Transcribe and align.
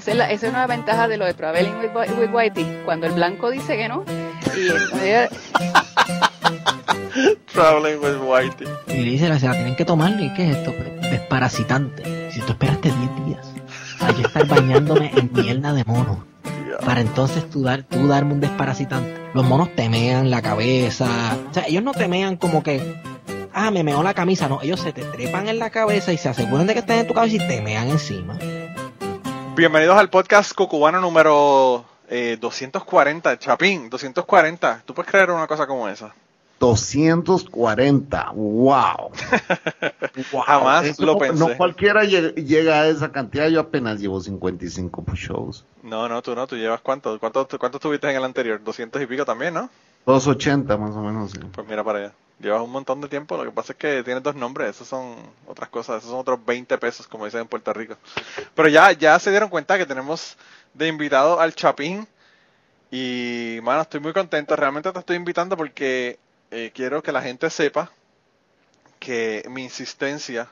esa 0.00 0.12
es, 0.12 0.16
la, 0.16 0.30
esa 0.30 0.46
es 0.46 0.52
una 0.52 0.66
ventaja 0.66 1.08
de 1.08 1.18
lo 1.18 1.26
de 1.26 1.34
Traveling 1.34 1.74
with, 1.76 1.90
with 2.18 2.30
Whitey, 2.32 2.82
cuando 2.86 3.06
el 3.06 3.12
blanco 3.12 3.50
dice 3.50 3.76
que 3.76 3.86
no, 3.86 4.02
y 4.56 4.68
entonces, 4.68 5.30
Traveling 7.52 7.98
with 7.98 8.16
Whitey. 8.22 8.68
Y 8.88 9.02
le 9.02 9.10
dice, 9.10 9.38
se 9.38 9.46
la 9.46 9.52
tienen 9.52 9.76
que 9.76 9.84
tomar, 9.84 10.18
¿y 10.18 10.32
qué 10.32 10.50
es 10.50 10.56
esto? 10.56 10.72
Desparasitante. 11.02 12.30
Si 12.32 12.40
tú 12.40 12.52
esperaste 12.52 12.90
10 12.90 13.26
días, 13.26 13.46
hay 14.00 14.14
que 14.14 14.22
estar 14.22 14.46
bañándome 14.46 15.12
en 15.14 15.30
mierda 15.32 15.74
de 15.74 15.84
mono. 15.84 16.24
Para 16.84 17.02
entonces 17.02 17.48
tú, 17.50 17.62
dar, 17.62 17.82
tú 17.82 18.08
darme 18.08 18.32
un 18.32 18.40
desparasitante. 18.40 19.14
Los 19.34 19.44
monos 19.44 19.74
temean 19.76 20.30
la 20.30 20.40
cabeza. 20.40 21.36
O 21.50 21.52
sea, 21.52 21.64
ellos 21.66 21.82
no 21.82 21.92
temean 21.92 22.36
como 22.36 22.62
que, 22.62 22.94
ah, 23.52 23.70
me 23.70 23.84
meó 23.84 24.02
la 24.02 24.14
camisa. 24.14 24.48
No, 24.48 24.62
ellos 24.62 24.80
se 24.80 24.94
te 24.94 25.02
trepan 25.02 25.48
en 25.48 25.58
la 25.58 25.68
cabeza 25.68 26.10
y 26.14 26.16
se 26.16 26.30
aseguran 26.30 26.66
de 26.66 26.72
que 26.72 26.80
estén 26.80 27.00
en 27.00 27.06
tu 27.06 27.12
cabeza 27.12 27.36
y 27.36 27.46
te 27.46 27.60
mean 27.60 27.90
encima. 27.90 28.38
Bienvenidos 29.56 29.98
al 29.98 30.08
podcast 30.08 30.54
Cucubano 30.54 31.00
número 31.00 31.84
eh, 32.08 32.38
240. 32.40 33.38
Chapín, 33.38 33.90
240. 33.90 34.82
¿Tú 34.86 34.94
puedes 34.94 35.10
creer 35.10 35.30
una 35.30 35.46
cosa 35.46 35.66
como 35.66 35.88
esa? 35.88 36.14
240, 36.60 38.30
wow. 38.32 39.10
wow. 40.32 40.42
Jamás 40.42 40.84
Eso 40.84 41.04
lo 41.04 41.14
no, 41.14 41.18
pensé. 41.18 41.38
No 41.38 41.56
cualquiera 41.56 42.04
llega, 42.04 42.82
a 42.82 42.88
esa 42.88 43.10
cantidad, 43.10 43.48
yo 43.48 43.60
apenas 43.60 43.98
llevo 43.98 44.20
55 44.20 45.04
shows. 45.14 45.64
No, 45.82 46.08
no, 46.08 46.22
tú 46.22 46.34
no, 46.34 46.46
tú 46.46 46.56
llevas 46.56 46.80
cuánto, 46.80 47.18
cuánto, 47.18 47.48
cuánto 47.58 47.78
tuviste 47.78 48.08
en 48.08 48.16
el 48.16 48.24
anterior, 48.24 48.62
200 48.62 49.02
y 49.02 49.06
pico 49.06 49.24
también, 49.24 49.54
¿no? 49.54 49.68
280 50.06 50.76
más 50.76 50.94
o 50.94 51.00
menos. 51.02 51.32
Sí. 51.32 51.40
Pues 51.52 51.66
mira 51.66 51.82
para 51.82 51.98
allá. 51.98 52.12
Llevas 52.40 52.62
un 52.62 52.70
montón 52.70 53.02
de 53.02 53.08
tiempo, 53.08 53.36
lo 53.36 53.44
que 53.44 53.50
pasa 53.50 53.72
es 53.72 53.78
que 53.78 54.02
tienes 54.02 54.22
dos 54.22 54.34
nombres, 54.34 54.70
esos 54.70 54.88
son 54.88 55.14
otras 55.46 55.68
cosas, 55.68 55.98
esos 55.98 56.10
son 56.10 56.20
otros 56.20 56.42
20 56.42 56.78
pesos, 56.78 57.06
como 57.06 57.26
dicen 57.26 57.42
en 57.42 57.48
Puerto 57.48 57.70
Rico. 57.74 57.96
Pero 58.54 58.68
ya, 58.68 58.92
ya 58.92 59.18
se 59.18 59.30
dieron 59.30 59.50
cuenta 59.50 59.76
que 59.76 59.84
tenemos 59.84 60.38
de 60.72 60.88
invitado 60.88 61.38
al 61.38 61.54
Chapín. 61.54 62.08
Y, 62.90 63.58
mano, 63.62 63.82
estoy 63.82 64.00
muy 64.00 64.14
contento. 64.14 64.56
Realmente 64.56 64.90
te 64.90 64.98
estoy 64.98 65.16
invitando 65.16 65.54
porque 65.56 66.18
eh, 66.50 66.72
quiero 66.74 67.02
que 67.02 67.12
la 67.12 67.20
gente 67.20 67.50
sepa 67.50 67.90
que 68.98 69.44
mi 69.48 69.64
insistencia. 69.64 70.48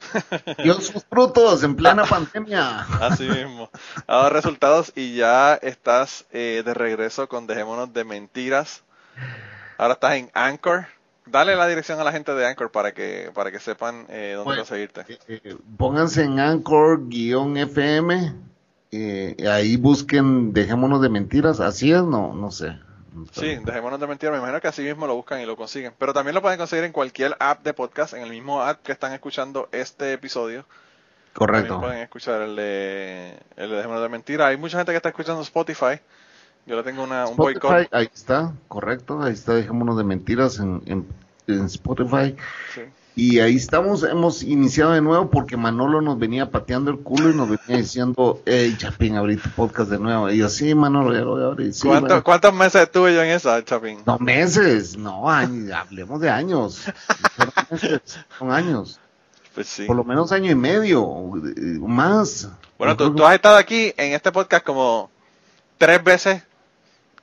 Dio 0.62 0.74
sus 0.80 1.04
frutos 1.04 1.64
en 1.64 1.74
plena 1.74 2.04
pandemia. 2.08 2.80
Así 3.00 3.24
mismo. 3.24 3.68
Ha 4.06 4.16
dado 4.16 4.30
resultados 4.30 4.92
y 4.94 5.16
ya 5.16 5.54
estás 5.54 6.24
eh, 6.30 6.62
de 6.64 6.72
regreso 6.72 7.28
con 7.28 7.48
Dejémonos 7.48 7.92
de 7.92 8.04
Mentiras. 8.04 8.82
Ahora 9.78 9.94
estás 9.94 10.14
en 10.14 10.30
Anchor. 10.34 10.86
Dale 11.26 11.56
la 11.56 11.66
dirección 11.66 11.98
a 12.00 12.04
la 12.04 12.12
gente 12.12 12.34
de 12.34 12.46
Anchor 12.46 12.70
para 12.70 12.92
que 12.92 13.30
para 13.34 13.50
que 13.50 13.58
sepan 13.58 14.06
eh, 14.10 14.32
dónde 14.34 14.44
Bueno, 14.44 14.60
conseguirte. 14.62 15.04
Eh, 15.08 15.40
eh, 15.44 15.56
pónganse 15.78 16.24
en 16.24 16.38
Anchor-FM. 16.38 18.34
eh, 18.92 19.36
ahí 19.50 19.76
busquen 19.76 20.52
Dejémonos 20.52 21.00
de 21.00 21.08
Mentiras. 21.08 21.60
Así 21.60 21.92
es, 21.92 22.02
no, 22.02 22.34
no 22.34 22.50
sé. 22.50 22.78
Sí, 23.32 23.56
Dejémonos 23.64 23.98
de 24.00 24.06
Mentiras. 24.06 24.32
Me 24.32 24.38
imagino 24.38 24.60
que 24.60 24.68
así 24.68 24.82
mismo 24.82 25.06
lo 25.06 25.14
buscan 25.16 25.40
y 25.40 25.46
lo 25.46 25.56
consiguen. 25.56 25.92
Pero 25.98 26.12
también 26.12 26.34
lo 26.34 26.42
pueden 26.42 26.58
conseguir 26.58 26.84
en 26.84 26.92
cualquier 26.92 27.36
app 27.40 27.64
de 27.64 27.72
podcast, 27.72 28.12
en 28.14 28.22
el 28.22 28.30
mismo 28.30 28.60
app 28.62 28.82
que 28.82 28.92
están 28.92 29.12
escuchando 29.12 29.68
este 29.72 30.12
episodio. 30.12 30.66
Correcto. 31.32 31.68
También 31.74 31.80
pueden 31.80 32.02
escuchar 32.02 32.42
el 32.42 32.54
de, 32.54 33.38
el 33.56 33.70
de 33.70 33.76
Dejémonos 33.76 34.02
de 34.02 34.08
Mentiras. 34.08 34.48
Hay 34.48 34.56
mucha 34.56 34.76
gente 34.76 34.92
que 34.92 34.96
está 34.96 35.08
escuchando 35.08 35.40
Spotify. 35.42 36.00
Yo 36.66 36.76
le 36.76 36.82
tengo 36.82 37.02
una, 37.04 37.26
un 37.26 37.36
boicot. 37.36 37.88
ahí 37.92 38.08
está, 38.14 38.52
correcto. 38.68 39.22
Ahí 39.22 39.32
está 39.34 39.54
Dejémonos 39.54 39.96
de 39.98 40.04
Mentiras 40.04 40.58
en, 40.58 40.82
en, 40.86 41.06
en 41.46 41.64
Spotify. 41.66 42.34
Sí. 42.74 42.80
Y 43.16 43.38
ahí 43.38 43.54
estamos, 43.54 44.02
hemos 44.02 44.42
iniciado 44.42 44.90
de 44.92 45.00
nuevo 45.00 45.30
porque 45.30 45.56
Manolo 45.56 46.00
nos 46.00 46.18
venía 46.18 46.50
pateando 46.50 46.90
el 46.90 46.98
culo 46.98 47.30
y 47.30 47.34
nos 47.34 47.48
venía 47.48 47.76
diciendo, 47.80 48.40
hey, 48.44 48.74
Chapín, 48.76 49.14
abrí 49.14 49.36
tu 49.36 49.48
podcast 49.50 49.88
de 49.90 49.98
nuevo. 50.00 50.28
Y 50.30 50.38
yo, 50.38 50.48
sí, 50.48 50.74
Manolo, 50.74 51.12
ya 51.12 51.20
lo 51.20 51.30
voy 51.32 51.42
a 51.44 51.46
abrir. 51.46 51.72
Sí, 51.74 51.86
¿Cuánto- 51.86 52.08
bueno". 52.08 52.24
¿Cuántos 52.24 52.54
meses 52.54 52.82
estuve 52.82 53.14
yo 53.14 53.22
en 53.22 53.30
esa, 53.30 53.62
Chapín? 53.64 54.00
No, 54.04 54.18
meses, 54.18 54.96
no, 54.96 55.30
años, 55.30 55.70
hablemos 55.72 56.20
de 56.20 56.30
años. 56.30 56.82
Son 57.36 57.52
meses, 57.70 58.00
Son 58.36 58.50
años. 58.50 58.98
Pues 59.54 59.68
sí. 59.68 59.84
Por 59.84 59.94
lo 59.94 60.02
menos 60.02 60.32
año 60.32 60.50
y 60.50 60.56
medio, 60.56 61.04
eh, 61.56 61.78
más. 61.86 62.48
Bueno, 62.78 62.96
tú, 62.96 63.14
tú 63.14 63.24
has 63.24 63.36
estado 63.36 63.56
aquí 63.56 63.94
en 63.96 64.12
este 64.14 64.32
podcast 64.32 64.64
como 64.66 65.08
tres 65.78 66.02
veces 66.02 66.42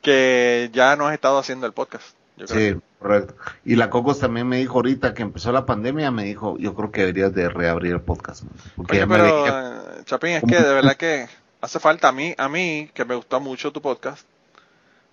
que 0.01 0.69
ya 0.73 0.95
no 0.95 1.07
has 1.07 1.13
estado 1.13 1.37
haciendo 1.37 1.65
el 1.67 1.73
podcast. 1.73 2.15
Yo 2.37 2.45
que- 2.47 2.53
creo. 2.53 2.75
Sí, 2.75 2.81
correcto. 2.99 3.35
Y 3.65 3.75
la 3.75 3.89
Cocos 3.89 4.19
también 4.19 4.47
me 4.47 4.57
dijo 4.57 4.75
ahorita 4.75 5.13
que 5.13 5.21
empezó 5.21 5.51
la 5.51 5.65
pandemia, 5.65 6.11
me 6.11 6.23
dijo, 6.23 6.57
yo 6.57 6.73
creo 6.75 6.91
que 6.91 7.01
deberías 7.01 7.33
de 7.33 7.49
reabrir 7.49 7.93
el 7.93 8.01
podcast. 8.01 8.43
¿no? 8.43 8.49
Porque 8.75 8.93
Oye, 8.93 9.01
ya 9.01 9.07
pero, 9.07 10.03
Chapín, 10.05 10.31
es 10.31 10.43
que 10.43 10.55
de 10.55 10.73
verdad 10.73 10.95
que 10.97 11.27
hace 11.61 11.79
falta 11.79 12.07
a 12.07 12.11
mí, 12.11 12.33
a 12.37 12.49
mí, 12.49 12.89
que 12.93 13.05
me 13.05 13.15
gustó 13.15 13.39
mucho 13.39 13.71
tu 13.71 13.81
podcast, 13.81 14.25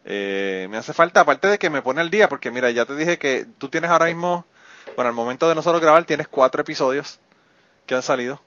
eh, 0.04 0.66
me 0.70 0.76
hace 0.78 0.92
falta, 0.94 1.20
aparte 1.20 1.48
de 1.48 1.58
que 1.58 1.68
me 1.70 1.82
pone 1.82 2.00
al 2.00 2.10
día, 2.10 2.28
porque 2.28 2.50
mira, 2.50 2.70
ya 2.70 2.86
te 2.86 2.96
dije 2.96 3.18
que 3.18 3.46
tú 3.58 3.68
tienes 3.68 3.90
ahora 3.90 4.06
mismo, 4.06 4.46
bueno, 4.96 5.10
al 5.10 5.14
momento 5.14 5.48
de 5.48 5.54
nosotros 5.54 5.82
grabar, 5.82 6.04
tienes 6.04 6.28
cuatro 6.28 6.62
episodios 6.62 7.18
que 7.86 7.94
han 7.94 8.02
salido. 8.02 8.40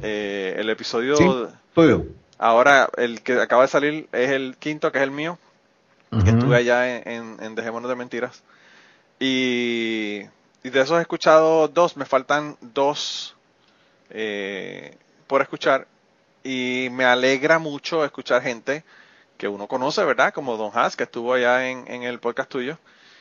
Eh, 0.00 0.54
el 0.58 0.70
episodio, 0.70 1.16
Sí. 1.16 1.26
tuyo. 1.74 2.04
ahora, 2.38 2.88
el 2.98 3.20
que 3.22 3.40
acaba 3.40 3.62
de 3.62 3.68
salir 3.68 4.08
es 4.12 4.30
el 4.30 4.56
quinto, 4.60 4.92
que 4.92 4.98
es 4.98 5.04
el 5.04 5.10
mío, 5.10 5.38
que 6.10 6.30
estuve 6.30 6.56
allá 6.56 6.96
en, 6.96 7.08
en, 7.08 7.36
en 7.42 7.54
Dejémonos 7.54 7.88
de 7.88 7.96
Mentiras. 7.96 8.42
Y, 9.20 10.22
y 10.62 10.70
de 10.70 10.80
esos 10.80 10.98
he 10.98 11.02
escuchado 11.02 11.68
dos, 11.68 11.96
me 11.96 12.04
faltan 12.04 12.56
dos 12.60 13.34
eh, 14.10 14.96
por 15.26 15.42
escuchar. 15.42 15.86
Y 16.44 16.88
me 16.92 17.04
alegra 17.04 17.58
mucho 17.58 18.04
escuchar 18.04 18.42
gente 18.42 18.84
que 19.36 19.48
uno 19.48 19.66
conoce, 19.66 20.04
¿verdad? 20.04 20.32
Como 20.32 20.56
Don 20.56 20.70
Haas, 20.74 20.96
que 20.96 21.04
estuvo 21.04 21.34
allá 21.34 21.68
en, 21.68 21.84
en 21.88 22.02
el 22.04 22.18
podcast 22.20 22.48
tuyo. 22.50 22.78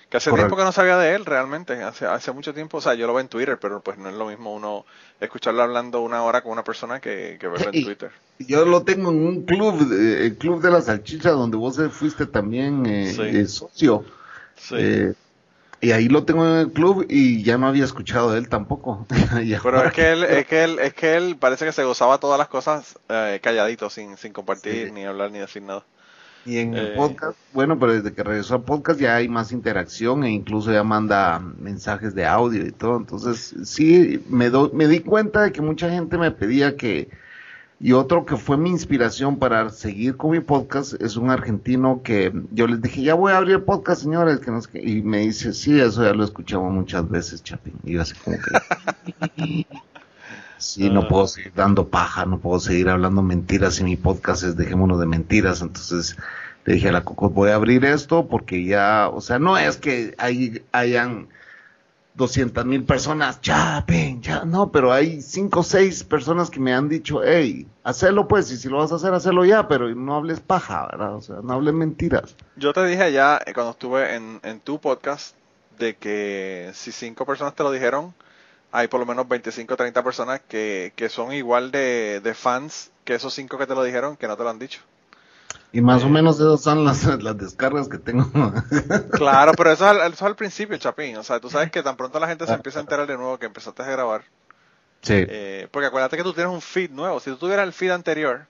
Que 0.09 0.17
hace 0.17 0.29
Correcto. 0.29 0.45
tiempo 0.47 0.57
que 0.57 0.63
no 0.63 0.71
sabía 0.71 0.97
de 0.97 1.15
él 1.15 1.25
realmente, 1.25 1.83
hace, 1.83 2.05
hace 2.05 2.31
mucho 2.31 2.53
tiempo, 2.53 2.77
o 2.77 2.81
sea, 2.81 2.93
yo 2.93 3.07
lo 3.07 3.13
veo 3.13 3.19
en 3.19 3.27
Twitter, 3.27 3.59
pero 3.59 3.81
pues 3.81 3.97
no 3.97 4.07
es 4.07 4.15
lo 4.15 4.27
mismo 4.27 4.53
uno 4.53 4.85
escucharlo 5.19 5.61
hablando 5.63 5.99
una 5.99 6.23
hora 6.23 6.41
con 6.41 6.53
una 6.53 6.63
persona 6.63 7.01
que, 7.01 7.35
que 7.37 7.47
verlo 7.49 7.67
en 7.67 7.75
Y- 7.75 7.83
Twitter. 7.83 8.11
Yo 8.39 8.65
lo 8.65 8.83
tengo 8.83 9.11
en 9.11 9.17
un 9.25 9.41
club, 9.45 9.91
eh, 9.91 10.25
el 10.27 10.37
club 10.37 10.61
de 10.61 10.69
la 10.71 10.81
salchicha, 10.81 11.31
donde 11.31 11.57
vos 11.57 11.79
fuiste 11.91 12.25
también 12.25 12.85
eh, 12.85 13.11
Sí. 13.13 13.21
eh, 13.21 13.45
socio. 13.47 14.05
Sí. 14.55 14.75
Eh, 14.77 15.13
y 15.79 15.91
ahí 15.91 16.07
lo 16.07 16.23
tengo 16.23 16.45
en 16.45 16.57
el 16.57 16.71
club 16.71 17.05
y 17.09 17.43
ya 17.43 17.57
no 17.57 17.67
había 17.67 17.83
escuchado 17.83 18.31
de 18.31 18.39
él 18.39 18.49
tampoco. 18.49 19.05
Pero 19.63 19.83
es 19.83 19.93
que 19.93 20.11
él, 20.11 20.23
es 20.23 20.45
que 20.47 20.63
él, 20.63 20.79
es 20.79 20.93
que 20.93 21.15
él 21.15 21.35
parece 21.39 21.65
que 21.65 21.71
se 21.71 21.83
gozaba 21.83 22.19
todas 22.19 22.37
las 22.39 22.47
cosas 22.47 22.97
eh, 23.09 23.39
calladito, 23.41 23.89
sin, 23.89 24.17
sin 24.17 24.33
compartir, 24.33 24.87
Sí. 24.87 24.91
ni 24.91 25.05
hablar, 25.05 25.31
ni 25.31 25.39
decir 25.39 25.61
nada. 25.63 25.83
Y 26.45 26.59
en 26.59 26.75
el 26.75 26.93
podcast, 26.93 27.37
bueno, 27.53 27.77
pero 27.77 27.91
desde 27.93 28.13
que 28.13 28.23
regresó 28.23 28.55
al 28.55 28.63
podcast 28.63 28.99
ya 29.01 29.17
hay 29.17 29.27
más 29.27 29.51
interacción 29.51 30.23
e 30.23 30.31
incluso 30.31 30.71
ya 30.71 30.81
manda 30.81 31.39
mensajes 31.39 32.15
de 32.15 32.25
audio 32.25 32.65
y 32.65 32.71
todo. 32.71 32.95
Entonces, 32.97 33.53
sí, 33.65 34.23
me, 34.29 34.49
do- 34.49 34.71
me 34.73 34.87
di 34.87 35.01
cuenta 35.01 35.41
de 35.41 35.51
que 35.51 35.61
mucha 35.61 35.89
gente 35.89 36.17
me 36.17 36.31
pedía 36.31 36.77
que... 36.77 37.09
Y 37.79 37.91
otro 37.93 38.25
que 38.25 38.37
fue 38.37 38.57
mi 38.57 38.71
inspiración 38.71 39.37
para 39.37 39.69
seguir 39.69 40.17
con 40.17 40.31
mi 40.31 40.39
podcast 40.39 40.99
es 40.99 41.15
un 41.15 41.29
argentino 41.29 42.01
que 42.03 42.33
yo 42.51 42.65
les 42.65 42.81
dije, 42.81 43.03
ya 43.03 43.13
voy 43.13 43.33
a 43.33 43.37
abrir 43.37 43.63
podcast, 43.65 44.01
señores. 44.01 44.39
Que 44.39 44.49
no 44.49 44.61
sé 44.61 44.69
qué. 44.71 44.81
Y 44.83 45.03
me 45.03 45.19
dice, 45.19 45.53
sí, 45.53 45.79
eso 45.79 46.03
ya 46.03 46.13
lo 46.13 46.23
escuchamos 46.23 46.73
muchas 46.73 47.07
veces, 47.07 47.43
Chapín. 47.43 47.75
Y 47.83 47.93
yo 47.93 48.01
así 48.01 48.15
como 48.15 48.37
que... 48.37 49.67
Sí, 50.57 50.89
no 50.89 51.07
puedo 51.07 51.27
seguir 51.27 51.53
dando 51.55 51.87
paja, 51.87 52.25
no 52.25 52.39
puedo 52.39 52.59
seguir 52.59 52.89
hablando 52.89 53.21
mentiras 53.21 53.79
y 53.79 53.83
mi 53.83 53.95
podcast 53.95 54.43
es 54.43 54.57
Dejémonos 54.57 54.99
de 54.99 55.05
Mentiras. 55.05 55.61
Entonces 55.61 56.17
le 56.65 56.73
dije 56.73 56.89
a 56.89 56.91
la 56.91 57.03
Coco, 57.03 57.29
voy 57.29 57.51
a 57.51 57.55
abrir 57.55 57.85
esto 57.85 58.27
porque 58.27 58.65
ya, 58.65 59.07
o 59.13 59.21
sea, 59.21 59.37
no 59.37 59.55
es 59.57 59.77
que 59.77 60.15
hay, 60.17 60.63
hayan 60.71 61.27
200 62.17 62.65
mil 62.65 62.83
personas, 62.83 63.39
ya, 63.41 63.83
ven, 63.87 64.21
ya, 64.21 64.43
no, 64.43 64.71
pero 64.71 64.91
hay 64.91 65.21
cinco 65.21 65.59
o 65.61 65.63
seis 65.63 66.03
personas 66.03 66.49
que 66.49 66.59
me 66.59 66.73
han 66.73 66.89
dicho, 66.89 67.21
hey, 67.23 67.67
hacelo 67.83 68.27
pues, 68.27 68.51
y 68.51 68.57
si 68.57 68.67
lo 68.67 68.79
vas 68.79 68.91
a 68.91 68.95
hacer, 68.95 69.13
hacelo 69.13 69.45
ya, 69.45 69.67
pero 69.67 69.93
no 69.93 70.15
hables 70.15 70.39
paja, 70.39 70.87
¿verdad? 70.91 71.15
O 71.15 71.21
sea, 71.21 71.37
no 71.43 71.53
hables 71.53 71.75
mentiras. 71.75 72.35
Yo 72.55 72.73
te 72.73 72.83
dije 72.85 73.03
allá, 73.03 73.39
eh, 73.45 73.53
cuando 73.53 73.71
estuve 73.71 74.15
en, 74.15 74.39
en 74.43 74.59
tu 74.59 74.79
podcast, 74.79 75.35
de 75.77 75.95
que 75.95 76.71
si 76.73 76.91
cinco 76.91 77.25
personas 77.25 77.53
te 77.53 77.63
lo 77.63 77.71
dijeron, 77.71 78.13
hay 78.71 78.87
por 78.87 78.99
lo 78.99 79.05
menos 79.05 79.27
25 79.27 79.73
o 79.73 79.77
30 79.77 80.03
personas 80.03 80.41
que, 80.47 80.93
que 80.95 81.09
son 81.09 81.31
igual 81.33 81.71
de, 81.71 82.19
de 82.23 82.33
fans 82.33 82.91
que 83.05 83.15
esos 83.15 83.33
cinco 83.33 83.57
que 83.57 83.67
te 83.67 83.75
lo 83.75 83.83
dijeron, 83.83 84.17
que 84.17 84.27
no 84.27 84.35
te 84.35 84.43
lo 84.43 84.49
han 84.49 84.59
dicho. 84.59 84.81
Y 85.73 85.81
más 85.81 86.03
o 86.03 86.09
menos 86.09 86.39
esas 86.39 86.61
son 86.61 86.85
las, 86.85 87.03
las 87.21 87.37
descargas 87.37 87.87
que 87.89 87.97
tengo. 87.97 88.25
Claro, 89.11 89.51
pero 89.53 89.71
eso 89.71 89.83
es, 89.85 89.89
al, 89.91 89.97
eso 90.13 90.13
es 90.13 90.21
al 90.21 90.35
principio, 90.35 90.77
Chapín. 90.77 91.17
O 91.17 91.23
sea, 91.23 91.39
tú 91.39 91.49
sabes 91.49 91.71
que 91.71 91.83
tan 91.83 91.97
pronto 91.97 92.19
la 92.19 92.27
gente 92.27 92.45
se 92.47 92.53
empieza 92.53 92.79
a 92.79 92.81
enterar 92.81 93.05
de 93.07 93.17
nuevo 93.17 93.37
que 93.37 93.45
empezaste 93.47 93.81
a 93.83 93.85
grabar. 93.85 94.23
sí. 95.01 95.13
Eh, 95.27 95.67
porque 95.71 95.87
acuérdate 95.87 96.17
que 96.17 96.23
tú 96.23 96.33
tienes 96.33 96.51
un 96.53 96.61
feed 96.61 96.91
nuevo. 96.91 97.19
Si 97.19 97.29
tú 97.31 97.37
tuvieras 97.37 97.65
el 97.67 97.73
feed 97.73 97.91
anterior, 97.91 98.45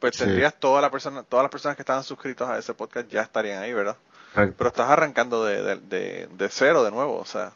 pues 0.00 0.16
Sí. 0.16 0.24
tendrías 0.24 0.54
toda 0.54 0.80
la 0.80 0.90
persona, 0.90 1.22
todas 1.22 1.44
las 1.44 1.50
personas 1.50 1.76
que 1.76 1.82
estaban 1.82 2.02
suscritos 2.04 2.48
a 2.48 2.58
ese 2.58 2.74
podcast 2.74 3.08
ya 3.08 3.22
estarían 3.22 3.62
ahí, 3.62 3.72
¿verdad? 3.72 3.96
correcto. 4.34 4.54
Pero 4.58 4.68
estás 4.68 4.90
arrancando 4.90 5.44
de, 5.44 5.62
de, 5.62 5.76
de, 5.76 6.28
de 6.36 6.48
cero 6.48 6.82
de 6.84 6.90
nuevo, 6.90 7.18
o 7.18 7.24
sea. 7.24 7.52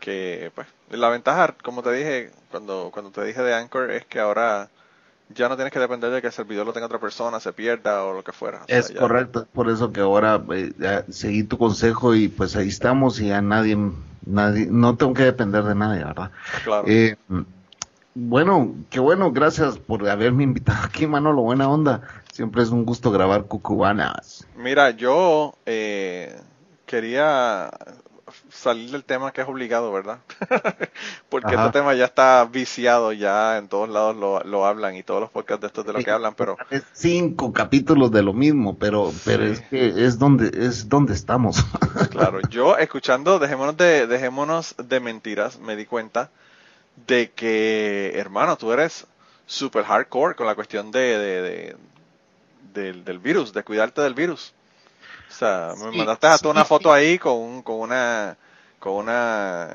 que 0.00 0.50
pues 0.54 0.66
la 0.90 1.08
ventaja, 1.08 1.54
como 1.62 1.82
te 1.82 1.92
dije 1.92 2.30
cuando 2.50 2.90
cuando 2.92 3.10
te 3.10 3.24
dije 3.24 3.40
de 3.42 3.54
Anchor 3.54 3.90
es 3.90 4.04
que 4.06 4.20
ahora 4.20 4.68
ya 5.34 5.48
no 5.48 5.56
tienes 5.56 5.72
que 5.72 5.78
depender 5.78 6.10
de 6.10 6.20
que 6.20 6.28
el 6.28 6.32
servidor 6.32 6.66
lo 6.66 6.72
tenga 6.72 6.86
otra 6.86 7.00
persona, 7.00 7.40
se 7.40 7.52
pierda 7.52 8.04
o 8.04 8.12
lo 8.12 8.22
que 8.22 8.32
fuera. 8.32 8.62
es 8.68 8.90
correcto, 8.90 9.46
por 9.52 9.68
eso 9.68 9.92
que 9.92 10.00
ahora 10.00 10.42
eh, 10.50 11.04
seguí 11.10 11.44
tu 11.44 11.58
consejo 11.58 12.14
y 12.14 12.28
pues 12.28 12.56
ahí 12.56 12.68
estamos 12.68 13.20
y 13.20 13.28
ya 13.28 13.42
nadie, 13.42 13.76
nadie, 14.26 14.66
no 14.70 14.96
tengo 14.96 15.14
que 15.14 15.24
depender 15.24 15.64
de 15.64 15.74
nadie, 15.74 16.04
¿verdad? 16.04 16.30
Claro. 16.64 16.84
Eh, 16.86 17.16
bueno, 18.14 18.74
qué 18.90 19.00
bueno, 19.00 19.32
gracias 19.32 19.78
por 19.78 20.06
haberme 20.08 20.44
invitado 20.44 20.84
aquí, 20.84 21.06
Manolo, 21.06 21.42
buena 21.42 21.68
onda. 21.68 22.02
Siempre 22.30 22.62
es 22.62 22.70
un 22.70 22.84
gusto 22.84 23.10
grabar 23.10 23.44
cucubanas. 23.44 24.46
Mira, 24.56 24.90
yo 24.90 25.54
eh, 25.64 26.38
quería 26.84 27.70
salir 28.52 28.90
del 28.90 29.02
tema 29.02 29.32
que 29.32 29.40
es 29.40 29.48
obligado, 29.48 29.90
¿verdad? 29.92 30.18
Porque 31.28 31.54
este 31.54 31.70
tema 31.70 31.94
ya 31.94 32.04
está 32.04 32.44
viciado, 32.44 33.12
ya 33.12 33.56
en 33.56 33.68
todos 33.68 33.88
lados 33.88 34.14
lo, 34.14 34.40
lo 34.44 34.66
hablan 34.66 34.94
y 34.94 35.02
todos 35.02 35.20
los 35.20 35.30
podcasts 35.30 35.62
de 35.62 35.66
estos 35.68 35.86
de 35.86 35.92
lo 35.94 35.98
que 36.00 36.10
hablan, 36.10 36.34
pero... 36.34 36.56
Es 36.70 36.84
cinco 36.92 37.52
capítulos 37.52 38.10
de 38.12 38.22
lo 38.22 38.32
mismo, 38.32 38.76
pero, 38.78 39.10
pero 39.24 39.44
es 39.46 39.60
que 39.62 40.04
es 40.04 40.18
donde, 40.18 40.50
es 40.66 40.88
donde 40.88 41.14
estamos. 41.14 41.64
claro, 42.10 42.40
yo 42.50 42.76
escuchando, 42.76 43.38
dejémonos 43.38 43.76
de, 43.76 44.06
dejémonos 44.06 44.74
de 44.76 45.00
mentiras, 45.00 45.58
me 45.58 45.74
di 45.74 45.86
cuenta 45.86 46.30
de 47.06 47.30
que, 47.30 48.12
hermano, 48.16 48.56
tú 48.56 48.72
eres 48.72 49.06
super 49.46 49.84
hardcore 49.84 50.34
con 50.34 50.46
la 50.46 50.54
cuestión 50.54 50.90
de, 50.90 51.18
de, 51.18 51.76
del, 52.74 53.04
del 53.04 53.18
virus, 53.18 53.52
de 53.52 53.64
cuidarte 53.64 54.02
del 54.02 54.14
virus. 54.14 54.52
O 55.32 55.34
sea, 55.34 55.74
me 55.78 55.96
mandaste 55.96 56.46
a 56.46 56.50
una 56.50 56.64
foto 56.64 56.92
ahí 56.92 57.18
con, 57.18 57.62
con 57.62 57.80
una 57.80 58.36
con 58.78 58.92
una 58.94 59.68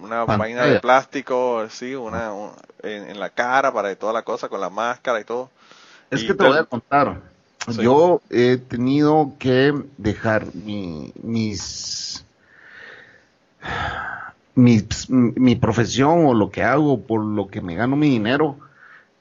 una 0.00 0.24
vaina 0.24 0.64
de 0.64 0.80
plástico, 0.80 1.66
sí, 1.68 1.94
una, 1.94 2.32
en, 2.82 3.20
la 3.20 3.30
cara 3.30 3.72
para 3.72 3.94
toda 3.94 4.12
la 4.12 4.22
cosa, 4.22 4.48
con 4.48 4.60
la 4.60 4.70
máscara 4.70 5.20
y 5.20 5.24
todo. 5.24 5.50
Es 6.10 6.24
que 6.24 6.34
te, 6.34 6.44
voy 6.44 6.58
a 6.58 6.64
contar. 6.64 7.20
Yo 7.80 8.20
he 8.30 8.56
tenido 8.56 9.34
que 9.38 9.72
dejar 9.96 10.46
mi, 10.54 11.12
mis, 11.22 12.24
mi, 14.54 15.56
profesión 15.56 16.26
o 16.26 16.34
lo 16.34 16.50
que 16.50 16.64
hago 16.64 17.00
por 17.00 17.24
lo 17.24 17.46
que 17.48 17.60
me 17.60 17.74
gano 17.74 17.96
mi 17.96 18.08
dinero. 18.08 18.56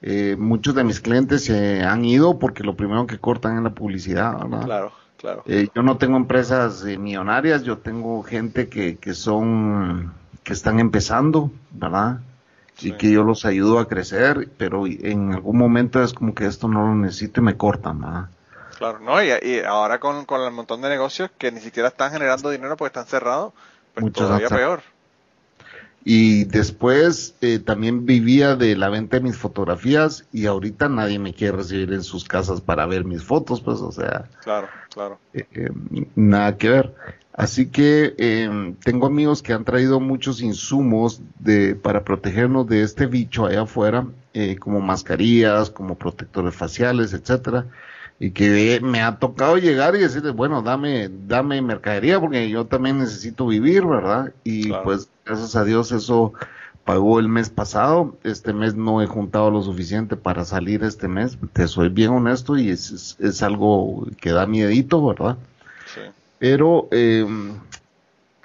Eh, 0.01 0.35
muchos 0.39 0.73
de 0.73 0.83
mis 0.83 0.99
clientes 0.99 1.45
se 1.45 1.83
han 1.83 2.03
ido 2.03 2.39
porque 2.39 2.63
lo 2.63 2.75
primero 2.75 3.05
que 3.05 3.19
cortan 3.19 3.57
es 3.57 3.63
la 3.63 3.69
publicidad, 3.69 4.39
¿verdad? 4.39 4.65
Claro. 4.65 5.00
Eh, 5.45 5.69
yo 5.73 5.83
no 5.83 5.97
tengo 5.97 6.17
empresas 6.17 6.85
eh, 6.85 6.97
millonarias, 6.97 7.63
yo 7.63 7.77
tengo 7.77 8.23
gente 8.23 8.69
que, 8.69 8.97
que 8.97 9.13
son, 9.13 10.13
que 10.43 10.53
están 10.53 10.79
empezando, 10.79 11.51
¿verdad? 11.71 12.19
Y 12.79 12.93
que 12.93 13.11
yo 13.11 13.23
los 13.23 13.45
ayudo 13.45 13.77
a 13.77 13.87
crecer, 13.87 14.49
pero 14.57 14.87
en 14.87 15.33
algún 15.33 15.57
momento 15.57 16.01
es 16.01 16.13
como 16.13 16.33
que 16.33 16.47
esto 16.47 16.67
no 16.67 16.87
lo 16.87 16.95
necesito 16.95 17.39
y 17.39 17.43
me 17.43 17.55
cortan, 17.55 18.01
¿verdad? 18.01 18.29
Claro, 18.77 18.99
no, 18.99 19.21
y, 19.23 19.59
ahora 19.59 19.99
con, 19.99 20.25
con, 20.25 20.41
el 20.41 20.51
montón 20.51 20.81
de 20.81 20.89
negocios 20.89 21.29
que 21.37 21.51
ni 21.51 21.59
siquiera 21.59 21.89
están 21.89 22.11
generando 22.11 22.49
dinero 22.49 22.75
porque 22.77 22.87
están 22.87 23.05
cerrados, 23.05 23.53
pues 23.93 24.11
todavía 24.11 24.49
peor. 24.49 24.81
Y 26.03 26.45
después 26.45 27.35
eh, 27.41 27.59
también 27.59 28.05
vivía 28.05 28.55
de 28.55 28.75
la 28.75 28.89
venta 28.89 29.17
de 29.17 29.23
mis 29.23 29.37
fotografías 29.37 30.25
y 30.33 30.47
ahorita 30.47 30.89
nadie 30.89 31.19
me 31.19 31.33
quiere 31.33 31.57
recibir 31.57 31.93
en 31.93 32.03
sus 32.03 32.23
casas 32.23 32.59
para 32.61 32.87
ver 32.87 33.05
mis 33.05 33.23
fotos, 33.23 33.61
pues, 33.61 33.79
o 33.81 33.91
sea. 33.91 34.27
Claro, 34.43 34.67
claro. 34.93 35.19
Eh, 35.33 35.45
eh, 35.53 35.69
nada 36.15 36.57
que 36.57 36.69
ver. 36.69 36.95
Así 37.33 37.67
que 37.67 38.15
em, 38.17 38.75
tengo 38.75 39.07
amigos 39.07 39.41
que 39.41 39.53
han 39.53 39.63
traído 39.63 39.99
muchos 39.99 40.41
insumos 40.41 41.21
de, 41.39 41.75
para 41.75 42.03
protegernos 42.03 42.67
de 42.67 42.81
este 42.81 43.05
bicho 43.05 43.45
allá 43.45 43.61
afuera, 43.61 44.05
como 44.59 44.79
mascarillas, 44.79 45.69
como 45.69 45.95
protectores 45.95 46.55
faciales, 46.55 47.13
etcétera 47.13 47.67
y 48.23 48.29
que 48.31 48.79
me 48.83 49.01
ha 49.01 49.17
tocado 49.17 49.57
llegar 49.57 49.95
y 49.95 49.99
decirles, 49.99 50.33
bueno, 50.33 50.61
dame, 50.61 51.09
dame 51.25 51.59
mercadería 51.59 52.19
porque 52.19 52.47
yo 52.51 52.67
también 52.67 52.99
necesito 52.99 53.47
vivir, 53.47 53.83
¿verdad? 53.83 54.31
Y 54.43 54.71
pues 54.71 55.09
gracias 55.31 55.55
a 55.55 55.63
Dios 55.63 55.93
eso 55.93 56.33
pagó 56.83 57.19
el 57.19 57.29
mes 57.29 57.49
pasado, 57.49 58.17
este 58.23 58.51
mes 58.51 58.75
no 58.75 59.01
he 59.01 59.07
juntado 59.07 59.49
lo 59.49 59.61
suficiente 59.61 60.17
para 60.17 60.43
salir 60.43 60.83
este 60.83 61.07
mes, 61.07 61.37
te 61.53 61.67
soy 61.67 61.87
bien 61.87 62.09
honesto 62.09 62.57
y 62.57 62.69
es, 62.69 63.15
es, 63.19 63.41
algo 63.43 64.07
que 64.19 64.31
da 64.31 64.45
miedito, 64.45 65.05
¿verdad? 65.05 65.37
Sí. 65.93 66.01
Pero 66.37 66.89
eh, 66.91 67.25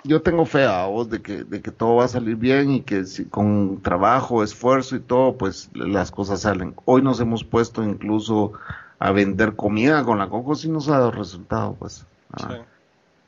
yo 0.05 0.23
tengo 0.23 0.44
fe 0.44 0.65
a 0.65 0.87
vos 0.87 1.11
de 1.11 1.23
que, 1.23 1.43
de 1.43 1.61
que 1.61 1.73
todo 1.73 1.97
va 1.97 2.05
a 2.05 2.09
salir 2.09 2.37
bien 2.37 2.71
y 2.71 2.83
que 2.83 3.05
si, 3.05 3.25
con 3.25 3.81
trabajo, 3.83 4.44
esfuerzo 4.44 4.94
y 4.94 5.00
todo, 5.00 5.37
pues 5.37 5.71
las 5.75 6.12
cosas 6.12 6.43
salen. 6.43 6.75
Hoy 6.85 7.03
nos 7.03 7.19
hemos 7.19 7.43
puesto 7.43 7.83
incluso 7.83 8.53
a 9.00 9.11
vender 9.11 9.56
comida 9.56 10.05
con 10.05 10.19
la 10.19 10.29
coco 10.29 10.55
si 10.55 10.69
nos 10.69 10.88
ha 10.88 10.99
dado 10.99 11.11
resultado, 11.11 11.75
pues. 11.79 12.06
Ah. 12.33 12.59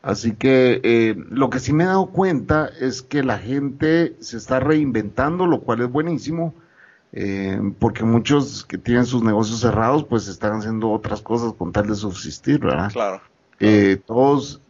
Así 0.08 0.32
que 0.32 0.80
eh, 0.84 1.22
lo 1.28 1.50
que 1.50 1.60
sí 1.60 1.74
me 1.74 1.84
he 1.84 1.86
dado 1.86 2.06
cuenta 2.06 2.70
es 2.80 3.02
que 3.02 3.22
la 3.22 3.36
gente 3.36 4.16
se 4.20 4.38
está 4.38 4.58
reinventando, 4.58 5.46
lo 5.46 5.60
cual 5.60 5.82
es 5.82 5.92
buenísimo, 5.92 6.54
eh, 7.12 7.60
porque 7.78 8.04
muchos 8.04 8.64
que 8.64 8.78
tienen 8.78 9.04
sus 9.04 9.22
negocios 9.22 9.60
cerrados, 9.60 10.04
pues 10.04 10.26
están 10.28 10.60
haciendo 10.60 10.90
otras 10.92 11.20
cosas 11.20 11.52
con 11.52 11.72
tal 11.72 11.88
de 11.88 11.94
subsistir, 11.94 12.60
¿verdad? 12.60 12.90
Claro. 12.90 13.20
Eh, 13.60 14.00
todos 14.06 14.62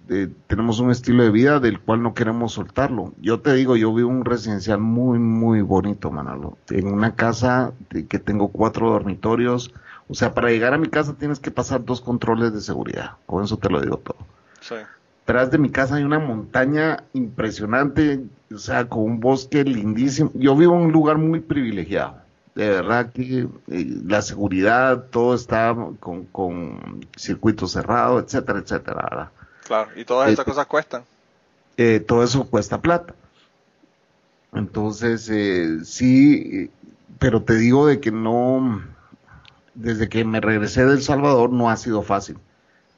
tenemos 0.49 0.81
un 0.81 0.91
estilo 0.91 1.23
de 1.23 1.31
vida 1.31 1.61
del 1.61 1.79
cual 1.79 2.03
no 2.03 2.15
queremos 2.15 2.55
soltarlo. 2.55 3.13
Yo 3.21 3.39
te 3.39 3.55
digo, 3.55 3.77
yo 3.77 3.95
vivo 3.95 4.11
un 4.11 4.25
residencial 4.25 4.81
muy, 4.81 5.21
muy 5.21 5.61
bonito, 5.61 6.11
Manalo. 6.11 6.59
En 6.69 6.89
una 6.89 7.15
casa 7.15 7.75
que 8.09 8.19
tengo 8.19 8.49
cuatro 8.49 8.91
dormitorios, 8.91 9.73
o 10.09 10.15
sea, 10.15 10.35
para 10.35 10.51
llegar 10.51 10.75
a 10.75 10.79
mi 10.79 10.89
casa 10.89 11.15
tienes 11.15 11.39
que 11.39 11.53
pasar 11.53 11.85
dos 11.85 12.01
controles 12.01 12.53
de 12.53 12.61
seguridad. 12.61 13.13
Con 13.27 13.45
eso 13.45 13.57
te 13.57 13.71
lo 13.71 13.81
digo 13.81 13.99
todo. 13.99 14.17
Sí. 14.61 14.75
Tras 15.29 15.51
de 15.51 15.59
mi 15.59 15.69
casa 15.69 15.97
hay 15.97 16.05
una 16.05 16.19
montaña 16.19 17.05
impresionante, 17.13 18.25
o 18.51 18.57
sea, 18.57 18.89
con 18.89 19.03
un 19.03 19.21
bosque 19.21 19.63
lindísimo. 19.63 20.31
Yo 20.33 20.57
vivo 20.57 20.75
en 20.75 20.85
un 20.85 20.93
lugar 20.93 21.19
muy 21.19 21.41
privilegiado. 21.41 22.17
De 22.55 22.67
verdad 22.71 23.13
que 23.13 23.47
eh, 23.69 24.01
la 24.07 24.23
seguridad, 24.23 25.05
todo 25.11 25.35
está 25.35 25.77
con, 26.01 26.25
con 26.25 27.07
circuito 27.15 27.69
cerrado, 27.69 28.19
etcétera, 28.21 28.61
etcétera. 28.61 29.07
¿verdad? 29.11 29.29
Claro, 29.67 29.91
y 29.97 30.07
todas 30.07 30.31
esas 30.31 30.47
eh, 30.47 30.49
cosas 30.49 30.67
cuestan. 30.67 31.03
Eh, 31.77 32.01
todo 32.01 32.25
eso 32.25 32.47
cuesta 32.47 32.81
plata. 32.81 33.15
Entonces, 34.55 35.29
eh, 35.31 35.85
sí, 35.85 36.71
pero 37.19 37.43
te 37.43 37.57
digo 37.57 37.87
de 37.87 38.01
que 38.01 38.11
no, 38.11 38.83
desde 39.75 40.09
que 40.09 40.25
me 40.25 40.41
regresé 40.41 40.87
del 40.87 41.03
Salvador 41.03 41.53
no 41.53 41.69
ha 41.69 41.77
sido 41.77 42.01
fácil, 42.01 42.39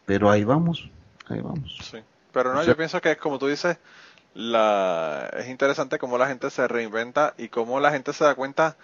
pero 0.06 0.30
ahí 0.30 0.44
vamos, 0.44 0.88
ahí 1.28 1.40
vamos. 1.40 1.76
Sí, 1.90 1.98
pero 2.32 2.54
no, 2.54 2.62
yo 2.64 2.76
pienso 2.76 3.00
que 3.00 3.16
como 3.16 3.38
tú 3.38 3.46
dices, 3.46 3.78
la, 4.34 5.30
es 5.36 5.48
interesante 5.48 5.98
cómo 5.98 6.18
la 6.18 6.28
gente 6.28 6.50
se 6.50 6.66
reinventa 6.68 7.34
y 7.36 7.48
cómo 7.48 7.80
la 7.80 7.90
gente 7.90 8.12
se 8.12 8.24
da 8.24 8.34
cuenta 8.34 8.76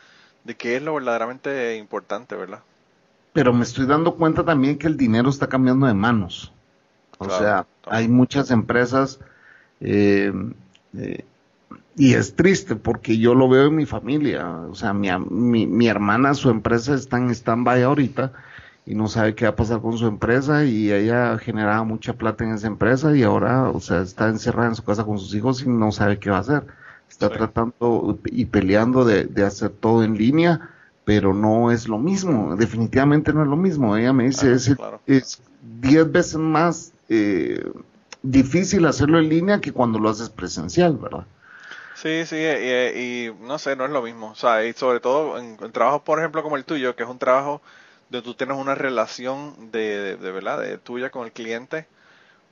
de 0.45 0.57
qué 0.57 0.77
es 0.77 0.83
lo 0.83 0.95
verdaderamente 0.95 1.77
importante, 1.77 2.37
¿verdad? 2.37 2.61
Pero 3.33 3.53
me 3.53 3.65
estoy 3.65 3.87
dando 3.87 4.15
cuenta 4.15 4.45
también 4.45 4.79
que 4.79 4.87
el 4.87 4.97
dinero 4.97 5.29
está 5.29 5.49
cambiando 5.49 5.87
de 5.87 5.95
manos. 5.95 6.53
O 7.19 7.29
sea, 7.29 7.67
hay 7.87 8.09
muchas 8.09 8.51
empresas 8.51 9.21
eh, 9.81 10.33
eh, 10.97 11.25
y 11.97 12.15
es 12.15 12.37
triste 12.37 12.77
porque 12.77 13.19
yo 13.19 13.35
lo 13.35 13.49
veo 13.49 13.67
en 13.67 13.77
mi 13.77 13.87
familia. 13.87 14.49
O 14.49 14.75
sea, 14.75 14.93
mi, 14.93 15.09
mi, 15.31 15.67
mi 15.67 15.89
hermana, 15.89 16.35
su 16.35 16.51
empresa 16.51 16.95
está 16.95 17.19
en 17.19 17.31
stand-by 17.31 17.83
ahorita 17.83 18.33
y 18.87 18.95
no 18.95 19.09
sabe 19.09 19.35
qué 19.35 19.45
va 19.45 19.51
a 19.51 19.57
pasar 19.57 19.81
con 19.81 19.99
su 19.99 20.07
empresa 20.07 20.65
y 20.65 20.93
ella 20.93 21.37
generaba 21.39 21.83
mucha 21.83 22.13
plata 22.13 22.45
en 22.45 22.55
esa 22.55 22.69
empresa 22.69 23.17
y 23.17 23.25
ahora, 23.25 23.69
o 23.69 23.81
sea, 23.81 24.01
está 24.01 24.29
encerrada 24.29 24.69
en 24.69 24.77
su 24.77 24.85
casa 24.85 25.05
con 25.05 25.19
sus 25.19 25.35
hijos 25.35 25.63
y 25.63 25.69
no 25.69 25.91
sabe 25.91 26.21
qué 26.21 26.31
va 26.31 26.37
a 26.37 26.41
hacer. 26.41 26.63
Está 27.11 27.29
tratando 27.29 28.19
y 28.27 28.45
peleando 28.45 29.05
de, 29.05 29.25
de, 29.25 29.45
hacer 29.45 29.71
todo 29.71 30.05
en 30.05 30.17
línea, 30.17 30.71
pero 31.05 31.35
no 31.35 31.71
es 31.71 31.89
lo 31.89 31.99
mismo, 31.99 32.57
definitivamente 32.57 33.33
no 33.33 33.43
es 33.43 33.49
lo 33.49 33.57
mismo. 33.57 33.97
Ella 33.97 34.13
me 34.13 34.25
dice, 34.25 34.57
ah, 34.81 34.99
es, 35.07 35.41
diez 35.81 36.11
veces 36.11 36.37
más 36.37 36.93
eh, 37.09 37.65
difícil 38.23 38.87
hacerlo 38.87 39.19
en 39.19 39.29
línea 39.29 39.61
que 39.61 39.73
cuando 39.73 39.99
lo 39.99 40.11
haces 40.11 40.31
presencial, 40.31 40.97
¿verdad? 40.97 41.25
Sí, 41.95 42.27
sí, 42.27 42.37
y, 42.37 43.33
no 43.41 43.59
sé, 43.59 43.75
no 43.75 43.85
es 43.85 43.91
lo 43.91 44.03
mismo. 44.03 44.31
O 44.31 44.35
sea, 44.35 44.65
y 44.65 44.73
sobre 44.75 45.01
todo 45.01 45.39
en, 45.39 45.57
trabajos, 45.73 46.03
por 46.03 46.19
ejemplo, 46.19 46.43
como 46.43 46.57
el 46.57 46.65
tuyo, 46.65 46.95
que 46.95 47.03
es 47.03 47.09
un 47.09 47.19
trabajo 47.19 47.63
donde 48.09 48.25
tú 48.25 48.35
tienes 48.35 48.57
una 48.57 48.75
relación 48.75 49.71
de, 49.73 50.17
de, 50.17 50.33
verdad, 50.33 50.61
de 50.61 50.79
tuya 50.79 51.11
con 51.11 51.25
el 51.25 51.33
cliente, 51.33 51.87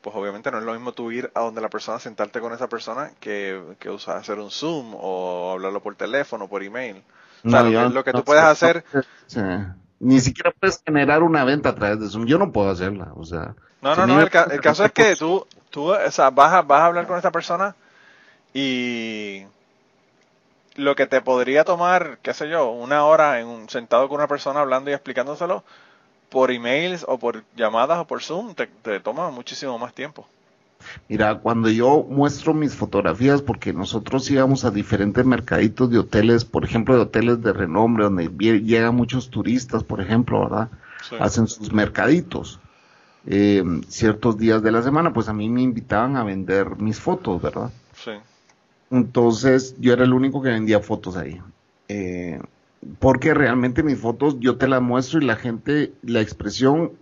pues 0.00 0.14
obviamente 0.16 0.50
no 0.50 0.58
es 0.58 0.64
lo 0.64 0.72
mismo 0.72 0.92
tú 0.92 1.10
ir 1.12 1.30
a 1.34 1.40
donde 1.40 1.60
la 1.60 1.70
persona, 1.70 1.98
sentarte 1.98 2.40
con 2.40 2.52
esa 2.52 2.68
persona, 2.68 3.12
que, 3.20 3.60
que 3.78 3.90
usar 3.90 4.16
hacer 4.16 4.38
un 4.38 4.50
Zoom 4.50 4.94
o 4.94 5.52
hablarlo 5.52 5.82
por 5.82 5.94
teléfono, 5.94 6.48
por 6.48 6.62
email. 6.62 7.02
O 7.44 7.50
sea, 7.50 7.62
lo, 7.62 8.04
que, 8.04 8.12
tú 8.12 8.24
puedes 8.24 8.44
hacer... 8.44 8.84
Ni 10.00 10.20
siquiera 10.20 10.52
puedes 10.58 10.82
generar 10.84 11.22
una 11.22 11.44
venta 11.44 11.70
a 11.70 11.74
través 11.74 12.00
de 12.00 12.08
Zoom. 12.08 12.26
Yo 12.26 12.36
no 12.38 12.52
puedo 12.52 12.70
hacerla, 12.70 13.12
o 13.14 13.24
sea... 13.24 13.54
No, 13.80 13.94
no, 13.94 14.06
no, 14.06 14.20
el, 14.20 14.30
caso 14.30 14.84
es 14.84 14.92
que 14.92 15.14
tú, 15.14 15.46
tú 15.68 15.92
o 15.92 16.10
sea, 16.10 16.30
vas, 16.30 16.54
a, 16.54 16.62
vas 16.62 16.80
a 16.80 16.86
hablar 16.86 17.06
con 17.06 17.18
esa 17.18 17.30
persona 17.30 17.76
Y 18.54 19.44
lo 20.76 20.96
que 20.96 21.06
te 21.06 21.20
podría 21.20 21.64
tomar, 21.64 22.18
qué 22.22 22.34
sé 22.34 22.48
yo, 22.48 22.70
una 22.70 23.04
hora 23.04 23.40
en 23.40 23.46
un, 23.46 23.68
sentado 23.68 24.08
con 24.08 24.16
una 24.16 24.28
persona 24.28 24.60
hablando 24.60 24.90
y 24.90 24.94
explicándoselo, 24.94 25.64
por 26.30 26.50
emails 26.50 27.04
o 27.06 27.18
por 27.18 27.44
llamadas 27.56 27.98
o 27.98 28.06
por 28.06 28.22
Zoom, 28.22 28.54
te, 28.54 28.66
te 28.66 29.00
toma 29.00 29.30
muchísimo 29.30 29.78
más 29.78 29.94
tiempo. 29.94 30.26
Mira, 31.08 31.38
cuando 31.38 31.68
yo 31.70 32.04
muestro 32.08 32.54
mis 32.54 32.74
fotografías, 32.74 33.40
porque 33.42 33.72
nosotros 33.72 34.30
íbamos 34.30 34.64
a 34.64 34.70
diferentes 34.70 35.24
mercaditos 35.24 35.90
de 35.90 35.98
hoteles, 35.98 36.44
por 36.44 36.64
ejemplo, 36.64 36.94
de 36.96 37.02
hoteles 37.02 37.42
de 37.42 37.52
renombre, 37.52 38.04
donde 38.04 38.28
llegan 38.28 38.94
muchos 38.94 39.30
turistas, 39.30 39.84
por 39.84 40.00
ejemplo, 40.00 40.40
¿verdad? 40.40 40.68
Hacen 41.20 41.46
sus 41.46 41.72
mercaditos. 41.72 42.60
Eh, 43.26 43.62
ciertos 43.88 44.36
días 44.36 44.62
de 44.62 44.72
la 44.72 44.82
semana, 44.82 45.12
pues 45.12 45.28
a 45.28 45.32
mí 45.32 45.48
me 45.48 45.62
invitaban 45.62 46.16
a 46.16 46.24
vender 46.24 46.76
mis 46.76 47.00
fotos, 47.00 47.40
¿verdad? 47.40 47.70
Sí. 47.96 48.12
Entonces 48.94 49.74
yo 49.80 49.92
era 49.92 50.04
el 50.04 50.12
único 50.12 50.40
que 50.40 50.50
vendía 50.50 50.78
fotos 50.78 51.16
ahí. 51.16 51.42
Eh, 51.88 52.40
porque 53.00 53.34
realmente 53.34 53.82
mis 53.82 53.98
fotos 53.98 54.36
yo 54.38 54.56
te 54.56 54.68
las 54.68 54.80
muestro 54.80 55.20
y 55.20 55.24
la 55.24 55.34
gente, 55.34 55.92
la 56.02 56.20
expresión 56.20 56.92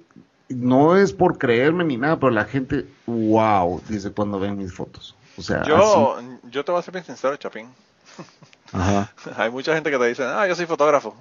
no 0.49 0.97
es 0.97 1.13
por 1.13 1.37
creerme 1.37 1.85
ni 1.85 1.99
nada, 1.99 2.19
pero 2.19 2.31
la 2.31 2.47
gente, 2.47 2.87
wow, 3.07 3.83
dice 3.91 4.11
cuando 4.11 4.41
ven 4.41 4.57
mis 4.57 4.73
fotos. 4.73 5.15
O 5.37 5.43
sea, 5.43 5.65
yo, 5.65 6.17
yo 6.51 6.65
te 6.65 6.73
voy 6.73 6.79
a 6.79 6.83
ser 6.83 6.93
bien 6.93 7.05
sincero, 7.05 7.37
Chapín. 7.37 7.69
Ajá. 8.73 9.13
Hay 9.37 9.51
mucha 9.51 9.75
gente 9.75 9.91
que 9.91 9.99
te 9.99 10.07
dice, 10.07 10.25
ah, 10.25 10.49
yo 10.49 10.55
soy 10.55 10.65
fotógrafo. 10.65 11.15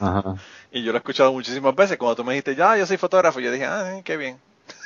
Ajá. 0.00 0.34
y 0.70 0.82
yo 0.82 0.92
lo 0.92 0.98
he 0.98 1.00
escuchado 1.00 1.32
muchísimas 1.32 1.74
veces. 1.74 1.96
Cuando 1.96 2.16
tú 2.16 2.24
me 2.24 2.34
dijiste, 2.34 2.54
ya, 2.54 2.76
yo 2.76 2.84
soy 2.84 2.98
fotógrafo, 2.98 3.40
yo 3.40 3.50
dije, 3.50 3.64
ah, 3.64 4.02
qué 4.04 4.18
bien. 4.18 4.38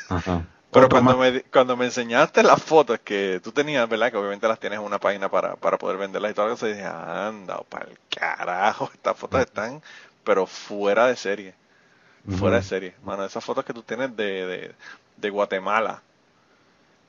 Ajá. 0.09 0.47
Pero 0.75 0.89
cuando 0.89 1.17
me, 1.17 1.43
cuando 1.43 1.77
me 1.77 1.87
enseñaste 1.87 2.43
las 2.43 2.63
fotos 2.63 2.99
que 3.01 3.41
tú 3.43 3.53
tenías, 3.53 3.89
¿verdad? 3.89 4.11
Que 4.11 4.19
obviamente 4.19 4.47
las 4.47 4.61
tienes 4.61 4.79
en 4.79 4.85
una 4.85 4.99
página 4.99 5.31
para, 5.31 5.57
para 5.57 5.79
poder 5.79 5.97
venderlas 5.97 6.33
y 6.33 6.35
todo 6.35 6.53
eso, 6.53 6.67
dije, 6.67 6.85
anda, 6.85 7.63
para 7.69 7.87
el 7.87 7.99
carajo, 8.11 8.91
estas 8.93 9.17
fotos 9.17 9.41
están, 9.41 9.81
pero 10.25 10.47
fuera 10.47 11.07
de 11.07 11.17
serie 11.17 11.55
fuera 12.33 12.57
de 12.57 12.63
serie. 12.63 12.95
Mano, 13.05 13.25
esas 13.25 13.45
fotos 13.45 13.65
que 13.65 13.73
tú 13.73 13.83
tienes 13.83 14.17
de, 14.17 14.75
de, 15.17 15.31
Guatemala, 15.31 16.03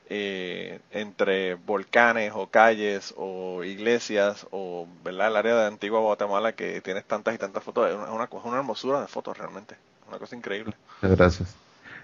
eh, 0.09 0.79
entre 0.91 1.55
volcanes 1.55 2.31
o 2.35 2.47
calles 2.47 3.13
o 3.17 3.63
iglesias 3.63 4.45
o 4.51 4.87
¿verdad? 5.03 5.27
el 5.27 5.35
área 5.35 5.55
de 5.55 5.65
antigua 5.67 5.99
Guatemala 5.99 6.53
que 6.53 6.79
tienes 6.81 7.05
tantas 7.05 7.33
y 7.33 7.37
tantas 7.37 7.63
fotos, 7.63 7.89
es 7.89 7.95
una, 7.95 8.29
una, 8.31 8.57
hermosura 8.57 9.01
de 9.01 9.07
fotos 9.07 9.37
realmente, 9.37 9.75
una 10.07 10.19
cosa 10.19 10.35
increíble. 10.35 10.75
Gracias. 11.01 11.55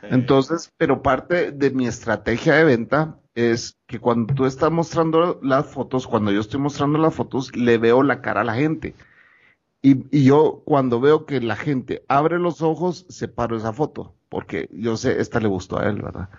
Entonces, 0.03 0.72
pero 0.77 1.01
parte 1.01 1.51
de 1.51 1.72
mi 1.72 1.88
estrategia 1.88 2.55
de 2.55 2.63
venta 2.63 3.17
es 3.36 3.77
que 3.88 4.00
cuando 4.00 4.34
tú 4.34 4.46
estás 4.46 4.72
mostrando 4.72 5.39
las 5.41 5.65
fotos, 5.67 6.08
cuando 6.08 6.31
yo 6.31 6.41
estoy 6.41 6.60
mostrando 6.60 6.98
las 6.98 7.13
fotos, 7.13 7.55
le 7.55 7.77
veo 7.77 8.03
la 8.03 8.22
cara 8.22 8.41
a 8.41 8.46
la 8.46 8.55
gente. 8.55 8.96
Y, 9.81 10.05
y, 10.15 10.25
yo 10.25 10.62
cuando 10.65 11.00
veo 11.00 11.25
que 11.25 11.41
la 11.41 11.55
gente 11.55 12.03
abre 12.08 12.38
los 12.38 12.62
ojos, 12.62 13.05
separo 13.10 13.58
esa 13.58 13.74
foto, 13.74 14.13
porque 14.29 14.70
yo 14.72 14.96
sé, 14.96 15.20
esta 15.20 15.39
le 15.39 15.48
gustó 15.48 15.79
a 15.79 15.89
él, 15.89 16.01
¿verdad? 16.01 16.29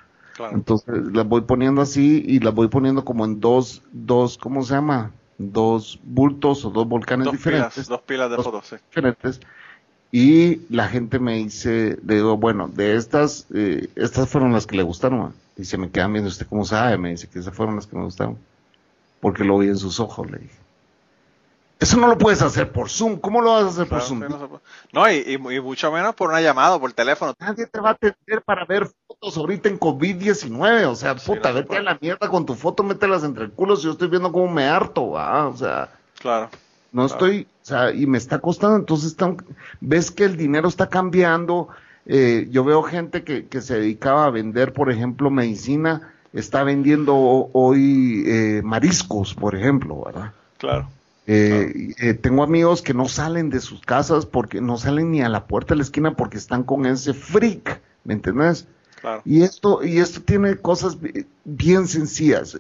Entonces 0.51 0.95
las 1.13 1.27
voy 1.27 1.43
poniendo 1.43 1.83
así 1.83 2.23
y 2.27 2.41
las 2.41 2.55
voy 2.55 2.69
poniendo 2.69 3.05
como 3.05 3.25
en 3.25 3.41
dos, 3.41 3.83
dos, 3.93 4.39
¿cómo 4.39 4.63
se 4.63 4.75
llama? 4.75 5.13
Dos 5.39 6.01
bultos 6.03 6.65
o 6.65 6.71
dos 6.71 6.89
volcanes 6.89 7.31
diferentes. 7.31 7.89
dos 7.89 8.01
pilas 8.03 8.31
de 8.31 8.37
fotos, 8.37 8.67
sí. 8.67 8.77
Diferentes. 8.89 9.41
Y 10.15 10.61
la 10.69 10.89
gente 10.89 11.19
me 11.19 11.37
dice, 11.37 11.99
le 12.07 12.17
digo, 12.17 12.37
bueno, 12.37 12.69
de 12.69 12.97
estas, 12.97 13.47
eh, 13.55 13.89
estas 13.97 14.29
fueron 14.29 14.53
las 14.53 14.67
que 14.67 14.77
le 14.77 14.83
gustaron. 14.83 15.33
Y 15.57 15.65
se 15.65 15.79
me 15.79 15.91
quedan 15.91 16.13
viendo, 16.13 16.29
¿usted 16.29 16.47
cómo 16.47 16.67
sabe? 16.67 16.99
Me 16.99 17.11
dice 17.11 17.29
que 17.29 17.39
esas 17.39 17.55
fueron 17.55 17.77
las 17.77 17.87
que 17.87 17.97
me 17.97 18.05
gustaron. 18.05 18.39
Porque 19.21 19.43
lo 19.43 19.57
vi 19.57 19.69
en 19.69 19.79
sus 19.79 20.01
ojos, 20.01 20.31
le 20.31 20.39
dije. 20.39 20.63
Eso 21.81 21.97
no 21.97 22.07
lo 22.07 22.19
puedes 22.19 22.43
hacer 22.43 22.71
por 22.71 22.91
Zoom. 22.91 23.17
¿Cómo 23.17 23.41
lo 23.41 23.55
vas 23.55 23.65
a 23.65 23.69
hacer 23.69 23.89
por 23.89 24.03
Zoom? 24.03 24.23
No, 24.93 25.11
y, 25.11 25.39
mucho 25.39 25.91
menos 25.91 26.15
por 26.15 26.29
una 26.29 26.43
llamada, 26.43 26.79
por 26.79 26.93
teléfono. 26.93 27.35
Nadie 27.41 27.67
te 27.67 27.81
va 27.81 27.89
a 27.89 27.93
atender 27.93 28.43
para 28.45 28.67
ver 28.67 28.89
fotos 29.09 29.37
ahorita 29.39 29.71
en 29.71 29.81
COVID-19. 29.81 30.85
O 30.85 30.95
sea, 30.95 31.17
puta, 31.17 31.51
vete 31.53 31.79
a 31.79 31.83
la 31.83 31.99
mierda 32.01 32.29
con 32.29 32.45
tu 32.45 32.55
foto, 32.55 32.83
mételas 32.83 33.25
entre 33.25 33.45
el 33.45 33.51
culo. 33.51 33.77
Si 33.77 33.85
yo 33.85 33.93
estoy 33.93 34.09
viendo 34.09 34.31
cómo 34.31 34.47
me 34.47 34.67
harto, 34.67 35.07
o 35.07 35.57
sea. 35.57 35.89
Claro. 36.21 36.51
No 36.93 37.07
estoy, 37.07 37.47
o 37.63 37.65
sea, 37.65 37.93
y 37.93 38.07
me 38.07 38.19
está 38.19 38.39
costando. 38.39 38.77
Entonces, 38.77 39.17
ves 39.81 40.11
que 40.11 40.25
el 40.25 40.37
dinero 40.37 40.69
está 40.69 40.89
cambiando. 40.89 41.69
Eh, 42.05 42.49
yo 42.51 42.65
veo 42.65 42.83
gente 42.83 43.25
que, 43.25 43.47
que 43.47 43.63
se 43.63 43.79
dedicaba 43.79 44.27
a 44.27 44.31
vender, 44.31 44.73
por 44.75 44.91
ejemplo, 44.91 45.31
medicina, 45.31 46.13
está 46.33 46.65
vendiendo 46.65 47.15
hoy 47.53 48.25
eh, 48.27 48.63
mariscos, 48.63 49.35
por 49.35 49.55
ejemplo, 49.55 50.03
¿verdad? 50.05 50.33
Claro. 50.59 50.89
Eh, 51.27 51.95
eh, 51.99 52.15
tengo 52.15 52.43
amigos 52.43 52.83
que 52.83 52.95
no 52.95 53.09
salen 53.09 53.49
de 53.49 53.61
sus 53.61 53.81
casas 53.81 54.27
porque 54.27 54.61
no 54.61 54.77
salen 54.77 55.13
ni 55.13 55.23
a 55.23 55.29
la 55.29 55.47
puerta 55.47 55.75
de 55.75 55.79
la 55.79 55.85
esquina 55.85 56.15
porque 56.15 56.37
están 56.37 56.65
con 56.65 56.85
ese 56.85 57.15
freak, 57.15 57.81
¿me 58.05 58.15
entiendes? 58.15 58.67
Y 59.25 59.43
esto 59.43 59.83
y 59.85 59.99
esto 59.99 60.21
tiene 60.23 60.57
cosas 60.57 60.97
bien 61.45 61.89
sencillas. 61.89 62.59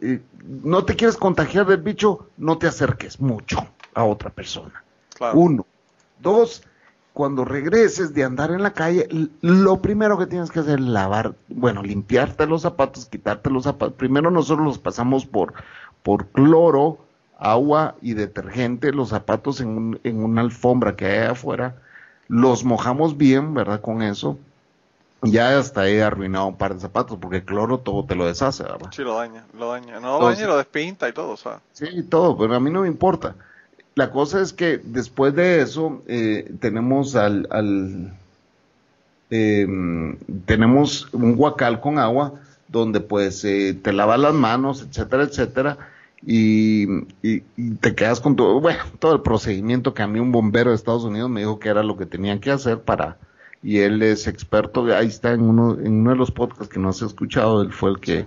No 0.64 0.84
te 0.84 0.96
quieres 0.96 1.16
contagiar 1.16 1.66
del 1.66 1.82
bicho, 1.82 2.26
no 2.36 2.58
te 2.58 2.66
acerques 2.66 3.20
mucho 3.20 3.68
a 3.94 4.04
otra 4.04 4.30
persona. 4.30 4.82
Uno. 5.34 5.66
Dos, 6.20 6.62
cuando 7.12 7.44
regreses 7.44 8.14
de 8.14 8.24
andar 8.24 8.50
en 8.50 8.62
la 8.62 8.72
calle, 8.72 9.08
lo 9.40 9.82
primero 9.82 10.18
que 10.18 10.26
tienes 10.26 10.50
que 10.50 10.60
hacer 10.60 10.78
es 10.78 10.84
lavar, 10.84 11.34
bueno, 11.48 11.82
limpiarte 11.82 12.46
los 12.46 12.62
zapatos, 12.62 13.06
quitarte 13.06 13.50
los 13.50 13.64
zapatos. 13.64 13.94
Primero 13.96 14.30
nosotros 14.30 14.66
los 14.66 14.78
pasamos 14.78 15.26
por, 15.26 15.54
por 16.02 16.26
cloro, 16.28 16.98
agua 17.38 17.96
y 18.00 18.14
detergente, 18.14 18.92
los 18.92 19.10
zapatos 19.10 19.60
en, 19.60 20.00
en 20.04 20.22
una 20.22 20.40
alfombra 20.40 20.96
que 20.96 21.06
hay 21.06 21.26
afuera, 21.28 21.76
los 22.28 22.64
mojamos 22.64 23.16
bien, 23.16 23.52
¿verdad? 23.52 23.80
Con 23.80 24.02
eso. 24.02 24.38
Ya 25.24 25.56
hasta 25.56 25.88
he 25.88 26.02
arruinado 26.02 26.46
un 26.46 26.56
par 26.56 26.74
de 26.74 26.80
zapatos 26.80 27.16
porque 27.20 27.36
el 27.36 27.44
cloro 27.44 27.78
todo 27.78 28.04
te 28.04 28.16
lo 28.16 28.26
deshace, 28.26 28.64
¿verdad? 28.64 28.90
Sí, 28.90 29.02
lo 29.02 29.14
daña, 29.16 29.44
lo 29.56 29.70
daña. 29.70 30.00
No 30.00 30.18
lo 30.18 30.26
daña 30.26 30.42
y 30.42 30.46
lo 30.46 30.56
despinta 30.56 31.08
y 31.08 31.12
todo, 31.12 31.30
o 31.30 31.36
sea. 31.36 31.60
Sí, 31.72 32.02
todo, 32.04 32.36
pero 32.36 32.56
a 32.56 32.60
mí 32.60 32.70
no 32.70 32.80
me 32.82 32.88
importa. 32.88 33.36
La 33.94 34.10
cosa 34.10 34.40
es 34.40 34.52
que 34.52 34.78
después 34.82 35.34
de 35.34 35.60
eso 35.60 36.02
eh, 36.06 36.52
tenemos 36.60 37.14
al, 37.14 37.46
al 37.50 38.12
em, 39.30 40.16
tenemos 40.46 41.08
un 41.12 41.36
guacal 41.36 41.80
con 41.80 41.98
agua 41.98 42.34
donde 42.68 43.00
pues 43.00 43.44
eh, 43.44 43.78
te 43.80 43.92
lavas 43.92 44.18
las 44.18 44.34
manos, 44.34 44.86
etcétera, 44.88 45.24
etcétera 45.24 45.78
y, 46.24 46.86
y, 47.22 47.40
te 47.80 47.94
quedas 47.94 48.20
con 48.20 48.36
todo, 48.36 48.60
bueno, 48.60 48.80
todo 48.98 49.14
el 49.14 49.22
procedimiento 49.22 49.92
que 49.92 50.02
a 50.02 50.06
mí 50.06 50.20
un 50.20 50.32
bombero 50.32 50.70
de 50.70 50.76
Estados 50.76 51.04
Unidos 51.04 51.28
me 51.28 51.40
dijo 51.40 51.58
que 51.58 51.68
era 51.68 51.82
lo 51.82 51.96
que 51.96 52.06
tenían 52.06 52.38
que 52.38 52.50
hacer 52.50 52.80
para, 52.80 53.18
y 53.62 53.78
él 53.78 54.02
es 54.02 54.26
experto, 54.28 54.84
ahí 54.94 55.08
está 55.08 55.32
en 55.32 55.42
uno, 55.42 55.78
en 55.80 56.00
uno 56.00 56.10
de 56.10 56.16
los 56.16 56.30
podcasts 56.30 56.72
que 56.72 56.78
no 56.78 56.90
has 56.90 57.02
escuchado, 57.02 57.62
él 57.62 57.72
fue 57.72 57.90
el 57.90 58.00
que, 58.00 58.26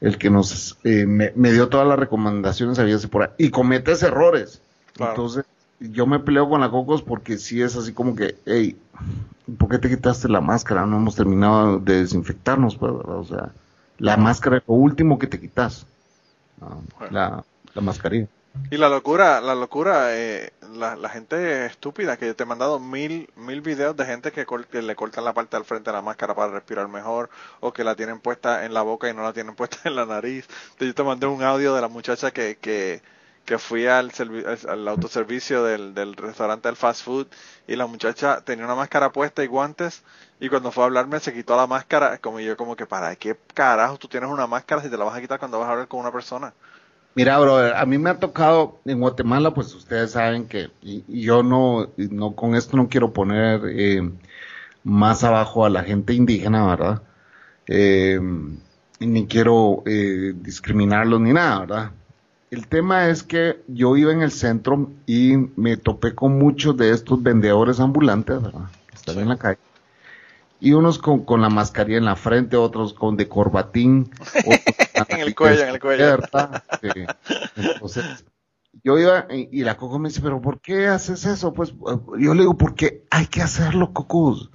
el 0.00 0.18
que 0.18 0.30
nos, 0.30 0.78
eh, 0.84 1.06
me, 1.06 1.52
dio 1.52 1.68
todas 1.68 1.86
las 1.86 1.98
recomendaciones, 1.98 2.78
había 2.78 2.98
por 3.10 3.22
ahí, 3.22 3.28
y 3.38 3.50
cometes 3.50 4.02
errores. 4.02 4.60
Entonces, 4.98 5.44
yo 5.80 6.06
me 6.06 6.18
peleo 6.18 6.48
con 6.48 6.60
la 6.60 6.70
Cocos 6.70 7.02
porque 7.02 7.38
si 7.38 7.62
es 7.62 7.76
así 7.76 7.92
como 7.92 8.14
que, 8.16 8.36
hey, 8.46 8.76
¿por 9.58 9.68
qué 9.68 9.78
te 9.78 9.88
quitaste 9.88 10.28
la 10.28 10.40
máscara? 10.40 10.86
No 10.86 10.96
hemos 10.96 11.16
terminado 11.16 11.78
de 11.78 12.00
desinfectarnos, 12.00 12.76
pues, 12.76 12.92
O 12.92 13.24
sea, 13.24 13.52
la 13.98 14.16
máscara 14.16 14.58
es 14.58 14.62
lo 14.66 14.74
último 14.74 15.18
que 15.18 15.26
te 15.26 15.40
quitas 15.40 15.86
la, 17.10 17.44
la 17.74 17.80
mascarilla. 17.80 18.28
Y 18.70 18.78
la 18.78 18.88
locura, 18.88 19.40
la 19.40 19.54
locura, 19.54 20.16
eh, 20.16 20.52
la, 20.72 20.96
la, 20.96 21.08
gente 21.08 21.66
estúpida 21.66 22.16
que 22.16 22.34
te 22.34 22.42
he 22.42 22.46
mandado 22.46 22.80
mil, 22.80 23.30
mil 23.36 23.60
videos 23.60 23.96
de 23.96 24.04
gente 24.04 24.32
que, 24.32 24.44
le 24.82 24.96
cortan 24.96 25.24
la 25.24 25.32
parte 25.34 25.56
del 25.56 25.64
frente 25.64 25.90
de 25.90 25.96
la 25.96 26.02
máscara 26.02 26.34
para 26.34 26.50
respirar 26.52 26.88
mejor 26.88 27.30
o 27.60 27.72
que 27.72 27.84
la 27.84 27.94
tienen 27.94 28.18
puesta 28.18 28.64
en 28.64 28.74
la 28.74 28.82
boca 28.82 29.08
y 29.08 29.14
no 29.14 29.22
la 29.22 29.32
tienen 29.32 29.54
puesta 29.56 29.78
en 29.84 29.94
la 29.94 30.04
nariz. 30.04 30.48
Yo 30.80 30.92
te 30.92 31.02
mandé 31.04 31.26
un 31.26 31.42
audio 31.44 31.74
de 31.74 31.80
la 31.80 31.88
muchacha 31.88 32.32
que, 32.32 32.56
que, 32.56 33.02
que 33.44 33.58
fui 33.58 33.86
al, 33.86 34.10
al 34.68 34.88
autoservicio 34.88 35.62
del, 35.62 35.94
del 35.94 36.14
restaurante 36.16 36.68
del 36.68 36.76
fast 36.76 37.04
food 37.04 37.28
y 37.68 37.76
la 37.76 37.86
muchacha 37.86 38.40
tenía 38.40 38.64
una 38.64 38.74
máscara 38.74 39.12
puesta 39.12 39.44
y 39.44 39.46
guantes 39.46 40.02
y 40.40 40.48
cuando 40.48 40.72
fue 40.72 40.82
a 40.82 40.86
hablarme 40.86 41.20
se 41.20 41.32
quitó 41.32 41.56
la 41.56 41.68
máscara, 41.68 42.18
como 42.18 42.40
yo 42.40 42.56
como 42.56 42.74
que 42.74 42.86
para 42.86 43.14
qué 43.16 43.36
carajo 43.54 43.96
tú 43.96 44.08
tienes 44.08 44.28
una 44.28 44.46
máscara 44.48 44.82
si 44.82 44.90
te 44.90 44.96
la 44.98 45.04
vas 45.04 45.16
a 45.16 45.20
quitar 45.20 45.38
cuando 45.38 45.60
vas 45.60 45.68
a 45.68 45.72
hablar 45.72 45.88
con 45.88 46.00
una 46.00 46.12
persona. 46.12 46.52
Mira, 47.16 47.38
bro, 47.38 47.56
a 47.56 47.86
mí 47.86 47.96
me 47.96 48.10
ha 48.10 48.18
tocado 48.18 48.78
en 48.84 49.00
Guatemala, 49.00 49.54
pues 49.54 49.74
ustedes 49.74 50.10
saben 50.10 50.46
que 50.46 50.68
y, 50.82 51.02
yo 51.22 51.42
no, 51.42 51.88
no 51.96 52.36
con 52.36 52.54
esto 52.54 52.76
no 52.76 52.90
quiero 52.90 53.14
poner 53.14 53.62
eh, 53.70 54.02
más 54.84 55.24
abajo 55.24 55.64
a 55.64 55.70
la 55.70 55.82
gente 55.82 56.12
indígena, 56.12 56.66
¿verdad? 56.66 57.02
Eh, 57.68 58.20
ni 59.00 59.26
quiero 59.26 59.82
eh, 59.86 60.34
discriminarlos 60.36 61.22
ni 61.22 61.32
nada, 61.32 61.60
¿verdad? 61.60 61.90
El 62.50 62.66
tema 62.68 63.08
es 63.08 63.22
que 63.22 63.62
yo 63.66 63.96
iba 63.96 64.12
en 64.12 64.20
el 64.20 64.30
centro 64.30 64.90
y 65.06 65.38
me 65.56 65.78
topé 65.78 66.14
con 66.14 66.36
muchos 66.36 66.76
de 66.76 66.90
estos 66.90 67.22
vendedores 67.22 67.80
ambulantes, 67.80 68.42
¿verdad? 68.42 68.68
Que 68.88 68.94
están 68.94 69.18
en 69.20 69.28
la 69.30 69.38
calle 69.38 69.58
Y 70.58 70.72
unos 70.72 70.98
con, 70.98 71.24
con 71.24 71.42
la 71.42 71.50
mascarilla 71.50 71.98
en 71.98 72.04
la 72.04 72.16
frente, 72.16 72.56
otros 72.56 72.94
con 72.94 73.16
de 73.16 73.28
corbatín. 73.28 74.10
en 75.08 75.20
el 75.20 75.34
cuello, 75.34 75.62
en 75.62 75.68
el 75.68 75.80
cuello. 75.80 76.18
Entonces, 77.56 78.24
yo 78.82 78.98
iba 78.98 79.26
y, 79.30 79.48
y, 79.52 79.64
la 79.64 79.76
Coco 79.76 79.98
me 79.98 80.08
dice, 80.08 80.20
pero 80.22 80.40
¿por 80.40 80.60
qué 80.60 80.86
haces 80.86 81.26
eso? 81.26 81.52
Pues 81.52 81.74
yo 82.18 82.34
le 82.34 82.40
digo, 82.40 82.56
porque 82.56 83.04
hay 83.10 83.26
que 83.26 83.42
hacerlo, 83.42 83.92
Cocos. 83.92 84.50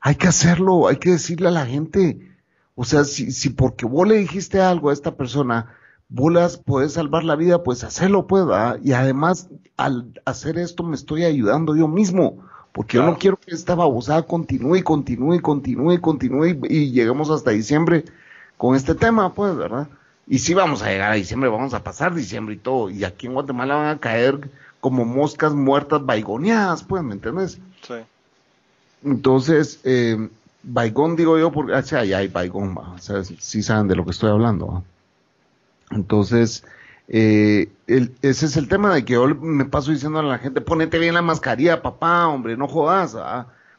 Hay 0.00 0.16
que 0.16 0.28
hacerlo, 0.28 0.88
hay 0.88 0.96
que 0.96 1.10
decirle 1.10 1.48
a 1.48 1.52
la 1.52 1.66
gente. 1.66 2.36
O 2.74 2.84
sea, 2.84 3.04
si, 3.04 3.32
si 3.32 3.50
porque 3.50 3.86
vos 3.86 4.06
le 4.06 4.16
dijiste 4.16 4.60
algo 4.60 4.90
a 4.90 4.92
esta 4.92 5.16
persona, 5.16 5.74
vos 6.08 6.32
las 6.32 6.56
podés 6.58 6.92
salvar 6.92 7.24
la 7.24 7.36
vida, 7.36 7.62
pues 7.62 7.84
hacerlo, 7.84 8.26
pues, 8.26 8.44
Y 8.82 8.92
además, 8.92 9.48
al 9.76 10.20
hacer 10.24 10.58
esto 10.58 10.82
me 10.82 10.94
estoy 10.94 11.24
ayudando 11.24 11.76
yo 11.76 11.88
mismo, 11.88 12.38
porque 12.76 12.98
yo 12.98 13.04
no 13.04 13.16
quiero 13.16 13.38
que 13.38 13.54
esta 13.54 13.74
babosada 13.74 14.24
continúe, 14.24 14.84
continúe, 14.84 15.40
continúe, 15.40 15.98
continúe 15.98 16.58
y 16.68 16.90
lleguemos 16.90 17.30
hasta 17.30 17.52
diciembre 17.52 18.04
con 18.58 18.76
este 18.76 18.94
tema, 18.94 19.32
pues, 19.32 19.56
¿verdad? 19.56 19.88
Y 20.26 20.40
si 20.40 20.52
vamos 20.52 20.82
a 20.82 20.90
llegar 20.90 21.10
a 21.10 21.14
diciembre, 21.14 21.48
vamos 21.48 21.72
a 21.72 21.82
pasar 21.82 22.14
diciembre 22.14 22.54
y 22.54 22.58
todo, 22.58 22.90
y 22.90 23.04
aquí 23.04 23.28
en 23.28 23.32
Guatemala 23.32 23.76
van 23.76 23.96
a 23.96 23.98
caer 23.98 24.50
como 24.78 25.06
moscas 25.06 25.54
muertas 25.54 26.04
baigoneadas, 26.04 26.82
pues, 26.82 27.02
¿me 27.02 27.14
entiendes? 27.14 27.58
Sí. 27.80 27.94
Entonces, 29.02 29.80
eh, 29.84 30.28
Baigón, 30.62 31.16
digo 31.16 31.38
yo, 31.38 31.50
porque, 31.52 31.72
o 31.72 31.82
sea, 31.82 32.04
ya 32.04 32.18
hay 32.18 32.28
Baigón, 32.28 32.76
o 32.76 32.98
sea, 32.98 33.24
sí 33.24 33.62
saben 33.62 33.88
de 33.88 33.96
lo 33.96 34.04
que 34.04 34.10
estoy 34.10 34.28
hablando. 34.28 34.84
Entonces, 35.92 36.62
eh, 37.08 37.70
ese 37.86 38.46
es 38.46 38.56
el 38.56 38.68
tema 38.68 38.94
de 38.94 39.04
que 39.04 39.14
yo 39.14 39.26
me 39.28 39.64
paso 39.64 39.90
diciendo 39.90 40.18
a 40.18 40.22
la 40.22 40.38
gente, 40.38 40.60
ponete 40.60 40.98
bien 40.98 41.14
la 41.14 41.22
mascarilla, 41.22 41.82
papá, 41.82 42.28
hombre, 42.28 42.56
no 42.56 42.68
jodas, 42.68 43.16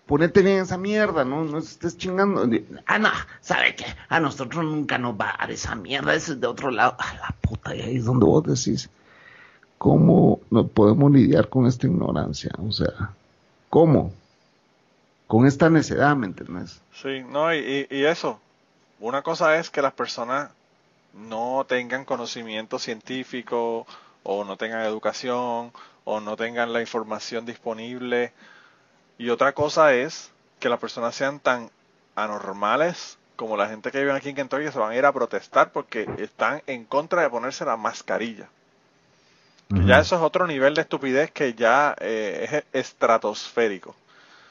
ponete 0.05 0.41
bien 0.41 0.59
esa 0.59 0.77
mierda, 0.77 1.25
no, 1.25 1.43
no 1.43 1.57
estés 1.57 1.97
chingando. 1.97 2.49
Ah, 2.85 2.99
no, 2.99 3.09
¿sabe 3.41 3.75
qué? 3.75 3.85
A 4.09 4.19
nosotros 4.19 4.63
nunca 4.63 4.97
nos 4.97 5.15
va 5.19 5.31
a 5.31 5.37
dar 5.39 5.51
esa 5.51 5.75
mierda, 5.75 6.13
ese 6.13 6.33
es 6.33 6.41
de 6.41 6.47
otro 6.47 6.71
lado. 6.71 6.95
A 6.99 7.13
la 7.15 7.35
puta, 7.41 7.75
y 7.75 7.81
ahí 7.81 7.97
es 7.97 8.05
donde 8.05 8.25
vos 8.25 8.43
decís, 8.43 8.89
¿cómo 9.77 10.39
no 10.49 10.67
podemos 10.67 11.11
lidiar 11.11 11.49
con 11.49 11.67
esta 11.67 11.87
ignorancia? 11.87 12.51
O 12.59 12.71
sea, 12.71 13.11
¿cómo? 13.69 14.13
con 15.27 15.45
esta 15.45 15.69
necedad, 15.69 16.15
¿me 16.15 16.25
entiendes? 16.25 16.81
Sí, 16.93 17.21
no, 17.29 17.53
y, 17.53 17.87
y, 17.89 18.05
eso. 18.05 18.39
Una 18.99 19.21
cosa 19.21 19.57
es 19.59 19.69
que 19.69 19.81
las 19.81 19.93
personas 19.93 20.49
no 21.17 21.65
tengan 21.67 22.05
conocimiento 22.05 22.79
científico 22.79 23.85
o 24.23 24.43
no 24.43 24.57
tengan 24.57 24.81
educación 24.81 25.71
o 26.03 26.19
no 26.19 26.35
tengan 26.35 26.73
la 26.73 26.81
información 26.81 27.45
disponible. 27.45 28.33
Y 29.17 29.29
otra 29.29 29.53
cosa 29.53 29.93
es 29.93 30.31
que 30.59 30.69
las 30.69 30.79
personas 30.79 31.15
sean 31.15 31.39
tan 31.39 31.69
anormales 32.15 33.17
como 33.35 33.55
la 33.55 33.67
gente 33.67 33.91
que 33.91 33.99
vive 33.99 34.13
aquí 34.13 34.29
en 34.29 34.35
Kentucky 34.35 34.71
se 34.71 34.79
van 34.79 34.91
a 34.91 34.95
ir 34.95 35.05
a 35.05 35.13
protestar 35.13 35.71
porque 35.71 36.09
están 36.17 36.61
en 36.65 36.85
contra 36.85 37.21
de 37.21 37.29
ponerse 37.29 37.63
la 37.65 37.77
mascarilla. 37.77 38.49
Ya 39.69 39.99
eso 39.99 40.15
es 40.15 40.21
otro 40.21 40.47
nivel 40.47 40.73
de 40.75 40.81
estupidez 40.81 41.29
que 41.31 41.53
ya 41.53 41.93
eh, 41.99 42.63
es 42.73 42.85
estratosférico. 42.85 43.95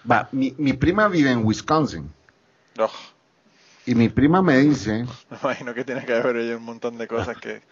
Va, 0.08 0.28
mi, 0.30 0.54
mi 0.58 0.74
prima 0.74 1.08
vive 1.08 1.30
en 1.30 1.44
Wisconsin. 1.44 2.12
Y 3.86 3.94
mi 3.94 4.08
prima 4.08 4.42
me 4.42 4.58
dice... 4.58 5.04
Me 5.30 5.38
imagino 5.42 5.72
que 5.72 5.84
tiene 5.84 6.04
que 6.04 6.14
haber 6.14 6.36
ella 6.36 6.56
un 6.56 6.64
montón 6.64 6.98
de 6.98 7.06
cosas 7.06 7.36
que... 7.38 7.62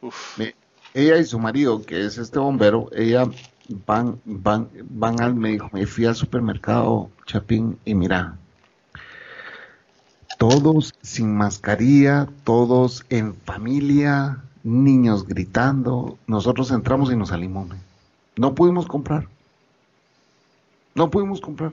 Uf. 0.00 0.38
ella 0.94 1.16
y 1.16 1.24
su 1.24 1.38
marido, 1.38 1.82
que 1.82 2.04
es 2.04 2.18
este 2.18 2.38
bombero, 2.38 2.88
ella 2.92 3.28
van, 3.86 4.20
van, 4.24 4.68
van 4.84 5.20
al, 5.20 5.34
me 5.34 5.50
dijo, 5.50 5.68
me 5.72 5.86
fui 5.86 6.04
al 6.04 6.14
supermercado 6.14 7.10
Chapín 7.24 7.78
y 7.84 7.94
mira, 7.94 8.36
todos 10.38 10.94
sin 11.02 11.34
mascarilla, 11.34 12.28
todos 12.44 13.04
en 13.08 13.34
familia, 13.34 14.42
niños 14.62 15.26
gritando, 15.26 16.18
nosotros 16.26 16.70
entramos 16.70 17.10
y 17.10 17.16
nos 17.16 17.30
salimos. 17.30 17.68
No 18.36 18.54
pudimos 18.54 18.86
comprar. 18.86 19.28
No 20.94 21.10
pudimos 21.10 21.40
comprar 21.40 21.72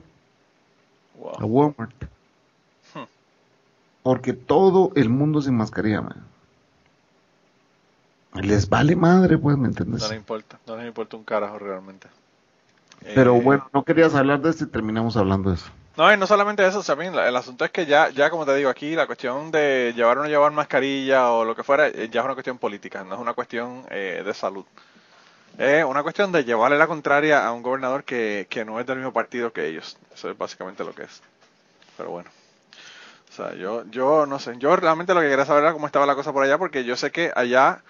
a 1.38 1.44
Walmart. 1.44 2.13
Porque 4.04 4.34
todo 4.34 4.92
el 4.96 5.08
mundo 5.08 5.40
sin 5.40 5.56
mascarilla, 5.56 6.02
man. 6.02 6.22
Les 8.34 8.68
vale 8.68 8.94
madre, 8.96 9.38
pues, 9.38 9.56
¿me 9.56 9.66
entiendes? 9.66 10.02
No 10.02 10.08
les 10.08 10.18
importa, 10.18 10.58
no 10.66 10.76
les 10.76 10.86
importa 10.86 11.16
un 11.16 11.24
carajo 11.24 11.58
realmente. 11.58 12.06
Pero 13.14 13.34
eh, 13.34 13.40
bueno, 13.40 13.70
no 13.72 13.82
querías 13.82 14.14
hablar 14.14 14.42
de 14.42 14.50
esto 14.50 14.64
y 14.64 14.66
terminamos 14.66 15.16
hablando 15.16 15.48
de 15.48 15.56
eso. 15.56 15.70
No, 15.96 16.12
y 16.12 16.18
no 16.18 16.26
solamente 16.26 16.66
eso, 16.66 16.82
también 16.82 17.14
el 17.14 17.34
asunto 17.34 17.64
es 17.64 17.70
que 17.70 17.86
ya, 17.86 18.10
ya 18.10 18.28
como 18.28 18.44
te 18.44 18.54
digo 18.54 18.68
aquí, 18.68 18.94
la 18.94 19.06
cuestión 19.06 19.50
de 19.50 19.94
llevar 19.96 20.18
o 20.18 20.24
no 20.24 20.28
llevar 20.28 20.52
mascarilla 20.52 21.30
o 21.30 21.46
lo 21.46 21.56
que 21.56 21.62
fuera, 21.62 21.88
eh, 21.88 22.10
ya 22.12 22.20
es 22.20 22.24
una 22.26 22.34
cuestión 22.34 22.58
política, 22.58 23.04
no 23.04 23.14
es 23.14 23.20
una 23.22 23.32
cuestión 23.32 23.86
eh, 23.90 24.22
de 24.22 24.34
salud. 24.34 24.66
Es 25.56 25.82
una 25.82 26.02
cuestión 26.02 26.30
de 26.30 26.44
llevarle 26.44 26.76
la 26.76 26.88
contraria 26.88 27.46
a 27.46 27.52
un 27.52 27.62
gobernador 27.62 28.04
que, 28.04 28.46
que 28.50 28.66
no 28.66 28.78
es 28.80 28.86
del 28.86 28.98
mismo 28.98 29.14
partido 29.14 29.50
que 29.50 29.66
ellos. 29.66 29.96
Eso 30.14 30.28
es 30.28 30.36
básicamente 30.36 30.84
lo 30.84 30.94
que 30.94 31.04
es. 31.04 31.22
Pero 31.96 32.10
bueno. 32.10 32.28
O 33.34 33.36
sea, 33.36 33.54
yo, 33.56 33.84
yo 33.90 34.26
no 34.26 34.38
sé. 34.38 34.54
Yo 34.58 34.76
realmente 34.76 35.12
lo 35.12 35.20
que 35.20 35.28
quería 35.28 35.44
saber 35.44 35.64
era 35.64 35.72
cómo 35.72 35.86
estaba 35.86 36.06
la 36.06 36.14
cosa 36.14 36.32
por 36.32 36.44
allá, 36.44 36.56
porque 36.56 36.84
yo 36.84 36.94
sé 36.94 37.10
que 37.10 37.32
allá 37.34 37.82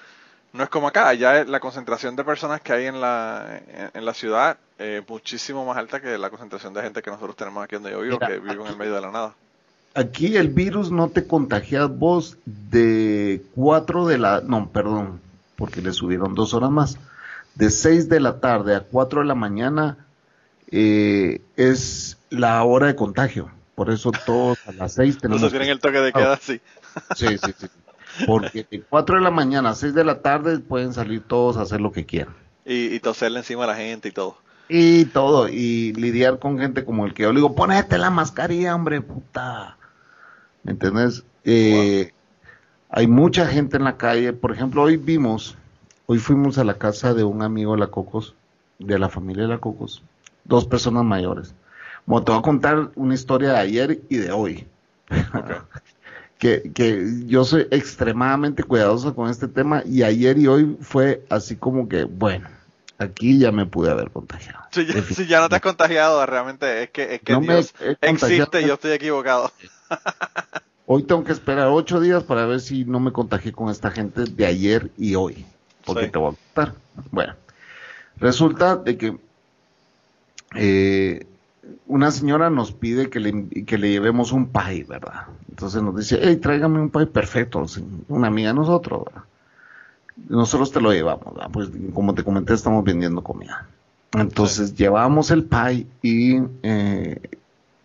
no 0.55 0.65
es 0.65 0.71
como 0.71 0.89
acá. 0.89 1.09
Allá 1.09 1.45
la 1.45 1.61
concentración 1.61 2.17
de 2.17 2.25
personas 2.25 2.63
que 2.63 2.73
hay 2.73 2.87
en 2.87 3.01
la, 3.01 3.61
en, 3.93 4.05
la 4.05 4.15
ciudad 4.15 4.57
es 4.79 5.07
muchísimo 5.07 5.67
más 5.67 5.77
alta 5.77 6.01
que 6.01 6.17
la 6.17 6.31
concentración 6.31 6.73
de 6.73 6.81
gente 6.81 7.03
que 7.03 7.11
nosotros 7.11 7.37
tenemos 7.37 7.63
aquí 7.63 7.75
donde 7.75 7.91
yo 7.91 8.01
vivo, 8.01 8.19
que 8.19 8.39
vivo 8.39 8.65
en 8.65 8.73
el 8.73 8.77
medio 8.79 8.95
de 8.95 9.03
la 9.03 9.11
nada. 9.11 9.35
Aquí 9.95 10.37
el 10.37 10.49
virus 10.49 10.91
no 10.91 11.11
te 11.11 11.27
contagias 11.27 11.89
vos 11.95 12.39
de 12.47 13.43
4 13.55 14.07
de 14.07 14.19
la... 14.19 14.41
No, 14.41 14.71
perdón, 14.71 15.21
porque 15.57 15.83
le 15.83 15.93
subieron 15.93 16.35
dos 16.35 16.55
horas 16.55 16.71
más 16.71 16.99
de 17.55 17.71
6 17.71 18.09
de 18.09 18.21
la 18.21 18.41
tarde 18.41 18.75
a 18.75 18.81
4 18.81 19.21
de 19.21 19.27
la 19.27 19.35
mañana 19.35 19.99
eh, 20.71 21.43
es 21.57 22.17
la 22.31 22.63
hora 22.65 22.89
de 22.89 22.97
contagio. 22.97 23.51
Por 23.75 23.91
eso 23.91 24.13
todos 24.25 24.59
a 24.67 24.73
las 24.73 24.95
6 24.95 25.19
tenemos... 25.19 25.43
Entonces 25.43 25.59
tienen 25.59 25.71
el 25.71 25.81
toque 25.81 26.01
de 26.01 26.13
queda 26.13 26.35
así. 26.35 26.61
Sí, 27.17 27.39
sí, 27.39 27.55
sí. 27.59 27.67
Porque 28.27 28.67
de 28.71 28.83
4 28.83 29.17
de 29.17 29.23
la 29.23 29.31
mañana 29.31 29.71
a 29.71 29.75
6 29.75 29.95
de 29.95 30.05
la 30.05 30.23
tarde 30.23 30.59
pueden 30.61 30.93
salir 30.93 31.23
todos 31.23 31.57
a 31.57 31.63
hacer 31.63 31.81
lo 31.81 31.91
que 31.91 32.07
quieran. 32.07 32.35
Y, 32.65 32.95
y 32.95 33.01
toserle 33.01 33.41
encima 33.41 33.65
a 33.65 33.69
la 33.69 33.77
gente 33.77 34.09
y 34.09 34.13
todo. 34.13 34.37
Y 34.69 35.07
todo, 35.07 35.49
y 35.49 35.93
lidiar 35.93 36.39
con 36.39 36.59
gente 36.59 36.85
como 36.85 37.05
el 37.05 37.13
que 37.13 37.25
yo 37.25 37.33
le 37.33 37.37
digo, 37.37 37.55
ponete 37.55 37.99
la 37.99 38.11
mascarilla, 38.11 38.75
hombre, 38.75 39.01
puta. 39.01 39.77
¿Me 40.63 40.73
entiendes? 40.73 41.25
Eh, 41.45 42.13
hay 42.89 43.07
mucha 43.07 43.47
gente 43.47 43.77
en 43.77 43.85
la 43.85 43.97
calle. 43.97 44.33
Por 44.33 44.53
ejemplo, 44.53 44.83
hoy 44.83 44.97
vimos 44.97 45.59
Hoy 46.07 46.19
fuimos 46.19 46.59
a 46.59 46.65
la 46.65 46.75
casa 46.75 47.15
de 47.15 47.25
un 47.25 47.41
amigo 47.41 47.73
de 47.73 47.79
la 47.79 47.87
Cocos, 47.87 48.35
de 48.79 48.99
la 48.99 49.09
familia 49.09 49.45
de 49.45 49.49
la 49.49 49.59
Cocos, 49.59 50.03
dos 50.45 50.67
personas 50.67 51.03
mayores. 51.03 51.55
Bueno, 52.07 52.25
te 52.25 52.33
voy 52.33 52.39
a 52.41 52.43
contar 52.43 52.91
una 52.97 53.15
historia 53.15 53.53
de 53.53 53.59
ayer 53.59 54.01
y 54.09 54.17
de 54.17 54.33
hoy. 54.33 54.67
que, 56.39 56.71
que 56.75 57.05
yo 57.27 57.45
soy 57.45 57.67
extremadamente 57.71 58.63
cuidadoso 58.63 59.15
con 59.15 59.31
este 59.31 59.49
tema 59.49 59.83
y 59.87 60.03
ayer 60.03 60.39
y 60.39 60.47
hoy 60.47 60.77
fue 60.81 61.25
así 61.31 61.57
como 61.57 61.89
que, 61.89 62.05
bueno, 62.05 62.49
aquí 62.99 63.39
ya 63.39 63.53
me 63.53 63.67
pude 63.67 63.91
haber 63.91 64.11
contagiado. 64.11 64.65
Si 64.71 65.27
ya, 65.27 65.41
no 65.41 65.49
te 65.49 65.57
has 65.57 65.63
contagiado, 65.63 66.25
realmente 66.27 66.83
es 66.83 66.91
que, 66.91 67.15
es 67.15 67.21
que 67.23 67.37
Dios 67.37 67.75
existe 68.01 68.63
y 68.63 68.67
yo 68.67 68.75
estoy 68.75 68.93
equivocado. 68.93 69.53
hoy 70.87 71.05
tengo 71.05 71.25
que 71.25 71.33
esperar 71.33 71.69
ocho 71.69 72.01
días 72.01 72.23
para 72.25 72.47
ver 72.47 72.61
si 72.61 72.85
no 72.85 73.01
me 73.01 73.13
contagié 73.13 73.53
con 73.53 73.71
esta 73.71 73.91
gente 73.91 74.25
de 74.25 74.47
ayer 74.47 74.91
y 74.99 75.15
hoy 75.15 75.47
porque 75.85 76.09
te 76.09 76.19
voy 76.19 76.33
a 76.33 76.37
contar. 76.37 76.75
Bueno, 77.11 77.35
resulta 78.17 78.77
de 78.77 78.97
que 78.97 79.17
eh, 80.57 81.27
una 81.87 82.11
señora 82.11 82.51
nos 82.51 82.73
pide 82.73 83.11
que 83.11 83.21
le, 83.21 83.65
que 83.65 83.79
le 83.79 83.91
llevemos 83.91 84.33
un 84.33 84.49
pay, 84.49 84.83
¿verdad? 84.83 85.27
Entonces 85.49 85.83
nos 85.83 85.97
dice, 85.97 86.19
hey, 86.21 86.37
tráigame 86.37 86.81
un 86.81 86.91
pay 86.91 87.07
perfecto, 87.07 87.65
una 88.09 88.29
amiga 88.29 88.49
de 88.49 88.55
nosotros, 88.55 89.05
¿verdad? 89.07 89.23
Nosotros 90.29 90.71
te 90.71 90.81
lo 90.81 90.93
llevamos, 90.93 91.35
¿verdad? 91.35 91.51
Pues 91.53 91.71
como 91.93 92.15
te 92.15 92.23
comenté, 92.23 92.55
estamos 92.55 92.85
vendiendo 92.85 93.23
comida. 93.23 93.67
Entonces 94.13 94.75
llevamos 94.75 95.31
el 95.31 95.45
pay 95.45 95.87
y 96.03 96.39
eh, 96.63 97.21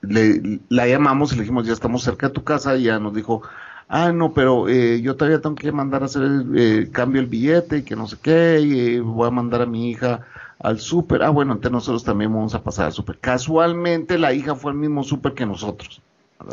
le, 0.01 0.59
la 0.69 0.87
llamamos 0.87 1.31
y 1.31 1.35
le 1.35 1.41
dijimos, 1.41 1.65
ya 1.65 1.73
estamos 1.73 2.03
cerca 2.03 2.27
de 2.27 2.33
tu 2.33 2.43
casa 2.43 2.75
y 2.77 2.83
ya 2.83 2.99
nos 2.99 3.13
dijo, 3.13 3.41
ah, 3.87 4.11
no, 4.11 4.33
pero 4.33 4.69
eh, 4.69 5.01
yo 5.01 5.15
todavía 5.15 5.41
tengo 5.41 5.55
que 5.55 5.71
mandar 5.71 6.03
a 6.03 6.05
hacer 6.05 6.21
el 6.21 6.53
eh, 6.55 6.89
cambio 6.91 7.21
el 7.21 7.27
billete 7.27 7.79
y 7.79 7.83
que 7.83 7.95
no 7.95 8.07
sé 8.07 8.17
qué, 8.21 8.59
y 8.61 8.95
eh, 8.95 8.99
voy 9.01 9.27
a 9.27 9.31
mandar 9.31 9.63
a 9.63 9.65
mi 9.65 9.89
hija 9.89 10.21
al 10.59 10.79
súper. 10.79 11.23
Ah, 11.23 11.29
bueno, 11.29 11.53
entonces 11.53 11.71
nosotros 11.71 12.03
también 12.03 12.33
vamos 12.33 12.53
a 12.55 12.63
pasar 12.63 12.87
al 12.87 12.93
súper. 12.93 13.19
Casualmente 13.19 14.17
la 14.17 14.33
hija 14.33 14.55
fue 14.55 14.71
al 14.71 14.77
mismo 14.77 15.03
súper 15.03 15.33
que 15.33 15.45
nosotros. 15.45 16.01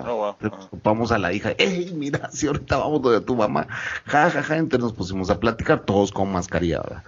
Oh, 0.04 0.36
vamos 0.82 1.12
a 1.12 1.18
la 1.18 1.32
hija, 1.32 1.52
¡ey, 1.58 1.92
mira, 1.94 2.28
si 2.32 2.46
ahorita 2.48 2.76
vamos 2.76 3.02
donde 3.02 3.20
tu 3.20 3.36
mamá! 3.36 3.68
Ja, 4.04 4.30
ja, 4.30 4.42
ja, 4.42 4.56
entonces 4.56 4.82
nos 4.82 4.92
pusimos 4.92 5.30
a 5.30 5.38
platicar 5.38 5.80
todos 5.84 6.10
con 6.10 6.32
mascarilla, 6.32 6.80
¿verdad? 6.80 7.04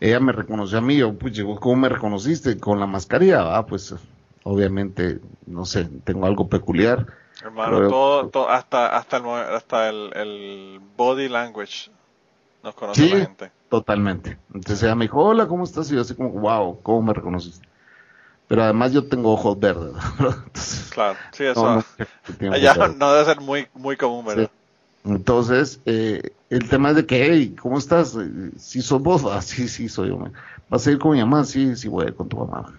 Ella 0.00 0.18
me 0.20 0.32
reconoció 0.32 0.78
a 0.78 0.80
mí, 0.80 0.96
yo, 0.96 1.14
pues, 1.14 1.40
¿cómo 1.60 1.76
me 1.76 1.88
reconociste? 1.88 2.58
Con 2.58 2.80
la 2.80 2.86
mascarilla, 2.86 3.44
¿verdad? 3.44 3.66
Pues, 3.66 3.94
obviamente, 4.42 5.20
no 5.46 5.64
sé, 5.64 5.84
tengo 6.04 6.26
algo 6.26 6.48
peculiar 6.48 7.06
Hermano, 7.42 7.88
todo, 7.88 8.28
todo- 8.28 8.48
hasta, 8.48 8.96
hasta, 8.96 9.18
el, 9.18 9.26
hasta 9.54 9.88
el, 9.88 10.10
el 10.14 10.80
body 10.96 11.28
language 11.28 11.90
nos 12.62 12.74
conoce 12.74 13.02
Sí. 13.02 13.10
la 13.10 13.16
gente. 13.18 13.52
Totalmente. 13.68 14.38
Entonces 14.54 14.82
ella 14.82 14.94
me 14.94 15.06
dijo, 15.06 15.22
hola, 15.22 15.46
¿cómo 15.48 15.64
estás? 15.64 15.90
Y 15.90 15.94
yo 15.96 16.00
así 16.02 16.14
como, 16.14 16.30
wow, 16.30 16.80
¿cómo 16.82 17.02
me 17.02 17.12
reconociste? 17.12 17.66
Pero 18.48 18.62
además 18.62 18.92
yo 18.92 19.08
tengo 19.08 19.32
ojos 19.32 19.58
verdes. 19.58 19.92
¿no? 20.20 20.28
Entonces, 20.30 20.90
Claro, 20.92 21.18
sí, 21.32 21.44
eso. 21.44 21.84
no, 22.40 22.52
allá 22.52 22.74
no 22.96 23.12
debe 23.12 23.24
ser 23.24 23.40
muy, 23.40 23.66
muy 23.74 23.96
común, 23.96 24.24
¿verdad? 24.24 24.50
Sí. 25.04 25.10
Entonces, 25.10 25.80
eh, 25.86 26.32
el 26.50 26.68
tema 26.68 26.90
es 26.90 26.96
de 26.96 27.06
que, 27.06 27.24
hey, 27.26 27.56
¿cómo 27.60 27.78
estás? 27.78 28.16
Eh, 28.16 28.50
Si 28.58 28.82
sos 28.82 29.02
vos, 29.02 29.24
ah, 29.30 29.42
sí, 29.42 29.68
sí, 29.68 29.88
soy 29.88 30.08
yo. 30.08 30.18
man. 30.18 30.32
¿Vas 30.68 30.86
a 30.86 30.90
ir 30.92 30.98
con 30.98 31.12
mi 31.12 31.20
mamá? 31.20 31.44
Sí, 31.44 31.76
sí, 31.76 31.88
voy 31.88 32.04
a 32.06 32.08
ir 32.08 32.14
con 32.14 32.28
tu 32.28 32.36
mamá. 32.38 32.72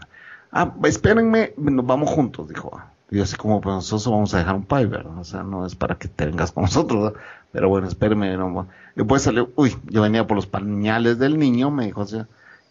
Ah, 0.51 0.73
espérenme, 0.85 1.53
nos 1.57 1.85
vamos 1.85 2.09
juntos, 2.09 2.47
dijo. 2.49 2.81
Y 3.09 3.17
yo 3.17 3.23
así 3.23 3.35
como, 3.37 3.61
pues 3.61 3.75
nosotros 3.75 4.07
vamos 4.09 4.33
a 4.33 4.39
dejar 4.39 4.55
un 4.55 4.65
pie, 4.65 4.85
¿verdad? 4.85 5.17
O 5.19 5.23
sea, 5.23 5.43
no 5.43 5.65
es 5.65 5.75
para 5.75 5.95
que 5.95 6.07
te 6.09 6.25
vengas 6.25 6.51
con 6.51 6.63
nosotros, 6.63 7.03
¿verdad? 7.13 7.19
Pero 7.57 7.69
bueno, 7.69 7.87
espérenme. 7.87 8.37
No, 8.37 8.67
Después 8.95 9.23
salió, 9.23 9.51
uy, 9.55 9.75
yo 9.85 10.03
venía 10.03 10.27
por 10.27 10.35
los 10.35 10.45
pañales 10.45 11.17
del 11.17 11.39
niño, 11.39 11.71
me 11.71 11.87
dijo, 11.87 12.01
o 12.01 12.05
sea, 12.05 12.27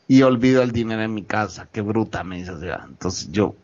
y 0.07 0.23
olvido 0.23 0.63
el 0.63 0.71
dinero 0.71 1.03
en 1.03 1.13
mi 1.13 1.25
casa, 1.25 1.69
qué 1.73 1.81
bruta, 1.81 2.23
me 2.23 2.37
dice, 2.37 2.53
o 2.53 2.61
sea, 2.61 2.85
entonces 2.89 3.33
yo, 3.33 3.57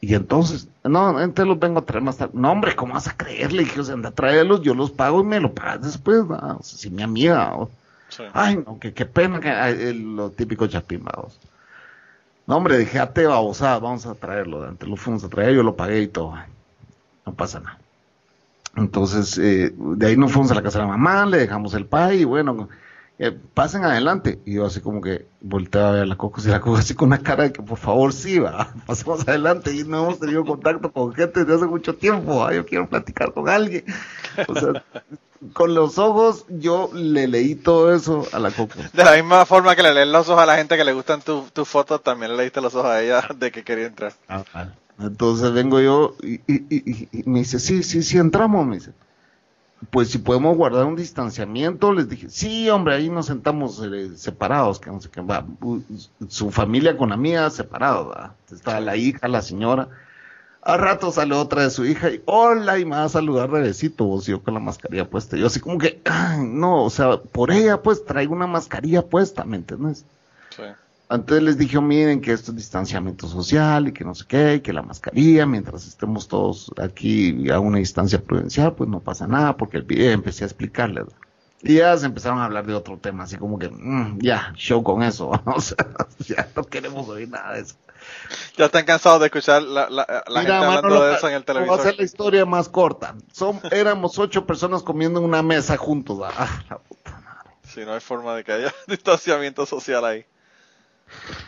y 0.00 0.14
entonces, 0.16 0.68
no, 0.82 1.20
entonces 1.20 1.46
los 1.46 1.60
vengo 1.60 1.78
a 1.78 1.84
traer 1.86 2.02
más 2.02 2.16
tarde. 2.16 2.32
No, 2.34 2.50
hombre, 2.50 2.74
¿cómo 2.74 2.94
vas 2.94 3.06
a 3.06 3.16
creerle? 3.16 3.62
Dije, 3.62 3.78
o 3.78 3.84
sea, 3.84 3.94
anda 3.94 4.08
a 4.08 4.14
traerlos, 4.16 4.62
yo 4.62 4.74
los 4.74 4.90
pago 4.90 5.20
y 5.20 5.24
me 5.24 5.38
lo 5.38 5.54
pagas 5.54 5.82
después, 5.82 6.24
¿no? 6.26 6.34
O 6.58 6.62
sea, 6.64 6.76
si 6.76 6.90
mi 6.90 7.04
amiga, 7.04 7.54
o- 7.56 7.70
Sí. 8.08 8.24
ay, 8.32 8.56
no, 8.56 8.80
que 8.80 8.92
qué 8.92 9.06
pena, 9.06 9.38
que 9.38 9.50
ay, 9.50 9.94
lo 9.94 10.32
típico 10.32 10.66
chapín, 10.66 11.04
vamos. 11.04 11.38
No, 12.48 12.56
hombre, 12.56 12.78
dije, 12.78 12.98
ate 12.98 13.26
babosada, 13.26 13.78
vamos 13.78 14.06
a 14.06 14.16
traerlo, 14.16 14.64
antes 14.64 14.88
lo 14.88 14.96
fuimos 14.96 15.22
a 15.22 15.28
traer, 15.28 15.54
yo 15.54 15.62
lo 15.62 15.76
pagué 15.76 16.02
y 16.02 16.08
todo, 16.08 16.34
no 17.24 17.34
pasa 17.36 17.60
nada. 17.60 17.83
Entonces, 18.76 19.38
eh, 19.38 19.72
de 19.76 20.06
ahí 20.06 20.16
nos 20.16 20.32
fuimos 20.32 20.50
a 20.50 20.54
la 20.54 20.62
casa 20.62 20.78
de 20.78 20.84
la 20.84 20.90
mamá, 20.90 21.26
le 21.26 21.38
dejamos 21.38 21.74
el 21.74 21.86
pay 21.86 22.22
y 22.22 22.24
bueno, 22.24 22.68
eh, 23.18 23.30
pasen 23.30 23.84
adelante. 23.84 24.40
Y 24.44 24.54
yo 24.54 24.66
así 24.66 24.80
como 24.80 25.00
que 25.00 25.26
volteaba 25.40 25.90
a 25.90 25.92
ver 25.92 26.02
a 26.02 26.06
la 26.06 26.16
Coco 26.16 26.40
y 26.44 26.48
la 26.48 26.60
Coco 26.60 26.76
así 26.76 26.94
con 26.94 27.08
una 27.08 27.18
cara 27.18 27.44
de 27.44 27.52
que 27.52 27.62
por 27.62 27.78
favor 27.78 28.12
sí, 28.12 28.38
va, 28.38 28.72
pasemos 28.86 29.26
adelante 29.26 29.72
y 29.72 29.84
no 29.84 30.04
hemos 30.04 30.18
tenido 30.18 30.44
contacto 30.44 30.92
con 30.92 31.14
gente 31.14 31.40
desde 31.40 31.54
hace 31.54 31.66
mucho 31.66 31.94
tiempo, 31.94 32.50
yo 32.50 32.66
quiero 32.66 32.88
platicar 32.88 33.32
con 33.32 33.48
alguien. 33.48 33.84
O 34.48 34.54
sea, 34.54 34.84
con 35.52 35.74
los 35.74 35.98
ojos 35.98 36.46
yo 36.48 36.90
le 36.92 37.28
leí 37.28 37.54
todo 37.54 37.94
eso 37.94 38.26
a 38.32 38.40
la 38.40 38.50
Coco. 38.50 38.80
De 38.92 39.04
la 39.04 39.12
misma 39.12 39.46
forma 39.46 39.76
que 39.76 39.82
le 39.82 39.94
leen 39.94 40.10
los 40.10 40.28
ojos 40.28 40.42
a 40.42 40.46
la 40.46 40.56
gente 40.56 40.76
que 40.76 40.84
le 40.84 40.92
gustan 40.92 41.22
tus 41.22 41.52
tus 41.52 41.68
fotos, 41.68 42.02
también 42.02 42.32
le 42.32 42.38
leíste 42.38 42.60
los 42.60 42.74
ojos 42.74 42.90
a 42.90 43.00
ella 43.00 43.22
de 43.36 43.52
que 43.52 43.62
quería 43.62 43.86
entrar. 43.86 44.12
Entonces 44.98 45.52
vengo 45.52 45.80
yo 45.80 46.14
y, 46.22 46.40
me 47.24 47.40
dice, 47.40 47.58
sí, 47.58 47.82
sí, 47.82 48.02
sí, 48.02 48.18
entramos, 48.18 48.66
me 48.66 48.76
dice. 48.76 48.92
Pues 49.90 50.08
si 50.08 50.18
podemos 50.18 50.56
guardar 50.56 50.86
un 50.86 50.96
distanciamiento, 50.96 51.92
les 51.92 52.08
dije, 52.08 52.30
sí, 52.30 52.70
hombre, 52.70 52.94
ahí 52.94 53.10
nos 53.10 53.26
sentamos 53.26 53.82
eh, 53.84 54.16
separados, 54.16 54.78
que 54.78 54.90
no 54.90 55.00
sé 55.00 55.10
qué, 55.10 55.20
va, 55.20 55.44
su 56.28 56.50
familia 56.50 56.96
con 56.96 57.10
la 57.10 57.16
mía 57.16 57.50
separados, 57.50 58.10
¿va? 58.10 58.34
estaba 58.50 58.80
la 58.80 58.96
hija, 58.96 59.28
la 59.28 59.42
señora. 59.42 59.88
A 60.62 60.78
rato 60.78 61.12
sale 61.12 61.34
otra 61.34 61.64
de 61.64 61.70
su 61.70 61.84
hija 61.84 62.10
y 62.10 62.22
hola, 62.24 62.78
y 62.78 62.86
me 62.86 62.96
va 62.96 63.04
a 63.04 63.08
saludar 63.10 63.50
de 63.50 63.60
besito, 63.60 64.04
vos 64.06 64.24
yo 64.26 64.42
con 64.42 64.54
la 64.54 64.60
mascarilla 64.60 65.10
puesta. 65.10 65.36
Yo 65.36 65.48
así 65.48 65.60
como 65.60 65.76
que, 65.76 66.00
"Ay, 66.06 66.38
no, 66.42 66.84
o 66.84 66.88
sea, 66.88 67.18
por 67.18 67.50
ella 67.50 67.82
pues 67.82 68.02
traigo 68.06 68.32
una 68.32 68.46
mascarilla 68.46 69.02
puesta, 69.02 69.44
¿me 69.44 69.56
entiendes? 69.56 70.06
Sí. 70.56 70.62
Antes 71.08 71.42
les 71.42 71.58
dije, 71.58 71.80
miren 71.80 72.20
que 72.20 72.32
esto 72.32 72.50
es 72.50 72.56
distanciamiento 72.56 73.28
social 73.28 73.88
y 73.88 73.92
que 73.92 74.04
no 74.04 74.14
sé 74.14 74.24
qué, 74.26 74.54
y 74.54 74.60
que 74.60 74.72
la 74.72 74.82
mascarilla, 74.82 75.44
mientras 75.46 75.86
estemos 75.86 76.28
todos 76.28 76.72
aquí 76.82 77.50
a 77.50 77.60
una 77.60 77.78
distancia 77.78 78.20
prudencial, 78.22 78.74
pues 78.74 78.88
no 78.88 79.00
pasa 79.00 79.26
nada, 79.26 79.56
porque 79.56 79.76
el 79.76 79.82
video 79.82 80.12
empecé 80.12 80.44
a 80.44 80.46
explicarles. 80.46 81.06
Y 81.62 81.76
ya 81.76 81.96
se 81.96 82.06
empezaron 82.06 82.40
a 82.40 82.44
hablar 82.46 82.66
de 82.66 82.74
otro 82.74 82.98
tema, 82.98 83.24
así 83.24 83.36
como 83.36 83.58
que, 83.58 83.68
mm, 83.68 84.18
ya, 84.20 84.52
show 84.54 84.82
con 84.82 85.02
eso, 85.02 85.30
o 85.46 85.60
sea, 85.60 85.76
ya 86.18 86.48
no 86.56 86.64
queremos 86.64 87.08
oír 87.08 87.28
nada 87.28 87.52
de 87.54 87.60
eso. 87.60 87.74
Ya 88.56 88.66
están 88.66 88.84
cansados 88.84 89.20
de 89.20 89.26
escuchar 89.26 89.62
la, 89.62 89.88
la, 89.88 90.06
la 90.26 90.40
gente 90.42 90.58
Mira, 90.58 90.58
hablando 90.58 90.90
Manolo, 90.90 91.04
de 91.04 91.14
eso 91.14 91.28
en 91.28 91.34
el 91.34 91.42
Voy 91.42 91.56
a 91.70 91.74
hacer 91.74 91.94
televisor. 91.94 91.94
la 91.96 92.04
historia 92.04 92.44
más 92.46 92.68
corta. 92.68 93.14
Son, 93.32 93.60
éramos 93.70 94.18
ocho 94.18 94.46
personas 94.46 94.82
comiendo 94.82 95.20
en 95.20 95.26
una 95.26 95.42
mesa 95.42 95.76
juntos. 95.78 96.18
Ah, 96.22 96.62
la 96.68 96.78
puta 96.78 97.12
madre. 97.12 97.50
Si 97.62 97.80
no 97.80 97.94
hay 97.94 98.00
forma 98.00 98.34
de 98.36 98.44
que 98.44 98.52
haya 98.52 98.74
distanciamiento 98.86 99.64
social 99.64 100.04
ahí. 100.04 100.26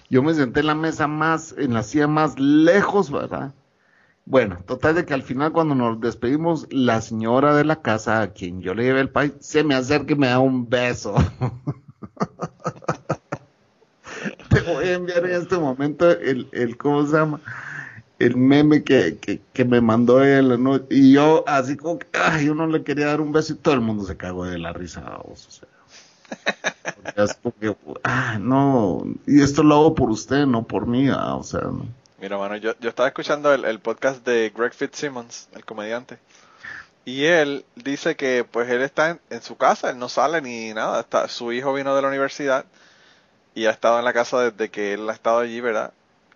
Yo 0.09 0.23
me 0.23 0.35
senté 0.35 0.61
en 0.61 0.67
la 0.67 0.75
mesa 0.75 1.07
más, 1.07 1.55
en 1.59 1.75
la 1.75 1.83
silla 1.83 2.07
más 2.07 2.39
lejos, 2.39 3.11
¿verdad? 3.11 3.53
Bueno, 4.25 4.59
total 4.67 4.97
de 4.97 5.05
que 5.05 5.15
al 5.15 5.23
final 5.23 5.53
cuando 5.53 5.75
nos 5.77 6.01
despedimos, 6.01 6.67
la 6.71 7.01
señora 7.01 7.55
de 7.55 7.65
la 7.65 7.81
casa 7.81 8.23
a 8.23 8.33
quien 8.33 8.61
yo 8.61 8.75
le 8.75 8.85
llevé 8.85 9.01
el 9.01 9.11
país, 9.11 9.33
se 9.41 9.63
me 9.63 9.77
acerca 9.77 10.15
y 10.15 10.17
me 10.17 10.27
da 10.27 10.41
un 10.41 10.69
beso. 10.69 11.15
Te 14.51 14.61
voy 14.63 14.87
a 14.87 14.95
enviar 14.95 15.25
en 15.27 15.43
este 15.43 15.59
momento 15.59 16.11
el, 16.11 16.49
el 16.53 16.77
¿cómo 16.77 17.07
se 17.07 17.17
llama? 17.17 17.41
El 18.19 18.37
meme 18.37 18.83
que, 18.83 19.19
que, 19.53 19.65
me 19.65 19.81
mandó 19.81 20.25
él, 20.25 20.61
¿no? 20.63 20.81
Y 20.91 21.13
yo 21.13 21.45
así 21.47 21.77
como 21.77 21.99
que, 21.99 22.07
ay, 22.15 22.47
yo 22.47 22.55
no 22.55 22.67
le 22.67 22.83
quería 22.83 23.07
dar 23.07 23.21
un 23.21 23.31
beso 23.31 23.53
y 23.53 23.57
todo 23.57 23.75
el 23.75 23.81
mundo 23.81 24.05
se 24.05 24.17
cagó 24.17 24.45
de 24.45 24.59
la 24.59 24.73
risa, 24.73 25.19
o 25.19 25.37
sea. 25.37 25.69
Ah, 28.05 28.39
no, 28.39 29.03
y 29.27 29.43
esto 29.43 29.63
lo 29.63 29.75
hago 29.77 29.95
por 29.95 30.11
usted, 30.11 30.47
no 30.47 30.65
por 30.65 30.87
mí, 30.87 31.09
ah, 31.09 31.35
o 31.35 31.43
sea. 31.43 31.63
Mira, 32.21 32.37
mano, 32.39 32.57
yo, 32.57 32.75
yo 32.79 32.89
estaba 32.89 33.09
escuchando 33.09 33.53
el, 33.53 33.65
el 33.65 33.81
podcast 33.81 34.25
de 34.25 34.53
Greg 34.55 34.75
Fitzsimmons, 34.75 35.49
el 35.55 35.65
comediante. 35.65 36.19
Y 37.07 37.25
él 37.27 37.65
dice 37.77 38.17
que 38.17 38.45
pues 38.45 38.69
él 38.69 38.83
está 38.83 39.21
en, 39.31 39.41
su 39.43 39.57
casa, 39.57 39.91
él 39.91 39.99
no 39.99 40.09
sale 40.09 40.43
ni 40.43 40.75
nada. 40.75 41.01
Está, 41.01 41.29
su 41.29 41.53
hijo 41.53 41.73
vino 41.73 41.95
de 41.95 42.03
la 42.03 42.09
universidad 42.09 42.67
y 43.55 43.67
ha 43.67 43.71
estado 43.71 43.99
en 44.01 44.05
la 44.05 44.13
casa 44.13 44.51
desde 44.51 44.71
que 44.71 44.95
él 44.95 45.09
ha 45.09 45.13
estado 45.13 45.39
allí, 45.39 45.61
¿verdad? 45.61 45.93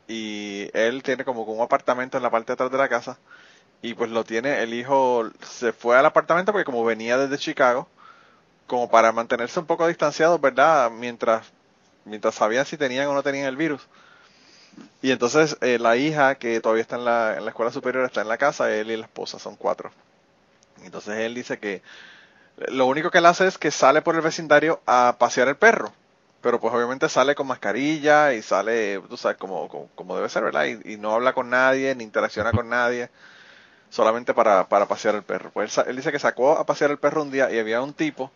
Y 0.09 0.70
él 0.74 1.03
tiene 1.03 1.24
como 1.24 1.42
un 1.42 1.62
apartamento 1.62 2.16
en 2.16 2.22
la 2.22 2.31
parte 2.31 2.48
de 2.48 2.55
atrás 2.55 2.70
de 2.70 2.79
la 2.79 2.88
casa. 2.88 3.18
Y 3.83 3.94
pues 3.94 4.11
lo 4.11 4.24
tiene, 4.24 4.62
el 4.62 4.74
hijo 4.74 5.31
se 5.42 5.72
fue 5.72 5.98
al 5.98 6.07
apartamento 6.07 6.53
porque 6.53 6.64
como 6.64 6.85
venía 6.85 7.18
desde 7.18 7.38
Chicago, 7.38 7.88
como 8.70 8.88
para 8.88 9.11
mantenerse 9.11 9.59
un 9.59 9.66
poco 9.66 9.88
distanciado, 9.88 10.38
¿verdad? 10.38 10.92
Mientras, 10.92 11.44
mientras 12.04 12.37
sabían 12.37 12.64
si 12.64 12.76
tenían 12.76 13.09
o 13.09 13.14
no 13.14 13.24
tenían 13.24 13.46
el 13.46 13.56
virus. 13.56 13.83
Y 15.02 15.11
entonces 15.11 15.56
eh, 15.61 15.80
la 15.80 15.96
hija, 15.96 16.37
que 16.37 16.61
todavía 16.61 16.83
está 16.83 16.94
en 16.94 17.04
la, 17.04 17.37
en 17.37 17.44
la 17.44 17.50
escuela 17.50 17.72
superior, 17.72 18.04
está 18.04 18.20
en 18.20 18.28
la 18.28 18.38
casa, 18.38 18.72
él 18.72 18.92
y 18.92 18.96
la 18.96 19.06
esposa, 19.06 19.40
son 19.40 19.56
cuatro. 19.56 19.90
Entonces 20.85 21.18
él 21.18 21.35
dice 21.35 21.59
que 21.59 21.83
lo 22.68 22.87
único 22.87 23.11
que 23.11 23.18
él 23.18 23.26
hace 23.26 23.48
es 23.48 23.59
que 23.59 23.72
sale 23.72 24.02
por 24.02 24.14
el 24.14 24.20
vecindario 24.20 24.80
a 24.87 25.16
pasear 25.18 25.48
el 25.48 25.56
perro. 25.56 25.92
Pero 26.40 26.61
pues 26.61 26.72
obviamente 26.72 27.09
sale 27.09 27.35
con 27.35 27.48
mascarilla 27.48 28.33
y 28.35 28.40
sale, 28.40 29.00
tú 29.09 29.16
sabes, 29.16 29.37
como, 29.37 29.66
como, 29.66 29.88
como 29.96 30.14
debe 30.14 30.28
ser, 30.28 30.44
¿verdad? 30.44 30.66
Y, 30.66 30.96
no 30.96 31.12
habla 31.12 31.33
con 31.33 31.50
nadie, 31.50 31.92
ni 31.96 32.04
interacciona 32.04 32.52
con 32.52 32.68
nadie, 32.68 33.11
solamente 33.90 34.33
para, 34.33 34.68
para 34.68 34.87
pasear 34.87 35.16
el 35.16 35.24
perro. 35.24 35.50
Pues 35.50 35.76
él, 35.76 35.85
él 35.88 35.96
dice 35.96 36.12
que 36.12 36.20
sacó 36.20 36.52
a 36.52 36.64
pasear 36.64 36.92
el 36.92 36.98
perro 36.98 37.22
un 37.22 37.33
día 37.33 37.50
y 37.50 37.59
había 37.59 37.83
un 37.83 37.94
tipo. 37.94 38.30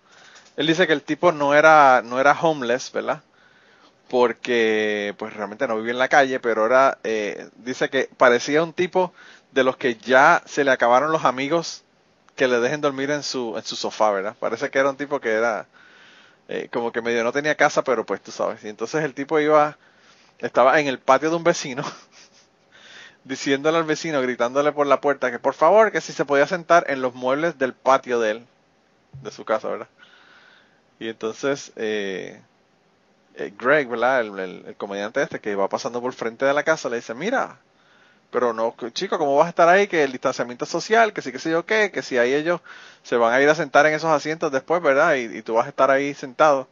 Él 0.56 0.66
dice 0.66 0.86
que 0.86 0.92
el 0.92 1.02
tipo 1.02 1.32
no 1.32 1.54
era, 1.54 2.02
no 2.04 2.20
era 2.20 2.32
homeless, 2.40 2.92
¿verdad? 2.92 3.22
porque 4.08 5.14
pues 5.18 5.34
realmente 5.34 5.66
no 5.66 5.76
vivía 5.76 5.92
en 5.92 5.98
la 5.98 6.08
calle, 6.08 6.40
pero 6.40 6.66
era, 6.66 6.98
eh, 7.04 7.48
dice 7.56 7.90
que 7.90 8.08
parecía 8.16 8.62
un 8.62 8.72
tipo 8.72 9.12
de 9.52 9.64
los 9.64 9.76
que 9.76 9.96
ya 9.96 10.42
se 10.46 10.64
le 10.64 10.70
acabaron 10.70 11.12
los 11.12 11.24
amigos 11.24 11.82
que 12.36 12.48
le 12.48 12.60
dejen 12.60 12.80
dormir 12.80 13.10
en 13.10 13.22
su, 13.22 13.56
en 13.56 13.64
su 13.64 13.76
sofá, 13.76 14.10
¿verdad? 14.10 14.36
Parece 14.38 14.70
que 14.70 14.78
era 14.78 14.90
un 14.90 14.96
tipo 14.96 15.20
que 15.20 15.30
era 15.30 15.66
eh, 16.48 16.68
como 16.72 16.92
que 16.92 17.02
medio 17.02 17.24
no 17.24 17.32
tenía 17.32 17.56
casa, 17.56 17.82
pero 17.84 18.04
pues 18.04 18.20
tú 18.20 18.30
sabes. 18.30 18.62
Y 18.64 18.68
entonces 18.68 19.04
el 19.04 19.14
tipo 19.14 19.40
iba, 19.40 19.78
estaba 20.38 20.78
en 20.80 20.88
el 20.88 20.98
patio 20.98 21.30
de 21.30 21.36
un 21.36 21.44
vecino, 21.44 21.84
diciéndole 23.24 23.78
al 23.78 23.84
vecino, 23.84 24.20
gritándole 24.20 24.72
por 24.72 24.86
la 24.86 25.00
puerta 25.00 25.30
que 25.30 25.38
por 25.38 25.54
favor, 25.54 25.92
que 25.92 26.00
si 26.00 26.12
se 26.12 26.24
podía 26.24 26.46
sentar 26.46 26.84
en 26.88 27.00
los 27.02 27.14
muebles 27.14 27.58
del 27.58 27.72
patio 27.72 28.20
de 28.20 28.30
él, 28.32 28.46
de 29.22 29.30
su 29.30 29.44
casa, 29.44 29.68
¿verdad? 29.68 29.88
Y 31.04 31.08
entonces, 31.10 31.70
eh, 31.76 32.40
eh, 33.36 33.52
Greg, 33.58 33.88
¿verdad? 33.88 34.20
El, 34.22 34.38
el- 34.38 34.64
el 34.68 34.76
comediante 34.76 35.22
este 35.22 35.40
que 35.40 35.54
va 35.54 35.68
pasando 35.68 36.00
por 36.00 36.12
frente 36.14 36.44
de 36.46 36.54
la 36.54 36.62
casa 36.64 36.88
le 36.88 36.96
dice, 36.96 37.14
mira, 37.14 37.58
pero 38.30 38.52
no, 38.54 38.74
chico, 38.92 39.18
¿cómo 39.18 39.36
vas 39.36 39.46
a 39.46 39.50
estar 39.50 39.68
ahí? 39.68 39.88
Que 39.88 40.04
el 40.04 40.12
distanciamiento 40.12 40.66
social, 40.66 41.12
que 41.12 41.22
sí, 41.22 41.32
que 41.32 41.38
sé 41.40 41.50
yo 41.50 41.66
qué, 41.66 41.90
que 41.92 42.02
si 42.02 42.18
ahí 42.18 42.34
ellos 42.34 42.60
se 43.02 43.16
van 43.16 43.32
a 43.34 43.40
ir 43.42 43.48
a 43.50 43.54
sentar 43.56 43.86
en 43.86 43.94
esos 43.94 44.10
asientos 44.10 44.52
después, 44.52 44.82
¿verdad? 44.82 45.16
Y, 45.16 45.38
y 45.38 45.42
tú 45.42 45.54
vas 45.54 45.66
a 45.66 45.70
estar 45.70 45.90
ahí 45.90 46.14
sentado. 46.14 46.68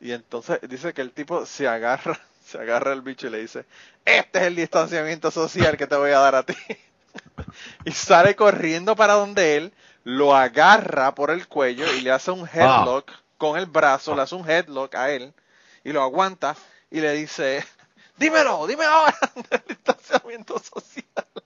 Y 0.00 0.12
entonces 0.12 0.60
dice 0.68 0.94
que 0.94 1.02
el 1.02 1.12
tipo 1.12 1.46
se 1.46 1.68
agarra, 1.68 2.20
se 2.46 2.58
agarra 2.58 2.92
el 2.92 3.02
bicho 3.02 3.28
y 3.28 3.30
le 3.30 3.38
dice, 3.40 3.66
este 4.04 4.40
es 4.40 4.44
el 4.46 4.56
distanciamiento 4.56 5.30
social 5.30 5.76
que 5.76 5.86
te 5.86 5.96
voy 5.96 6.12
a 6.12 6.18
dar 6.20 6.34
a 6.36 6.42
ti. 6.44 6.54
y 7.84 7.92
sale 7.92 8.36
corriendo 8.36 8.96
para 8.96 9.14
donde 9.14 9.56
él, 9.56 9.72
lo 10.04 10.34
agarra 10.34 11.14
por 11.14 11.30
el 11.30 11.46
cuello 11.48 11.84
y 11.94 12.00
le 12.00 12.10
hace 12.10 12.30
un 12.30 12.48
headlock 12.52 13.10
con 13.40 13.58
el 13.58 13.66
brazo, 13.66 14.14
le 14.14 14.22
hace 14.22 14.34
un 14.36 14.48
headlock 14.48 14.94
a 14.94 15.10
él 15.10 15.32
y 15.82 15.92
lo 15.92 16.02
aguanta 16.02 16.54
y 16.90 17.00
le 17.00 17.12
dice, 17.14 17.64
dímelo, 18.18 18.66
dime 18.68 18.84
ahora 18.84 19.16
del 19.50 19.62
distanciamiento 19.66 20.58
social. 20.58 21.04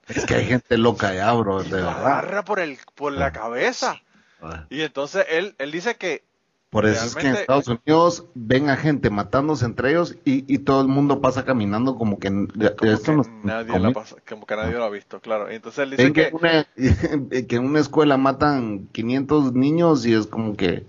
Es 0.09 0.27
que 0.27 0.35
hay 0.35 0.45
gente 0.47 0.77
loca 0.77 1.15
ya, 1.15 1.33
bro, 1.33 1.63
y 1.63 1.69
de 1.69 1.77
verdad. 1.77 1.97
agarra 1.99 2.45
por, 2.45 2.59
el, 2.61 2.77
por 2.95 3.13
la 3.13 3.27
Ah. 3.27 3.33
cabeza. 3.33 4.03
Ah. 4.43 4.67
Y 4.69 4.83
entonces 4.83 5.25
él, 5.31 5.55
él 5.59 5.71
dice 5.73 5.95
que 5.97 6.23
Por 6.69 6.85
eso 6.85 7.07
es 7.07 7.15
que 7.15 7.29
en 7.29 7.37
Estados 7.37 7.69
Unidos 7.69 8.25
ven 8.35 8.69
a 8.69 8.77
gente 8.77 9.09
matándose 9.09 9.65
entre 9.65 9.91
ellos 9.91 10.17
y, 10.25 10.45
y 10.53 10.59
todo 10.59 10.83
el 10.83 10.89
mundo 10.89 11.21
pasa 11.23 11.45
caminando 11.47 11.97
como 11.97 12.19
que 12.19 12.29
como 12.29 12.45
esto 12.83 13.13
que 13.13 13.17
no- 13.17 13.25
nadie, 13.45 13.79
la 13.79 13.93
pasa- 13.93 14.17
como 14.29 14.45
que 14.45 14.57
nadie 14.57 14.73
lo 14.75 14.85
ha 14.85 14.91
visto, 14.91 15.21
claro. 15.21 15.51
Y 15.51 15.55
entonces 15.55 15.79
él 15.85 15.91
dice 15.93 16.13
que, 16.13 16.31
que... 16.31 16.35
una, 16.35 16.67
que 17.49 17.57
en 17.57 17.65
una 17.65 17.79
escuela 17.81 18.17
matan 18.19 18.89
500 18.93 19.53
niños 19.55 20.05
y 20.05 20.13
es 20.15 20.27
como 20.27 20.55
que 20.57 20.85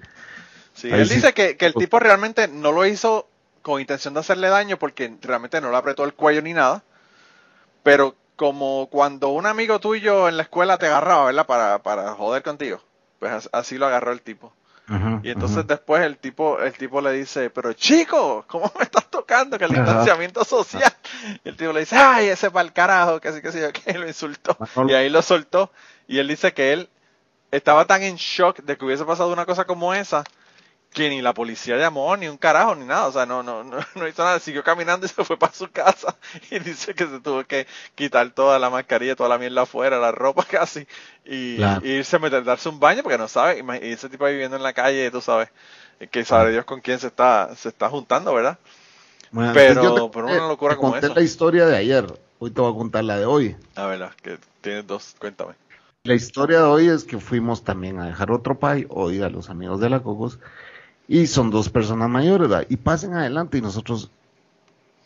Sí, 0.87 0.93
Ahí 0.93 1.01
él 1.01 1.07
sí. 1.07 1.15
dice 1.15 1.33
que, 1.33 1.57
que 1.57 1.65
el 1.65 1.73
tipo 1.73 1.99
realmente 1.99 2.47
no 2.47 2.71
lo 2.71 2.85
hizo 2.85 3.27
con 3.61 3.81
intención 3.81 4.13
de 4.13 4.19
hacerle 4.21 4.49
daño 4.49 4.77
porque 4.77 5.13
realmente 5.21 5.59
no 5.61 5.71
le 5.71 5.77
apretó 5.77 6.03
el 6.03 6.13
cuello 6.13 6.41
ni 6.41 6.53
nada. 6.53 6.83
Pero 7.83 8.15
como 8.35 8.87
cuando 8.91 9.29
un 9.29 9.45
amigo 9.45 9.79
tuyo 9.79 10.27
en 10.27 10.37
la 10.37 10.43
escuela 10.43 10.77
te 10.77 10.87
agarraba, 10.87 11.25
¿verdad? 11.25 11.45
Para, 11.45 11.79
para 11.83 12.13
joder 12.13 12.43
contigo. 12.43 12.81
Pues 13.19 13.31
as- 13.31 13.49
así 13.53 13.77
lo 13.77 13.85
agarró 13.85 14.11
el 14.11 14.21
tipo. 14.21 14.53
Y 15.23 15.31
entonces 15.31 15.65
después 15.65 16.03
el 16.03 16.17
tipo, 16.17 16.59
el 16.59 16.73
tipo 16.73 17.01
le 17.01 17.11
dice, 17.13 17.49
pero 17.49 17.73
chico, 17.73 18.45
¿cómo 18.47 18.71
me 18.77 18.83
estás 18.83 19.09
tocando? 19.09 19.57
Que 19.57 19.65
el 19.65 19.71
distanciamiento 19.73 20.43
social. 20.45 20.93
Y 21.43 21.49
el 21.49 21.57
tipo 21.57 21.73
le 21.73 21.81
dice, 21.81 21.95
ay, 21.97 22.27
ese 22.29 22.51
para 22.51 22.65
el 22.65 22.73
carajo, 22.73 23.19
que 23.19 23.29
así 23.29 23.41
que 23.41 23.51
sí, 23.51 23.59
que 23.83 23.93
lo 23.97 24.07
insultó. 24.07 24.59
Y 24.85 24.93
ahí 24.93 25.09
lo 25.09 25.21
soltó. 25.23 25.71
Y 26.07 26.19
él 26.19 26.27
dice 26.27 26.53
que 26.53 26.73
él 26.73 26.89
estaba 27.51 27.85
tan 27.85 28.03
en 28.03 28.15
shock 28.17 28.59
de 28.59 28.77
que 28.77 28.85
hubiese 28.85 29.05
pasado 29.05 29.31
una 29.33 29.45
cosa 29.45 29.65
como 29.65 29.93
esa, 29.93 30.23
que 30.95 31.09
ni 31.09 31.21
la 31.21 31.33
policía 31.33 31.77
llamó, 31.77 32.15
ni 32.17 32.27
un 32.27 32.37
carajo, 32.37 32.73
ni 32.73 32.85
nada. 32.85 33.05
O 33.07 33.11
sea, 33.11 33.25
no, 33.27 33.43
no, 33.43 33.63
no, 33.63 33.77
no 33.95 34.07
hizo 34.07 34.23
nada. 34.23 34.39
Siguió 34.39 34.63
caminando 34.63 35.05
y 35.05 35.09
se 35.09 35.23
fue 35.23 35.37
para 35.37 35.53
su 35.53 35.69
casa. 35.69 36.15
Y 36.51 36.57
dice 36.59 36.95
que 36.95 37.05
se 37.05 37.19
tuvo 37.19 37.43
que 37.43 37.67
quitar 37.93 38.31
toda 38.31 38.57
la 38.57 38.69
mascarilla, 38.71 39.15
toda 39.15 39.29
la 39.29 39.37
mierda 39.37 39.61
afuera, 39.63 39.99
la 39.99 40.11
ropa 40.11 40.43
casi. 40.49 40.87
Y, 41.25 41.57
Claro. 41.57 41.85
y 41.85 41.89
irse 41.91 42.15
a 42.15 42.19
meter, 42.19 42.43
darse 42.43 42.69
un 42.69 42.79
baño 42.79 43.03
porque 43.03 43.17
no 43.19 43.27
sabe. 43.27 43.63
Y 43.83 43.91
ese 43.91 44.09
tipo 44.09 44.25
ahí 44.25 44.33
viviendo 44.33 44.57
en 44.57 44.63
la 44.63 44.73
calle, 44.73 45.11
tú 45.11 45.21
sabes, 45.21 45.49
que 46.09 46.25
sabe 46.25 46.51
Dios 46.51 46.65
con 46.65 46.81
quién 46.81 46.97
se 46.99 47.07
está, 47.07 47.53
se 47.55 47.69
está 47.69 47.89
juntando, 47.89 48.33
¿verdad? 48.33 48.57
Bueno, 49.31 49.51
pero- 49.53 50.09
pero 50.11 50.25
una 50.27 50.47
locura 50.47 50.75
te 50.75 50.79
como 50.79 50.91
conté 50.93 51.07
esa. 51.07 51.15
la 51.15 51.21
historia 51.21 51.65
de 51.65 51.75
ayer, 51.77 52.05
hoy 52.39 52.51
te 52.51 52.61
voy 52.61 52.71
a 52.71 52.75
contar 52.75 53.03
la 53.03 53.17
de 53.19 53.25
hoy. 53.25 53.55
A 53.75 53.85
ver, 53.87 54.07
que 54.23 54.37
tienes 54.61 54.87
dos, 54.87 55.15
cuéntame. 55.19 55.53
La 56.03 56.13
historia 56.13 56.59
de 56.59 56.65
hoy 56.65 56.87
es 56.87 57.03
que 57.03 57.17
fuimos 57.19 57.63
también 57.63 57.99
a 57.99 58.05
dejar 58.05 58.31
otro 58.31 58.59
pay, 58.59 58.85
hoy 58.89 59.21
a 59.23 59.29
los 59.29 59.49
amigos 59.49 59.79
de 59.79 59.89
la 59.89 60.01
Cocos, 60.01 60.37
y 61.07 61.27
son 61.27 61.49
dos 61.51 61.69
personas 61.69 62.09
mayores, 62.09 62.49
¿verdad? 62.49 62.65
Y 62.69 62.77
pasen 62.77 63.13
adelante 63.13 63.57
y 63.57 63.61
nosotros, 63.61 64.09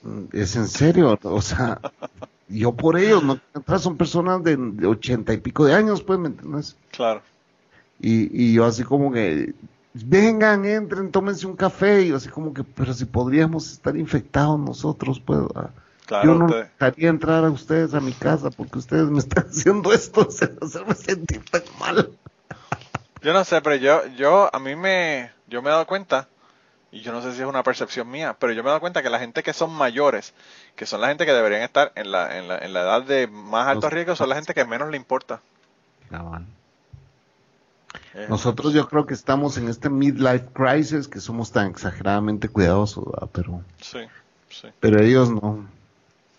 mm, 0.03 0.23
es 0.33 0.55
en 0.55 0.67
serio, 0.67 1.17
o 1.21 1.41
sea, 1.41 1.79
yo 2.47 2.71
por 2.73 2.97
ellos, 2.97 3.23
no 3.23 3.39
entrar, 3.53 3.79
son 3.79 3.97
personas 3.97 4.43
de, 4.43 4.57
ochenta 4.87 5.33
y 5.33 5.37
pico 5.37 5.65
de 5.65 5.73
años, 5.75 6.01
pues, 6.01 6.17
¿me 6.19 6.27
entiendes? 6.29 6.75
Claro. 6.91 7.21
Y, 7.99 8.45
y 8.45 8.53
yo 8.53 8.65
así 8.65 8.83
como 8.83 9.11
que, 9.11 9.53
vengan, 9.93 10.65
entren, 10.65 11.11
tómense 11.11 11.45
un 11.45 11.55
café, 11.55 12.03
y 12.03 12.07
yo 12.09 12.15
así 12.15 12.29
como 12.29 12.53
que, 12.53 12.63
pero 12.63 12.93
si 12.93 13.05
podríamos 13.05 13.71
estar 13.71 13.97
infectados 13.97 14.59
nosotros, 14.59 15.19
pues, 15.19 15.41
¿verdad? 15.41 15.71
Claro, 16.05 16.25
yo 16.33 16.39
no 16.39 16.45
ustedes- 16.45 16.71
dejaría 16.79 17.09
entrar 17.09 17.45
a 17.45 17.51
ustedes 17.51 17.93
a 17.93 17.99
mi 17.99 18.13
casa 18.13 18.49
porque 18.49 18.79
ustedes 18.79 19.09
me 19.09 19.19
están 19.19 19.45
haciendo 19.49 19.91
esto, 19.93 20.21
o 20.27 20.31
sea, 20.31 20.49
hacerme 20.61 20.95
sentir 20.95 21.41
tan 21.51 21.61
mal. 21.79 22.09
Yo 23.21 23.33
no 23.33 23.43
sé, 23.43 23.61
pero 23.61 23.75
yo, 23.75 24.07
yo, 24.17 24.49
a 24.55 24.59
mí 24.59 24.75
me, 24.77 25.29
yo 25.49 25.61
me 25.61 25.69
he 25.69 25.71
dado 25.71 25.85
cuenta, 25.85 26.27
y 26.91 27.01
yo 27.01 27.11
no 27.11 27.21
sé 27.21 27.33
si 27.33 27.41
es 27.41 27.47
una 27.47 27.63
percepción 27.63 28.09
mía, 28.09 28.35
pero 28.39 28.53
yo 28.53 28.63
me 28.63 28.69
he 28.69 28.71
dado 28.71 28.79
cuenta 28.79 29.03
que 29.03 29.09
la 29.09 29.19
gente 29.19 29.43
que 29.43 29.53
son 29.53 29.71
mayores, 29.73 30.33
que 30.75 30.85
son 30.85 31.01
la 31.01 31.07
gente 31.09 31.25
que 31.25 31.33
deberían 31.33 31.61
estar 31.61 31.91
en 31.95 32.11
la, 32.11 32.37
en 32.37 32.47
la, 32.47 32.57
en 32.57 32.73
la 32.73 32.81
edad 32.81 33.03
de 33.03 33.27
más 33.27 33.67
alto 33.67 33.89
riesgo, 33.89 34.15
son 34.15 34.29
la 34.29 34.35
gente 34.35 34.53
que 34.53 34.65
menos 34.65 34.89
le 34.89 34.97
importa. 34.97 35.41
Eh, 38.13 38.25
Nosotros 38.29 38.73
yo 38.73 38.87
creo 38.87 39.05
que 39.05 39.13
estamos 39.13 39.57
en 39.57 39.67
este 39.69 39.89
midlife 39.89 40.45
crisis 40.53 41.07
que 41.07 41.19
somos 41.19 41.51
tan 41.51 41.67
exageradamente 41.67 42.49
cuidadosos, 42.49 43.05
¿verdad? 43.05 43.29
pero 43.31 43.61
Sí, 43.81 43.99
sí. 44.49 44.67
pero 44.79 45.01
ellos 45.01 45.29
no. 45.29 45.67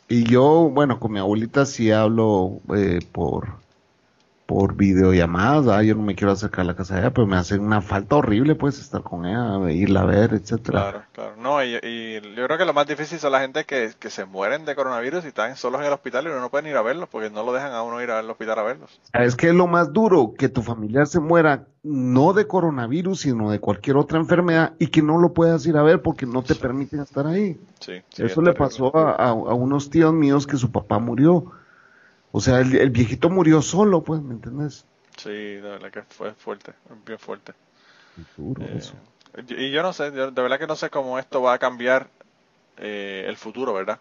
Y 0.08 0.24
yo, 0.24 0.68
bueno, 0.72 0.98
con 0.98 1.12
mi 1.12 1.20
abuelita 1.20 1.66
sí 1.66 1.92
hablo 1.92 2.58
eh, 2.76 2.98
por 3.12 3.48
por 4.50 4.74
videollamadas, 4.74 5.84
yo 5.86 5.94
no 5.94 6.02
me 6.02 6.16
quiero 6.16 6.32
acercar 6.32 6.62
a 6.62 6.64
la 6.64 6.74
casa 6.74 6.94
de 6.94 7.00
ella, 7.02 7.12
pero 7.12 7.26
me 7.26 7.36
hace 7.36 7.56
una 7.56 7.80
falta 7.80 8.16
horrible 8.16 8.56
pues 8.56 8.80
estar 8.80 9.02
con 9.04 9.24
ella, 9.24 9.70
irla 9.70 10.00
a 10.00 10.04
ver, 10.06 10.34
etcétera. 10.34 10.80
Claro, 10.80 11.04
claro. 11.12 11.36
No, 11.36 11.62
y, 11.62 11.78
y 11.82 12.20
yo 12.34 12.46
creo 12.46 12.58
que 12.58 12.64
lo 12.64 12.72
más 12.72 12.86
difícil 12.86 13.20
son 13.20 13.30
la 13.30 13.40
gente 13.40 13.64
que, 13.64 13.92
que 13.98 14.10
se 14.10 14.24
mueren 14.24 14.64
de 14.64 14.74
coronavirus 14.74 15.24
y 15.24 15.28
están 15.28 15.56
solos 15.56 15.80
en 15.80 15.86
el 15.86 15.92
hospital 15.92 16.24
y 16.24 16.28
uno 16.30 16.40
no 16.40 16.50
puede 16.50 16.68
ir 16.68 16.76
a 16.76 16.82
verlos 16.82 17.08
porque 17.08 17.30
no 17.30 17.44
lo 17.44 17.52
dejan 17.52 17.72
a 17.72 17.82
uno 17.82 18.02
ir 18.02 18.10
al 18.10 18.28
hospital 18.28 18.58
a 18.58 18.62
verlos. 18.62 19.00
¿Sabes 19.12 19.36
qué 19.36 19.48
es 19.50 19.54
lo 19.54 19.68
más 19.68 19.92
duro? 19.92 20.34
Que 20.36 20.48
tu 20.48 20.62
familiar 20.62 21.06
se 21.06 21.20
muera 21.20 21.66
no 21.82 22.32
de 22.32 22.46
coronavirus, 22.46 23.20
sino 23.20 23.50
de 23.50 23.60
cualquier 23.60 23.96
otra 23.96 24.18
enfermedad 24.18 24.74
y 24.78 24.88
que 24.88 25.00
no 25.02 25.18
lo 25.18 25.32
puedas 25.32 25.64
ir 25.66 25.76
a 25.76 25.82
ver 25.82 26.02
porque 26.02 26.26
no 26.26 26.42
te 26.42 26.54
permiten 26.56 27.00
estar 27.00 27.26
ahí. 27.26 27.58
Sí, 27.80 28.02
sí, 28.10 28.22
Eso 28.24 28.40
es 28.40 28.46
le 28.46 28.52
pasó 28.52 28.94
a, 28.96 29.12
a- 29.12 29.28
a 29.30 29.54
unos 29.54 29.90
tíos 29.90 30.12
míos 30.12 30.46
que 30.46 30.56
su 30.56 30.70
papá 30.70 30.98
murió. 30.98 31.52
O 32.32 32.40
sea, 32.40 32.60
el, 32.60 32.74
el 32.76 32.90
viejito 32.90 33.30
murió 33.30 33.62
solo, 33.62 34.02
pues, 34.02 34.20
¿me 34.22 34.34
entiendes? 34.34 34.84
Sí, 35.16 35.30
de 35.30 35.60
verdad 35.60 35.90
que 35.92 36.02
fue 36.02 36.34
fuerte, 36.34 36.72
bien 37.06 37.18
fuerte. 37.18 37.52
Duro 38.36 38.62
Eh, 38.62 38.78
eso. 38.78 38.94
y 39.48 39.70
yo 39.70 39.82
no 39.82 39.92
sé, 39.92 40.12
yo 40.14 40.30
de 40.30 40.42
verdad 40.42 40.58
que 40.58 40.66
no 40.66 40.76
sé 40.76 40.90
cómo 40.90 41.18
esto 41.18 41.42
va 41.42 41.54
a 41.54 41.58
cambiar 41.58 42.08
eh, 42.78 43.24
el 43.28 43.36
futuro, 43.36 43.74
¿verdad? 43.74 44.00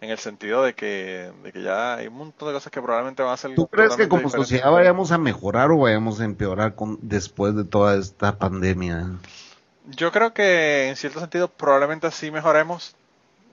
En 0.00 0.10
el 0.10 0.18
sentido 0.18 0.64
de 0.64 0.74
que, 0.74 1.32
de 1.44 1.52
que 1.52 1.62
ya 1.62 1.96
hay 1.96 2.08
un 2.08 2.14
montón 2.16 2.48
de 2.48 2.54
cosas 2.54 2.72
que 2.72 2.82
probablemente 2.82 3.22
van 3.22 3.34
a 3.34 3.38
ser 3.38 3.52
¿Tú 3.54 3.66
crees 3.68 3.94
que 3.96 4.08
como 4.08 4.22
diferentes. 4.22 4.40
sociedad 4.40 4.72
vayamos 4.72 5.12
a 5.12 5.18
mejorar 5.18 5.70
o 5.70 5.78
vayamos 5.78 6.20
a 6.20 6.24
empeorar 6.24 6.74
con, 6.74 6.98
después 7.02 7.54
de 7.54 7.64
toda 7.64 7.96
esta 7.96 8.38
pandemia? 8.38 9.06
Yo 9.84 10.12
creo 10.12 10.32
que 10.32 10.88
en 10.88 10.96
cierto 10.96 11.20
sentido 11.20 11.48
probablemente 11.48 12.10
sí 12.10 12.30
mejoremos. 12.30 12.94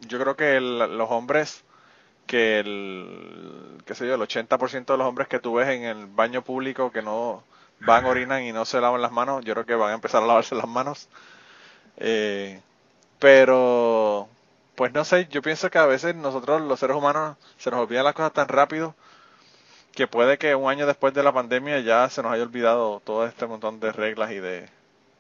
Yo 0.08 0.20
creo 0.20 0.36
que 0.38 0.58
el- 0.58 0.80
los 0.98 1.12
hombres, 1.12 1.64
que 2.28 2.60
el, 2.60 3.82
qué 3.86 3.96
sé 3.96 4.08
yo, 4.08 4.16
el 4.16 4.22
80% 4.22 4.94
de 4.94 5.00
los 5.00 5.08
hombres 5.08 5.28
que 5.30 5.40
tú 5.40 5.56
ves 5.56 5.70
en 5.70 5.84
el 5.86 6.08
baño 6.08 6.44
público 6.44 6.92
que 6.92 7.02
no 7.02 7.44
van, 7.80 8.06
orinan 8.06 8.44
y 8.44 8.52
no 8.54 8.66
se 8.66 8.82
lavan 8.82 9.02
las 9.02 9.12
manos, 9.14 9.46
yo 9.46 9.54
creo 9.54 9.66
que 9.66 9.76
van 9.76 9.92
a 9.92 9.96
empezar 9.96 10.24
a 10.24 10.28
lavarse 10.28 10.56
las 10.56 10.68
manos. 10.68 11.10
Eh, 11.98 12.62
pero, 13.20 14.30
pues 14.76 14.94
no 14.94 15.06
sé, 15.06 15.28
yo 15.32 15.42
pienso 15.42 15.70
que 15.72 15.80
a 15.80 15.86
veces 15.88 16.16
nosotros 16.16 16.62
los 16.62 16.80
seres 16.80 16.98
humanos 16.98 17.38
se 17.58 17.72
nos 17.72 17.82
olvidan 17.82 18.06
las 18.06 18.14
cosas 18.16 18.34
tan 18.34 18.48
rápido 18.50 18.96
que 19.94 20.08
puede 20.08 20.38
que 20.38 20.56
un 20.56 20.70
año 20.70 20.88
después 20.88 21.14
de 21.14 21.24
la 21.24 21.34
pandemia 21.34 21.80
ya 21.82 22.10
se 22.10 22.24
nos 22.24 22.32
haya 22.34 22.44
olvidado 22.44 23.02
todo 23.06 23.26
este 23.26 23.48
montón 23.48 23.80
de 23.82 23.92
reglas 23.92 24.32
y 24.32 24.40
de... 24.40 24.70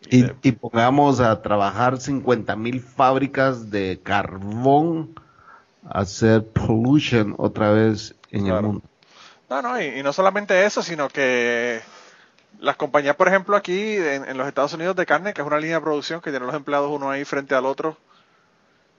y 0.02 0.10
Y, 0.10 0.26
de- 0.26 0.36
y 0.41 0.52
pongamos 0.54 1.20
a 1.20 1.41
trabajar 1.41 2.00
50 2.00 2.56
mil 2.56 2.82
fábricas 2.82 3.70
de 3.70 4.02
carbón 4.04 5.13
hacer 5.89 6.45
pollution 6.45 7.36
otra 7.38 7.71
vez 7.71 8.15
en 8.32 8.47
el 8.47 8.62
mundo. 8.62 8.82
No, 9.50 9.62
no, 9.62 9.82
y, 9.82 10.00
y 10.00 10.04
no 10.04 10.12
solamente 10.12 10.65
eso, 10.65 10.84
sino 10.84 11.08
que 11.08 11.82
las 12.60 12.76
compañías, 12.76 13.15
por 13.15 13.28
ejemplo, 13.28 13.56
aquí 13.56 13.95
en, 13.95 14.28
en 14.28 14.38
los 14.38 14.47
Estados 14.47 14.73
Unidos 14.73 14.95
de 14.95 15.06
carne, 15.06 15.34
que 15.34 15.41
es 15.41 15.47
una 15.47 15.60
línea 15.60 15.78
de 15.78 15.82
producción 15.82 16.21
que 16.21 16.32
tiene 16.32 16.45
los 16.45 16.56
empleados 16.56 16.91
uno 16.91 17.10
ahí 17.10 17.23
frente 17.23 17.56
al 17.56 17.65
otro, 17.65 17.97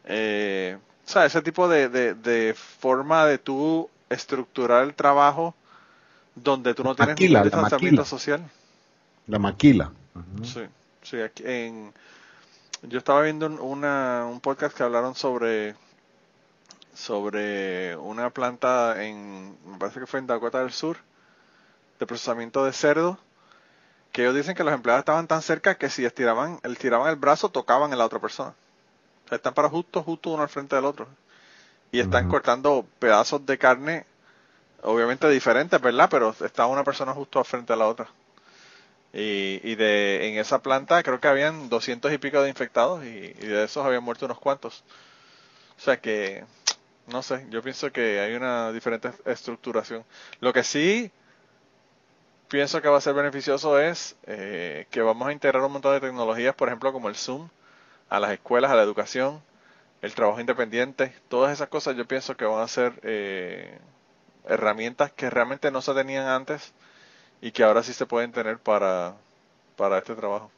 eh, 0.05 0.79
o 1.07 1.11
sea, 1.11 1.27
ese 1.27 1.43
tipo 1.43 1.69
de, 1.69 1.89
de, 1.89 2.15
de 2.15 2.55
forma 2.55 3.27
de 3.27 3.39
tú 3.39 3.91
estructurar 4.09 4.85
el 4.85 4.95
trabajo 4.95 5.55
donde 6.35 6.75
tú 6.75 6.85
no 6.85 6.95
tienes 6.95 7.15
Maquila, 7.15 7.41
ningún 7.41 7.51
distanciamiento 7.51 8.05
social. 8.05 8.43
La 9.27 9.39
maquila. 9.39 9.93
Sí, 10.43 10.63
sí, 11.03 11.21
aquí 11.21 11.43
en, 11.47 11.93
yo 12.83 12.99
estaba 12.99 13.23
viendo 13.23 13.47
un, 13.47 13.59
una, 13.61 14.27
un 14.31 14.41
podcast 14.41 14.77
que 14.77 14.83
hablaron 14.83 15.15
sobre 15.15 15.75
sobre 16.99 17.97
una 17.97 18.31
planta 18.31 19.05
en, 19.05 19.57
me 19.65 19.79
parece 19.79 20.01
que 20.01 20.07
fue 20.07 20.19
en 20.19 20.27
Dakota 20.27 20.61
del 20.61 20.73
Sur, 20.73 20.97
de 22.01 22.07
procesamiento 22.07 22.65
de 22.65 22.73
cerdo, 22.73 23.19
que 24.11 24.23
ellos 24.23 24.35
dicen 24.35 24.57
que 24.57 24.65
los 24.65 24.75
empleados 24.75 25.03
estaban 25.03 25.29
tan 25.29 25.41
cerca 25.43 25.77
que 25.77 25.91
si 25.91 26.05
estiraban, 26.05 26.59
estiraban 26.65 27.09
el 27.09 27.17
brazo 27.17 27.51
tocaban 27.51 27.93
en 27.93 27.99
la 27.99 28.05
otra 28.05 28.19
persona. 28.19 28.53
O 29.25 29.29
sea, 29.29 29.37
están 29.37 29.55
para 29.55 29.69
justo, 29.69 30.03
justo 30.03 30.31
uno 30.31 30.43
al 30.43 30.49
frente 30.49 30.75
del 30.75 30.87
otro. 30.87 31.07
Y 31.93 32.01
están 32.01 32.29
cortando 32.29 32.85
pedazos 32.99 33.47
de 33.47 33.59
carne, 33.59 34.05
obviamente 34.83 35.29
diferentes, 35.29 35.81
¿verdad? 35.81 36.09
Pero 36.11 36.35
está 36.45 36.67
una 36.67 36.85
persona 36.85 37.15
justo 37.15 37.39
al 37.39 37.45
frente 37.45 37.73
de 37.73 37.79
la 37.79 37.87
otra. 37.87 38.09
Y, 39.13 39.61
y 39.63 39.75
de 39.77 40.29
en 40.29 40.39
esa 40.39 40.61
planta 40.61 41.03
creo 41.03 41.21
que 41.21 41.29
habían 41.29 41.69
doscientos 41.69 42.13
y 42.13 42.19
pico 42.19 42.43
de 42.43 42.51
infectados 42.51 43.05
y, 43.05 43.09
y 43.09 43.47
de 43.47 43.65
esos 43.65 43.87
habían 43.87 44.03
muerto 44.03 44.27
unos 44.27 44.39
cuantos. 44.39 44.83
O 45.79 45.81
sea 45.81 46.01
que, 46.01 46.45
no 47.09 47.23
sé, 47.23 47.47
yo 47.51 47.63
pienso 47.63 47.91
que 47.93 48.21
hay 48.21 48.35
una 48.35 48.73
diferente 48.73 49.11
estructuración. 49.25 50.05
Lo 50.41 50.53
que 50.53 50.63
sí 50.63 51.11
pienso 52.49 52.81
que 52.83 52.89
va 52.89 52.99
a 52.99 53.01
ser 53.01 53.15
beneficioso 53.15 53.79
es 53.79 54.17
eh, 54.27 54.87
que 54.91 55.03
vamos 55.03 55.29
a 55.29 55.33
integrar 55.33 55.63
un 55.63 55.73
montón 55.73 55.95
de 55.95 56.01
tecnologías, 56.01 56.55
por 56.55 56.69
ejemplo, 56.69 56.93
como 56.93 57.09
el 57.09 57.17
Zoom, 57.17 57.49
a 58.09 58.21
las 58.21 58.33
escuelas, 58.33 58.71
a 58.71 58.77
la 58.77 58.83
educación, 58.83 59.41
el 60.03 60.15
trabajo 60.15 60.41
independiente, 60.41 61.15
todas 61.29 61.53
esas 61.53 61.69
cosas 61.69 61.97
yo 61.97 62.07
pienso 62.07 62.37
que 62.37 62.45
van 62.45 62.63
a 62.63 62.69
ser 62.69 62.93
eh, 63.03 63.79
herramientas 64.47 65.13
que 65.13 65.29
realmente 65.31 65.71
no 65.71 65.83
se 65.83 65.95
tenían 65.95 66.27
antes 66.27 66.73
y 67.41 67.53
que 67.53 67.65
ahora 67.65 67.83
sí 67.83 67.93
se 67.93 68.07
pueden 68.07 68.33
tener 68.33 68.59
para, 68.59 69.15
para 69.77 69.99
este 69.99 70.15
trabajo. 70.15 70.51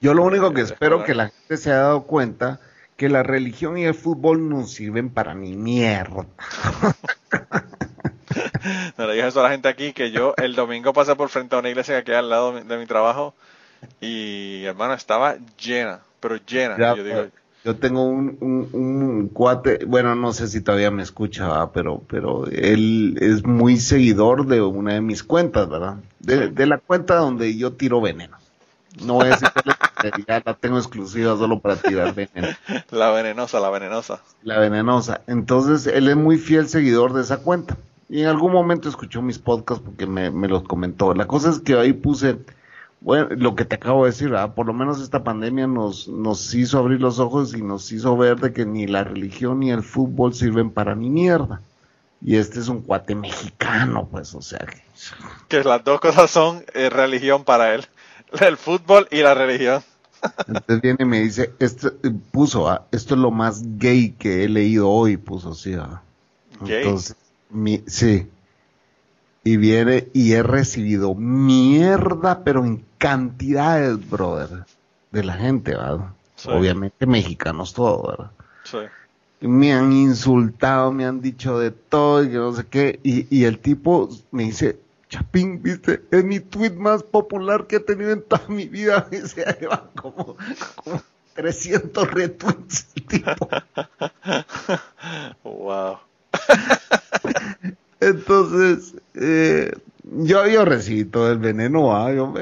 Yo 0.00 0.14
lo 0.14 0.22
único 0.22 0.52
que 0.52 0.60
espero 0.60 1.02
que 1.02 1.14
la 1.14 1.28
gente 1.28 1.56
se 1.56 1.70
haya 1.70 1.80
dado 1.80 2.02
cuenta 2.04 2.60
que 2.98 3.08
la 3.08 3.22
religión 3.22 3.78
y 3.78 3.84
el 3.84 3.94
fútbol 3.94 4.48
no 4.48 4.66
sirven 4.66 5.08
para 5.08 5.32
ni 5.32 5.54
mierda. 5.54 6.26
no 8.98 9.06
le 9.06 9.14
dije 9.14 9.28
eso 9.28 9.38
a 9.38 9.44
la 9.44 9.50
gente 9.50 9.68
aquí 9.68 9.92
que 9.92 10.10
yo 10.10 10.34
el 10.36 10.56
domingo 10.56 10.92
pasé 10.92 11.14
por 11.14 11.28
frente 11.28 11.54
a 11.54 11.60
una 11.60 11.68
iglesia 11.70 11.96
que 11.98 12.04
queda 12.06 12.18
al 12.18 12.28
lado 12.28 12.60
de 12.60 12.76
mi 12.76 12.86
trabajo 12.86 13.34
y 14.00 14.64
hermano 14.64 14.94
estaba 14.94 15.36
llena, 15.64 16.00
pero 16.18 16.38
llena. 16.44 16.96
yo, 16.96 17.04
digo, 17.04 17.26
yo 17.64 17.76
tengo 17.76 18.02
un, 18.04 18.36
un, 18.72 19.28
cuate, 19.28 19.84
bueno, 19.86 20.16
no 20.16 20.32
sé 20.32 20.48
si 20.48 20.60
todavía 20.60 20.90
me 20.90 21.04
escucha, 21.04 21.70
pero, 21.70 22.02
pero 22.10 22.48
él 22.48 23.16
es 23.20 23.46
muy 23.46 23.76
seguidor 23.76 24.44
de 24.48 24.60
una 24.60 24.94
de 24.94 25.02
mis 25.02 25.22
cuentas, 25.22 25.68
¿verdad? 25.68 25.98
De, 26.18 26.48
de 26.48 26.66
la 26.66 26.78
cuenta 26.78 27.14
donde 27.14 27.56
yo 27.56 27.74
tiro 27.74 28.00
veneno. 28.00 28.38
No 29.04 29.14
voy 29.14 29.26
a 29.26 29.30
decir 29.30 29.48
que 29.54 29.70
ya 30.26 30.42
la 30.44 30.54
tengo 30.54 30.78
exclusiva 30.78 31.36
solo 31.36 31.60
para 31.60 31.76
tirar 31.76 32.14
veneno. 32.14 32.48
La 32.90 33.10
venenosa, 33.10 33.60
la 33.60 33.70
venenosa. 33.70 34.20
La 34.42 34.58
venenosa. 34.58 35.20
Entonces, 35.26 35.86
él 35.86 36.08
es 36.08 36.16
muy 36.16 36.38
fiel 36.38 36.68
seguidor 36.68 37.12
de 37.12 37.22
esa 37.22 37.38
cuenta. 37.38 37.76
Y 38.08 38.22
en 38.22 38.28
algún 38.28 38.52
momento 38.52 38.88
escuchó 38.88 39.20
mis 39.20 39.38
podcasts 39.38 39.82
porque 39.84 40.06
me, 40.06 40.30
me 40.30 40.48
los 40.48 40.62
comentó. 40.62 41.14
La 41.14 41.26
cosa 41.26 41.50
es 41.50 41.58
que 41.58 41.74
ahí 41.74 41.92
puse, 41.92 42.38
bueno, 43.00 43.28
lo 43.30 43.54
que 43.54 43.64
te 43.64 43.76
acabo 43.76 44.04
de 44.04 44.12
decir, 44.12 44.32
por 44.54 44.66
lo 44.66 44.72
menos 44.72 45.00
esta 45.00 45.22
pandemia 45.22 45.66
nos, 45.66 46.08
nos 46.08 46.54
hizo 46.54 46.78
abrir 46.78 47.00
los 47.00 47.18
ojos 47.18 47.54
y 47.54 47.62
nos 47.62 47.92
hizo 47.92 48.16
ver 48.16 48.38
de 48.38 48.52
que 48.52 48.64
ni 48.64 48.86
la 48.86 49.04
religión 49.04 49.60
ni 49.60 49.70
el 49.70 49.82
fútbol 49.82 50.34
sirven 50.34 50.70
para 50.70 50.94
ni 50.94 51.10
mierda. 51.10 51.60
Y 52.20 52.36
este 52.36 52.58
es 52.58 52.68
un 52.68 52.82
cuate 52.82 53.14
mexicano, 53.14 54.08
pues, 54.10 54.34
o 54.34 54.42
sea 54.42 54.58
que... 54.58 54.82
Que 55.46 55.62
las 55.62 55.84
dos 55.84 56.00
cosas 56.00 56.30
son 56.30 56.64
eh, 56.74 56.90
religión 56.90 57.44
para 57.44 57.74
él. 57.74 57.86
El 58.40 58.56
fútbol 58.56 59.08
y 59.10 59.18
la 59.18 59.34
religión. 59.34 59.82
Entonces 60.46 60.80
viene 60.80 60.98
y 61.00 61.04
me 61.04 61.20
dice, 61.20 61.52
esto, 61.58 61.92
puso, 62.30 62.68
ah, 62.68 62.86
esto 62.90 63.14
es 63.14 63.20
lo 63.20 63.30
más 63.30 63.62
gay 63.78 64.10
que 64.10 64.44
he 64.44 64.48
leído 64.48 64.88
hoy, 64.88 65.16
puso 65.16 65.50
así. 65.50 65.74
Ah. 65.74 66.02
Entonces, 66.60 67.16
mi, 67.50 67.82
sí. 67.86 68.26
Y 69.44 69.56
viene 69.56 70.08
y 70.12 70.32
he 70.32 70.42
recibido 70.42 71.14
mierda, 71.14 72.42
pero 72.44 72.64
en 72.64 72.84
cantidades, 72.98 74.08
brother, 74.10 74.64
de 75.10 75.24
la 75.24 75.34
gente, 75.34 75.72
¿verdad? 75.72 76.12
Obviamente 76.46 77.06
mexicanos 77.06 77.72
todos, 77.72 78.08
¿verdad? 78.08 78.30
Sí. 78.64 78.78
Me 79.46 79.72
han 79.72 79.92
insultado, 79.92 80.92
me 80.92 81.04
han 81.06 81.20
dicho 81.20 81.58
de 81.58 81.70
todo 81.70 82.24
y 82.24 82.28
que 82.28 82.36
no 82.36 82.52
sé 82.52 82.66
qué. 82.66 83.00
Y, 83.02 83.34
y 83.34 83.44
el 83.44 83.60
tipo 83.60 84.08
me 84.32 84.44
dice, 84.44 84.78
Chapín, 85.08 85.62
viste, 85.62 86.02
es 86.10 86.24
mi 86.24 86.40
tweet 86.40 86.72
más 86.72 87.02
popular 87.02 87.66
que 87.66 87.76
he 87.76 87.80
tenido 87.80 88.12
en 88.12 88.22
toda 88.22 88.46
mi 88.48 88.68
vida. 88.68 89.08
Se 89.26 89.44
lleva 89.60 89.90
como, 89.94 90.36
como 90.76 91.02
300 91.34 92.10
retweets 92.10 92.88
el 92.96 93.06
tipo. 93.06 93.48
wow. 95.44 95.98
Entonces, 98.00 98.94
eh, 99.14 99.72
yo 100.04 100.40
había 100.40 100.64
recibido 100.64 101.10
todo 101.10 101.32
el 101.32 101.38
veneno, 101.38 101.96
ah, 101.96 102.12
yo 102.12 102.32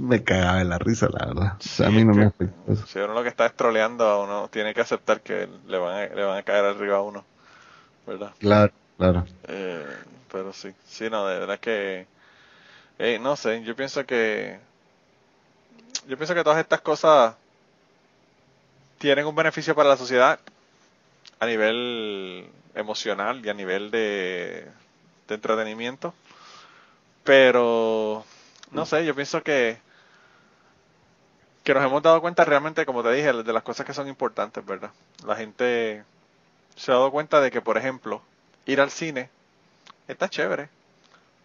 me, 0.00 0.22
cagaba 0.22 0.58
de 0.58 0.64
la 0.64 0.78
risa, 0.78 1.08
la 1.12 1.26
verdad. 1.26 1.58
a 1.84 1.90
mí 1.90 2.04
no 2.04 2.14
me 2.14 2.26
afecta 2.26 2.76
Si 2.86 2.98
uno 2.98 3.14
lo 3.14 3.22
que 3.22 3.28
está 3.28 3.46
estroleando 3.46 4.04
a 4.04 4.22
uno, 4.22 4.48
tiene 4.48 4.72
que 4.72 4.80
aceptar 4.80 5.20
que 5.20 5.48
le 5.68 5.78
van 5.78 5.96
a, 5.96 6.14
le 6.14 6.24
van 6.24 6.38
a 6.38 6.42
caer 6.42 6.64
arriba 6.64 6.98
a 6.98 7.02
uno, 7.02 7.24
¿verdad? 8.06 8.32
Claro, 8.38 8.72
claro. 8.96 9.24
Eh, 9.48 9.84
pero 10.30 10.52
sí, 10.52 10.72
sí, 10.86 11.10
no, 11.10 11.26
de 11.26 11.38
verdad 11.38 11.58
que, 11.58 12.06
eh, 12.98 13.18
no 13.20 13.36
sé, 13.36 13.62
yo 13.62 13.74
pienso 13.76 14.04
que, 14.06 14.58
yo 16.06 16.16
pienso 16.16 16.34
que 16.34 16.44
todas 16.44 16.58
estas 16.58 16.80
cosas 16.80 17.34
tienen 18.98 19.26
un 19.26 19.34
beneficio 19.34 19.74
para 19.74 19.88
la 19.88 19.96
sociedad 19.96 20.38
a 21.38 21.46
nivel 21.46 22.48
emocional 22.74 23.44
y 23.44 23.48
a 23.48 23.54
nivel 23.54 23.90
de, 23.90 24.66
de 25.28 25.34
entretenimiento, 25.34 26.14
pero, 27.24 28.24
no 28.70 28.86
sé, 28.86 29.04
yo 29.04 29.14
pienso 29.14 29.42
que, 29.42 29.78
que 31.64 31.74
nos 31.74 31.84
hemos 31.84 32.02
dado 32.02 32.20
cuenta 32.20 32.44
realmente, 32.44 32.86
como 32.86 33.02
te 33.02 33.12
dije, 33.12 33.32
de 33.32 33.52
las 33.52 33.62
cosas 33.62 33.86
que 33.86 33.94
son 33.94 34.08
importantes, 34.08 34.64
¿verdad? 34.64 34.90
La 35.26 35.36
gente 35.36 36.04
se 36.76 36.90
ha 36.92 36.94
dado 36.94 37.10
cuenta 37.10 37.40
de 37.40 37.50
que, 37.50 37.60
por 37.60 37.76
ejemplo, 37.76 38.22
ir 38.66 38.80
al 38.80 38.90
cine 38.90 39.30
está 40.10 40.28
chévere, 40.28 40.68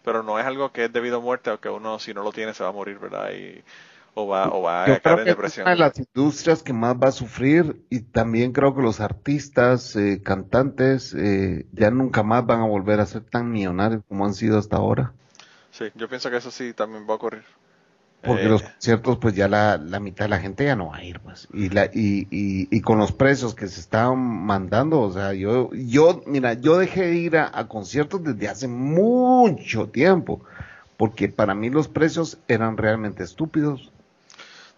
pero 0.04 0.22
no 0.22 0.38
es 0.38 0.46
algo 0.46 0.72
que 0.72 0.84
es 0.84 0.92
debido 0.92 1.18
a 1.18 1.20
muerte 1.20 1.50
o 1.50 1.60
que 1.60 1.68
uno 1.68 1.98
si 1.98 2.14
no 2.14 2.22
lo 2.22 2.32
tiene 2.32 2.54
se 2.54 2.62
va 2.62 2.70
a 2.70 2.72
morir, 2.72 2.98
¿verdad? 2.98 3.30
Y, 3.32 3.62
o 4.14 4.26
va, 4.26 4.48
o 4.48 4.62
va 4.62 4.84
a 4.84 5.00
caer 5.00 5.20
en 5.20 5.24
depresión. 5.26 5.68
Es 5.68 5.76
una 5.78 5.88
de 5.88 5.90
las 5.90 5.98
industrias 5.98 6.62
que 6.62 6.72
más 6.72 6.96
va 6.96 7.08
a 7.08 7.12
sufrir 7.12 7.84
y 7.90 8.00
también 8.00 8.52
creo 8.52 8.74
que 8.74 8.80
los 8.80 9.00
artistas, 9.00 9.94
eh, 9.94 10.22
cantantes, 10.24 11.12
eh, 11.14 11.66
ya 11.72 11.90
nunca 11.90 12.22
más 12.22 12.46
van 12.46 12.60
a 12.60 12.66
volver 12.66 13.00
a 13.00 13.06
ser 13.06 13.24
tan 13.24 13.50
millonarios 13.50 14.02
como 14.08 14.24
han 14.24 14.32
sido 14.32 14.58
hasta 14.58 14.76
ahora. 14.76 15.12
Sí, 15.70 15.84
yo 15.94 16.08
pienso 16.08 16.30
que 16.30 16.38
eso 16.38 16.50
sí 16.50 16.72
también 16.72 17.06
va 17.06 17.12
a 17.12 17.16
ocurrir. 17.16 17.44
Porque 18.22 18.48
los 18.48 18.62
eh, 18.62 18.64
conciertos, 18.72 19.18
pues 19.18 19.34
ya 19.34 19.48
la, 19.48 19.76
la, 19.76 20.00
mitad 20.00 20.24
de 20.24 20.28
la 20.30 20.40
gente 20.40 20.64
ya 20.64 20.76
no 20.76 20.88
va 20.88 20.96
a 20.96 21.04
ir, 21.04 21.20
pues. 21.20 21.48
Y, 21.52 21.68
la, 21.68 21.86
y, 21.86 22.26
y, 22.30 22.68
y, 22.70 22.80
con 22.80 22.98
los 22.98 23.12
precios 23.12 23.54
que 23.54 23.68
se 23.68 23.80
están 23.80 24.18
mandando, 24.18 25.00
o 25.00 25.12
sea, 25.12 25.32
yo, 25.32 25.70
yo, 25.72 26.22
mira, 26.26 26.54
yo 26.54 26.78
dejé 26.78 27.02
de 27.02 27.14
ir 27.14 27.36
a, 27.36 27.68
conciertos 27.68 28.24
desde 28.24 28.48
hace 28.48 28.68
mucho 28.68 29.88
tiempo, 29.88 30.40
porque 30.96 31.28
para 31.28 31.54
mí 31.54 31.70
los 31.70 31.88
precios 31.88 32.38
eran 32.48 32.76
realmente 32.76 33.22
estúpidos. 33.22 33.92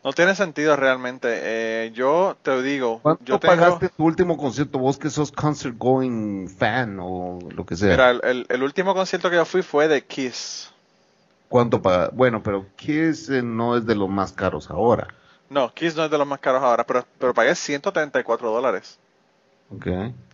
No 0.04 0.12
tiene 0.12 0.34
sentido 0.34 0.76
realmente. 0.76 1.28
Eh, 1.30 1.90
yo 1.92 2.36
te 2.42 2.62
digo. 2.62 3.00
¿Cuánto 3.02 3.24
yo 3.24 3.40
pagaste 3.40 3.88
tu 3.88 4.04
último 4.04 4.36
concierto? 4.36 4.78
Vos 4.78 4.96
que 4.96 5.10
sos 5.10 5.32
concert 5.32 5.76
going 5.76 6.48
fan 6.48 6.98
o 7.00 7.40
lo 7.50 7.66
que 7.66 7.76
sea. 7.76 7.90
Mira, 7.90 8.10
el, 8.10 8.46
el 8.48 8.62
último 8.62 8.94
concierto 8.94 9.28
que 9.28 9.36
yo 9.36 9.44
fui 9.44 9.62
fue 9.62 9.88
de 9.88 10.04
Kiss. 10.04 10.72
¿Cuánto 11.48 11.80
paga? 11.80 12.10
Bueno, 12.12 12.42
pero 12.42 12.66
Kiss 12.76 13.30
eh, 13.30 13.42
no 13.42 13.76
es 13.76 13.86
de 13.86 13.94
los 13.94 14.08
más 14.08 14.32
caros 14.32 14.70
ahora. 14.70 15.08
No, 15.48 15.72
Kiss 15.72 15.96
no 15.96 16.04
es 16.04 16.10
de 16.10 16.18
los 16.18 16.26
más 16.26 16.40
caros 16.40 16.62
ahora, 16.62 16.84
pero, 16.84 17.04
pero 17.18 17.32
pagué 17.32 17.54
134 17.54 18.50
dólares. 18.50 18.98
Ok. 19.74 19.86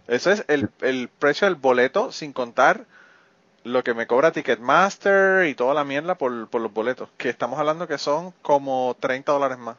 Ese 0.09 0.33
es 0.33 0.45
el, 0.49 0.69
el 0.81 1.09
precio 1.09 1.47
del 1.47 1.55
boleto 1.55 2.13
sin 2.13 2.33
contar 2.33 2.85
lo 3.63 3.83
que 3.83 3.95
me 3.95 4.07
cobra 4.07 4.33
Ticketmaster 4.33 5.47
y 5.47 5.55
toda 5.55 5.73
la 5.75 5.85
mierda 5.85 6.17
por, 6.17 6.49
por 6.49 6.61
los 6.61 6.73
boletos. 6.73 7.09
Que 7.17 7.31
estamos 7.31 7.59
hablando 7.59 7.89
que 7.89 7.99
son 7.99 8.33
como 8.43 8.97
30 9.01 9.33
dólares 9.33 9.59
más. 9.59 9.77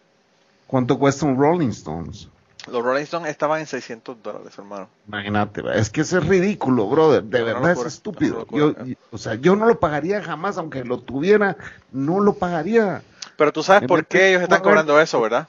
¿Cuánto 0.67 0.97
cuesta 0.97 1.25
un 1.25 1.37
Rolling 1.37 1.69
Stones? 1.69 2.29
Los 2.71 2.83
Rolling 2.83 3.03
Stones 3.03 3.29
estaban 3.29 3.59
en 3.59 3.67
600 3.67 4.21
dólares, 4.23 4.53
hermano. 4.57 4.89
Imagínate, 5.07 5.61
es 5.75 5.89
que 5.89 6.01
eso 6.01 6.17
es 6.17 6.25
ridículo, 6.25 6.87
brother. 6.87 7.23
De 7.23 7.43
verdad 7.43 7.71
es 7.71 7.85
estúpido. 7.85 8.47
yo, 8.51 8.73
o 9.11 9.17
sea, 9.17 9.35
yo 9.35 9.55
no 9.55 9.67
lo 9.67 9.79
pagaría 9.79 10.23
jamás, 10.23 10.57
aunque 10.57 10.83
lo 10.83 10.99
tuviera, 10.99 11.57
no 11.91 12.19
lo 12.19 12.33
pagaría. 12.33 13.03
Pero 13.37 13.53
tú 13.53 13.61
sabes 13.61 13.87
por 13.87 14.05
qué 14.05 14.29
ellos 14.29 14.41
están 14.41 14.61
cobrando 14.61 14.99
eso, 14.99 15.21
¿verdad? 15.21 15.47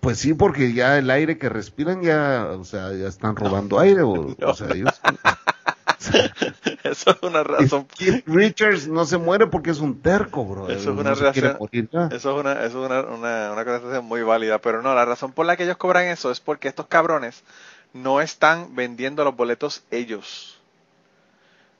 Pues 0.00 0.18
sí, 0.18 0.34
porque 0.34 0.72
ya 0.72 0.98
el 0.98 1.10
aire 1.10 1.38
que 1.38 1.48
respiran 1.48 2.02
ya, 2.02 2.48
o 2.58 2.64
sea, 2.64 2.92
ya 2.92 3.06
están 3.06 3.36
robando 3.36 3.78
aire. 3.78 4.02
O, 4.02 4.34
o 4.40 4.54
sea, 4.54 4.68
ellos... 4.74 5.00
eso 6.84 7.10
es 7.10 7.22
una 7.22 7.42
razón. 7.42 7.86
Keith 7.96 8.24
Richards 8.26 8.88
no 8.88 9.04
se 9.04 9.18
muere 9.18 9.46
porque 9.46 9.70
es 9.70 9.80
un 9.80 10.00
terco, 10.00 10.44
bro. 10.44 10.68
Eso 10.68 10.92
es 10.92 10.98
una 10.98 11.14
reacción. 11.14 11.58
Eso 12.10 12.10
es 12.10 12.24
una, 12.24 12.52
eso 12.64 12.84
es 12.84 12.90
una, 12.90 13.00
una, 13.02 13.52
una 13.52 14.00
muy 14.00 14.22
válida. 14.22 14.58
Pero 14.58 14.82
no, 14.82 14.94
la 14.94 15.04
razón 15.04 15.32
por 15.32 15.46
la 15.46 15.56
que 15.56 15.64
ellos 15.64 15.76
cobran 15.76 16.06
eso 16.06 16.30
es 16.30 16.40
porque 16.40 16.68
estos 16.68 16.86
cabrones 16.86 17.42
no 17.92 18.20
están 18.20 18.74
vendiendo 18.74 19.24
los 19.24 19.36
boletos 19.36 19.82
ellos. 19.90 20.58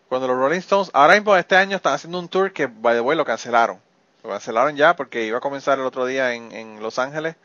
Cuando 0.08 0.26
los 0.26 0.36
Rolling 0.36 0.58
Stones, 0.58 0.90
ahora 0.92 1.14
mismo 1.14 1.36
este 1.36 1.56
año 1.56 1.76
están 1.76 1.94
haciendo 1.94 2.18
un 2.18 2.28
tour 2.28 2.52
que, 2.52 2.66
by 2.66 2.96
the 2.96 3.00
way, 3.00 3.16
lo 3.16 3.24
cancelaron. 3.24 3.78
Lo 4.22 4.30
cancelaron 4.30 4.76
ya 4.76 4.96
porque 4.96 5.24
iba 5.24 5.38
a 5.38 5.40
comenzar 5.40 5.78
el 5.78 5.86
otro 5.86 6.04
día 6.04 6.34
en, 6.34 6.52
en 6.52 6.82
Los 6.82 6.98
Ángeles, 6.98 7.36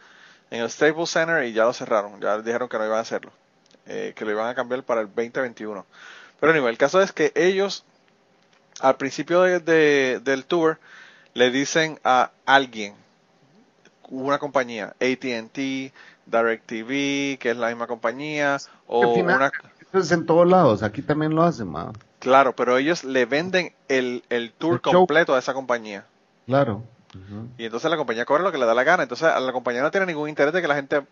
en 0.50 0.62
el 0.62 0.70
Staples 0.70 1.10
Center, 1.10 1.44
y 1.46 1.54
ya 1.54 1.64
lo 1.64 1.74
cerraron. 1.74 2.20
Ya 2.20 2.38
dijeron 2.40 2.68
que 2.68 2.78
no 2.78 2.86
iban 2.86 2.98
a 2.98 3.02
hacerlo. 3.02 3.32
Eh, 3.88 4.14
que 4.16 4.26
lo 4.26 4.32
iban 4.32 4.48
a 4.48 4.56
cambiar 4.56 4.84
para 4.84 5.02
el 5.02 5.08
2021. 5.08 5.86
Pero 6.40 6.52
anyway, 6.52 6.72
el 6.72 6.78
caso 6.78 7.02
es 7.02 7.12
que 7.12 7.32
ellos, 7.36 7.84
al 8.80 8.96
principio 8.96 9.42
de, 9.42 10.20
del 10.24 10.46
tour, 10.46 10.80
le 11.34 11.52
dicen 11.52 12.00
a 12.04 12.32
alguien, 12.46 12.96
una 14.10 14.38
compañía, 14.38 14.96
ATT, 15.00 15.58
DirecTV, 16.26 17.38
que 17.40 17.52
es 17.52 17.58
la 17.58 17.68
misma 17.70 17.88
compañía, 17.88 18.58
o 18.88 19.08
una... 19.14 19.52
Es 19.94 20.12
en 20.12 20.26
todos 20.26 20.48
lados, 20.48 20.84
aquí 20.84 21.02
también 21.02 21.34
lo 21.36 21.44
hacen. 21.44 21.74
Claro, 22.20 22.56
pero 22.56 22.78
ellos 22.78 23.04
le 23.04 23.26
venden 23.26 23.74
el, 23.88 24.24
el 24.30 24.52
tour 24.52 24.82
completo 24.82 25.36
a 25.36 25.40
esa 25.40 25.54
compañía. 25.54 26.06
Claro. 26.46 26.84
Y 27.58 27.66
entonces 27.66 27.90
la 27.90 27.98
compañía 27.98 28.26
cobra 28.26 28.44
lo 28.44 28.52
que 28.52 28.58
le 28.58 28.66
da 28.66 28.74
la 28.74 28.84
gana. 28.84 29.04
Entonces 29.04 29.28
a 29.28 29.40
la 29.40 29.54
compañía 29.54 29.82
no 29.82 29.92
tiene 29.92 30.06
ningún 30.06 30.28
interés 30.28 30.54
de 30.54 30.62
que 30.62 30.68
la 30.68 30.76
gente, 30.76 31.06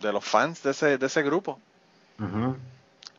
de 0.00 0.12
los 0.12 0.24
fans 0.24 0.62
de 0.62 0.70
ese, 0.70 0.98
de 0.98 1.06
ese 1.06 1.22
grupo. 1.22 1.58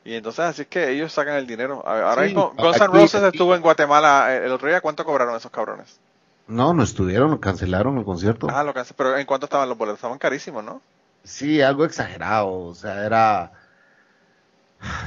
Y 0.03 0.15
entonces 0.15 0.45
así 0.45 0.63
es 0.63 0.67
que 0.67 0.89
ellos 0.89 1.13
sacan 1.13 1.35
el 1.35 1.45
dinero. 1.45 1.83
Ahora 1.85 2.15
Sí, 2.23 2.27
mismo, 2.29 2.53
Guns 2.57 2.77
N' 2.81 2.87
Roses 2.87 3.23
aquí- 3.23 3.37
estuvo 3.37 3.55
en 3.55 3.61
Guatemala 3.61 4.33
eh, 4.35 4.45
el 4.45 4.51
otro 4.51 4.67
día. 4.67 4.81
¿Cuánto 4.81 5.05
cobraron 5.05 5.35
esos 5.35 5.51
cabrones? 5.51 5.99
No, 6.47 6.73
no 6.73 6.83
estuvieron, 6.83 7.37
cancelaron 7.37 7.97
el 7.99 8.03
concierto. 8.03 8.47
Ah, 8.49 8.63
lo 8.63 8.73
cansé. 8.73 8.93
Pero 8.95 9.15
¿en 9.17 9.25
cuánto 9.25 9.45
estaban 9.45 9.69
los 9.69 9.77
boletos? 9.77 9.99
Estaban 9.99 10.17
carísimos, 10.17 10.63
¿no? 10.63 10.81
Sí, 11.23 11.61
algo 11.61 11.85
exagerado, 11.85 12.51
o 12.51 12.73
sea, 12.73 13.05
era, 13.05 13.51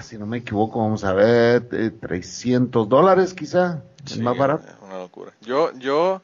si 0.02 0.16
no 0.16 0.26
me 0.26 0.38
equivoco, 0.38 0.78
vamos 0.78 1.02
a 1.02 1.12
ver, 1.12 1.66
eh, 1.72 1.90
300 1.90 2.88
dólares 2.88 3.34
quizá, 3.34 3.82
Sí, 4.06 4.20
más 4.20 4.36
barato. 4.36 4.64
Es 4.68 4.74
una 4.80 4.98
locura. 4.98 5.32
Yo, 5.40 5.72
yo 5.72 6.22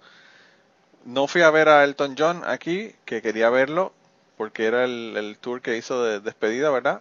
no 1.05 1.27
fui 1.27 1.43
a 1.43 1.51
ver 1.51 1.68
a 1.68 1.83
Elton 1.83 2.14
John 2.16 2.43
aquí, 2.47 2.95
que 3.05 3.21
quería 3.21 3.51
verlo, 3.51 3.93
porque 4.37 4.66
era 4.66 4.85
el, 4.85 5.16
el 5.16 5.39
tour 5.39 5.61
que 5.61 5.77
hizo 5.77 6.05
de 6.05 6.21
despedida, 6.21 6.71
¿verdad? 6.71 7.01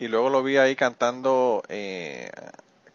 Y 0.00 0.08
luego 0.08 0.30
lo 0.30 0.42
vi 0.42 0.56
ahí 0.56 0.74
cantando 0.76 1.62
eh, 1.68 2.30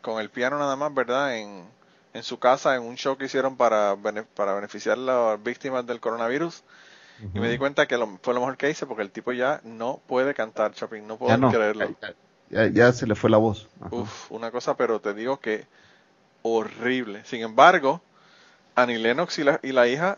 con 0.02 0.20
el 0.20 0.30
piano 0.30 0.60
nada 0.60 0.76
más, 0.76 0.94
¿verdad? 0.94 1.38
En, 1.38 1.66
en 2.14 2.24
su 2.24 2.40
casa, 2.40 2.76
en 2.76 2.84
un 2.84 2.96
show 2.98 3.18
que 3.18 3.26
hicieron 3.26 3.56
para, 3.58 3.96
para 4.36 4.54
beneficiar 4.56 4.98
a 4.98 5.02
las 5.02 5.44
víctimas 5.44 5.86
del 5.86 6.00
coronavirus. 6.02 6.64
Y 7.34 7.40
me 7.40 7.50
di 7.50 7.58
cuenta 7.58 7.88
que 7.88 7.98
lo- 7.98 8.20
fue 8.22 8.34
lo 8.34 8.42
mejor 8.42 8.58
que 8.58 8.70
hice, 8.70 8.86
porque 8.86 9.04
el 9.04 9.12
tipo 9.12 9.32
ya 9.32 9.62
no 9.64 10.02
puede 10.08 10.34
cantar, 10.34 10.74
Chopin, 10.74 11.08
no 11.08 11.18
puedo 11.18 11.38
no, 11.38 11.50
creerlo. 11.50 11.96
ya 12.74 12.92
se 12.92 13.08
le 13.08 13.16
fue 13.16 13.30
la 13.30 13.38
voz. 13.38 13.70
Ajá. 13.80 13.96
Uf, 13.96 14.32
una 14.32 14.52
cosa, 14.52 14.76
pero 14.76 15.00
te 15.00 15.14
digo 15.14 15.40
que 15.40 15.66
horrible. 16.44 17.24
Sin 17.26 17.42
embargo, 17.42 18.02
Annie 18.76 19.00
Lennox 19.00 19.40
y 19.40 19.44
la, 19.44 19.60
y 19.64 19.72
la 19.72 19.88
hija, 19.88 20.18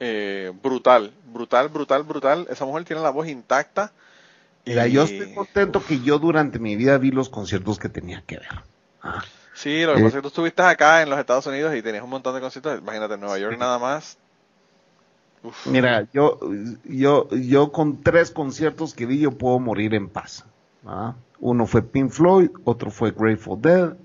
eh, 0.00 0.52
brutal, 0.62 1.12
brutal, 1.26 1.68
brutal, 1.68 2.02
brutal. 2.04 2.46
Esa 2.50 2.64
mujer 2.64 2.84
tiene 2.84 3.02
la 3.02 3.10
voz 3.10 3.28
intacta. 3.28 3.92
Y, 4.64 4.70
Mira, 4.70 4.86
yo 4.86 5.02
estoy 5.02 5.34
contento 5.34 5.82
que 5.84 6.00
yo 6.00 6.18
durante 6.18 6.58
mi 6.58 6.76
vida 6.76 6.98
vi 6.98 7.10
los 7.10 7.28
conciertos 7.28 7.78
que 7.78 7.88
tenía 7.88 8.22
que 8.26 8.36
ver. 8.36 8.48
Ah, 9.02 9.22
Sí, 9.54 9.84
lo 9.84 9.94
que 9.94 10.00
Eh. 10.00 10.04
pasa 10.04 10.08
es 10.08 10.14
que 10.14 10.22
tú 10.22 10.28
estuviste 10.28 10.62
acá 10.62 11.02
en 11.02 11.10
los 11.10 11.18
Estados 11.18 11.46
Unidos 11.46 11.74
y 11.74 11.82
tenías 11.82 12.02
un 12.02 12.08
montón 12.10 12.34
de 12.34 12.40
conciertos. 12.40 12.78
Imagínate, 12.78 13.14
en 13.14 13.20
Nueva 13.20 13.38
York 13.38 13.58
nada 13.58 13.78
más. 13.78 14.16
Uf, 15.42 15.66
Mira, 15.66 16.06
yo, 16.12 16.38
yo, 16.84 17.28
yo 17.30 17.72
con 17.72 18.02
tres 18.02 18.30
conciertos 18.30 18.94
que 18.94 19.06
vi 19.06 19.18
yo 19.18 19.32
puedo 19.32 19.58
morir 19.58 19.94
en 19.94 20.08
paz. 20.08 20.44
¿ah? 20.86 21.14
Uno 21.40 21.66
fue 21.66 21.82
Pink 21.82 22.10
Floyd, 22.10 22.50
otro 22.64 22.90
fue 22.90 23.10
Grateful 23.10 23.60
Dead, 23.60 23.96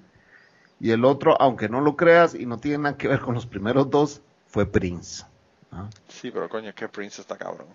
y 0.79 0.91
el 0.91 1.05
otro, 1.05 1.39
aunque 1.41 1.69
no 1.69 1.79
lo 1.79 1.95
creas 1.95 2.35
y 2.35 2.45
no 2.45 2.57
tiene 2.57 2.79
nada 2.79 2.97
que 2.97 3.07
ver 3.07 3.19
con 3.21 3.35
los 3.35 3.45
primeros 3.45 3.89
dos, 3.89 4.21
fue 4.47 4.65
Prince. 4.65 5.23
¿ah? 5.71 5.87
sí, 6.09 6.31
pero 6.31 6.49
coño, 6.49 6.69
es 6.69 6.75
que 6.75 6.87
Prince 6.89 7.21
está 7.21 7.37
cabrón. 7.37 7.67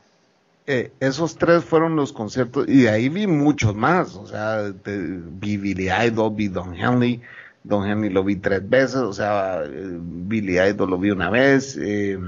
Eh, 0.73 0.93
esos 1.01 1.37
tres 1.37 1.64
fueron 1.64 1.97
los 1.97 2.12
conciertos, 2.12 2.68
y 2.68 2.83
de 2.83 2.91
ahí 2.91 3.09
vi 3.09 3.27
muchos 3.27 3.75
más. 3.75 4.14
O 4.14 4.27
sea, 4.27 4.73
te- 4.85 4.99
vi 4.99 5.57
Billy 5.57 5.89
Idol, 5.91 6.33
vi 6.35 6.47
Don 6.49 6.75
Henley. 6.75 7.21
Don 7.64 7.87
Henley 7.89 8.09
lo 8.11 8.23
vi 8.25 8.37
tres 8.37 8.66
veces, 8.68 8.97
o 8.97 9.12
sea, 9.12 9.62
eh, 9.64 9.99
Billy 10.01 10.59
Idol 10.61 10.91
lo 10.91 10.99
vi 10.99 11.11
una 11.11 11.29
vez. 11.29 11.77
Eh, 11.81 12.18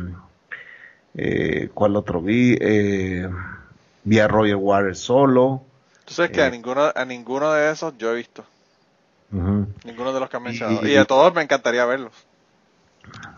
eh, 1.15 1.69
¿Cuál 1.73 1.97
otro 1.97 2.21
vi? 2.21 2.57
Eh, 2.61 3.29
vi 4.05 4.19
a 4.19 4.29
Roger 4.29 4.57
Waters 4.57 4.99
solo. 4.99 5.63
Tú 6.05 6.15
sabes 6.15 6.31
que 6.33 6.43
a 6.43 6.49
Eh. 6.49 6.51
ninguno, 6.51 6.91
a 6.95 7.05
ninguno 7.05 7.53
de 7.53 7.71
esos 7.71 7.97
yo 7.99 8.13
he 8.13 8.17
visto. 8.17 8.45
Ninguno 9.31 10.13
de 10.13 10.21
los 10.21 10.29
que 10.29 10.37
has 10.37 10.43
mencionado. 10.43 10.87
Y- 10.87 10.93
Y 10.93 10.97
a 10.97 11.05
todos 11.07 11.33
me 11.35 11.43
encantaría 11.43 11.85
verlos. 11.87 12.13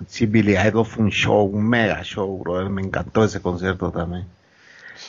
Sí, 0.08 0.26
Billy 0.26 0.56
Idol 0.56 0.84
fue 0.84 1.04
un 1.04 1.10
show, 1.10 1.44
un 1.44 1.68
mega 1.68 2.02
show, 2.02 2.38
brother. 2.42 2.68
Me 2.70 2.82
encantó 2.82 3.22
ese 3.24 3.40
concierto 3.40 3.90
también. 3.90 4.26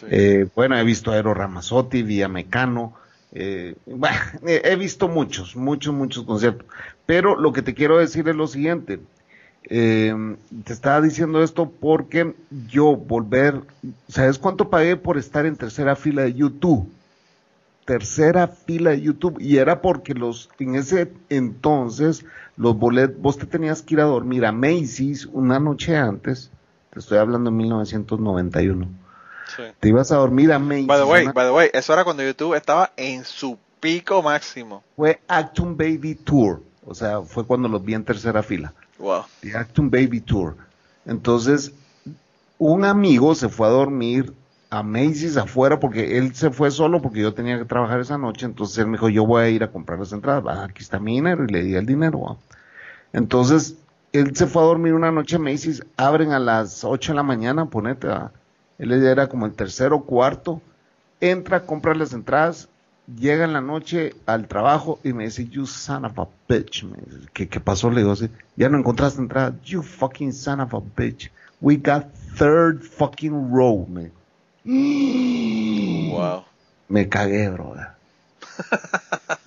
Eh, 0.09 0.47
bueno, 0.55 0.77
he 0.77 0.83
visto 0.83 1.11
a 1.11 1.21
Ramazzotti, 1.21 2.03
Vía 2.03 2.27
Mecano. 2.27 2.93
Eh, 3.31 3.75
he 4.45 4.75
visto 4.75 5.07
muchos, 5.07 5.55
muchos, 5.55 5.93
muchos 5.93 6.23
conciertos. 6.23 6.65
Pero 7.05 7.35
lo 7.35 7.53
que 7.53 7.61
te 7.61 7.73
quiero 7.73 7.97
decir 7.97 8.27
es 8.27 8.35
lo 8.35 8.47
siguiente. 8.47 8.99
Eh, 9.67 10.13
te 10.63 10.73
estaba 10.73 11.01
diciendo 11.01 11.41
esto 11.41 11.71
porque 11.71 12.35
yo 12.67 12.95
volver, 12.95 13.61
¿sabes 14.07 14.37
cuánto 14.37 14.69
pagué 14.69 14.95
por 14.95 15.17
estar 15.17 15.45
en 15.45 15.55
tercera 15.55 15.95
fila 15.95 16.23
de 16.23 16.33
YouTube? 16.33 16.91
Tercera 17.85 18.47
fila 18.47 18.91
de 18.91 19.01
YouTube 19.01 19.37
y 19.39 19.57
era 19.57 19.81
porque 19.81 20.13
los 20.13 20.49
en 20.59 20.75
ese 20.75 21.11
entonces 21.29 22.25
los 22.57 22.77
boletos, 22.77 23.21
vos 23.21 23.37
te 23.37 23.45
tenías 23.45 23.81
que 23.81 23.95
ir 23.95 24.01
a 24.01 24.05
dormir 24.05 24.45
a 24.45 24.51
Macy's 24.51 25.25
una 25.25 25.59
noche 25.59 25.95
antes. 25.95 26.51
Te 26.91 26.99
estoy 26.99 27.17
hablando 27.17 27.49
en 27.49 27.57
1991. 27.57 28.87
Sí. 29.55 29.63
Te 29.79 29.89
ibas 29.89 30.11
a 30.11 30.15
dormir 30.17 30.51
a 30.51 30.59
Macy's. 30.59 30.87
By 30.87 30.97
the 30.99 31.05
way, 31.05 31.25
by 31.27 31.45
the 31.45 31.51
way, 31.51 31.69
eso 31.73 31.93
era 31.93 32.03
cuando 32.03 32.23
YouTube 32.23 32.55
estaba 32.55 32.91
en 32.97 33.23
su 33.23 33.57
pico 33.79 34.21
máximo. 34.21 34.83
fue 34.95 35.19
Acton 35.27 35.77
Baby 35.77 36.15
Tour. 36.15 36.61
O 36.87 36.93
sea, 36.93 37.21
fue 37.21 37.45
cuando 37.45 37.67
los 37.67 37.83
vi 37.83 37.93
en 37.93 38.03
tercera 38.03 38.43
fila. 38.43 38.73
Wow. 38.99 39.23
The 39.41 39.57
Acton 39.57 39.89
Baby 39.89 40.21
Tour. 40.21 40.55
Entonces, 41.05 41.71
un 42.57 42.85
amigo 42.85 43.35
se 43.35 43.49
fue 43.49 43.67
a 43.67 43.71
dormir 43.71 44.33
a 44.69 44.81
Macy's 44.83 45.37
afuera 45.37 45.79
porque 45.79 46.17
él 46.17 46.35
se 46.35 46.49
fue 46.51 46.71
solo 46.71 47.01
porque 47.01 47.21
yo 47.21 47.33
tenía 47.33 47.57
que 47.57 47.65
trabajar 47.65 47.99
esa 47.99 48.17
noche. 48.17 48.45
Entonces 48.45 48.77
él 48.79 48.87
me 48.87 48.93
dijo, 48.93 49.09
yo 49.09 49.25
voy 49.25 49.43
a 49.43 49.49
ir 49.49 49.63
a 49.63 49.71
comprar 49.71 49.99
las 49.99 50.11
entradas. 50.11 50.43
Ah, 50.47 50.65
aquí 50.69 50.81
está 50.81 50.99
mi 50.99 51.15
dinero 51.15 51.43
y 51.45 51.47
le 51.51 51.63
di 51.63 51.75
el 51.75 51.85
dinero. 51.85 52.21
ah. 52.29 52.37
Entonces, 53.13 53.75
él 54.11 54.35
se 54.35 54.47
fue 54.47 54.61
a 54.61 54.65
dormir 54.65 54.93
una 54.93 55.11
noche 55.11 55.35
a 55.35 55.39
Macy's. 55.39 55.83
Abren 55.97 56.31
a 56.31 56.39
las 56.39 56.83
8 56.83 57.11
de 57.11 57.15
la 57.15 57.23
mañana, 57.23 57.65
ponete. 57.67 58.07
ah. 58.09 58.31
Él 58.77 58.91
era 58.91 59.27
como 59.27 59.45
el 59.45 59.53
tercero 59.53 59.97
o 59.97 60.03
cuarto. 60.05 60.61
Entra, 61.21 61.65
compra 61.65 61.95
las 61.95 62.13
entradas. 62.13 62.69
Llega 63.07 63.45
en 63.45 63.53
la 63.53 63.61
noche 63.61 64.15
al 64.25 64.47
trabajo 64.47 64.99
y 65.03 65.13
me 65.13 65.25
dice, 65.25 65.47
you 65.47 65.67
son 65.67 66.05
of 66.05 66.17
a 66.19 66.27
bitch. 66.49 66.83
Me 66.83 66.97
dice, 66.97 67.29
¿Qué, 67.33 67.47
¿Qué 67.47 67.59
pasó? 67.59 67.89
Le 67.91 68.01
digo 68.01 68.11
así, 68.11 68.29
ya 68.55 68.67
no 68.67 68.79
encontraste 68.79 69.21
entrada. 69.21 69.53
You 69.63 69.83
fucking 69.83 70.33
son 70.33 70.59
of 70.59 70.73
a 70.73 70.81
bitch. 70.95 71.31
We 71.61 71.77
got 71.77 72.05
third 72.37 72.83
fucking 72.83 73.51
row, 73.51 73.87
man. 73.87 74.11
Wow. 74.65 76.45
Me 76.89 77.07
cagué, 77.07 77.49
brother. 77.49 77.89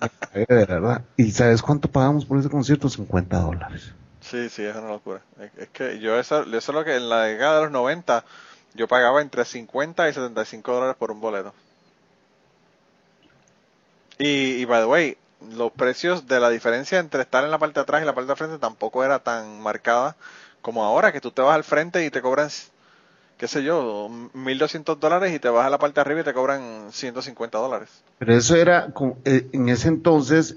Me 0.01 0.09
cagué 0.09 0.47
de 0.49 0.65
verdad. 0.65 1.03
¿Y 1.17 1.31
sabes 1.33 1.61
cuánto 1.61 1.91
pagamos 1.91 2.25
por 2.25 2.39
ese 2.39 2.49
concierto? 2.49 2.89
50 2.89 3.41
dólares. 3.41 3.93
Sí, 4.21 4.49
sí, 4.49 4.63
es 4.63 4.77
una 4.77 4.89
locura. 4.89 5.21
Es, 5.41 5.51
es 5.59 5.69
que 5.69 5.99
yo 5.99 6.19
eso, 6.19 6.43
eso 6.43 6.57
es 6.57 6.69
lo 6.69 6.85
que 6.85 6.97
en 6.97 7.09
la 7.09 7.23
década 7.25 7.57
de 7.57 7.63
los 7.65 7.73
90 7.73 8.25
yo 8.79 8.89
pagaba 8.89 9.21
entre 9.23 9.45
50 9.45 10.09
y 10.09 10.15
75 10.15 10.73
dólares 10.73 10.97
por 10.99 11.11
un 11.11 11.21
boleto. 11.21 11.53
Y, 14.19 14.61
y 14.61 14.65
by 14.65 14.81
the 14.83 14.87
way, 14.87 15.17
los 15.55 15.71
precios 15.73 16.27
de 16.27 16.41
la 16.41 16.51
diferencia 16.51 16.99
entre 16.99 17.23
estar 17.23 17.45
en 17.45 17.51
la 17.51 17.59
parte 17.59 17.75
de 17.81 17.83
atrás 17.83 18.03
y 18.03 18.07
la 18.07 18.15
parte 18.15 18.31
de 18.31 18.37
frente 18.37 18.59
tampoco 18.59 19.05
era 19.05 19.21
tan 19.21 19.61
marcada 19.61 20.17
como 20.63 20.85
ahora, 20.85 21.13
que 21.13 21.21
tú 21.21 21.31
te 21.31 21.43
vas 21.43 21.55
al 21.55 21.65
frente 21.65 22.05
y 22.05 22.11
te 22.11 22.21
cobran, 22.21 22.49
qué 23.39 23.49
sé 23.49 23.63
yo, 23.63 24.09
1200 24.35 24.99
dólares 24.99 25.33
y 25.35 25.39
te 25.39 25.49
vas 25.49 25.67
a 25.67 25.71
la 25.71 25.79
parte 25.79 25.97
de 25.97 26.01
arriba 26.03 26.21
y 26.21 26.25
te 26.25 26.35
cobran 26.35 26.89
150 26.93 27.59
dólares. 27.59 27.89
Pero 28.19 28.35
eso 28.35 28.57
era, 28.57 28.93
eh, 29.25 29.49
en 29.53 29.69
ese 29.69 29.89
entonces, 29.89 30.57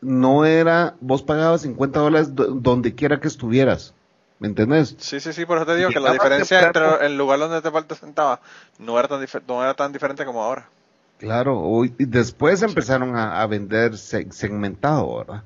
no 0.00 0.44
era, 0.46 0.96
vos 1.00 1.22
pagabas 1.22 1.62
50 1.62 2.00
dólares 2.00 2.34
do- 2.34 2.48
donde 2.54 2.94
quiera 2.94 3.20
que 3.20 3.28
estuvieras. 3.28 3.94
¿Me 4.42 4.48
entendés? 4.48 4.96
Sí, 4.98 5.20
sí, 5.20 5.32
sí, 5.32 5.44
por 5.46 5.56
eso 5.58 5.66
te 5.66 5.76
digo 5.76 5.92
que 5.92 6.00
la 6.00 6.12
diferencia 6.12 6.58
temprano. 6.58 6.96
entre 6.96 7.06
el 7.06 7.16
lugar 7.18 7.38
donde 7.38 7.60
te 7.62 7.94
sentabas 7.94 8.40
no 8.78 8.98
era 8.98 9.08
tan, 9.08 9.20
dife- 9.22 9.42
no 9.46 9.62
era 9.62 9.74
tan 9.74 9.92
diferente 9.92 10.24
como 10.24 10.42
ahora. 10.42 10.68
Claro, 11.18 11.60
hoy- 11.60 11.94
y 11.98 12.04
después 12.06 12.62
empezaron 12.62 13.16
a, 13.16 13.40
a 13.40 13.46
vender 13.46 13.96
se- 13.96 14.30
segmentado, 14.32 15.18
¿verdad? 15.18 15.44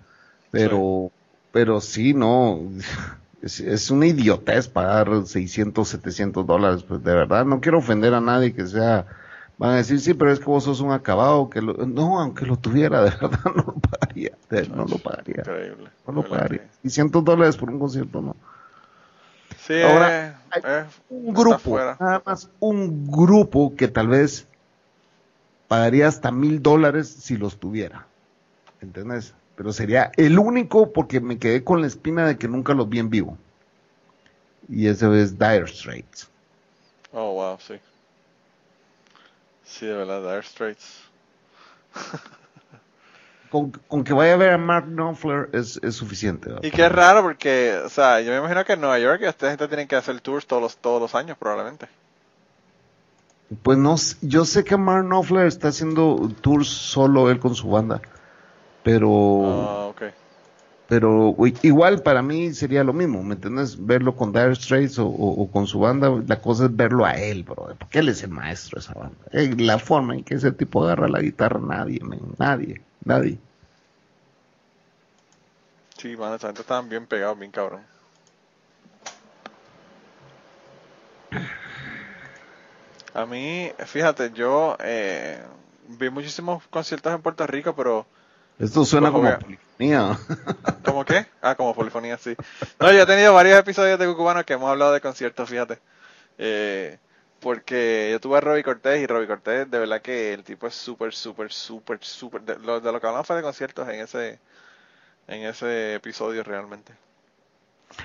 Pero, 0.50 1.12
pero 1.50 1.80
sí, 1.80 2.14
no, 2.14 2.60
es, 3.42 3.60
es 3.60 3.90
una 3.90 4.06
idiotez 4.06 4.68
pagar 4.68 5.26
600, 5.26 5.88
700 5.88 6.46
dólares, 6.46 6.82
pues 6.84 7.02
de 7.02 7.14
verdad, 7.14 7.44
no 7.44 7.60
quiero 7.60 7.78
ofender 7.78 8.14
a 8.14 8.20
nadie 8.22 8.54
que 8.54 8.66
sea, 8.66 9.06
van 9.58 9.72
a 9.72 9.76
decir, 9.76 10.00
sí, 10.00 10.14
pero 10.14 10.32
es 10.32 10.38
que 10.40 10.46
vos 10.46 10.64
sos 10.64 10.80
un 10.80 10.92
acabado, 10.92 11.50
que 11.50 11.60
lo, 11.60 11.74
no, 11.86 12.20
aunque 12.20 12.46
lo 12.46 12.56
tuviera, 12.58 13.02
de 13.04 13.10
verdad, 13.20 13.40
no 13.44 13.52
lo 13.64 13.74
pagaría, 13.80 14.38
no 14.74 14.84
lo 14.86 14.98
pagaría, 14.98 15.46
Increíble. 15.46 15.90
no 16.06 16.12
lo 16.14 16.22
¿verdad 16.22 16.28
pagaría. 16.28 16.60
que- 16.60 16.70
600 16.82 17.24
dólares 17.24 17.56
por 17.58 17.70
un 17.70 17.78
concierto, 17.78 18.22
no. 18.22 18.36
Sí, 19.66 19.82
Ahora, 19.82 20.28
eh, 20.28 20.34
hay 20.50 20.62
eh, 20.64 20.84
un 21.08 21.34
grupo, 21.34 21.76
nada 21.76 22.22
más 22.24 22.48
un 22.60 23.10
grupo 23.10 23.74
que 23.74 23.88
tal 23.88 24.08
vez 24.08 24.46
pagaría 25.66 26.06
hasta 26.06 26.30
mil 26.30 26.62
dólares 26.62 27.08
si 27.08 27.36
los 27.36 27.58
tuviera. 27.58 28.06
¿Entendés? 28.80 29.34
Pero 29.56 29.72
sería 29.72 30.12
el 30.16 30.38
único 30.38 30.92
porque 30.92 31.20
me 31.20 31.38
quedé 31.38 31.64
con 31.64 31.80
la 31.80 31.88
espina 31.88 32.26
de 32.26 32.36
que 32.36 32.46
nunca 32.46 32.74
los 32.74 32.88
vi 32.88 33.00
en 33.00 33.10
vivo. 33.10 33.36
Y 34.68 34.86
ese 34.86 35.20
es 35.20 35.36
Dire 35.36 35.66
Straits. 35.66 36.28
Oh, 37.12 37.32
wow, 37.32 37.58
sí. 37.58 37.74
Sí, 39.64 39.86
de 39.86 39.94
verdad, 39.94 40.22
Dire 40.22 40.42
Straits. 40.42 41.00
Con, 43.56 43.70
con 43.88 44.04
que 44.04 44.12
vaya 44.12 44.34
a 44.34 44.36
ver 44.36 44.50
a 44.52 44.58
Mark 44.58 44.86
Knopfler 44.86 45.48
es, 45.52 45.80
es 45.82 45.94
suficiente. 45.94 46.48
¿verdad? 46.50 46.62
Y 46.64 46.70
qué 46.70 46.88
raro 46.88 47.22
porque, 47.22 47.80
o 47.84 47.88
sea, 47.88 48.20
yo 48.20 48.30
me 48.32 48.38
imagino 48.38 48.64
que 48.64 48.74
en 48.74 48.80
Nueva 48.80 48.98
York 48.98 49.22
esta 49.22 49.48
gente 49.48 49.68
tiene 49.68 49.86
que 49.86 49.96
hacer 49.96 50.20
tours 50.20 50.46
todos 50.46 50.62
los, 50.62 50.76
todos 50.76 51.00
los 51.00 51.14
años 51.14 51.38
probablemente. 51.38 51.88
Pues 53.62 53.78
no, 53.78 53.94
yo 54.22 54.44
sé 54.44 54.64
que 54.64 54.76
Mark 54.76 55.04
Knopfler 55.06 55.46
está 55.46 55.68
haciendo 55.68 56.28
tours 56.40 56.68
solo 56.68 57.30
él 57.30 57.38
con 57.38 57.54
su 57.54 57.68
banda, 57.68 58.00
pero, 58.82 59.08
Ah, 59.10 59.86
ok. 59.90 60.02
pero 60.88 61.34
igual 61.62 62.02
para 62.02 62.22
mí 62.22 62.52
sería 62.54 62.84
lo 62.84 62.92
mismo, 62.92 63.22
¿me 63.22 63.34
entiendes? 63.34 63.84
Verlo 63.84 64.14
con 64.14 64.32
Dire 64.32 64.54
Straits 64.54 64.98
o, 65.00 65.06
o- 65.08 65.42
o 65.42 65.50
con 65.50 65.66
su 65.66 65.80
banda, 65.80 66.10
la 66.26 66.40
cosa 66.40 66.66
es 66.66 66.76
verlo 66.76 67.04
a 67.04 67.12
él, 67.12 67.42
bro, 67.42 67.74
porque 67.78 67.98
él 68.00 68.08
es 68.08 68.22
el 68.22 68.30
maestro 68.30 68.78
de 68.80 68.84
esa 68.84 68.94
banda. 68.94 69.18
Eh, 69.32 69.54
la 69.58 69.78
forma 69.78 70.14
en 70.14 70.22
que 70.24 70.34
ese 70.36 70.52
tipo 70.52 70.84
agarra 70.84 71.08
la 71.08 71.20
guitarra, 71.20 71.58
nadie, 71.60 72.00
nadie, 72.38 72.82
nadie. 73.04 73.38
Sí, 75.98 76.16
mano, 76.16 76.34
esa 76.34 76.48
gente 76.48 76.60
estaban 76.62 76.88
bien 76.88 77.06
pegados, 77.06 77.38
bien 77.38 77.50
cabrón. 77.50 77.82
A 83.14 83.24
mí, 83.24 83.72
fíjate, 83.86 84.30
yo 84.32 84.76
eh, 84.80 85.42
vi 85.88 86.10
muchísimos 86.10 86.62
conciertos 86.68 87.14
en 87.14 87.22
Puerto 87.22 87.46
Rico, 87.46 87.74
pero 87.74 88.06
Esto 88.58 88.84
suena 88.84 89.10
como 89.10 89.38
polifonía. 89.38 90.18
¿Cómo 90.84 91.04
qué? 91.04 91.26
Ah, 91.40 91.54
como 91.54 91.74
polifonía, 91.74 92.18
sí. 92.18 92.36
No, 92.78 92.92
yo 92.92 93.02
he 93.02 93.06
tenido 93.06 93.32
varios 93.32 93.58
episodios 93.58 93.98
de 93.98 94.06
Cucubano 94.06 94.44
que 94.44 94.52
hemos 94.52 94.68
hablado 94.68 94.92
de 94.92 95.00
conciertos, 95.00 95.48
fíjate. 95.48 95.78
Eh, 96.36 96.98
porque 97.40 98.08
yo 98.10 98.20
tuve 98.20 98.36
a 98.36 98.40
Robbie 98.40 98.64
Cortés 98.64 99.00
y 99.00 99.06
Robbie 99.06 99.28
Cortés, 99.28 99.70
de 99.70 99.78
verdad 99.78 100.02
que 100.02 100.34
el 100.34 100.44
tipo 100.44 100.66
es 100.66 100.74
súper, 100.74 101.14
súper, 101.14 101.52
súper, 101.52 102.04
súper. 102.04 102.42
De, 102.42 102.58
lo, 102.58 102.80
de 102.80 102.92
lo 102.92 103.00
que 103.00 103.06
hablamos 103.06 103.26
fue 103.26 103.36
de 103.36 103.42
conciertos 103.42 103.88
en 103.88 104.00
ese, 104.00 104.40
en 105.28 105.42
ese 105.44 105.94
episodio 105.94 106.42
realmente. 106.42 106.92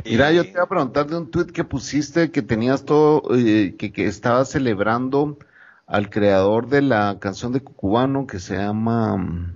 Mira, 0.05 0.31
yo 0.31 0.43
te 0.43 0.51
iba 0.51 0.63
a 0.63 0.67
preguntar 0.69 1.07
de 1.07 1.17
un 1.17 1.29
tweet 1.31 1.47
que 1.47 1.63
pusiste 1.63 2.31
que 2.31 2.41
tenías 2.41 2.85
todo, 2.85 3.23
eh, 3.35 3.75
que, 3.77 3.91
que 3.91 4.05
estabas 4.05 4.49
celebrando 4.49 5.37
al 5.87 6.09
creador 6.09 6.67
de 6.67 6.81
la 6.81 7.17
canción 7.19 7.51
de 7.51 7.61
Cucubano 7.61 8.27
que 8.27 8.39
se 8.39 8.55
llama, 8.55 9.53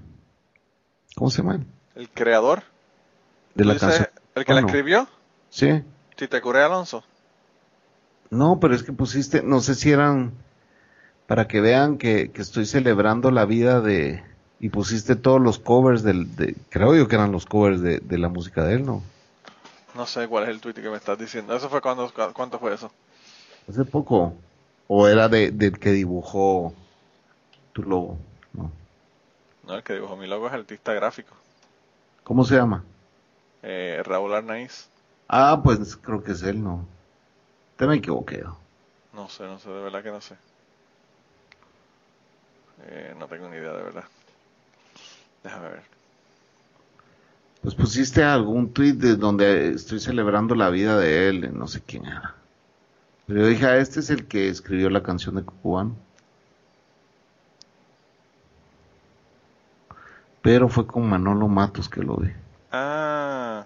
¿cómo 1.16 1.30
se 1.30 1.42
llama? 1.42 1.64
El 1.96 2.10
creador, 2.10 2.64
De 3.54 3.64
¿tú 3.64 3.70
la 3.70 3.78
canción. 3.78 4.08
el 4.34 4.46
que 4.46 4.54
la 4.54 4.60
escribió, 4.62 5.08
Sí. 5.50 5.84
si 6.18 6.28
te 6.28 6.42
curé 6.42 6.62
Alonso. 6.64 7.04
No, 8.32 8.60
pero 8.60 8.76
es 8.76 8.84
que 8.84 8.92
pusiste, 8.92 9.44
no 9.44 9.62
sé 9.62 9.76
si 9.76 9.92
eran 9.92 10.34
para 11.28 11.48
que 11.48 11.62
vean 11.62 11.98
que, 11.98 12.32
que 12.32 12.42
estoy 12.42 12.66
celebrando 12.66 13.32
la 13.32 13.46
vida 13.46 13.80
de, 13.80 14.24
y 14.60 14.70
pusiste 14.70 15.16
todos 15.16 15.42
los 15.42 15.60
covers 15.60 16.04
del, 16.04 16.36
de, 16.36 16.56
creo 16.70 16.96
yo 16.96 17.08
que 17.08 17.16
eran 17.16 17.32
los 17.32 17.46
covers 17.46 17.82
de, 17.82 18.00
de 18.00 18.18
la 18.18 18.30
música 18.30 18.64
de 18.66 18.76
él, 18.76 18.86
¿no? 18.86 19.04
No 19.96 20.06
sé 20.06 20.28
cuál 20.28 20.44
es 20.44 20.50
el 20.50 20.62
tweet 20.62 20.76
que 20.76 20.92
me 20.92 20.98
estás 20.98 21.18
diciendo. 21.18 21.56
¿Eso 21.56 21.70
fue 21.70 21.82
cuando, 21.82 22.14
cu- 22.14 22.34
cuánto 22.36 22.60
fue 22.60 22.76
eso? 22.76 22.92
Hace 23.68 23.86
poco. 23.86 24.34
O 24.88 25.08
era 25.08 25.30
de, 25.30 25.52
del 25.52 25.78
que 25.80 25.92
dibujó 25.92 26.74
tu 27.74 27.84
logo, 27.84 28.20
¿no? 28.54 28.72
No, 29.64 29.76
el 29.76 29.84
que 29.84 29.96
dibujó 29.96 30.16
mi 30.16 30.28
logo 30.28 30.48
es 30.48 30.54
artista 30.54 30.94
gráfico, 30.94 31.36
¿Cómo 32.24 32.44
se 32.44 32.56
llama? 32.56 32.86
eh, 33.62 34.02
Raúl 34.06 34.34
Arnaiz. 34.34 34.90
Ah, 35.28 35.62
pues 35.64 35.96
creo 35.98 36.24
que 36.24 36.32
es 36.32 36.42
él, 36.44 36.64
¿no? 36.64 36.88
Te 37.78 37.88
me 37.88 37.96
equivoqué. 37.98 38.40
¿no? 38.44 38.60
No 39.20 39.24
sé, 39.36 39.46
no 39.54 39.58
sé, 39.64 39.70
de 39.72 39.82
verdad 39.88 40.04
que 40.04 40.12
no 40.12 40.22
sé. 40.22 40.38
Eh, 42.88 43.14
no 43.18 43.28
tengo 43.28 43.50
ni 43.50 43.58
idea, 43.58 43.74
de 43.74 43.84
verdad. 43.84 44.06
Déjame 45.46 45.70
ver. 45.70 45.84
Pues 47.62 47.76
pusiste 47.76 48.24
algún 48.24 48.74
tweet 48.74 48.94
de 48.94 49.16
donde 49.16 49.76
estoy 49.76 50.00
celebrando 50.00 50.56
la 50.56 50.72
vida 50.72 50.98
de 50.98 51.30
él, 51.30 51.56
no 51.56 51.68
sé 51.68 51.82
quién 51.86 52.08
era. 52.08 52.34
Pero 53.28 53.42
yo 53.42 53.48
dije, 53.48 53.66
ah, 53.68 53.78
este 53.78 54.00
es 54.00 54.10
el 54.10 54.26
que 54.26 54.50
escribió 54.50 54.90
la 54.90 55.04
canción 55.04 55.36
de 55.36 55.44
Cucubano. 55.44 55.96
Pero 60.42 60.68
fue 60.68 60.88
con 60.88 61.08
Manolo 61.08 61.48
Matos 61.48 61.90
que 61.90 62.02
lo 62.02 62.18
vi. 62.18 62.32
Ah. 62.72 63.66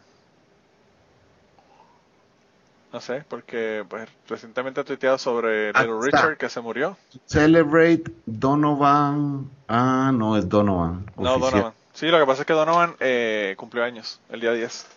No 2.91 3.01
sé, 3.01 3.23
porque 3.27 3.85
pues 3.87 4.09
recientemente 4.27 4.81
he 4.81 4.83
tuiteado 4.83 5.19
sobre 5.19 5.67
Little. 5.73 5.99
Richard 6.01 6.37
que 6.37 6.49
se 6.49 6.59
murió. 6.59 6.97
Celebrate 7.25 8.03
Donovan. 8.25 9.47
Ah, 9.67 10.11
no, 10.13 10.37
es 10.37 10.49
Donovan. 10.49 11.05
No, 11.15 11.35
oficial. 11.35 11.51
Donovan. 11.51 11.73
Sí, 11.93 12.07
lo 12.07 12.19
que 12.19 12.25
pasa 12.25 12.41
es 12.41 12.47
que 12.47 12.53
Donovan 12.53 12.95
eh, 12.99 13.53
cumplió 13.57 13.83
años, 13.83 14.19
el 14.29 14.39
día 14.39 14.53
10. 14.53 14.87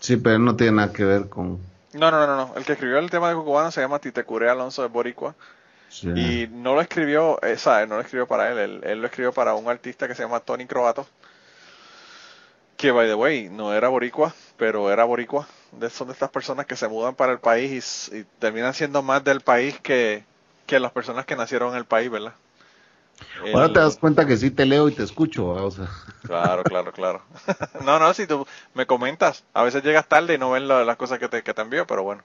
Sí, 0.00 0.16
pero 0.18 0.38
no 0.38 0.54
tiene 0.54 0.72
nada 0.72 0.92
que 0.92 1.04
ver 1.04 1.28
con. 1.30 1.58
No, 1.94 2.10
no, 2.10 2.26
no, 2.26 2.36
no. 2.36 2.52
El 2.56 2.64
que 2.64 2.72
escribió 2.72 2.98
el 2.98 3.08
tema 3.08 3.30
de 3.30 3.36
Cucubano 3.36 3.70
se 3.70 3.80
llama 3.80 4.00
Titecuré 4.00 4.50
Alonso 4.50 4.82
de 4.82 4.88
Boricua. 4.88 5.34
Sí. 5.88 6.08
Y 6.08 6.48
no 6.50 6.74
lo 6.74 6.80
escribió, 6.82 7.40
eh, 7.42 7.56
¿sabes? 7.56 7.88
No 7.88 7.94
lo 7.94 8.02
escribió 8.02 8.26
para 8.26 8.50
él, 8.50 8.58
él. 8.58 8.80
él 8.84 9.00
lo 9.00 9.06
escribió 9.06 9.32
para 9.32 9.54
un 9.54 9.68
artista 9.68 10.06
que 10.08 10.14
se 10.14 10.24
llama 10.24 10.40
Tony 10.40 10.66
Croato. 10.66 11.06
Que, 12.76 12.90
by 12.90 13.06
the 13.06 13.14
way, 13.14 13.48
no 13.48 13.72
era 13.72 13.88
boricua, 13.88 14.34
pero 14.58 14.90
era 14.90 15.04
boricua. 15.04 15.46
De, 15.78 15.90
son 15.90 16.08
de 16.08 16.12
estas 16.12 16.30
personas 16.30 16.66
que 16.66 16.76
se 16.76 16.88
mudan 16.88 17.14
para 17.14 17.32
el 17.32 17.38
país 17.38 18.10
y, 18.12 18.24
terminan 18.38 18.74
siendo 18.74 19.02
más 19.02 19.22
del 19.24 19.40
país 19.40 19.78
que, 19.80 20.24
que 20.66 20.80
las 20.80 20.92
personas 20.92 21.26
que 21.26 21.36
nacieron 21.36 21.70
en 21.72 21.78
el 21.78 21.84
país, 21.84 22.10
¿verdad? 22.10 22.34
Ahora 23.52 23.68
te 23.68 23.80
das 23.80 23.96
cuenta 23.96 24.26
que 24.26 24.36
sí 24.36 24.50
te 24.50 24.66
leo 24.66 24.88
y 24.88 24.92
te 24.92 25.02
escucho, 25.02 25.46
o 25.46 25.70
sea. 25.70 25.88
Claro, 26.26 26.64
claro, 26.64 26.92
claro. 26.92 27.22
no, 27.84 27.98
no, 27.98 28.14
si 28.14 28.26
tú 28.26 28.46
me 28.74 28.86
comentas, 28.86 29.44
a 29.52 29.62
veces 29.62 29.82
llegas 29.82 30.06
tarde 30.08 30.34
y 30.34 30.38
no 30.38 30.50
ven 30.50 30.66
la- 30.68 30.84
las 30.84 30.96
cosas 30.96 31.18
que 31.18 31.28
te, 31.28 31.42
que 31.42 31.54
te 31.54 31.62
envío, 31.62 31.86
pero 31.86 32.02
bueno. 32.02 32.22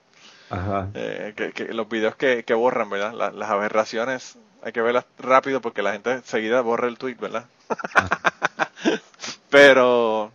Ajá. 0.48 0.88
Eh, 0.94 1.34
que, 1.36 1.52
que 1.52 1.72
los 1.72 1.88
videos 1.88 2.16
que, 2.16 2.44
que 2.44 2.54
borran, 2.54 2.90
¿verdad? 2.90 3.12
La- 3.12 3.30
las 3.30 3.50
aberraciones 3.50 4.36
hay 4.62 4.72
que 4.72 4.82
verlas 4.82 5.04
rápido 5.18 5.60
porque 5.60 5.82
la 5.82 5.92
gente 5.92 6.12
enseguida 6.12 6.60
borra 6.60 6.88
el 6.88 6.98
tweet, 6.98 7.14
¿verdad? 7.14 7.44
pero, 9.50 10.30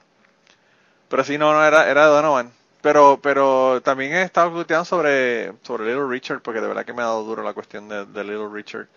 pero 1.10 1.24
sí, 1.24 1.38
no, 1.38 1.54
no, 1.54 1.64
era, 1.66 1.90
era 1.90 2.06
Donovan. 2.06 2.52
Pero, 2.86 3.20
pero 3.20 3.82
también 3.82 4.14
he 4.14 4.22
estado 4.22 4.52
tuiteando 4.52 4.86
sobre, 4.86 5.54
sobre 5.64 5.88
Little 5.88 6.08
Richard 6.08 6.42
porque 6.42 6.62
de 6.62 6.68
verdad 6.68 6.86
que 6.86 6.94
me 6.94 7.02
ha 7.02 7.06
dado 7.06 7.24
duro 7.24 7.42
la 7.42 7.54
cuestión 7.54 7.90
de, 7.90 8.06
de 8.06 8.24
Little 8.24 8.50
Richard. 8.54 8.88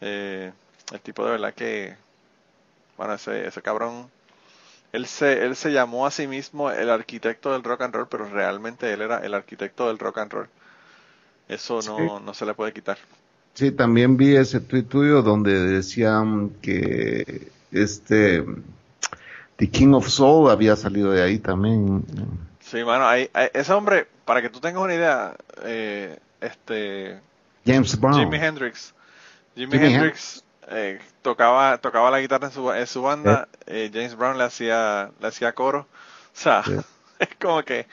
Eh, 0.00 0.50
el 0.90 1.00
tipo 1.00 1.22
de 1.22 1.32
verdad 1.32 1.52
que, 1.52 1.94
bueno, 2.96 3.12
ese, 3.12 3.46
ese 3.46 3.60
cabrón, 3.60 4.08
él 4.94 5.04
se, 5.04 5.44
él 5.44 5.54
se 5.54 5.70
llamó 5.70 6.06
a 6.06 6.10
sí 6.10 6.26
mismo 6.26 6.70
el 6.70 6.88
arquitecto 6.88 7.52
del 7.52 7.62
rock 7.62 7.82
and 7.82 7.94
roll, 7.94 8.08
pero 8.08 8.26
realmente 8.26 8.90
él 8.90 9.02
era 9.02 9.18
el 9.18 9.34
arquitecto 9.34 9.88
del 9.88 9.98
rock 9.98 10.16
and 10.16 10.32
roll. 10.32 10.48
Eso 11.46 11.80
no, 11.82 12.20
no 12.20 12.32
se 12.32 12.46
le 12.46 12.54
puede 12.54 12.72
quitar. 12.72 12.96
Sí, 13.52 13.70
también 13.70 14.16
vi 14.16 14.34
ese 14.34 14.60
tweet 14.60 14.84
tuyo 14.84 15.20
donde 15.20 15.52
decían 15.52 16.52
que 16.62 17.52
este 17.70 18.46
The 19.58 19.68
King 19.68 19.92
of 19.92 20.08
Soul 20.08 20.50
había 20.50 20.74
salido 20.74 21.10
de 21.10 21.22
ahí 21.22 21.38
también. 21.38 22.02
Sí, 22.70 22.84
mano, 22.84 23.06
hay, 23.06 23.30
hay- 23.32 23.50
ese 23.54 23.72
hombre, 23.72 24.06
para 24.24 24.42
que 24.42 24.50
tú 24.50 24.60
tengas 24.60 24.82
una 24.82 24.94
idea, 24.94 25.34
eh, 25.64 26.18
este, 26.40 27.20
James 27.66 27.98
Brown. 27.98 28.18
Jimi 28.18 28.36
Hendrix, 28.36 28.94
Jimi, 29.56 29.72
Jimi 29.78 29.94
Hendrix 29.94 30.44
eh, 30.70 31.00
tocaba, 31.22 31.78
tocaba 31.78 32.10
la 32.10 32.20
guitarra 32.20 32.48
en 32.48 32.52
su, 32.52 32.70
en 32.72 32.86
su 32.86 33.02
banda, 33.02 33.48
eh, 33.66 33.90
James 33.92 34.14
Brown 34.16 34.36
le 34.36 34.44
hacía, 34.44 35.10
le 35.20 35.28
hacía 35.28 35.52
coro, 35.54 35.80
o 35.80 35.86
sea, 36.34 36.62
Sí. 36.64 36.76
es 37.18 37.28
como 37.40 37.62
que 37.62 37.86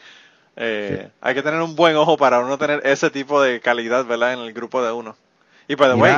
eh, 0.57 1.09
hay 1.21 1.35
que 1.35 1.41
tener 1.43 1.61
un 1.61 1.75
buen 1.75 1.95
ojo 1.95 2.17
para 2.17 2.39
uno 2.39 2.57
tener 2.57 2.81
ese 2.85 3.09
tipo 3.09 3.41
de 3.41 3.59
calidad, 3.61 4.05
¿verdad? 4.05 4.33
En 4.33 4.39
el 4.39 4.53
grupo 4.53 4.83
de 4.83 4.91
uno. 4.91 5.15
Y 5.67 5.75
by 5.75 5.89
the 5.89 5.95
way, 5.95 6.15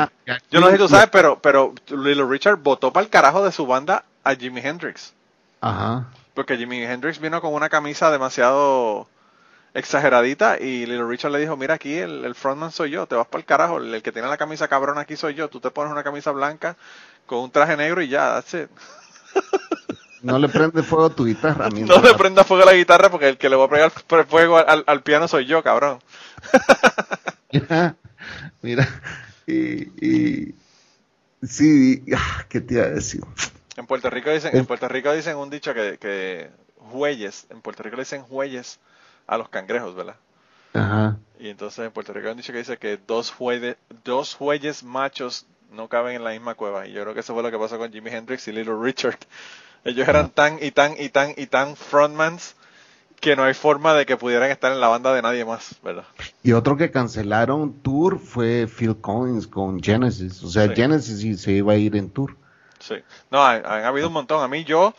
yo 0.51 0.59
no 0.59 0.67
sé 0.67 0.73
si 0.73 0.77
tú 0.79 0.87
sabes, 0.89 1.09
pero, 1.09 1.39
pero 1.39 1.73
Little 1.89 2.25
Richard 2.27 2.57
votó 2.57 2.91
para 2.91 3.03
el 3.05 3.09
carajo 3.09 3.43
de 3.45 3.51
su 3.51 3.65
banda 3.65 4.03
a 4.23 4.35
Jimi 4.35 4.59
Hendrix. 4.61 5.13
Ajá. 5.61 6.07
Porque 6.37 6.55
Jimi 6.55 6.83
Hendrix 6.83 7.19
vino 7.19 7.41
con 7.41 7.51
una 7.51 7.67
camisa 7.67 8.11
demasiado 8.11 9.07
exageradita 9.73 10.59
y 10.59 10.85
Little 10.85 11.07
Richard 11.07 11.31
le 11.31 11.39
dijo, 11.39 11.57
mira 11.57 11.73
aquí 11.73 11.95
el, 11.95 12.25
el 12.25 12.35
frontman 12.35 12.71
soy 12.71 12.91
yo, 12.91 13.07
te 13.07 13.15
vas 13.15 13.25
para 13.25 13.39
el 13.39 13.45
carajo, 13.45 13.79
el, 13.79 13.91
el 13.91 14.03
que 14.03 14.11
tiene 14.11 14.27
la 14.27 14.37
camisa 14.37 14.67
cabrón 14.67 14.99
aquí 14.99 15.15
soy 15.17 15.33
yo, 15.33 15.49
tú 15.49 15.59
te 15.59 15.71
pones 15.71 15.91
una 15.91 16.03
camisa 16.03 16.29
blanca 16.29 16.77
con 17.25 17.39
un 17.39 17.49
traje 17.49 17.75
negro 17.75 18.03
y 18.03 18.09
ya, 18.09 18.35
that's 18.35 18.53
it. 18.53 18.69
No 20.21 20.37
le 20.37 20.47
prende 20.47 20.83
fuego 20.83 21.05
a 21.05 21.09
tu 21.09 21.25
guitarra. 21.25 21.69
No 21.73 22.01
le 22.03 22.13
prenda 22.13 22.43
fuego 22.43 22.61
a 22.61 22.67
la 22.67 22.73
guitarra 22.73 23.09
porque 23.09 23.29
el 23.29 23.39
que 23.39 23.49
le 23.49 23.55
va 23.55 23.65
a 23.65 23.69
pegar 23.69 23.91
fuego 24.27 24.57
al, 24.57 24.83
al 24.85 25.01
piano 25.01 25.27
soy 25.27 25.47
yo, 25.47 25.63
cabrón. 25.63 25.97
Mira, 27.51 27.95
mira. 28.61 28.87
Y, 29.47 30.05
y 30.05 30.55
sí, 31.41 32.03
ah, 32.15 32.45
¿qué 32.47 32.61
te 32.61 32.75
iba 32.75 32.83
a 32.83 32.89
decir? 32.89 33.21
En 33.77 33.85
Puerto 33.85 34.09
Rico 34.09 34.29
dicen, 34.31 34.55
en 34.55 34.65
Puerto 34.65 34.87
Rico 34.87 35.13
dicen 35.13 35.37
un 35.37 35.49
dicho 35.49 35.73
que, 35.73 35.97
que 35.97 36.49
jueyes, 36.91 37.47
en 37.49 37.61
Puerto 37.61 37.83
Rico 37.83 37.95
le 37.95 38.01
dicen 38.01 38.23
jueyes 38.23 38.79
a 39.27 39.37
los 39.37 39.49
cangrejos, 39.49 39.95
¿verdad? 39.95 40.15
Ajá. 40.73 41.17
Y 41.39 41.49
entonces 41.49 41.85
en 41.85 41.91
Puerto 41.91 42.11
Rico 42.13 42.27
hay 42.27 42.31
un 42.31 42.37
dicho 42.37 42.51
que 42.51 42.59
dice 42.59 42.77
que 42.77 42.97
dos, 43.07 43.31
jueyes 43.31 43.77
dos 44.03 44.35
jueyes 44.35 44.83
machos 44.83 45.45
no 45.71 45.87
caben 45.87 46.15
en 46.15 46.23
la 46.23 46.31
misma 46.31 46.55
cueva. 46.55 46.87
Y 46.87 46.93
yo 46.93 47.01
creo 47.03 47.13
que 47.13 47.19
eso 47.19 47.33
fue 47.33 47.43
lo 47.43 47.51
que 47.51 47.57
pasó 47.57 47.77
con 47.77 47.91
Jimi 47.91 48.09
Hendrix 48.09 48.47
y 48.47 48.51
Little 48.51 48.75
Richard. 48.81 49.19
Ellos 49.83 50.07
eran 50.07 50.29
tan 50.31 50.57
y 50.61 50.71
tan 50.71 50.95
y 50.99 51.09
tan 51.09 51.33
y 51.37 51.45
tan 51.45 51.75
frontmans 51.75 52.55
que 53.19 53.35
no 53.35 53.43
hay 53.43 53.53
forma 53.53 53.93
de 53.93 54.05
que 54.05 54.17
pudieran 54.17 54.49
estar 54.51 54.71
en 54.71 54.79
la 54.79 54.87
banda 54.87 55.13
de 55.13 55.21
nadie 55.21 55.43
más, 55.45 55.75
¿verdad? 55.83 56.05
Y 56.43 56.53
otro 56.53 56.77
que 56.77 56.91
cancelaron 56.91 57.73
tour 57.81 58.19
fue 58.19 58.67
Phil 58.67 58.97
Collins 58.97 59.47
con 59.47 59.81
Genesis. 59.81 60.43
O 60.43 60.49
sea, 60.49 60.67
Sí. 60.67 60.73
Genesis 60.75 61.19
sí 61.19 61.35
se 61.35 61.51
iba 61.53 61.73
a 61.73 61.77
ir 61.77 61.95
en 61.95 62.09
tour. 62.09 62.35
Sí. 62.79 62.95
No, 63.31 63.43
han, 63.45 63.65
han 63.65 63.85
habido 63.85 64.07
un 64.07 64.13
montón. 64.13 64.43
A 64.43 64.47
mí 64.47 64.63
yo, 64.63 64.93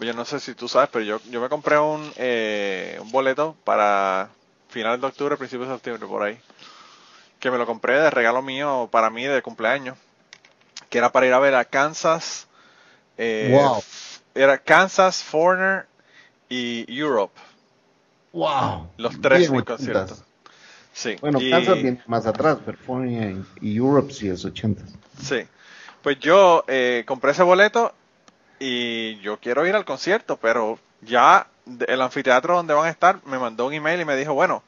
yo 0.00 0.12
no 0.14 0.24
sé 0.24 0.40
si 0.40 0.54
tú 0.54 0.68
sabes, 0.68 0.88
pero 0.92 1.04
yo, 1.04 1.20
yo 1.30 1.40
me 1.40 1.48
compré 1.48 1.78
un, 1.78 2.10
eh, 2.16 2.98
un 3.00 3.10
boleto 3.10 3.56
para 3.64 4.28
finales 4.68 5.00
de 5.00 5.06
octubre, 5.06 5.36
principios 5.36 5.68
de 5.68 5.74
septiembre, 5.74 6.06
por 6.08 6.22
ahí. 6.22 6.38
Que 7.40 7.50
me 7.50 7.58
lo 7.58 7.66
compré 7.66 7.98
de 8.00 8.10
regalo 8.10 8.42
mío 8.42 8.88
para 8.90 9.10
mí 9.10 9.24
de 9.24 9.42
cumpleaños. 9.42 9.96
Que 10.90 10.98
era 10.98 11.12
para 11.12 11.26
ir 11.26 11.32
a 11.34 11.38
ver 11.38 11.54
a 11.54 11.64
Kansas. 11.64 12.46
eh, 13.16 13.50
Wow. 13.52 13.82
Era 14.34 14.58
Kansas, 14.58 15.22
Foreigner 15.22 15.86
y 16.48 16.84
Europe. 16.88 17.38
¡Wow! 18.32 18.90
Los 18.98 19.20
tres 19.20 19.40
Bien 19.40 19.54
en 19.56 19.64
concierto. 19.64 20.16
Sí. 20.92 21.16
Bueno, 21.20 21.40
y- 21.40 21.50
Kansas 21.50 21.74
viene 21.82 22.02
más 22.06 22.26
atrás, 22.26 22.58
California 22.64 23.34
y 23.60 23.76
Europe 23.76 24.12
sí 24.12 24.28
es 24.28 24.44
80. 24.44 24.82
Sí. 25.22 25.46
Pues 26.08 26.20
yo 26.20 26.64
eh, 26.68 27.04
compré 27.06 27.32
ese 27.32 27.42
boleto 27.42 27.92
y 28.58 29.20
yo 29.20 29.38
quiero 29.40 29.66
ir 29.66 29.74
al 29.74 29.84
concierto, 29.84 30.38
pero 30.38 30.78
ya 31.02 31.48
el 31.86 32.00
anfiteatro 32.00 32.56
donde 32.56 32.72
van 32.72 32.86
a 32.86 32.90
estar 32.90 33.18
me 33.26 33.38
mandó 33.38 33.66
un 33.66 33.74
email 33.74 34.00
y 34.00 34.06
me 34.06 34.16
dijo, 34.16 34.32
bueno, 34.32 34.62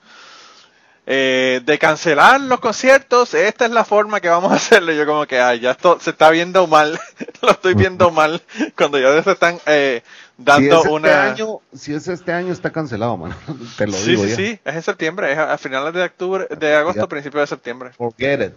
eh, 1.06 1.62
de 1.64 1.78
cancelar 1.78 2.42
los 2.42 2.60
conciertos, 2.60 3.32
esta 3.32 3.64
es 3.64 3.70
la 3.70 3.86
forma 3.86 4.20
que 4.20 4.28
vamos 4.28 4.52
a 4.52 4.56
hacerlo. 4.56 4.92
Y 4.92 4.98
yo 4.98 5.06
como 5.06 5.24
que, 5.26 5.40
ay, 5.40 5.60
ya 5.60 5.70
esto 5.70 5.98
se 5.98 6.10
está 6.10 6.28
viendo 6.28 6.66
mal, 6.66 7.00
lo 7.40 7.52
estoy 7.52 7.72
viendo 7.72 8.10
mal, 8.10 8.42
cuando 8.76 8.98
ya 8.98 9.22
se 9.22 9.32
están 9.32 9.58
eh, 9.64 10.02
Si 10.36 10.42
dando 10.44 10.74
es, 10.74 10.78
este 10.80 10.90
una... 10.90 11.24
año, 11.24 11.60
si 11.72 11.94
es 11.94 12.06
este 12.06 12.34
año, 12.34 12.52
está 12.52 12.70
cancelado, 12.70 13.16
mano. 13.16 13.34
Te 13.78 13.86
lo 13.86 13.94
sí, 13.94 14.10
digo 14.10 14.24
sí, 14.24 14.28
ya. 14.28 14.36
sí, 14.36 14.60
es 14.62 14.74
en 14.74 14.82
septiembre, 14.82 15.32
es 15.32 15.38
a, 15.38 15.56
finales 15.56 15.94
de 15.94 16.02
octubre, 16.02 16.48
de 16.54 16.74
agosto, 16.74 17.08
principios 17.08 17.44
de 17.44 17.46
septiembre. 17.46 17.92
Forget 17.96 18.42
it. 18.42 18.52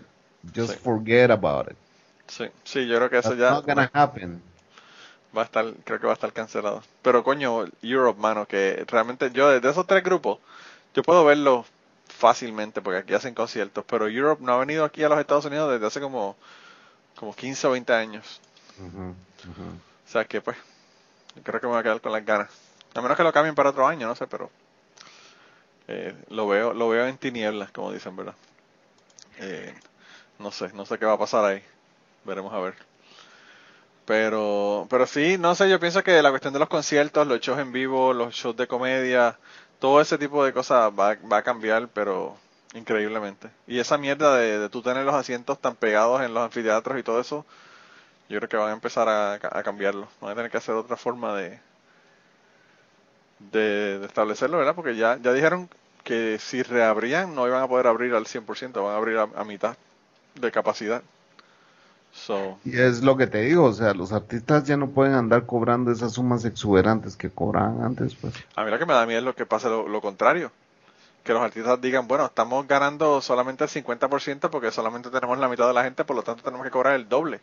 Just 0.54 0.74
Sí. 0.74 0.80
forget 0.84 1.32
about 1.32 1.72
it. 1.72 1.78
Sí, 2.28 2.46
sí, 2.64 2.88
yo 2.88 2.98
creo 2.98 3.10
que 3.10 3.18
eso 3.20 3.30
That's 3.30 3.40
ya... 3.40 3.52
not 3.52 3.66
gonna 3.66 3.90
happen. 3.94 4.42
Va 5.36 5.42
a 5.42 5.46
estar, 5.46 5.66
creo 5.84 6.00
que 6.00 6.06
va 6.06 6.14
a 6.14 6.20
estar 6.20 6.32
cancelado. 6.32 6.82
Pero 7.02 7.24
coño, 7.24 7.66
Europe, 7.82 8.20
mano, 8.20 8.46
que 8.48 8.86
realmente 8.88 9.32
yo 9.32 9.50
de 9.60 9.70
esos 9.70 9.88
tres 9.88 10.04
grupos, 10.04 10.40
yo 10.94 11.04
puedo 11.04 11.26
verlo 11.26 11.66
fácilmente 12.08 12.82
porque 12.82 13.00
aquí 13.00 13.14
hacen 13.14 13.34
conciertos, 13.34 13.84
pero 13.88 14.08
Europe 14.08 14.44
no 14.44 14.54
ha 14.54 14.60
venido 14.60 14.86
aquí 14.86 15.04
a 15.04 15.10
los 15.10 15.20
Estados 15.20 15.46
Unidos 15.46 15.72
desde 15.72 15.88
hace 15.88 16.00
como, 16.02 16.36
como 17.18 17.36
15 17.36 17.68
o 17.68 17.72
20 17.72 17.94
años. 17.94 18.42
Ujú, 18.80 19.16
ujú. 19.50 19.68
O 20.08 20.10
sea 20.10 20.26
que 20.26 20.40
pues, 20.42 20.58
yo 21.36 21.44
creo 21.44 21.60
que 21.62 21.68
me 21.68 21.74
voy 21.74 21.80
a 21.82 21.84
quedar 21.84 22.02
con 22.02 22.12
las 22.12 22.26
ganas. 22.26 22.50
A 22.96 23.02
menos 23.02 23.18
que 23.18 23.24
lo 23.24 23.34
cambien 23.34 23.56
para 23.56 23.70
otro 23.72 23.88
año, 23.88 24.08
no 24.08 24.16
sé, 24.16 24.28
pero 24.28 24.52
eh, 25.88 26.16
lo 26.30 26.48
veo 26.48 26.74
lo 26.74 26.90
veo 26.90 27.08
en 27.08 27.18
tinieblas, 27.18 27.72
como 27.72 27.92
dicen, 27.92 28.16
¿verdad? 28.16 28.36
Eh, 29.40 29.74
no 30.40 30.52
sé, 30.52 30.72
no 30.74 30.86
sé 30.86 30.98
qué 31.00 31.06
va 31.06 31.14
a 31.14 31.18
pasar 31.20 31.46
ahí. 31.46 31.64
Veremos 32.26 32.54
a 32.54 32.60
ver. 32.60 32.76
Pero, 34.06 34.88
pero 34.90 35.06
sí, 35.08 35.38
no 35.38 35.56
sé, 35.56 35.70
yo 35.70 35.80
pienso 35.80 36.04
que 36.04 36.22
la 36.22 36.30
cuestión 36.30 36.54
de 36.54 36.60
los 36.60 36.68
conciertos, 36.70 37.26
los 37.28 37.40
shows 37.40 37.60
en 37.60 37.72
vivo, 37.72 38.14
los 38.14 38.34
shows 38.34 38.56
de 38.58 38.68
comedia, 38.68 39.38
todo 39.80 40.02
ese 40.02 40.18
tipo 40.18 40.44
de 40.44 40.54
cosas 40.54 40.92
va, 40.98 41.16
va 41.16 41.38
a 41.38 41.44
cambiar, 41.44 41.88
pero 41.88 42.36
increíblemente. 42.74 43.50
Y 43.68 43.80
esa 43.80 43.98
mierda 43.98 44.36
de, 44.38 44.60
de 44.60 44.70
tú 44.70 44.82
tener 44.82 45.06
los 45.06 45.16
asientos 45.16 45.60
tan 45.60 45.76
pegados 45.76 46.22
en 46.22 46.34
los 46.34 46.44
anfiteatros 46.44 47.00
y 47.00 47.04
todo 47.04 47.22
eso, 47.22 47.46
yo 48.30 48.40
creo 48.40 48.50
que 48.50 48.58
van 48.58 48.70
a 48.72 48.74
empezar 48.74 49.08
a, 49.10 49.34
a 49.36 49.64
cambiarlo. 49.64 50.08
Van 50.22 50.32
a 50.32 50.36
tener 50.36 50.52
que 50.52 50.58
hacer 50.58 50.76
otra 50.76 50.98
forma 50.98 51.36
de, 51.36 51.60
de, 53.40 54.06
establecerlo, 54.06 54.58
¿verdad? 54.58 54.76
Porque 54.76 54.96
ya, 54.96 55.18
ya 55.22 55.34
dijeron 55.34 55.70
que 56.04 56.40
si 56.40 56.64
reabrían 56.64 57.36
no 57.36 57.48
iban 57.48 57.64
a 57.64 57.68
poder 57.68 57.88
abrir 57.88 58.14
al 58.14 58.26
100%, 58.26 58.74
van 58.74 58.94
a 58.94 58.98
abrir 58.98 59.18
a 59.18 59.44
mitad 59.44 59.78
de 60.36 60.52
capacidad. 60.52 61.04
So, 62.14 62.60
Y 62.64 62.80
es 62.80 63.02
lo 63.02 63.18
que 63.18 63.26
te 63.26 63.42
digo, 63.42 63.66
o 63.66 63.74
sea, 63.74 63.94
los 63.94 64.12
artistas 64.12 64.66
ya 64.66 64.78
no 64.78 64.90
pueden 64.90 65.16
andar 65.16 65.46
cobrando 65.48 65.92
esas 65.92 66.14
sumas 66.14 66.46
exuberantes 66.46 67.16
que 67.16 67.32
cobraban 67.32 67.82
antes, 67.84 68.14
pues. 68.16 68.34
a 68.56 68.64
mí 68.64 68.70
lo 68.70 68.78
que 68.78 68.86
me 68.86 68.94
da 68.94 69.06
miedo 69.06 69.20
es 69.20 69.26
lo 69.26 69.36
que 69.36 69.48
pasa 69.48 69.68
lo, 69.68 69.88
lo 69.88 70.00
contrario. 70.00 70.52
Que 71.24 71.34
los 71.34 71.42
artistas 71.42 71.82
digan, 71.82 72.08
bueno, 72.08 72.26
estamos 72.26 72.68
ganando 72.68 73.22
solamente 73.22 73.64
el 73.64 73.70
50% 73.70 74.50
porque 74.50 74.72
solamente 74.72 75.10
tenemos 75.10 75.40
la 75.40 75.48
mitad 75.48 75.68
de 75.68 75.74
la 75.74 75.84
gente, 75.84 76.04
por 76.04 76.16
lo 76.16 76.22
tanto 76.22 76.44
tenemos 76.44 76.66
que 76.66 76.72
cobrar 76.72 76.96
el 76.96 77.10
doble. 77.10 77.40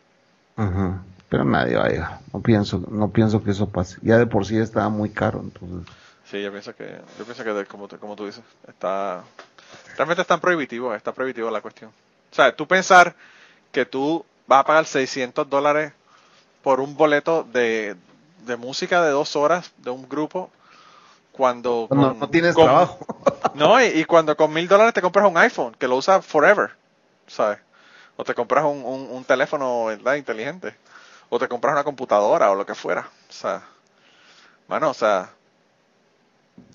Ajá. 0.55 1.03
Pero 1.29 1.45
nadie 1.45 1.75
va 1.75 1.85
a 1.85 1.89
llegar. 1.89 2.19
No 2.31 2.41
pienso, 2.41 2.83
no 2.89 3.09
pienso 3.09 3.43
que 3.43 3.51
eso 3.51 3.67
pase. 3.67 3.97
Ya 4.01 4.17
de 4.17 4.27
por 4.27 4.45
sí 4.45 4.57
estaba 4.57 4.89
muy 4.89 5.09
caro, 5.09 5.39
entonces. 5.41 5.93
Sí, 6.25 6.41
yo 6.41 6.51
pienso 6.51 6.75
que, 6.75 6.85
yo 7.17 7.25
pienso 7.25 7.43
que 7.43 7.65
como, 7.65 7.87
como 7.87 8.15
tú 8.15 8.25
dices, 8.25 8.43
está, 8.67 9.23
realmente 9.97 10.21
es 10.21 10.27
tan 10.27 10.39
prohibitivo, 10.39 10.93
está 10.93 11.11
prohibitivo 11.11 11.49
la 11.49 11.61
cuestión. 11.61 11.89
O 11.89 12.35
sea, 12.35 12.55
tú 12.55 12.67
pensar 12.67 13.15
que 13.71 13.85
tú 13.85 14.25
vas 14.51 14.61
a 14.61 14.65
pagar 14.65 14.85
600 14.85 15.49
dólares 15.49 15.93
por 16.63 16.79
un 16.81 16.95
boleto 16.97 17.43
de, 17.43 17.95
de 18.45 18.57
música 18.57 19.01
de 19.03 19.11
dos 19.11 19.35
horas 19.35 19.71
de 19.77 19.91
un 19.91 20.09
grupo 20.09 20.51
cuando 21.33 21.89
No, 21.91 22.11
con- 22.11 22.19
no 22.19 22.29
tienes 22.29 22.55
con- 22.55 22.65
trabajo. 22.65 22.99
No, 23.53 23.81
y, 23.81 23.85
y 23.87 24.05
cuando 24.05 24.37
con 24.37 24.53
mil 24.53 24.67
dólares 24.67 24.93
te 24.93 25.01
compras 25.01 25.27
un 25.29 25.37
iPhone 25.37 25.75
que 25.79 25.87
lo 25.87 25.97
usa 25.97 26.21
forever, 26.21 26.71
¿sabes? 27.27 27.59
O 28.17 28.23
te 28.23 28.35
compras 28.35 28.65
un, 28.65 28.83
un, 28.85 29.09
un 29.11 29.23
teléfono 29.25 29.85
¿verdad? 29.85 30.15
inteligente. 30.15 30.75
O 31.29 31.39
te 31.39 31.47
compras 31.49 31.73
una 31.73 31.83
computadora 31.83 32.51
o 32.51 32.55
lo 32.55 32.65
que 32.65 32.75
fuera. 32.75 33.09
O 33.29 33.33
sea, 33.33 33.63
mano, 34.67 34.89
o 34.89 34.93
sea, 34.93 35.31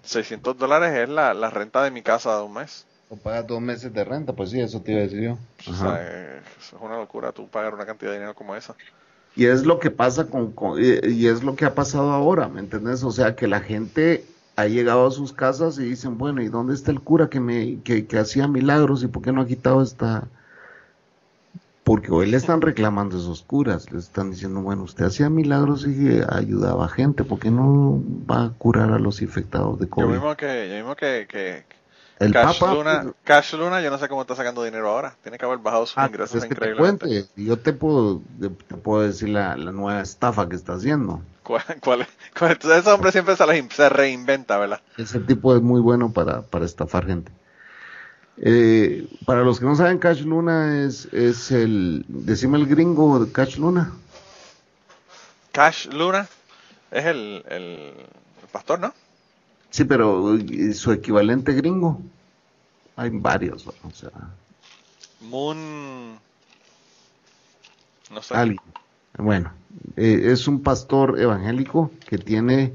600 0.02 0.56
dólares 0.58 0.94
es 0.94 1.08
la, 1.08 1.34
la 1.34 1.50
renta 1.50 1.82
de 1.82 1.90
mi 1.90 2.02
casa 2.02 2.36
de 2.36 2.42
un 2.44 2.54
mes. 2.54 2.85
O 3.08 3.16
pagas 3.16 3.46
dos 3.46 3.60
meses 3.60 3.92
de 3.92 4.04
renta, 4.04 4.32
pues 4.34 4.50
sí, 4.50 4.60
eso 4.60 4.82
te 4.82 4.92
iba 4.92 5.00
a 5.00 5.04
decir 5.04 5.20
yo. 5.22 5.38
O 5.70 5.74
sea, 5.74 5.98
eh, 6.00 6.40
eso 6.58 6.76
es 6.76 6.82
una 6.82 6.96
locura 6.96 7.32
tú 7.32 7.48
pagar 7.48 7.72
una 7.74 7.86
cantidad 7.86 8.10
de 8.10 8.16
dinero 8.18 8.34
como 8.34 8.54
esa. 8.56 8.74
Y 9.36 9.46
es 9.46 9.64
lo 9.66 9.78
que 9.78 9.90
pasa 9.90 10.26
con, 10.26 10.52
con- 10.52 10.82
y 10.82 10.98
y 11.08 11.26
es 11.28 11.44
lo 11.44 11.54
que 11.56 11.66
ha 11.66 11.74
pasado 11.74 12.10
ahora, 12.10 12.48
¿me 12.48 12.60
entendés? 12.60 13.04
O 13.04 13.10
sea, 13.10 13.36
que 13.36 13.46
la 13.46 13.60
gente 13.60 14.24
ha 14.56 14.66
llegado 14.66 15.06
a 15.06 15.10
sus 15.10 15.32
casas 15.32 15.78
y 15.78 15.84
dicen, 15.84 16.16
bueno, 16.18 16.42
¿y 16.42 16.48
dónde 16.48 16.74
está 16.74 16.90
el 16.90 17.00
cura 17.00 17.28
que 17.28 17.38
me 17.40 17.80
que, 17.82 18.06
que 18.06 18.18
hacía 18.18 18.48
milagros 18.48 19.02
y 19.04 19.08
por 19.08 19.22
qué 19.22 19.32
no 19.32 19.42
ha 19.42 19.46
quitado 19.46 19.82
esta? 19.82 20.26
Porque 21.84 22.10
hoy 22.10 22.26
le 22.28 22.36
están 22.36 22.60
reclamando 22.62 23.16
esos 23.16 23.42
curas, 23.42 23.92
le 23.92 23.98
están 24.00 24.30
diciendo, 24.32 24.60
bueno, 24.60 24.82
usted 24.82 25.04
hacía 25.04 25.30
milagros 25.30 25.86
y 25.86 26.20
ayudaba 26.28 26.86
a 26.86 26.88
gente, 26.88 27.22
¿por 27.22 27.38
qué 27.38 27.50
no 27.50 28.02
va 28.28 28.46
a 28.46 28.50
curar 28.58 28.90
a 28.92 28.98
los 28.98 29.22
infectados 29.22 29.78
de 29.78 29.86
Yo 29.86 29.90
COVID? 29.92 30.14
mismo 30.14 30.36
que, 30.36 30.68
yo 30.68 30.74
mismo 30.76 30.96
que, 30.96 31.26
que 31.30 31.64
el 32.18 32.32
Cash, 32.32 32.58
Papa, 32.58 32.74
Luna, 32.74 33.02
pues, 33.02 33.14
Cash 33.24 33.54
Luna, 33.54 33.82
yo 33.82 33.90
no 33.90 33.98
sé 33.98 34.08
cómo 34.08 34.22
está 34.22 34.34
sacando 34.34 34.64
dinero 34.64 34.88
ahora. 34.88 35.14
Tiene 35.22 35.36
que 35.36 35.44
haber 35.44 35.58
bajado 35.58 35.86
sus 35.86 35.98
ah, 35.98 36.06
ingresos 36.06 36.32
pues 36.32 36.44
es 36.44 36.48
que 36.48 36.54
te 36.54 36.70
increíblemente. 36.70 37.06
cuente, 37.06 37.28
yo 37.36 37.58
te 37.58 37.72
puedo, 37.72 38.22
te 38.40 38.48
puedo 38.76 39.02
decir 39.02 39.28
la, 39.28 39.56
la 39.56 39.72
nueva 39.72 40.00
estafa 40.00 40.48
que 40.48 40.56
está 40.56 40.74
haciendo. 40.74 41.20
¿Cuál, 41.42 41.62
cuál 41.80 42.02
es? 42.02 42.08
cuál 42.38 42.52
es? 42.52 42.64
Ese 42.64 42.90
hombre 42.90 43.12
siempre 43.12 43.36
se, 43.36 43.68
se 43.70 43.88
reinventa, 43.88 44.56
¿verdad? 44.58 44.80
Ese 44.96 45.20
tipo 45.20 45.54
es 45.54 45.62
muy 45.62 45.80
bueno 45.80 46.10
para, 46.12 46.42
para 46.42 46.64
estafar 46.64 47.06
gente. 47.06 47.32
Eh, 48.38 49.08
para 49.24 49.42
los 49.42 49.60
que 49.60 49.66
no 49.66 49.76
saben, 49.76 49.98
Cash 49.98 50.22
Luna 50.22 50.84
es, 50.84 51.06
es 51.12 51.50
el, 51.50 52.04
decime 52.08 52.58
el 52.58 52.66
gringo 52.66 53.18
de 53.18 53.30
Cash 53.30 53.56
Luna. 53.58 53.92
Cash 55.52 55.88
Luna 55.88 56.28
es 56.90 57.04
el, 57.06 57.44
el, 57.48 57.62
el 57.62 58.48
pastor, 58.52 58.80
¿no? 58.80 58.92
Sí, 59.70 59.84
pero 59.84 60.34
eh, 60.36 60.72
su 60.72 60.92
equivalente 60.92 61.52
gringo. 61.52 62.00
Hay 62.96 63.10
varios, 63.12 63.66
o 63.66 63.92
sea, 63.92 64.10
Moon. 65.20 65.58
No 68.10 68.22
sé. 68.22 68.34
alguien. 68.34 68.60
Bueno, 69.18 69.52
eh, 69.96 70.20
es 70.32 70.46
un 70.46 70.62
pastor 70.62 71.18
evangélico 71.18 71.90
que 72.06 72.18
tiene, 72.18 72.74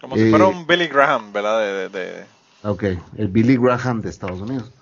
Como 0.00 0.16
si 0.16 0.26
fuera 0.30 0.46
eh, 0.46 0.54
un 0.54 0.66
Billy 0.66 0.86
Graham, 0.86 1.32
¿verdad? 1.32 1.60
De, 1.60 1.88
de, 1.88 1.88
de- 1.88 2.26
ok, 2.62 2.84
el 3.16 3.28
Billy 3.28 3.56
Graham 3.56 4.00
de 4.00 4.10
Estados 4.10 4.40
Unidos. 4.40 4.72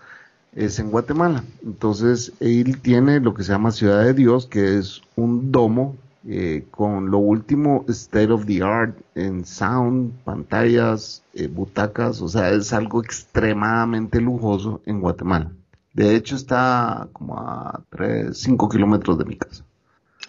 Es 0.53 0.79
en 0.79 0.91
Guatemala. 0.91 1.45
Entonces, 1.65 2.35
él 2.41 2.81
tiene 2.83 3.21
lo 3.21 3.35
que 3.35 3.45
se 3.45 3.53
llama 3.53 3.73
Ciudad 3.73 4.05
de 4.05 4.15
Dios, 4.15 4.47
que 4.47 4.79
es 4.79 5.03
un 5.17 5.53
domo 5.53 5.97
eh, 6.29 6.66
con 6.70 7.11
lo 7.11 7.18
último 7.18 7.85
state 7.89 8.33
of 8.33 8.47
the 8.47 8.62
art 8.62 8.99
en 9.14 9.45
sound, 9.45 10.12
pantallas, 10.24 11.22
eh, 11.35 11.47
butacas, 11.49 12.20
o 12.20 12.29
sea, 12.29 12.51
es 12.51 12.72
algo 12.72 13.03
extremadamente 13.03 14.20
lujoso 14.20 14.81
en 14.87 15.01
Guatemala. 15.01 15.53
De 15.93 16.14
hecho, 16.14 16.37
está 16.37 17.09
como 17.12 17.39
a 17.39 17.83
3, 17.91 18.37
5 18.39 18.68
kilómetros 18.68 19.16
de 19.18 19.24
mi 19.24 19.37
casa. 19.37 19.64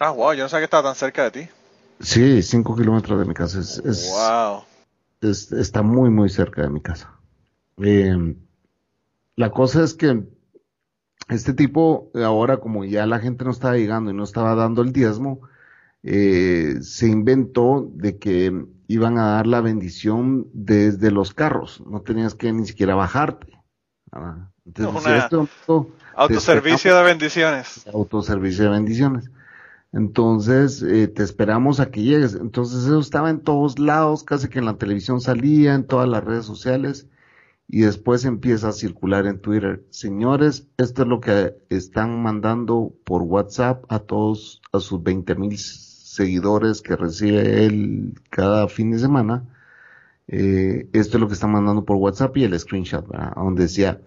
Ah, 0.00 0.10
wow, 0.12 0.32
yo 0.32 0.44
no 0.44 0.48
sabía 0.48 0.62
que 0.62 0.64
estaba 0.66 0.88
tan 0.90 0.94
cerca 0.94 1.24
de 1.24 1.30
ti. 1.32 1.48
Sí, 2.00 2.42
5 2.42 2.76
kilómetros 2.76 3.18
de 3.18 3.24
mi 3.26 3.34
casa. 3.34 3.58
Es, 3.58 3.78
es- 3.84 4.08
Wow. 4.12 4.62
es- 5.20 5.50
está 5.52 5.82
muy, 5.82 6.10
muy 6.10 6.28
cerca 6.28 6.62
de 6.62 6.70
mi 6.70 6.80
casa. 6.80 7.12
Eh, 7.78 8.36
la 9.36 9.50
cosa 9.50 9.82
es 9.82 9.94
que 9.94 10.22
este 11.28 11.52
tipo, 11.52 12.10
ahora 12.14 12.58
como 12.58 12.84
ya 12.84 13.04
la 13.06 13.18
gente 13.18 13.44
no 13.44 13.50
estaba 13.50 13.76
llegando 13.76 14.10
y 14.10 14.14
no 14.14 14.24
estaba 14.24 14.54
dando 14.54 14.82
el 14.82 14.92
diezmo, 14.92 15.40
eh, 16.02 16.76
se 16.80 17.08
inventó 17.08 17.90
de 17.94 18.18
que 18.18 18.66
iban 18.86 19.18
a 19.18 19.32
dar 19.32 19.46
la 19.46 19.60
bendición 19.60 20.48
desde 20.52 21.10
los 21.10 21.34
carros, 21.34 21.82
no 21.86 22.00
tenías 22.00 22.34
que 22.34 22.52
ni 22.52 22.66
siquiera 22.66 22.94
bajarte. 22.94 23.58
Entonces, 24.64 25.24
autoservicio 26.14 26.96
de 26.96 27.02
bendiciones. 27.02 27.86
Autoservicio 27.92 28.64
de 28.64 28.70
bendiciones. 28.70 29.30
Entonces, 29.92 30.82
eh, 30.82 31.08
te 31.08 31.22
esperamos 31.22 31.80
a 31.80 31.90
que 31.90 32.02
llegues. 32.02 32.34
Entonces, 32.34 32.84
eso 32.84 33.00
estaba 33.00 33.30
en 33.30 33.40
todos 33.40 33.78
lados, 33.78 34.22
casi 34.22 34.48
que 34.48 34.58
en 34.58 34.66
la 34.66 34.76
televisión 34.76 35.20
salía, 35.20 35.74
en 35.74 35.86
todas 35.86 36.08
las 36.08 36.24
redes 36.24 36.44
sociales, 36.44 37.08
y 37.66 37.80
después 37.80 38.24
empieza 38.24 38.68
a 38.68 38.72
circular 38.72 39.26
en 39.26 39.40
Twitter. 39.40 39.84
Señores, 39.90 40.68
esto 40.76 41.02
es 41.02 41.08
lo 41.08 41.20
que 41.20 41.56
están 41.70 42.22
mandando 42.22 42.94
por 43.04 43.22
WhatsApp 43.22 43.84
a 43.88 43.98
todos, 43.98 44.60
a 44.72 44.80
sus 44.80 45.02
20 45.02 45.34
mil 45.34 45.58
seguidores 46.14 46.82
que 46.82 46.96
recibe 46.96 47.64
él 47.64 48.14
cada 48.30 48.68
fin 48.68 48.90
de 48.90 48.98
semana. 48.98 49.44
Eh, 50.28 50.88
esto 50.92 51.16
es 51.16 51.20
lo 51.20 51.28
que 51.28 51.34
están 51.34 51.52
mandando 51.52 51.84
por 51.84 51.96
WhatsApp 51.96 52.36
y 52.36 52.44
el 52.44 52.58
screenshot, 52.58 53.06
¿verdad? 53.08 53.32
Donde 53.34 53.62
decía, 53.62 54.00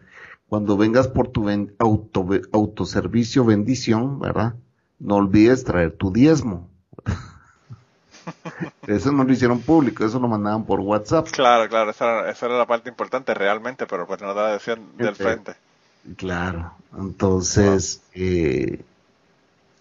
cuando 0.47 0.77
vengas 0.77 1.07
por 1.07 1.29
tu 1.29 1.49
auto, 1.79 2.29
autoservicio 2.51 3.45
bendición, 3.45 4.19
¿verdad? 4.19 4.55
no 5.01 5.15
olvides 5.15 5.63
traer 5.63 5.91
tu 5.97 6.11
diezmo. 6.13 6.69
eso 8.87 9.11
no 9.11 9.23
lo 9.23 9.33
hicieron 9.33 9.59
público, 9.61 10.05
eso 10.05 10.19
lo 10.19 10.27
mandaban 10.27 10.63
por 10.65 10.79
WhatsApp. 10.79 11.27
Claro, 11.31 11.67
claro, 11.69 11.91
esa 11.91 12.29
era, 12.29 12.57
la 12.57 12.67
parte 12.67 12.89
importante 12.89 13.33
realmente, 13.33 13.87
pero 13.87 14.07
pues 14.07 14.21
no 14.21 14.33
la 14.33 14.53
decían 14.53 14.79
del 14.97 15.15
frente. 15.15 15.55
Claro, 16.17 16.73
entonces 16.97 18.01
eh, 18.13 18.83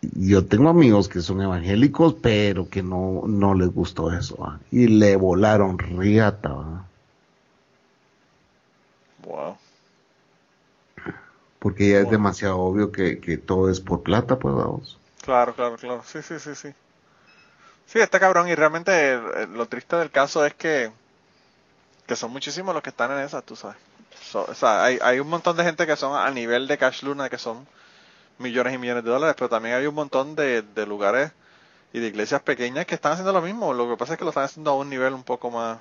yo 0.02 0.46
tengo 0.46 0.70
amigos 0.70 1.08
que 1.08 1.20
son 1.20 1.42
evangélicos, 1.42 2.14
pero 2.14 2.68
que 2.68 2.82
no, 2.82 3.22
no 3.26 3.54
les 3.54 3.68
gustó 3.72 4.12
eso, 4.12 4.58
y 4.70 4.86
le 4.86 5.16
volaron 5.16 5.78
riata. 5.78 6.84
Wow. 9.24 9.56
Porque 11.58 11.90
ya 11.90 12.00
es 12.00 12.10
demasiado 12.10 12.58
obvio 12.58 12.90
que, 12.90 13.20
que, 13.20 13.36
todo 13.36 13.70
es 13.70 13.80
por 13.80 14.02
plata, 14.02 14.38
pues 14.38 14.54
vamos. 14.54 14.98
Claro, 15.22 15.54
claro, 15.54 15.76
claro. 15.76 16.02
Sí, 16.06 16.22
sí, 16.22 16.38
sí, 16.38 16.54
sí. 16.54 16.72
Sí, 17.84 17.98
está 17.98 18.18
cabrón. 18.18 18.48
Y 18.48 18.54
realmente 18.54 19.20
lo 19.48 19.66
triste 19.66 19.96
del 19.96 20.10
caso 20.10 20.46
es 20.46 20.54
que, 20.54 20.90
que 22.06 22.16
son 22.16 22.30
muchísimos 22.30 22.72
los 22.72 22.82
que 22.82 22.88
están 22.88 23.12
en 23.12 23.18
esa, 23.18 23.42
tú 23.42 23.56
sabes. 23.56 23.76
o 24.32 24.54
sea, 24.54 24.84
hay, 24.84 24.98
hay 25.02 25.20
un 25.20 25.28
montón 25.28 25.54
de 25.58 25.64
gente 25.64 25.86
que 25.86 25.96
son 25.96 26.16
a 26.16 26.30
nivel 26.30 26.66
de 26.66 26.78
Cash 26.78 27.02
Luna, 27.02 27.28
que 27.28 27.36
son 27.36 27.66
millones 28.40 28.74
y 28.74 28.78
millones 28.78 29.04
de 29.04 29.10
dólares, 29.10 29.36
pero 29.38 29.48
también 29.48 29.76
hay 29.76 29.86
un 29.86 29.94
montón 29.94 30.34
de, 30.34 30.62
de 30.62 30.86
lugares 30.86 31.32
y 31.92 32.00
de 32.00 32.08
iglesias 32.08 32.42
pequeñas 32.42 32.86
que 32.86 32.94
están 32.94 33.12
haciendo 33.12 33.32
lo 33.32 33.42
mismo. 33.42 33.72
Lo 33.72 33.88
que 33.88 33.96
pasa 33.96 34.14
es 34.14 34.18
que 34.18 34.24
lo 34.24 34.30
están 34.30 34.44
haciendo 34.44 34.70
a 34.70 34.76
un 34.76 34.88
nivel 34.88 35.14
un 35.14 35.22
poco 35.22 35.50
más, 35.50 35.78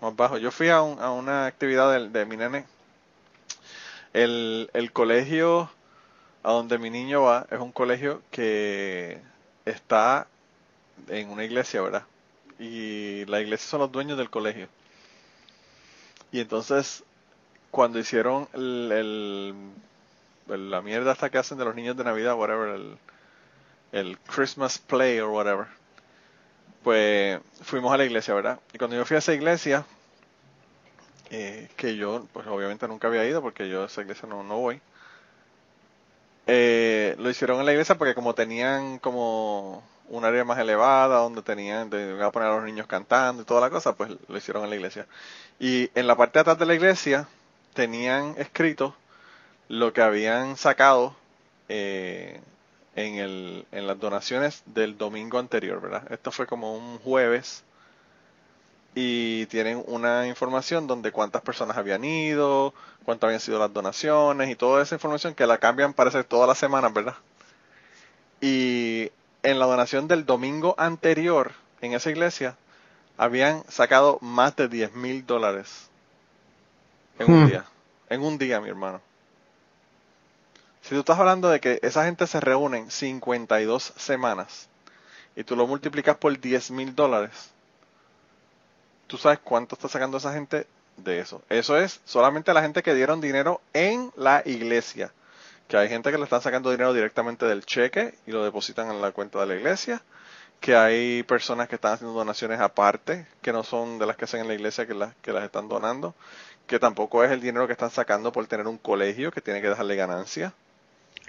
más 0.00 0.16
bajo. 0.16 0.38
Yo 0.38 0.50
fui 0.50 0.68
a, 0.68 0.82
un, 0.82 1.00
a 1.00 1.10
una 1.10 1.46
actividad 1.46 2.00
de, 2.00 2.24
mi 2.26 2.36
nene. 2.36 2.64
El, 4.12 4.70
el 4.72 4.92
colegio 4.92 5.70
a 6.42 6.52
donde 6.52 6.78
mi 6.78 6.90
niño 6.90 7.22
va 7.22 7.46
es 7.50 7.58
un 7.60 7.72
colegio 7.72 8.22
que 8.30 9.20
está 9.64 10.26
en 11.08 11.30
una 11.30 11.44
iglesia, 11.44 11.82
¿verdad? 11.82 12.04
Y 12.58 13.24
la 13.26 13.40
iglesia 13.40 13.68
son 13.68 13.80
los 13.80 13.92
dueños 13.92 14.16
del 14.16 14.30
colegio. 14.30 14.68
Y 16.32 16.40
entonces, 16.40 17.04
cuando 17.70 17.98
hicieron 17.98 18.48
el, 18.52 19.54
la 20.48 20.82
mierda 20.82 21.12
hasta 21.12 21.30
que 21.30 21.38
hacen 21.38 21.58
de 21.58 21.64
los 21.64 21.74
niños 21.74 21.96
de 21.96 22.04
Navidad, 22.04 22.34
whatever, 22.34 22.68
el, 22.68 22.98
el 23.92 24.18
Christmas 24.20 24.78
play 24.78 25.18
or 25.20 25.30
whatever, 25.30 25.66
pues 26.82 27.40
fuimos 27.62 27.92
a 27.92 27.96
la 27.96 28.04
iglesia, 28.04 28.34
¿verdad? 28.34 28.60
Y 28.72 28.78
cuando 28.78 28.96
yo 28.96 29.04
fui 29.04 29.16
a 29.16 29.18
esa 29.18 29.34
iglesia, 29.34 29.84
eh, 31.30 31.68
que 31.76 31.96
yo, 31.96 32.26
pues 32.32 32.46
obviamente 32.46 32.86
nunca 32.86 33.08
había 33.08 33.24
ido 33.24 33.42
porque 33.42 33.68
yo 33.68 33.82
a 33.82 33.86
esa 33.86 34.02
iglesia 34.02 34.28
no, 34.28 34.42
no 34.44 34.58
voy, 34.58 34.80
eh, 36.46 37.16
lo 37.18 37.28
hicieron 37.28 37.58
en 37.58 37.66
la 37.66 37.72
iglesia 37.72 37.96
porque 37.96 38.14
como 38.14 38.34
tenían 38.34 38.98
como 39.00 39.82
un 40.08 40.24
área 40.24 40.44
más 40.44 40.58
elevada 40.58 41.18
donde 41.18 41.42
tenían, 41.42 41.90
de, 41.90 42.22
a 42.22 42.30
poner 42.30 42.48
a 42.48 42.54
los 42.56 42.64
niños 42.64 42.86
cantando 42.86 43.42
y 43.42 43.44
toda 43.44 43.60
la 43.60 43.70
cosa, 43.70 43.96
pues 43.96 44.10
lo 44.28 44.38
hicieron 44.38 44.62
en 44.62 44.70
la 44.70 44.76
iglesia. 44.76 45.06
Y 45.58 45.90
en 45.94 46.06
la 46.06 46.16
parte 46.16 46.38
de 46.38 46.40
atrás 46.42 46.58
de 46.58 46.66
la 46.66 46.74
iglesia 46.74 47.26
tenían 47.74 48.34
escrito 48.38 48.94
lo 49.68 49.92
que 49.92 50.02
habían 50.02 50.56
sacado 50.56 51.14
eh, 51.68 52.40
en, 52.94 53.16
el, 53.16 53.66
en 53.72 53.86
las 53.86 53.98
donaciones 53.98 54.62
del 54.66 54.96
domingo 54.96 55.38
anterior, 55.38 55.80
¿verdad? 55.80 56.10
Esto 56.10 56.30
fue 56.30 56.46
como 56.46 56.74
un 56.74 56.98
jueves 56.98 57.64
y 58.94 59.44
tienen 59.46 59.84
una 59.86 60.26
información 60.26 60.86
donde 60.86 61.12
cuántas 61.12 61.42
personas 61.42 61.76
habían 61.76 62.04
ido, 62.04 62.72
cuántas 63.04 63.28
habían 63.28 63.40
sido 63.40 63.58
las 63.58 63.72
donaciones 63.72 64.48
y 64.48 64.56
toda 64.56 64.82
esa 64.82 64.94
información 64.94 65.34
que 65.34 65.46
la 65.46 65.58
cambian 65.58 65.92
parece 65.92 66.24
todas 66.24 66.48
las 66.48 66.56
semanas, 66.56 66.94
¿verdad? 66.94 67.16
Y 68.40 69.10
en 69.42 69.58
la 69.58 69.66
donación 69.66 70.08
del 70.08 70.24
domingo 70.24 70.74
anterior 70.78 71.52
en 71.82 71.92
esa 71.92 72.10
iglesia 72.10 72.56
habían 73.18 73.64
sacado 73.68 74.18
más 74.20 74.56
de 74.56 74.68
10 74.68 74.94
mil 74.94 75.26
dólares 75.26 75.88
en 77.18 77.30
un 77.30 77.44
hmm. 77.44 77.46
día. 77.48 77.64
En 78.08 78.22
un 78.22 78.38
día, 78.38 78.60
mi 78.60 78.68
hermano. 78.68 79.00
Si 80.86 80.94
tú 80.94 81.00
estás 81.00 81.18
hablando 81.18 81.48
de 81.48 81.58
que 81.58 81.80
esa 81.82 82.04
gente 82.04 82.28
se 82.28 82.38
reúnen 82.38 82.92
52 82.92 83.92
semanas 83.96 84.68
y 85.34 85.42
tú 85.42 85.56
lo 85.56 85.66
multiplicas 85.66 86.16
por 86.16 86.38
10 86.38 86.70
mil 86.70 86.94
dólares, 86.94 87.50
tú 89.08 89.18
sabes 89.18 89.40
cuánto 89.40 89.74
está 89.74 89.88
sacando 89.88 90.18
esa 90.18 90.32
gente 90.32 90.68
de 90.96 91.18
eso. 91.18 91.42
Eso 91.48 91.76
es 91.76 92.00
solamente 92.04 92.54
la 92.54 92.62
gente 92.62 92.84
que 92.84 92.94
dieron 92.94 93.20
dinero 93.20 93.60
en 93.72 94.12
la 94.14 94.44
iglesia. 94.46 95.10
Que 95.66 95.76
hay 95.76 95.88
gente 95.88 96.12
que 96.12 96.18
le 96.18 96.22
están 96.22 96.40
sacando 96.40 96.70
dinero 96.70 96.94
directamente 96.94 97.46
del 97.46 97.66
cheque 97.66 98.14
y 98.24 98.30
lo 98.30 98.44
depositan 98.44 98.88
en 98.88 99.02
la 99.02 99.10
cuenta 99.10 99.40
de 99.40 99.46
la 99.46 99.56
iglesia. 99.56 100.02
Que 100.60 100.76
hay 100.76 101.24
personas 101.24 101.68
que 101.68 101.74
están 101.74 101.94
haciendo 101.94 102.16
donaciones 102.16 102.60
aparte, 102.60 103.26
que 103.42 103.52
no 103.52 103.64
son 103.64 103.98
de 103.98 104.06
las 104.06 104.16
que 104.16 104.26
hacen 104.26 104.42
en 104.42 104.46
la 104.46 104.54
iglesia, 104.54 104.86
que 104.86 104.94
las, 104.94 105.16
que 105.16 105.32
las 105.32 105.42
están 105.42 105.68
donando. 105.68 106.14
Que 106.68 106.78
tampoco 106.78 107.24
es 107.24 107.32
el 107.32 107.40
dinero 107.40 107.66
que 107.66 107.72
están 107.72 107.90
sacando 107.90 108.30
por 108.30 108.46
tener 108.46 108.68
un 108.68 108.78
colegio 108.78 109.32
que 109.32 109.40
tiene 109.40 109.60
que 109.60 109.68
dejarle 109.68 109.96
ganancia. 109.96 110.54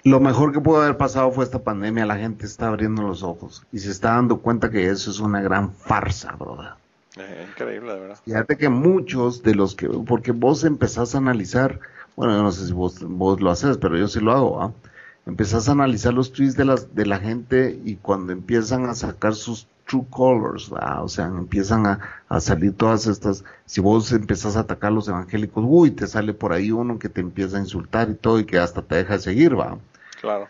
Lo 0.04 0.20
mejor 0.20 0.52
que 0.52 0.60
pudo 0.60 0.82
haber 0.82 0.96
pasado 0.96 1.30
fue 1.32 1.44
esta 1.44 1.58
pandemia. 1.58 2.06
La 2.06 2.16
gente 2.16 2.46
está 2.46 2.68
abriendo 2.68 3.02
los 3.02 3.22
ojos 3.22 3.66
y 3.72 3.78
se 3.78 3.90
está 3.90 4.14
dando 4.14 4.38
cuenta 4.38 4.70
que 4.70 4.88
eso 4.88 5.10
es 5.10 5.20
una 5.20 5.40
gran 5.40 5.72
farsa, 5.72 6.34
brother. 6.36 6.72
Es 7.16 7.48
increíble, 7.48 7.92
de 7.92 8.00
verdad. 8.00 8.18
Fíjate 8.24 8.56
que 8.56 8.68
muchos 8.68 9.42
de 9.42 9.54
los 9.54 9.74
que, 9.74 9.88
porque 9.88 10.32
vos 10.32 10.64
empezás 10.64 11.14
a 11.14 11.18
analizar, 11.18 11.80
bueno, 12.16 12.36
yo 12.36 12.42
no 12.42 12.52
sé 12.52 12.66
si 12.66 12.72
vos, 12.72 13.02
vos 13.02 13.40
lo 13.40 13.50
haces, 13.50 13.76
pero 13.78 13.96
yo 13.96 14.06
sí 14.06 14.20
lo 14.20 14.32
hago, 14.32 14.62
¿ah? 14.62 14.72
Empezás 15.28 15.68
a 15.68 15.72
analizar 15.72 16.14
los 16.14 16.32
tweets 16.32 16.56
de, 16.56 16.64
las, 16.64 16.94
de 16.94 17.04
la 17.04 17.18
gente 17.18 17.78
y 17.84 17.96
cuando 17.96 18.32
empiezan 18.32 18.86
a 18.86 18.94
sacar 18.94 19.34
sus 19.34 19.68
true 19.86 20.06
colors, 20.10 20.70
o 20.72 21.08
sea, 21.08 21.26
empiezan 21.26 21.86
a, 21.86 22.00
a, 22.28 22.40
salir 22.40 22.72
todas 22.72 23.06
estas, 23.06 23.44
si 23.66 23.80
vos 23.80 24.10
empezás 24.12 24.56
a 24.56 24.60
atacar 24.60 24.90
a 24.90 24.94
los 24.94 25.08
evangélicos, 25.08 25.64
uy, 25.66 25.90
te 25.90 26.06
sale 26.06 26.32
por 26.32 26.52
ahí 26.52 26.70
uno 26.70 26.98
que 26.98 27.10
te 27.10 27.20
empieza 27.20 27.58
a 27.58 27.60
insultar 27.60 28.08
y 28.10 28.14
todo 28.14 28.40
y 28.40 28.44
que 28.44 28.58
hasta 28.58 28.82
te 28.82 28.96
deja 28.96 29.18
seguir, 29.18 29.58
va. 29.58 29.78
Claro. 30.20 30.48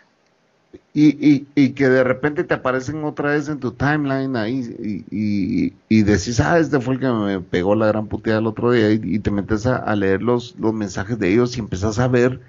Y, 0.93 1.07
y, 1.07 1.47
y, 1.55 1.71
que 1.71 1.89
de 1.89 2.03
repente 2.03 2.43
te 2.43 2.53
aparecen 2.53 3.03
otra 3.03 3.31
vez 3.31 3.49
en 3.49 3.59
tu 3.59 3.71
timeline 3.71 4.35
ahí 4.35 5.05
y, 5.09 5.73
y, 5.89 6.03
decís, 6.03 6.39
ah, 6.39 6.59
este 6.59 6.79
fue 6.79 6.95
el 6.95 6.99
que 6.99 7.07
me 7.07 7.39
pegó 7.41 7.75
la 7.75 7.87
gran 7.87 8.07
puteada 8.07 8.39
el 8.39 8.47
otro 8.47 8.71
día 8.71 8.91
y, 8.91 9.19
te 9.19 9.31
metes 9.31 9.65
a, 9.65 9.95
leer 9.95 10.21
los, 10.21 10.55
los 10.59 10.73
mensajes 10.73 11.17
de 11.17 11.31
ellos 11.33 11.57
y 11.57 11.59
empezás 11.59 11.99
a 11.99 12.07
ver 12.07 12.39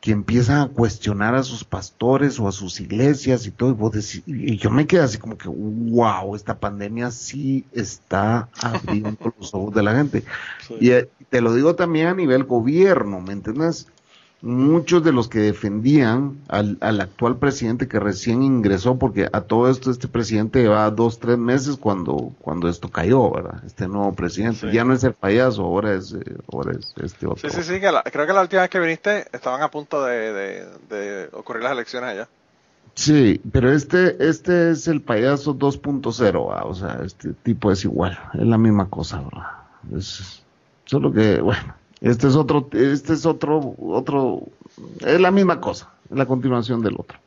que 0.00 0.12
empiezan 0.12 0.60
a 0.60 0.68
cuestionar 0.68 1.34
a 1.34 1.42
sus 1.42 1.64
pastores 1.64 2.38
o 2.38 2.46
a 2.46 2.52
sus 2.52 2.80
iglesias 2.80 3.46
y 3.46 3.50
todo, 3.50 3.70
y, 3.70 3.74
vos 3.74 3.92
decís, 3.92 4.22
y 4.26 4.56
yo 4.56 4.70
me 4.70 4.86
quedé 4.86 5.02
así 5.02 5.18
como 5.18 5.36
que, 5.36 5.48
wow, 5.48 6.36
esta 6.36 6.60
pandemia 6.60 7.10
sí 7.10 7.64
está 7.72 8.48
abriendo 8.62 9.16
los 9.38 9.52
ojos 9.54 9.74
de 9.74 9.82
la 9.82 9.96
gente. 9.96 10.24
Y 10.80 10.90
eh, 10.90 11.08
te 11.30 11.40
lo 11.40 11.52
digo 11.52 11.74
también 11.74 12.06
a 12.06 12.14
nivel 12.14 12.44
gobierno, 12.44 13.20
¿me 13.20 13.32
entiendes? 13.32 13.88
Muchos 14.40 15.02
de 15.02 15.12
los 15.12 15.28
que 15.28 15.40
defendían 15.40 16.38
al, 16.48 16.78
al, 16.80 17.00
actual 17.00 17.38
presidente 17.38 17.88
que 17.88 17.98
recién 17.98 18.42
ingresó, 18.42 18.96
porque 18.98 19.28
a 19.32 19.40
todo 19.40 19.68
esto 19.68 19.90
este 19.90 20.06
presidente 20.06 20.62
lleva 20.62 20.90
dos, 20.90 21.18
tres 21.18 21.38
meses 21.38 21.76
cuando, 21.76 22.32
cuando 22.40 22.68
esto 22.68 22.88
cayó, 22.88 23.30
¿verdad? 23.30 23.62
Este 23.66 23.88
nuevo 23.88 24.14
presidente. 24.14 24.72
Ya 24.72 24.84
no 24.84 24.94
es 24.94 25.02
el 25.02 25.14
payaso, 25.14 25.62
ahora 25.62 25.94
es, 25.94 26.12
eh, 26.12 26.36
ahora 26.52 26.72
es 26.78 26.94
este 27.02 27.26
otro. 27.26 27.50
Sí, 27.50 27.56
sí, 27.56 27.62
sí, 27.62 27.80
creo 27.80 28.26
que 28.26 28.32
la 28.32 28.42
última 28.42 28.62
vez 28.62 28.70
que 28.70 28.78
viniste 28.78 29.26
estaban 29.32 29.62
a 29.62 29.70
punto 29.70 30.04
de, 30.04 30.66
de, 30.88 31.28
ocurrir 31.32 31.64
las 31.64 31.72
elecciones 31.72 32.10
allá. 32.10 32.28
Sí, 32.94 33.40
pero 33.52 33.72
este, 33.72 34.16
este 34.28 34.70
es 34.70 34.88
el 34.88 35.02
payaso 35.02 35.56
2.0, 35.56 36.62
o 36.64 36.74
sea, 36.74 37.00
este 37.04 37.32
tipo 37.32 37.70
es 37.70 37.84
igual, 37.84 38.18
es 38.34 38.46
la 38.46 38.58
misma 38.58 38.88
cosa, 38.88 39.20
¿verdad? 39.20 39.96
Es, 39.96 40.42
solo 40.84 41.12
que, 41.12 41.40
bueno, 41.40 41.74
este 42.00 42.28
es 42.28 42.36
otro, 42.36 42.68
este 42.72 43.12
es 43.12 43.26
otro, 43.26 43.74
otro, 43.78 44.42
es 45.00 45.20
la 45.20 45.30
misma 45.30 45.60
cosa, 45.60 45.90
la 46.10 46.26
continuación 46.26 46.82
del 46.82 46.94
otro. 46.96 47.18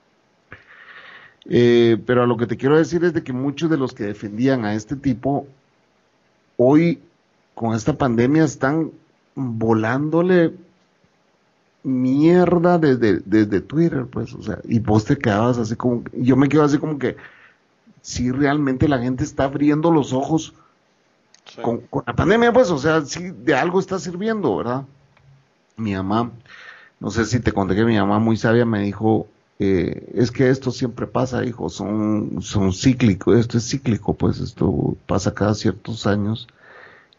Eh, 1.46 1.98
pero 2.06 2.24
a 2.24 2.28
lo 2.28 2.38
que 2.38 2.48
te 2.48 2.56
quiero 2.56 2.78
decir 2.78 3.04
es 3.04 3.14
de 3.14 3.24
que 3.24 3.34
muchos 3.34 3.70
de 3.70 3.78
los 3.78 3.94
que 3.94 4.06
defendían 4.06 4.64
a 4.64 4.76
este 4.76 4.96
tipo, 4.96 5.48
hoy 6.58 7.00
con 7.56 7.74
esta 7.74 7.94
pandemia 7.94 8.44
están 8.44 8.92
volándole 9.36 10.54
mierda 11.84 12.78
desde, 12.78 13.22
desde 13.26 13.62
Twitter, 13.62 14.06
pues, 14.06 14.34
o 14.34 14.44
sea, 14.44 14.60
y 14.66 14.80
vos 14.80 15.06
te 15.06 15.18
quedabas 15.18 15.58
así 15.58 15.76
como, 15.76 16.04
yo 16.14 16.38
me 16.38 16.48
quedo 16.48 16.64
así 16.64 16.78
como 16.78 17.00
que, 17.00 17.18
si 18.02 18.32
realmente 18.32 18.88
la 18.88 19.00
gente 19.00 19.24
está 19.24 19.46
abriendo 19.46 19.92
los 19.92 20.14
ojos 20.14 20.54
con, 21.62 21.84
la 22.06 22.16
pandemia, 22.16 22.54
pues, 22.54 22.70
o 22.72 22.78
sea, 22.78 23.02
si 23.06 23.32
de 23.32 23.56
algo 23.56 23.80
está 23.80 24.00
sirviendo, 24.00 24.56
¿verdad? 24.58 24.86
Mi 25.78 25.94
mamá, 25.94 26.32
no 27.00 27.10
sé 27.12 27.26
si 27.26 27.40
te 27.40 27.52
conté 27.52 27.76
que 27.76 27.86
mi 27.86 27.98
mamá 27.98 28.20
muy 28.20 28.38
sabia 28.38 28.66
me 28.66 28.82
dijo, 28.82 29.28
eh, 29.60 30.12
es 30.16 30.32
que 30.32 30.50
esto 30.50 30.72
siempre 30.72 31.08
pasa, 31.08 31.44
hijo, 31.46 31.70
son, 31.70 32.42
son 32.42 32.74
cíclicos, 32.74 33.38
esto 33.38 33.58
es 33.58 33.70
cíclico, 33.70 34.14
pues 34.14 34.40
esto 34.40 34.96
pasa 35.08 35.34
cada 35.34 35.54
ciertos 35.54 36.08
años 36.08 36.48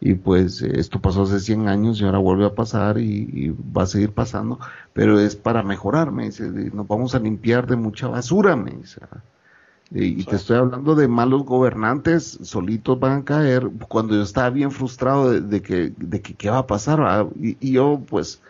y 0.01 0.14
pues 0.14 0.61
esto 0.62 1.01
pasó 1.01 1.23
hace 1.23 1.39
100 1.39 1.68
años 1.68 2.01
y 2.01 2.05
ahora 2.05 2.18
vuelve 2.18 2.45
a 2.45 2.55
pasar 2.57 2.99
y, 2.99 3.51
va 3.51 3.85
a 3.85 3.87
seguir 3.87 4.12
pasando, 4.12 4.59
pero 4.93 5.20
es 5.20 5.37
para 5.37 5.62
mejorar, 5.62 6.11
me 6.11 6.25
dice, 6.25 6.51
nos 6.51 6.89
vamos 6.89 7.14
a 7.14 7.20
limpiar 7.20 7.68
de 7.68 7.77
mucha 7.77 8.09
basura, 8.09 8.57
me 8.57 8.73
dice. 8.73 9.01
Y, 9.95 10.24
te 10.24 10.36
estoy 10.36 10.57
hablando 10.57 10.95
de 10.95 11.07
malos 11.07 11.45
gobernantes, 11.45 12.38
solitos 12.43 12.99
van 12.99 13.20
a 13.20 13.24
caer, 13.24 13.68
cuando 13.88 14.14
yo 14.14 14.22
estaba 14.22 14.49
bien 14.49 14.70
frustrado 14.70 15.38
de, 15.38 15.61
que, 15.61 15.93
de 15.97 16.22
que 16.22 16.32
qué 16.34 16.49
va 16.49 16.59
a 16.59 16.66
pasar, 16.66 17.26
y, 17.38 17.72
yo 17.72 18.01
pues, 18.09 18.40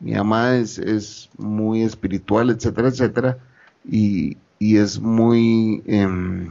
mi 0.00 0.14
mamá 0.14 0.56
es, 0.56 0.78
es 0.78 1.30
muy 1.38 1.82
espiritual, 1.82 2.50
etcétera, 2.50 2.88
etcétera, 2.88 3.38
y, 3.88 4.36
y 4.58 4.78
es 4.78 4.98
muy, 4.98 5.82
eh, 5.86 6.48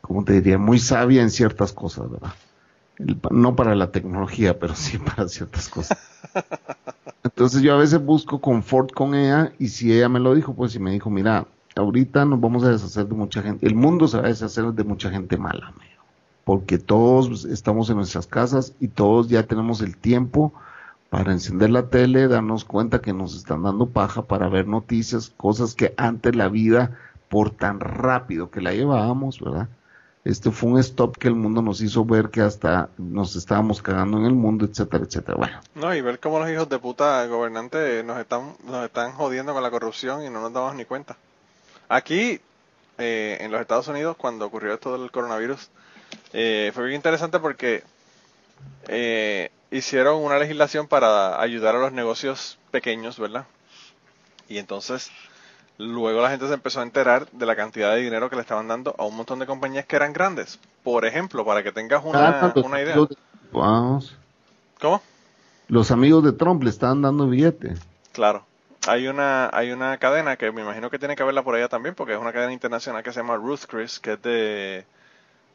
¿cómo 0.00 0.24
te 0.24 0.34
diría? 0.34 0.56
Muy 0.56 0.78
sabia 0.78 1.20
en 1.20 1.30
ciertas 1.30 1.74
cosas, 1.74 2.10
¿verdad? 2.10 2.32
no 3.30 3.56
para 3.56 3.74
la 3.74 3.90
tecnología, 3.90 4.58
pero 4.58 4.74
sí 4.74 4.98
para 4.98 5.28
ciertas 5.28 5.68
cosas. 5.68 5.98
Entonces 7.24 7.62
yo 7.62 7.74
a 7.74 7.78
veces 7.78 8.04
busco 8.04 8.40
confort 8.40 8.92
con 8.92 9.14
ella 9.14 9.52
y 9.58 9.68
si 9.68 9.92
ella 9.92 10.08
me 10.08 10.20
lo 10.20 10.34
dijo, 10.34 10.54
pues 10.54 10.72
si 10.72 10.78
me 10.78 10.90
dijo, 10.90 11.08
mira, 11.08 11.46
ahorita 11.76 12.24
nos 12.24 12.40
vamos 12.40 12.64
a 12.64 12.70
deshacer 12.70 13.06
de 13.06 13.14
mucha 13.14 13.42
gente, 13.42 13.66
el 13.66 13.74
mundo 13.74 14.08
se 14.08 14.18
va 14.18 14.24
a 14.24 14.28
deshacer 14.28 14.64
de 14.64 14.84
mucha 14.84 15.10
gente 15.10 15.36
mala, 15.36 15.72
porque 16.44 16.78
todos 16.78 17.44
estamos 17.44 17.90
en 17.90 17.96
nuestras 17.96 18.26
casas 18.26 18.74
y 18.80 18.88
todos 18.88 19.28
ya 19.28 19.44
tenemos 19.44 19.80
el 19.80 19.96
tiempo 19.96 20.52
para 21.10 21.32
encender 21.32 21.70
la 21.70 21.88
tele, 21.88 22.28
darnos 22.28 22.64
cuenta 22.64 23.00
que 23.00 23.12
nos 23.12 23.36
están 23.36 23.62
dando 23.62 23.86
paja 23.86 24.22
para 24.22 24.48
ver 24.48 24.66
noticias, 24.66 25.30
cosas 25.36 25.74
que 25.74 25.94
antes 25.96 26.34
la 26.34 26.48
vida, 26.48 26.98
por 27.28 27.50
tan 27.50 27.80
rápido 27.80 28.50
que 28.50 28.60
la 28.60 28.72
llevábamos, 28.72 29.40
¿verdad? 29.40 29.68
este 30.24 30.52
fue 30.52 30.70
un 30.70 30.78
stop 30.78 31.16
que 31.16 31.28
el 31.28 31.34
mundo 31.34 31.62
nos 31.62 31.80
hizo 31.80 32.04
ver 32.04 32.30
que 32.30 32.42
hasta 32.42 32.90
nos 32.96 33.34
estábamos 33.34 33.82
cagando 33.82 34.18
en 34.18 34.26
el 34.26 34.34
mundo, 34.34 34.64
etcétera, 34.64 35.04
etcétera. 35.04 35.36
Bueno. 35.36 35.60
No, 35.74 35.94
y 35.94 36.00
ver 36.00 36.20
cómo 36.20 36.38
los 36.38 36.48
hijos 36.48 36.68
de 36.68 36.78
puta 36.78 37.26
gobernantes 37.26 38.04
nos 38.04 38.18
están, 38.18 38.54
nos 38.64 38.84
están 38.84 39.12
jodiendo 39.12 39.52
con 39.52 39.62
la 39.62 39.70
corrupción 39.70 40.24
y 40.24 40.30
no 40.30 40.40
nos 40.40 40.52
damos 40.52 40.74
ni 40.74 40.84
cuenta. 40.84 41.16
Aquí, 41.92 42.40
eh, 42.96 43.36
en 43.40 43.52
los 43.52 43.60
Estados 43.60 43.86
Unidos, 43.88 44.16
cuando 44.16 44.46
ocurrió 44.46 44.72
esto 44.72 44.96
del 44.96 45.10
coronavirus, 45.10 45.68
eh, 46.32 46.70
fue 46.74 46.84
bien 46.84 46.96
interesante 46.96 47.38
porque 47.38 47.82
eh, 48.88 49.50
hicieron 49.70 50.22
una 50.22 50.38
legislación 50.38 50.88
para 50.88 51.38
ayudar 51.38 51.76
a 51.76 51.80
los 51.80 51.92
negocios 51.92 52.58
pequeños, 52.70 53.18
¿verdad? 53.18 53.44
Y 54.48 54.56
entonces 54.56 55.10
Luego 55.78 56.22
la 56.22 56.30
gente 56.30 56.46
se 56.46 56.54
empezó 56.54 56.80
a 56.80 56.82
enterar 56.84 57.28
de 57.32 57.44
la 57.44 57.56
cantidad 57.56 57.94
de 57.94 58.02
dinero 58.02 58.30
que 58.30 58.36
le 58.36 58.42
estaban 58.42 58.68
dando 58.68 58.94
a 58.98 59.04
un 59.04 59.16
montón 59.16 59.38
de 59.38 59.46
compañías 59.46 59.84
que 59.84 59.96
eran 59.96 60.12
grandes. 60.12 60.58
Por 60.84 61.04
ejemplo, 61.04 61.44
para 61.44 61.62
que 61.62 61.72
tengas 61.72 62.04
una, 62.04 62.40
ah, 62.40 62.52
una 62.56 62.80
idea. 62.80 62.96
Vamos. 63.52 64.16
¿Cómo? 64.80 65.02
Los 65.68 65.90
amigos 65.90 66.24
de 66.24 66.32
Trump 66.32 66.62
le 66.62 66.70
estaban 66.70 67.02
dando 67.02 67.26
billetes. 67.26 67.80
Claro. 68.12 68.46
Hay 68.86 69.06
una, 69.06 69.48
hay 69.52 69.70
una 69.70 69.96
cadena 69.98 70.36
que 70.36 70.50
me 70.50 70.62
imagino 70.62 70.90
que 70.90 70.98
tiene 70.98 71.14
que 71.14 71.22
verla 71.22 71.42
por 71.42 71.54
allá 71.54 71.68
también, 71.68 71.94
porque 71.94 72.14
es 72.14 72.18
una 72.18 72.32
cadena 72.32 72.52
internacional 72.52 73.02
que 73.02 73.12
se 73.12 73.20
llama 73.20 73.36
Ruth 73.36 73.66
Chris, 73.68 74.00
que 74.00 74.14
es 74.14 74.22
de, 74.22 74.84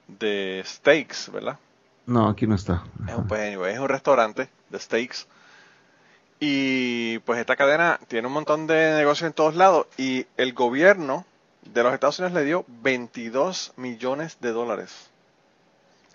de 0.07 0.63
steaks, 0.65 1.31
¿verdad? 1.31 1.57
No, 2.05 2.29
aquí 2.29 2.47
no 2.47 2.55
está. 2.55 2.83
Pues, 3.27 3.57
es 3.57 3.79
un 3.79 3.89
restaurante 3.89 4.47
de 4.69 4.79
steaks 4.79 5.27
y 6.39 7.19
pues 7.19 7.39
esta 7.39 7.55
cadena 7.55 7.99
tiene 8.07 8.27
un 8.27 8.33
montón 8.33 8.67
de 8.67 8.95
negocios 8.95 9.27
en 9.27 9.33
todos 9.33 9.55
lados 9.55 9.87
y 9.97 10.27
el 10.37 10.53
gobierno 10.53 11.25
de 11.63 11.83
los 11.83 11.93
Estados 11.93 12.19
Unidos 12.19 12.35
le 12.35 12.45
dio 12.45 12.65
22 12.67 13.73
millones 13.75 14.37
de 14.39 14.51
dólares. 14.51 15.09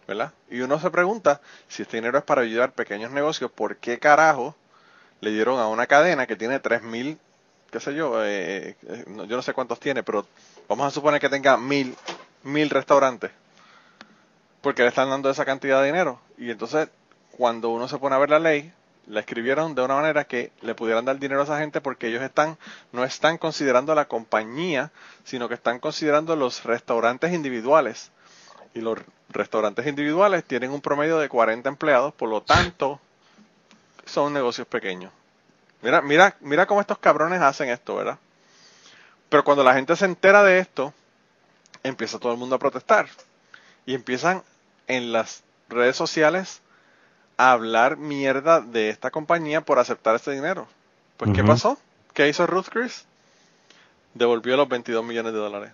¿Verdad? 0.07 0.33
Y 0.51 0.61
uno 0.61 0.79
se 0.81 0.91
pregunta 0.91 1.41
si 1.69 1.83
este 1.83 1.97
dinero 1.97 2.19
es 2.19 2.25
para 2.25 2.43
ayudar 2.43 2.73
pequeños 2.73 3.11
negocios, 3.13 3.51
¿por 3.51 3.77
qué 3.77 3.99
carajo 3.99 4.55
le 5.23 5.31
dieron 5.31 5.61
a 5.61 5.68
una 5.68 5.87
cadena 5.87 6.27
que 6.27 6.35
tiene 6.35 6.59
3 6.59 6.83
mil, 6.83 7.16
qué 7.70 7.79
sé 7.79 7.95
yo, 7.95 8.25
eh, 8.25 8.77
eh, 8.87 9.05
yo 9.07 9.37
no 9.37 9.43
sé 9.43 9.55
cuántos 9.55 9.79
tiene, 9.79 10.03
pero 10.03 10.27
vamos 10.68 10.87
a 10.87 10.91
suponer 10.91 11.20
que 11.20 11.29
tenga 11.29 11.57
mil, 11.57 11.97
mil 12.43 12.68
restaurantes? 12.68 13.31
Porque 14.61 14.83
le 14.83 14.89
están 14.89 15.11
dando 15.11 15.31
esa 15.31 15.45
cantidad 15.45 15.81
de 15.81 15.87
dinero. 15.87 16.20
Y 16.39 16.51
entonces, 16.51 16.89
cuando 17.37 17.68
uno 17.70 17.87
se 17.87 17.99
pone 17.99 18.16
a 18.16 18.18
ver 18.18 18.31
la 18.31 18.41
ley, 18.41 18.73
la 19.07 19.20
escribieron 19.20 19.77
de 19.77 19.83
una 19.83 19.95
manera 19.95 20.25
que 20.25 20.51
le 20.61 20.75
pudieran 20.75 21.05
dar 21.05 21.20
dinero 21.20 21.41
a 21.41 21.45
esa 21.45 21.59
gente 21.59 21.81
porque 21.81 22.09
ellos 22.09 22.23
están 22.23 22.59
no 22.91 23.05
están 23.05 23.39
considerando 23.39 23.95
la 23.95 24.07
compañía, 24.07 24.91
sino 25.23 25.49
que 25.49 25.55
están 25.55 25.79
considerando 25.79 26.35
los 26.35 26.64
restaurantes 26.64 27.33
individuales. 27.33 28.11
Y 28.75 28.81
los 28.81 28.99
restaurantes 29.29 29.87
individuales 29.87 30.43
tienen 30.43 30.73
un 30.73 30.81
promedio 30.81 31.18
de 31.18 31.29
40 31.29 31.68
empleados, 31.68 32.12
por 32.12 32.29
lo 32.29 32.43
tanto 32.43 33.01
son 34.05 34.33
negocios 34.33 34.67
pequeños. 34.67 35.13
Mira, 35.83 36.01
mira, 36.01 36.37
mira 36.41 36.67
cómo 36.67 36.81
estos 36.81 36.99
cabrones 36.99 37.41
hacen 37.41 37.69
esto, 37.69 37.97
¿verdad? 37.97 38.19
Pero 39.29 39.45
cuando 39.45 39.65
la 39.65 39.75
gente 39.75 39.97
se 39.97 40.05
entera 40.05 40.45
de 40.45 40.59
esto, 40.59 40.93
empieza 41.83 42.19
todo 42.19 42.33
el 42.33 42.39
mundo 42.39 42.57
a 42.57 42.59
protestar. 42.59 43.09
Y 43.87 43.95
empiezan 43.95 44.43
en 44.87 45.13
las 45.13 45.43
redes 45.69 45.97
sociales 45.97 46.61
hablar 47.37 47.97
mierda 47.97 48.61
de 48.61 48.91
esta 48.91 49.11
compañía 49.11 49.63
por 49.63 49.79
aceptar 49.79 50.15
este 50.15 50.33
dinero. 50.33 50.69
Pues, 51.17 51.33
¿qué 51.33 51.43
pasó? 51.43 51.79
¿Qué 52.15 52.29
hizo 52.29 52.47
Ruth 52.47 52.67
Chris? 52.71 53.07
Devolvió 54.15 54.57
los 54.57 54.69
22 54.69 55.05
millones 55.05 55.33
de 55.33 55.39
dólares. 55.39 55.73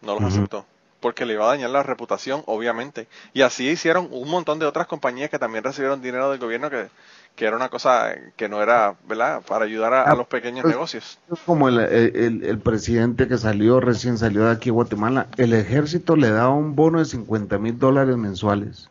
No 0.00 0.18
los 0.18 0.32
aceptó. 0.32 0.64
Porque 1.00 1.26
le 1.26 1.34
iba 1.34 1.44
a 1.44 1.48
dañar 1.48 1.70
la 1.70 1.82
reputación, 1.82 2.42
obviamente. 2.46 3.06
Y 3.34 3.42
así 3.42 3.68
hicieron 3.68 4.08
un 4.10 4.28
montón 4.28 4.58
de 4.58 4.66
otras 4.66 4.86
compañías 4.86 5.30
que 5.30 5.38
también 5.38 5.64
recibieron 5.64 6.00
dinero 6.00 6.30
del 6.30 6.38
gobierno 6.38 6.70
que, 6.70 6.88
que 7.36 7.46
era 7.46 7.56
una 7.56 7.68
cosa 7.68 8.14
que 8.36 8.48
no 8.48 8.62
era, 8.62 8.94
¿verdad? 9.08 9.42
Para 9.46 9.64
ayudar 9.64 9.94
a, 9.94 10.14
los 10.14 10.26
pequeños 10.26 10.62
pues, 10.62 10.74
negocios. 10.74 11.18
Como 11.46 11.68
el, 11.68 11.78
el, 11.78 12.44
el, 12.44 12.58
presidente 12.58 13.28
que 13.28 13.38
salió, 13.38 13.80
recién 13.80 14.18
salió 14.18 14.44
de 14.44 14.52
aquí 14.52 14.70
a 14.70 14.72
Guatemala, 14.72 15.28
el 15.38 15.52
ejército 15.52 16.16
le 16.16 16.30
daba 16.30 16.50
un 16.50 16.76
bono 16.76 16.98
de 16.98 17.06
50 17.06 17.58
mil 17.58 17.78
dólares 17.78 18.16
mensuales 18.16 18.90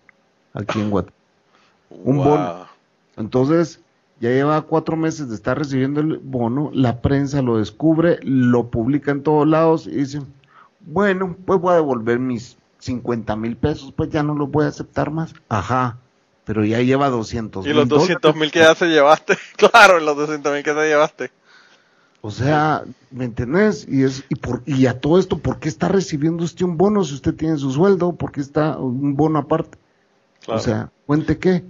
aquí 0.53 0.79
en 0.79 0.89
Guatemala 0.89 1.21
un 1.91 2.17
bono. 2.17 2.65
Entonces, 3.17 3.81
ya 4.19 4.29
lleva 4.29 4.61
cuatro 4.61 4.95
meses 4.95 5.29
de 5.29 5.35
estar 5.35 5.57
recibiendo 5.57 6.01
el 6.01 6.17
bono, 6.17 6.71
la 6.73 7.01
prensa 7.01 7.41
lo 7.41 7.57
descubre, 7.57 8.19
lo 8.23 8.69
publica 8.69 9.11
en 9.11 9.23
todos 9.23 9.47
lados 9.47 9.87
y 9.87 9.91
dice, 9.91 10.21
bueno, 10.81 11.35
pues 11.45 11.59
voy 11.59 11.73
a 11.73 11.75
devolver 11.75 12.19
mis 12.19 12.57
50 12.79 13.35
mil 13.35 13.57
pesos, 13.57 13.93
pues 13.95 14.09
ya 14.09 14.23
no 14.23 14.33
los 14.35 14.49
voy 14.49 14.65
a 14.65 14.69
aceptar 14.69 15.11
más. 15.11 15.33
Ajá, 15.49 15.97
pero 16.51 16.65
ya 16.65 16.81
lleva 16.81 17.09
200 17.09 17.63
mil. 17.63 17.71
Y 17.71 17.73
los 17.73 17.87
200 17.87 18.35
mil 18.35 18.51
que 18.51 18.59
ya 18.59 18.75
se 18.75 18.87
llevaste, 18.87 19.37
claro, 19.55 20.01
los 20.01 20.17
200 20.17 20.51
mil 20.51 20.63
que 20.63 20.73
te 20.73 20.85
llevaste. 20.85 21.31
O 22.19 22.29
sea, 22.29 22.83
¿me 23.09 23.23
entendés? 23.23 23.87
Y, 23.87 24.03
es, 24.03 24.25
y, 24.27 24.35
por, 24.35 24.61
y 24.65 24.85
a 24.85 24.99
todo 24.99 25.17
esto, 25.17 25.37
¿por 25.37 25.61
qué 25.61 25.69
está 25.69 25.87
recibiendo 25.87 26.43
usted 26.43 26.65
un 26.65 26.75
bono 26.75 27.05
si 27.05 27.13
usted 27.13 27.35
tiene 27.35 27.55
su 27.55 27.71
sueldo? 27.71 28.11
¿Por 28.17 28.33
qué 28.33 28.41
está 28.41 28.77
un 28.77 29.15
bono 29.15 29.39
aparte? 29.39 29.77
O 30.45 30.59
sea, 30.59 30.89
cuente 31.05 31.39
qué. 31.39 31.63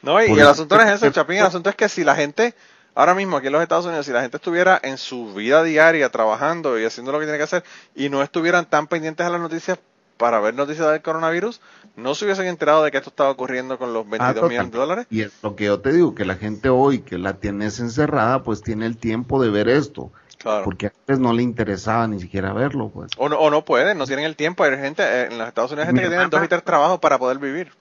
No, 0.00 0.24
y, 0.24 0.30
el 0.32 0.48
asunto 0.48 0.74
no 0.74 0.82
es 0.84 0.92
eso, 0.92 1.10
Chapín, 1.10 1.36
el 1.36 1.44
asunto 1.44 1.68
es 1.68 1.76
que 1.76 1.90
si 1.90 2.02
la 2.02 2.16
gente, 2.16 2.54
ahora 2.94 3.14
mismo 3.14 3.36
aquí 3.36 3.48
en 3.48 3.52
los 3.52 3.62
Estados 3.62 3.84
Unidos, 3.84 4.06
si 4.06 4.12
la 4.12 4.22
gente 4.22 4.38
estuviera 4.38 4.80
en 4.82 4.96
su 4.96 5.34
vida 5.34 5.62
diaria 5.62 6.08
trabajando 6.08 6.80
y 6.80 6.86
haciendo 6.86 7.12
lo 7.12 7.18
que 7.18 7.26
tiene 7.26 7.36
que 7.36 7.44
hacer 7.44 7.64
y 7.94 8.08
no 8.08 8.22
estuvieran 8.22 8.64
tan 8.70 8.86
pendientes 8.86 9.26
a 9.26 9.28
las 9.28 9.40
noticias 9.42 9.78
para 10.16 10.40
ver 10.40 10.54
noticias 10.54 10.90
del 10.90 11.02
coronavirus, 11.02 11.60
no 11.96 12.14
se 12.14 12.24
hubiesen 12.24 12.46
enterado 12.46 12.84
de 12.84 12.90
que 12.90 12.98
esto 12.98 13.10
estaba 13.10 13.30
ocurriendo 13.30 13.78
con 13.78 13.92
los 13.92 14.08
22 14.08 14.44
ah, 14.44 14.48
millones 14.48 14.72
de 14.72 14.78
dólares. 14.78 15.06
Y 15.10 15.22
es 15.22 15.32
lo 15.42 15.56
que 15.56 15.64
yo 15.64 15.80
te 15.80 15.92
digo, 15.92 16.14
que 16.14 16.24
la 16.24 16.36
gente 16.36 16.68
hoy 16.68 17.00
que 17.00 17.18
la 17.18 17.34
tienes 17.34 17.80
encerrada, 17.80 18.42
pues 18.42 18.62
tiene 18.62 18.86
el 18.86 18.96
tiempo 18.96 19.42
de 19.42 19.50
ver 19.50 19.68
esto. 19.68 20.12
Claro. 20.38 20.64
Porque 20.64 20.86
antes 20.86 21.18
no 21.18 21.32
le 21.32 21.42
interesaba 21.42 22.06
ni 22.06 22.20
siquiera 22.20 22.52
verlo. 22.52 22.90
Pues. 22.90 23.12
O, 23.16 23.28
no, 23.28 23.38
o 23.38 23.50
no 23.50 23.64
pueden, 23.64 23.96
no 23.96 24.06
tienen 24.06 24.26
el 24.26 24.36
tiempo. 24.36 24.64
Hay 24.64 24.76
gente, 24.76 25.02
eh, 25.02 25.28
en 25.30 25.38
los 25.38 25.48
Estados 25.48 25.72
Unidos 25.72 25.88
hay 25.88 25.94
gente 25.94 26.02
que 26.02 26.08
tiene 26.08 26.28
dos 26.28 26.44
y 26.44 26.48
tres 26.48 26.64
trabajos 26.64 26.98
para 26.98 27.18
poder 27.18 27.38
vivir. 27.38 27.72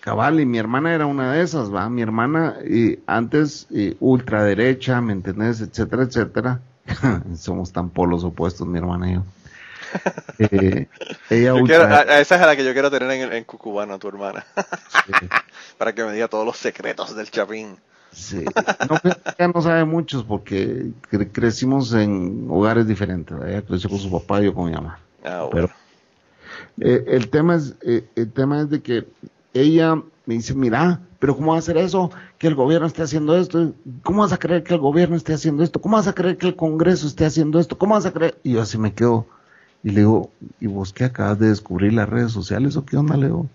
Cabal, 0.00 0.40
y 0.40 0.46
mi 0.46 0.58
hermana 0.58 0.94
era 0.94 1.06
una 1.06 1.32
de 1.32 1.42
esas, 1.42 1.72
¿va? 1.72 1.88
Mi 1.88 2.02
hermana, 2.02 2.56
y 2.64 3.00
antes, 3.06 3.68
ultraderecha, 4.00 5.00
¿me 5.00 5.12
entendés? 5.12 5.60
Etcétera, 5.60 6.04
etcétera. 6.04 6.60
Somos 7.36 7.72
tan 7.72 7.90
polos 7.90 8.24
opuestos, 8.24 8.66
mi 8.66 8.78
hermana 8.78 9.10
y 9.10 9.14
yo. 9.14 9.24
Eh, 10.38 10.86
ella 11.30 11.54
quiero- 11.64 11.84
a, 11.84 11.98
a 12.00 12.20
esa 12.20 12.36
es 12.36 12.42
a 12.42 12.46
la 12.46 12.56
que 12.56 12.64
yo 12.64 12.72
quiero 12.72 12.90
tener 12.90 13.10
en, 13.10 13.32
en 13.32 13.44
Cucubano, 13.44 13.98
tu 13.98 14.08
hermana. 14.08 14.44
Para 15.78 15.94
que 15.94 16.04
me 16.04 16.12
diga 16.12 16.28
todos 16.28 16.44
los 16.46 16.56
secretos 16.56 17.14
del 17.16 17.30
Chapín. 17.30 17.76
Sí. 18.12 18.44
No, 18.88 18.98
que 19.00 19.08
ella 19.38 19.52
no 19.54 19.62
sabe 19.62 19.84
muchos 19.84 20.24
porque 20.24 20.86
cre- 21.10 21.30
crecimos 21.30 21.92
en 21.92 22.46
hogares 22.50 22.86
diferentes. 22.86 23.36
Ella 23.46 23.62
creció 23.62 23.90
con 23.90 23.98
su 23.98 24.10
papá 24.10 24.40
y 24.40 24.44
yo 24.44 24.54
con 24.54 24.66
mi 24.66 24.72
mamá. 24.72 24.98
Ah, 25.24 25.46
bueno. 25.50 25.68
Pero 25.68 26.88
eh, 26.90 27.04
el 27.08 27.28
tema 27.28 27.56
es 27.56 27.74
eh, 27.82 28.04
el 28.14 28.32
tema 28.32 28.60
es 28.62 28.70
de 28.70 28.80
que 28.82 29.06
ella 29.54 29.94
me 30.26 30.34
dice, 30.34 30.54
mira, 30.54 31.00
pero 31.18 31.34
¿cómo 31.36 31.50
va 31.52 31.56
a 31.56 31.60
hacer 31.60 31.76
eso? 31.78 32.10
Que 32.38 32.46
el 32.46 32.54
gobierno 32.54 32.86
esté 32.86 33.02
haciendo 33.02 33.36
esto. 33.36 33.72
¿Cómo 34.02 34.22
vas 34.22 34.32
a 34.32 34.38
creer 34.38 34.62
que 34.62 34.74
el 34.74 34.80
gobierno 34.80 35.16
esté 35.16 35.32
haciendo 35.34 35.62
esto? 35.62 35.80
¿Cómo 35.80 35.96
vas 35.96 36.06
a 36.06 36.12
creer 36.14 36.36
que 36.38 36.46
el 36.46 36.56
Congreso 36.56 37.06
esté 37.06 37.24
haciendo 37.24 37.58
esto? 37.58 37.76
¿Cómo 37.78 37.94
vas 37.94 38.06
a 38.06 38.12
creer? 38.12 38.38
Y 38.42 38.52
yo 38.52 38.62
así 38.62 38.78
me 38.78 38.94
quedo. 38.94 39.26
Y 39.82 39.90
le 39.90 40.00
digo, 40.00 40.30
¿y 40.60 40.66
vos 40.66 40.92
qué 40.92 41.04
acabas 41.04 41.38
de 41.38 41.48
descubrir 41.48 41.92
las 41.92 42.08
redes 42.08 42.32
sociales 42.32 42.76
o 42.76 42.84
qué 42.84 42.96
onda, 42.96 43.16
Leo? 43.16 43.46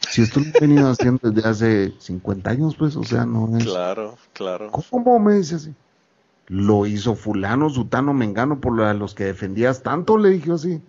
Si 0.00 0.22
esto 0.22 0.40
lo 0.40 0.46
he 0.46 0.60
venido 0.60 0.88
haciendo 0.88 1.30
desde 1.30 1.48
hace 1.48 1.94
50 1.98 2.50
años, 2.50 2.76
pues, 2.76 2.96
o 2.96 3.04
sea, 3.04 3.26
no 3.26 3.56
es... 3.56 3.64
Claro, 3.64 4.16
claro. 4.32 4.70
¿Cómo 4.90 5.18
me 5.18 5.34
dice 5.34 5.56
así? 5.56 5.74
Lo 6.48 6.86
hizo 6.86 7.14
fulano, 7.14 7.68
sutano, 7.70 8.14
mengano 8.14 8.60
por 8.60 8.72
los 8.94 9.14
que 9.14 9.24
defendías 9.24 9.82
tanto, 9.82 10.16
le 10.16 10.30
dije 10.30 10.52
así. 10.52 10.80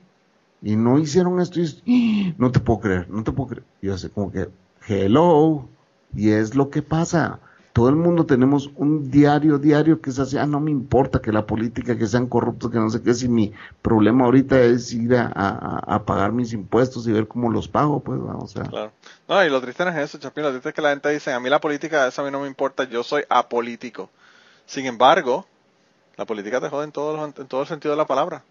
Y 0.62 0.76
no 0.76 1.00
hicieron 1.00 1.40
esto 1.40 1.60
y 1.60 1.64
esto. 1.64 1.82
¡Ah! 1.88 2.34
No 2.38 2.52
te 2.52 2.60
puedo 2.60 2.80
creer, 2.80 3.10
no 3.10 3.24
te 3.24 3.32
puedo 3.32 3.50
creer. 3.50 3.66
Y 3.82 3.88
yo 3.88 3.96
así 3.96 4.10
como 4.10 4.32
que, 4.32 4.50
hello. 4.88 5.68
Y 6.16 6.30
es 6.30 6.56
lo 6.56 6.70
que 6.70 6.82
pasa. 6.82 7.40
Todo 7.78 7.90
el 7.90 7.96
mundo 7.96 8.26
tenemos 8.26 8.72
un 8.76 9.12
diario, 9.12 9.60
diario 9.60 10.02
que 10.02 10.10
es 10.10 10.18
así, 10.18 10.36
ah, 10.36 10.48
no 10.48 10.60
me 10.60 10.72
importa 10.72 11.22
que 11.22 11.32
la 11.32 11.46
política, 11.46 11.96
que 11.96 12.08
sean 12.08 12.26
corruptos, 12.26 12.72
que 12.72 12.80
no 12.80 12.90
sé 12.90 13.04
qué, 13.04 13.14
si 13.14 13.30
mi 13.30 13.54
problema 13.84 14.26
ahorita 14.26 14.60
es 14.62 14.92
ir 14.94 15.14
a, 15.14 15.28
a- 15.28 15.96
a 15.96 16.04
pagar 16.04 16.32
mis 16.32 16.54
impuestos 16.54 17.08
y 17.08 17.12
ver 17.12 17.28
cómo 17.28 17.52
los 17.52 17.68
pago, 17.68 18.00
pues, 18.00 18.20
¿no? 18.20 18.40
o 18.40 18.48
sea. 18.48 18.64
Claro. 18.64 18.92
No, 19.28 19.46
y 19.46 19.50
lo 19.52 19.62
triste 19.62 19.86
no 19.86 19.92
es 19.92 19.98
eso, 19.98 20.18
Chapín. 20.18 20.44
Lo 20.44 20.50
triste 20.50 20.70
es 20.70 20.74
que 20.76 20.82
la 20.82 20.90
gente 20.90 21.10
dice, 21.12 21.32
a 21.32 21.40
mí 21.40 21.52
la 21.52 21.62
política, 21.62 22.08
eso 22.08 22.24
a 22.24 22.26
mí 22.26 22.32
no 22.32 22.42
me 22.42 22.48
importa, 22.48 22.84
yo 22.86 23.04
soy 23.04 23.24
apolítico. 23.30 24.10
Sin 24.66 24.88
embargo, 24.88 25.46
la 26.18 26.26
política 26.26 26.60
te 26.60 26.70
jode 26.70 26.86
en, 26.86 26.92
todos 26.92 27.16
los- 27.16 27.38
en 27.38 27.46
todo 27.48 27.62
el 27.62 27.68
sentido 27.68 27.92
de 27.92 27.98
la 27.98 28.08
palabra. 28.08 28.42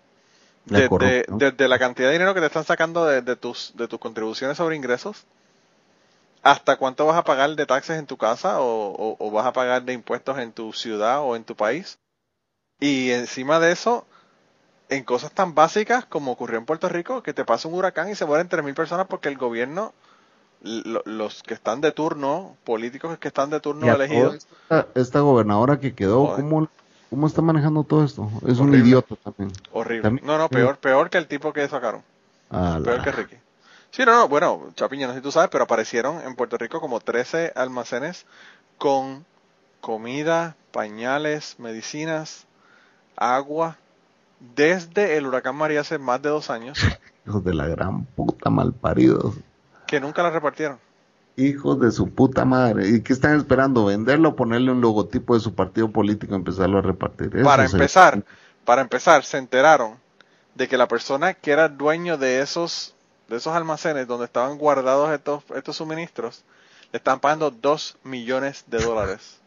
La 0.69 0.79
Desde, 0.89 1.25
desde 1.37 1.67
la 1.67 1.81
cantidad 1.81 2.07
de 2.09 2.13
dinero 2.13 2.33
que 2.33 2.39
te 2.41 2.47
están 2.47 2.65
sacando 2.65 3.05
de, 3.05 3.23
de 3.23 3.35
tus, 3.35 3.73
de 3.77 3.89
tus 3.89 3.99
contribuciones 3.99 4.57
sobre 4.57 4.77
ingresos, 4.77 5.25
hasta 6.47 6.77
cuánto 6.77 7.07
vas 7.07 7.17
a 7.17 7.25
pagar 7.25 7.57
de 7.57 7.67
taxes 7.67 7.99
en 7.99 8.07
tu 8.07 8.17
casa 8.17 8.61
o, 8.61 8.93
o- 8.93 9.17
o 9.19 9.31
vas 9.33 9.47
a 9.47 9.53
pagar 9.53 9.83
de 9.83 9.93
impuestos 9.93 10.39
en 10.39 10.53
tu 10.53 10.73
ciudad 10.73 11.21
o 11.21 11.35
en 11.35 11.43
tu 11.45 11.57
país. 11.57 11.99
Y 12.79 13.11
encima 13.11 13.59
de 13.59 13.73
eso, 13.73 14.07
en 14.89 15.03
cosas 15.03 15.33
tan 15.33 15.55
básicas 15.57 16.05
como 16.05 16.31
ocurrió 16.31 16.59
en 16.59 16.65
Puerto 16.67 16.89
Rico, 16.89 17.23
que 17.25 17.35
te 17.35 17.45
pasa 17.45 17.67
un 17.67 17.75
huracán 17.75 18.09
y 18.11 18.15
se 18.15 18.27
mueren 18.27 18.49
3.000 18.49 18.75
personas 18.75 19.07
porque 19.09 19.29
el 19.29 19.37
gobierno, 19.39 19.93
lo- 20.63 21.03
los 21.05 21.43
que 21.43 21.55
están 21.55 21.81
de 21.81 21.91
turno, 21.91 22.57
políticos 22.63 23.19
que 23.19 23.29
están 23.29 23.51
de 23.51 23.59
turno 23.59 23.93
elegidos, 23.93 24.47
Esta, 24.71 24.87
esta 24.95 25.21
gobernadora 25.21 25.81
que 25.81 25.95
quedó, 25.97 26.27
Joder. 26.27 26.45
¿cómo, 26.45 26.69
¿cómo 27.11 27.27
está 27.27 27.43
manejando 27.43 27.83
todo 27.83 28.05
esto? 28.05 28.31
Es 28.47 28.59
un 28.61 28.73
idiota 28.73 29.17
también. 29.17 29.51
horrible. 29.73 30.03
También- 30.03 30.27
No, 30.27 30.39
no, 30.39 30.49
peor, 30.49 30.79
peor 30.79 31.11
que 31.11 31.19
el 31.19 31.27
tipo 31.27 31.53
que 31.53 31.67
sacaron. 31.69 32.03
La- 32.51 32.81
Peor 32.85 33.03
que 33.03 33.11
Ricky. 33.11 33.37
Sí, 33.97 34.05
no, 34.05 34.13
no, 34.13 34.29
bueno, 34.29 34.69
Chapiña, 34.75 35.07
no 35.07 35.15
sé 35.15 35.21
si 35.21 35.23
tú 35.23 35.33
sabes, 35.33 35.49
pero 35.51 35.65
aparecieron 35.65 36.21
en 36.21 36.37
Puerto 36.37 36.59
Rico 36.59 36.83
como 36.83 37.01
13 37.01 37.55
almacenes 37.57 38.27
con 38.77 39.25
comida, 39.81 40.55
pañales, 40.71 41.59
medicinas, 41.59 42.47
agua, 43.17 43.79
desde 44.55 45.17
el 45.17 45.27
huracán 45.27 45.57
María 45.57 45.81
hace 45.81 45.97
más 45.97 46.21
de 46.21 46.29
dos 46.29 46.51
años, 46.51 46.79
Hijos 47.27 47.43
de 47.43 47.55
la 47.55 47.69
gran 47.69 48.05
puta 48.05 48.51
malparidos. 48.51 49.35
que 49.87 49.99
nunca 49.99 50.23
la 50.23 50.29
repartieron. 50.29 50.79
Hijos 51.39 51.81
de 51.81 51.91
su 51.91 52.11
puta 52.11 52.45
madre. 52.45 52.89
¿Y 52.89 53.01
qué 53.01 53.15
están 53.15 53.39
esperando? 53.39 53.87
¿Venderlo 53.87 54.29
o 54.29 54.37
ponerle 54.37 54.73
un 54.73 54.83
logotipo 54.83 55.33
de 55.33 55.41
su 55.41 55.55
partido 55.55 55.91
político 55.91 56.35
y 56.35 56.37
empezarlo 56.37 56.81
a 56.81 56.83
repartir? 56.83 57.31
Eso 57.35 57.47
Para 57.47 57.65
empezar, 57.65 58.23
para 58.67 58.83
empezar, 58.83 59.25
se 59.25 59.39
enteraron 59.39 59.95
de 60.55 60.69
que 60.69 60.77
la 60.77 60.87
persona 60.87 61.33
que 61.33 61.53
era 61.53 61.71
dueño 61.71 62.19
de 62.19 62.43
esos, 62.43 62.96
de 63.29 63.37
esos 63.37 63.55
almacenes 63.55 64.07
donde 64.07 64.27
estaban 64.27 64.59
guardados 64.59 65.11
estos, 65.13 65.45
estos 65.55 65.77
suministros, 65.77 66.45
le 66.93 66.99
estaban 66.99 67.21
pagando 67.21 67.51
2 67.51 67.99
millones 68.05 68.65
de 68.69 68.81
dólares. 68.81 69.43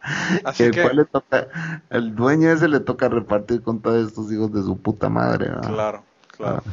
Así 0.44 0.64
El 0.64 0.70
que, 0.70 0.80
cual 0.80 0.96
le 0.96 1.04
toca, 1.04 1.48
el 1.90 2.14
dueño 2.14 2.50
ese 2.50 2.68
le 2.68 2.80
toca 2.80 3.08
repartir 3.08 3.62
con 3.62 3.80
todos 3.80 4.08
estos 4.08 4.32
hijos 4.32 4.52
de 4.52 4.62
su 4.62 4.80
puta 4.80 5.08
madre. 5.08 5.50
claro, 5.60 6.04
claro. 6.30 6.64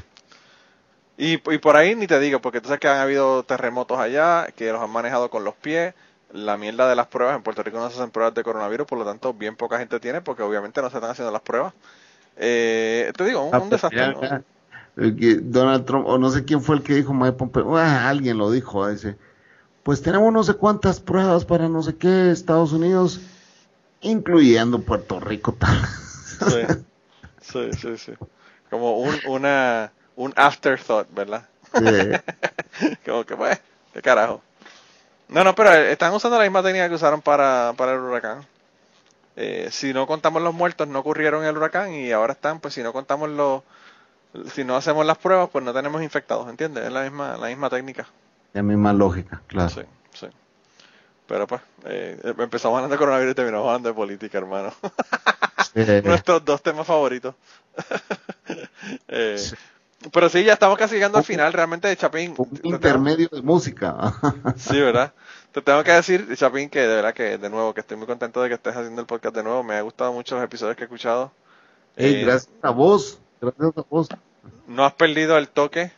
Y, 1.17 1.33
y 1.53 1.57
por 1.59 1.75
ahí 1.75 1.95
ni 1.95 2.07
te 2.07 2.19
digo, 2.19 2.39
porque 2.41 2.61
tú 2.61 2.67
sabes 2.69 2.79
que 2.79 2.87
han 2.87 2.99
habido 2.99 3.43
terremotos 3.43 3.99
allá, 3.99 4.47
que 4.55 4.71
los 4.71 4.81
han 4.81 4.89
manejado 4.91 5.29
con 5.29 5.43
los 5.43 5.55
pies, 5.55 5.93
la 6.31 6.57
mierda 6.57 6.87
de 6.89 6.95
las 6.95 7.07
pruebas, 7.07 7.35
en 7.35 7.43
Puerto 7.43 7.61
Rico 7.63 7.77
no 7.79 7.89
se 7.89 7.97
hacen 7.97 8.11
pruebas 8.11 8.33
de 8.35 8.43
coronavirus, 8.43 8.87
por 8.87 8.97
lo 8.99 9.05
tanto 9.05 9.33
bien 9.33 9.55
poca 9.57 9.79
gente 9.79 9.99
tiene, 9.99 10.21
porque 10.21 10.43
obviamente 10.43 10.81
no 10.81 10.89
se 10.89 10.97
están 10.97 11.11
haciendo 11.11 11.31
las 11.31 11.41
pruebas. 11.41 11.73
Eh, 12.37 13.11
te 13.17 13.25
digo, 13.25 13.43
un, 13.43 13.51
Ah, 13.51 13.59
un 13.59 13.69
pues, 13.69 13.71
desastre. 13.71 14.15
Donald 14.99 15.85
Trump, 15.85 16.05
o 16.07 16.17
no 16.17 16.29
sé 16.29 16.43
quién 16.43 16.61
fue 16.61 16.75
el 16.75 16.83
que 16.83 16.95
dijo 16.95 17.13
Mike 17.13 17.33
Pompeo, 17.33 17.77
ah, 17.77 18.09
alguien 18.09 18.37
lo 18.37 18.51
dijo, 18.51 18.87
dice, 18.87 19.15
pues 19.83 20.01
tenemos 20.01 20.33
no 20.33 20.43
sé 20.43 20.55
cuántas 20.55 20.99
pruebas 20.99 21.45
para 21.45 21.69
no 21.69 21.81
sé 21.81 21.95
qué, 21.95 22.31
Estados 22.31 22.73
Unidos, 22.73 23.21
incluyendo 24.01 24.81
Puerto 24.81 25.19
Rico. 25.19 25.53
tal. 25.53 25.77
Sí, 26.39 26.83
sí, 27.41 27.69
sí, 27.79 27.97
sí. 27.97 28.13
Como 28.69 28.99
un, 28.99 29.15
una, 29.27 29.91
un 30.15 30.33
afterthought, 30.35 31.07
¿verdad? 31.13 31.47
Sí. 31.73 32.95
Como 33.05 33.25
que, 33.25 33.35
pues, 33.35 33.59
qué 33.93 34.01
carajo. 34.01 34.41
No, 35.29 35.43
no, 35.43 35.55
pero 35.55 35.73
eh, 35.73 35.91
están 35.91 36.13
usando 36.13 36.37
la 36.37 36.43
misma 36.43 36.63
técnica 36.63 36.89
que 36.89 36.95
usaron 36.95 37.21
para, 37.21 37.73
para 37.77 37.93
el 37.93 37.99
huracán. 37.99 38.45
Eh, 39.35 39.69
si 39.71 39.93
no 39.93 40.07
contamos 40.07 40.41
los 40.41 40.53
muertos, 40.53 40.87
no 40.87 40.99
ocurrieron 40.99 41.45
el 41.45 41.55
huracán 41.55 41.93
y 41.93 42.11
ahora 42.11 42.33
están, 42.33 42.59
pues 42.59 42.73
si 42.73 42.83
no 42.83 42.91
contamos 42.91 43.29
los, 43.29 43.63
si 44.53 44.63
no 44.63 44.75
hacemos 44.75 45.05
las 45.05 45.17
pruebas, 45.17 45.49
pues 45.51 45.63
no 45.65 45.73
tenemos 45.73 46.01
infectados, 46.01 46.47
¿entiendes? 46.49 46.85
Es 46.85 46.91
la 46.91 47.03
misma, 47.03 47.37
la 47.37 47.47
misma 47.47 47.69
técnica. 47.69 48.07
La 48.53 48.63
misma 48.63 48.93
lógica, 48.93 49.41
claro. 49.47 49.69
Sí, 49.69 49.81
sí. 50.13 50.27
Pero 51.27 51.45
pues, 51.47 51.61
eh, 51.85 52.19
empezamos 52.39 52.77
hablando 52.77 52.93
de 52.95 52.97
coronavirus 52.99 53.31
y 53.33 53.35
terminamos 53.35 53.67
hablando 53.67 53.89
de 53.89 53.95
política, 53.95 54.37
hermano. 54.37 54.73
Eh, 55.75 56.01
Nuestros 56.05 56.43
dos 56.43 56.63
temas 56.63 56.87
favoritos. 56.87 57.35
Eh, 59.07 59.37
Pero 60.11 60.29
sí, 60.29 60.43
ya 60.43 60.53
estamos 60.53 60.77
casi 60.77 60.95
llegando 60.95 61.17
al 61.17 61.23
final 61.23 61.51
realmente 61.53 61.87
de 61.87 61.97
Chapín. 61.97 62.33
un 62.37 62.59
intermedio 62.63 63.27
de 63.31 63.41
música. 63.41 64.13
Sí, 64.55 64.79
¿verdad? 64.79 65.13
Te 65.51 65.61
tengo 65.61 65.83
que 65.83 65.91
decir, 65.91 66.27
Chapín, 66.35 66.69
que 66.69 66.79
de 66.79 66.87
verdad 66.87 67.13
que 67.13 67.37
de 67.37 67.49
nuevo, 67.49 67.73
que 67.73 67.81
estoy 67.81 67.97
muy 67.97 68.07
contento 68.07 68.41
de 68.41 68.47
que 68.49 68.55
estés 68.55 68.75
haciendo 68.75 69.01
el 69.01 69.07
podcast 69.07 69.35
de 69.35 69.43
nuevo. 69.43 69.61
Me 69.63 69.75
ha 69.75 69.81
gustado 69.81 70.13
mucho 70.13 70.35
los 70.35 70.43
episodios 70.43 70.75
que 70.77 70.83
he 70.83 70.85
escuchado. 70.85 71.31
Ey, 71.97 72.15
Eh, 72.15 72.23
gracias 72.23 72.49
a 72.61 72.69
vos, 72.71 73.19
gracias 73.41 73.77
a 73.77 73.81
vos, 73.89 74.07
No 74.67 74.85
has 74.85 74.93
perdido 74.93 75.37
el 75.37 75.49
toque. 75.49 75.91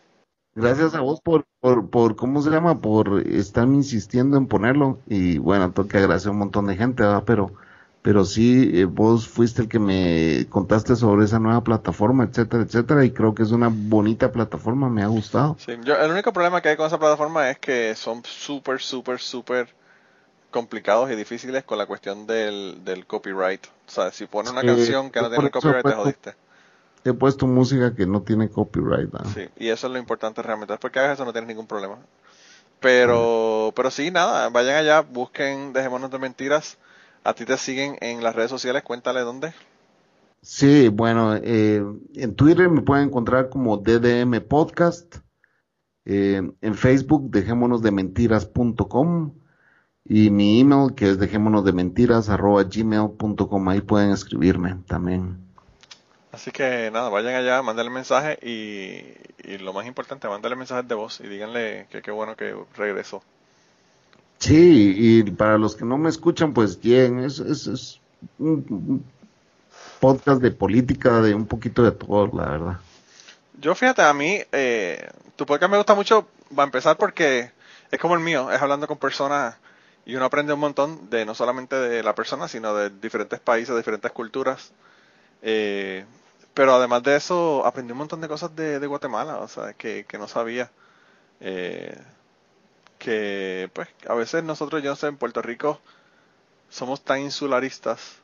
gracias 0.56 0.94
a 0.96 1.02
vos 1.02 1.22
por, 1.22 1.46
por, 1.60 1.90
por, 1.90 2.16
¿cómo 2.16 2.42
se 2.42 2.50
llama? 2.50 2.80
Por 2.82 3.22
estar 3.28 3.68
insistiendo 3.68 4.38
en 4.38 4.48
ponerlo. 4.48 5.00
Y 5.08 5.38
bueno, 5.38 5.72
tengo 5.72 5.88
que 5.88 5.98
agradecer 5.98 6.30
a 6.30 6.32
un 6.32 6.40
montón 6.40 6.68
de 6.68 6.76
gente, 6.78 7.04
¿verdad? 7.04 7.24
Pero, 7.26 7.54
pero 8.02 8.26
sí, 8.26 8.72
eh, 8.74 8.86
vos 8.86 9.28
fuiste 9.28 9.62
el 9.64 9.68
que 9.70 9.80
me 9.80 10.48
contaste 10.50 10.96
sobre 10.96 11.26
esa 11.26 11.40
nueva 11.40 11.64
plataforma, 11.64 12.24
etcétera, 12.26 12.64
etcétera. 12.64 13.06
Y 13.06 13.12
creo 13.12 13.34
que 13.36 13.44
es 13.44 13.52
una 13.52 13.70
bonita 13.72 14.32
plataforma, 14.32 14.90
me 14.90 15.04
ha 15.04 15.08
gustado. 15.08 15.58
Sí, 15.58 15.74
yo, 15.84 15.96
el 15.96 16.12
único 16.12 16.34
problema 16.34 16.62
que 16.62 16.70
hay 16.70 16.78
con 16.78 16.88
esa 16.88 17.00
plataforma 17.00 17.50
es 17.50 17.60
que 17.60 17.96
son 17.96 18.24
súper, 18.26 18.80
súper, 18.82 19.20
súper 19.20 19.74
complicados 20.52 21.10
y 21.12 21.16
difíciles 21.16 21.64
con 21.64 21.78
la 21.78 21.86
cuestión 21.86 22.28
del, 22.28 22.84
del 22.84 23.06
copyright. 23.06 23.66
O 23.88 23.92
sea, 23.92 24.12
si 24.12 24.26
pones 24.28 24.52
una 24.52 24.64
canción 24.64 25.12
que 25.12 25.22
no 25.22 25.30
tiene 25.30 25.50
copyright, 25.50 25.86
te 25.86 25.94
jodiste. 25.94 26.36
He 27.04 27.14
puesto 27.14 27.48
música 27.48 27.96
que 27.96 28.06
no 28.06 28.22
tiene 28.22 28.50
copyright. 28.50 29.12
¿verdad? 29.12 29.30
Sí, 29.34 29.50
y 29.58 29.70
eso 29.70 29.88
es 29.88 29.94
lo 29.94 30.00
importante 30.00 30.42
realmente. 30.42 30.74
Después 30.74 30.94
que 30.94 31.00
hagas 31.00 31.14
eso 31.14 31.26
no 31.26 31.34
tienes 31.34 31.48
ningún 31.48 31.68
problema. 31.68 31.98
Pero, 32.80 33.72
pero 33.76 33.92
sí, 33.92 34.12
nada, 34.12 34.50
vayan 34.50 34.76
allá, 34.76 35.02
busquen 35.02 35.74
Dejémonos 35.74 36.10
de 36.12 36.20
Mentiras. 36.20 36.78
A 37.24 37.34
ti 37.34 37.46
te 37.46 37.58
siguen 37.58 37.98
en 38.02 38.24
las 38.24 38.36
redes 38.36 38.50
sociales, 38.50 38.82
cuéntale 38.84 39.22
dónde. 39.22 39.54
Sí, 40.42 40.88
bueno, 40.88 41.36
eh, 41.36 41.84
en 42.16 42.36
Twitter 42.36 42.68
me 42.68 42.82
pueden 42.82 43.10
encontrar 43.10 43.50
como 43.50 43.78
DDM 43.78 44.42
Podcast, 44.42 45.18
eh, 46.06 46.42
en 46.62 46.76
Facebook 46.76 47.30
dejémonos 47.30 47.84
de 47.84 47.92
mentiras.com 47.92 49.36
y 50.04 50.32
mi 50.32 50.60
email 50.60 50.96
que 50.96 51.12
es 51.12 51.20
dejémonos 51.20 51.64
de 51.64 51.74
mentiras 51.74 52.30
arroba 52.30 52.64
gmail.com, 52.64 53.70
ahí 53.70 53.82
pueden 53.82 54.10
escribirme 54.10 54.78
también. 54.88 55.51
Así 56.32 56.52
que 56.52 56.90
nada, 56.92 57.10
vayan 57.10 57.36
allá, 57.36 57.62
mándenle 57.62 57.92
mensaje 57.92 58.40
y, 58.42 59.04
y 59.52 59.58
lo 59.58 59.74
más 59.74 59.86
importante, 59.86 60.28
mándenle 60.30 60.56
mensajes 60.56 60.88
de 60.88 60.96
voz 60.96 61.20
y 61.20 61.28
díganle 61.28 61.88
que 61.90 62.02
qué 62.02 62.12
bueno 62.12 62.36
que 62.38 62.56
regresó. 62.78 63.22
Sí, 64.40 64.96
y 64.98 65.24
para 65.32 65.58
los 65.58 65.76
que 65.76 65.86
no 65.86 65.98
me 65.98 66.10
escuchan, 66.10 66.54
pues 66.54 66.80
lleguen, 66.82 67.20
es, 67.20 67.40
es, 67.40 67.68
es 67.68 68.00
un- 68.40 68.66
un- 68.70 69.06
podcast 70.00 70.42
de 70.42 70.50
política, 70.52 71.22
de 71.22 71.36
un 71.36 71.46
poquito 71.46 71.84
de 71.84 71.92
todo, 71.92 72.26
la 72.36 72.50
verdad. 72.50 72.80
Yo 73.60 73.76
fíjate, 73.76 74.02
a 74.02 74.14
mí, 74.14 74.40
eh, 74.52 75.08
tu 75.36 75.46
podcast 75.46 75.70
me 75.70 75.78
gusta 75.78 75.94
mucho, 75.94 76.28
va 76.58 76.64
a 76.64 76.66
empezar 76.66 76.98
porque 76.98 77.52
es 77.92 78.00
como 78.00 78.16
el 78.16 78.22
mío, 78.22 78.52
es 78.52 78.60
hablando 78.60 78.88
con 78.88 78.98
personas 78.98 79.58
y 80.06 80.16
uno 80.16 80.26
aprende 80.26 80.54
un 80.54 80.60
montón 80.60 81.10
de 81.12 81.24
no 81.26 81.36
solamente 81.36 81.76
de 81.76 82.02
la 82.02 82.16
persona, 82.16 82.48
sino 82.48 82.74
de 82.74 82.90
diferentes 82.90 83.40
países, 83.40 83.76
diferentes 83.78 84.12
culturas. 84.12 84.72
Eh, 85.44 86.04
pero 86.54 86.76
además 86.76 87.04
de 87.04 87.16
eso, 87.16 87.66
aprendí 87.66 87.92
un 87.94 88.00
montón 88.00 88.22
de 88.22 88.28
cosas 88.28 88.56
de, 88.56 88.80
de 88.80 88.88
Guatemala, 88.88 89.38
o 89.40 89.48
sea, 89.48 89.74
que, 89.74 90.06
que 90.06 90.18
no 90.18 90.28
sabía. 90.28 90.72
Eh, 91.42 91.98
que, 93.00 93.70
pues, 93.74 93.90
a 94.08 94.14
veces 94.14 94.44
nosotros, 94.44 94.84
yo 94.84 94.92
no 94.92 94.96
sé, 94.96 95.08
en 95.08 95.18
Puerto 95.18 95.42
Rico 95.42 95.82
somos 96.70 97.02
tan 97.04 97.22
insularistas 97.22 98.18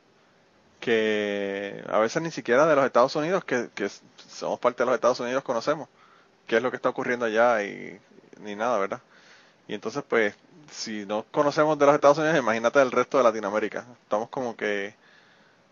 que 0.80 1.84
a 1.88 1.98
veces 1.98 2.22
ni 2.22 2.30
siquiera 2.30 2.66
de 2.66 2.76
los 2.76 2.84
Estados 2.86 3.16
Unidos, 3.16 3.44
que, 3.44 3.70
que 3.74 3.88
somos 4.28 4.60
parte 4.60 4.82
de 4.82 4.86
los 4.86 4.94
Estados 4.94 5.20
Unidos, 5.20 5.42
conocemos 5.44 5.88
qué 6.46 6.56
es 6.58 6.62
lo 6.62 6.70
que 6.70 6.76
está 6.76 6.88
ocurriendo 6.90 7.26
allá 7.26 7.62
y 7.64 8.00
ni 8.40 8.54
nada, 8.56 8.78
¿verdad? 8.78 9.00
Y 9.68 9.74
entonces, 9.74 10.04
pues, 10.08 10.34
si 10.70 11.06
no 11.06 11.24
conocemos 11.30 11.78
de 11.78 11.86
los 11.86 11.94
Estados 11.94 12.18
Unidos, 12.18 12.38
imagínate 12.38 12.78
del 12.78 12.92
resto 12.92 13.18
de 13.18 13.24
Latinoamérica. 13.24 13.86
Estamos 14.02 14.28
como 14.30 14.56
que 14.56 14.94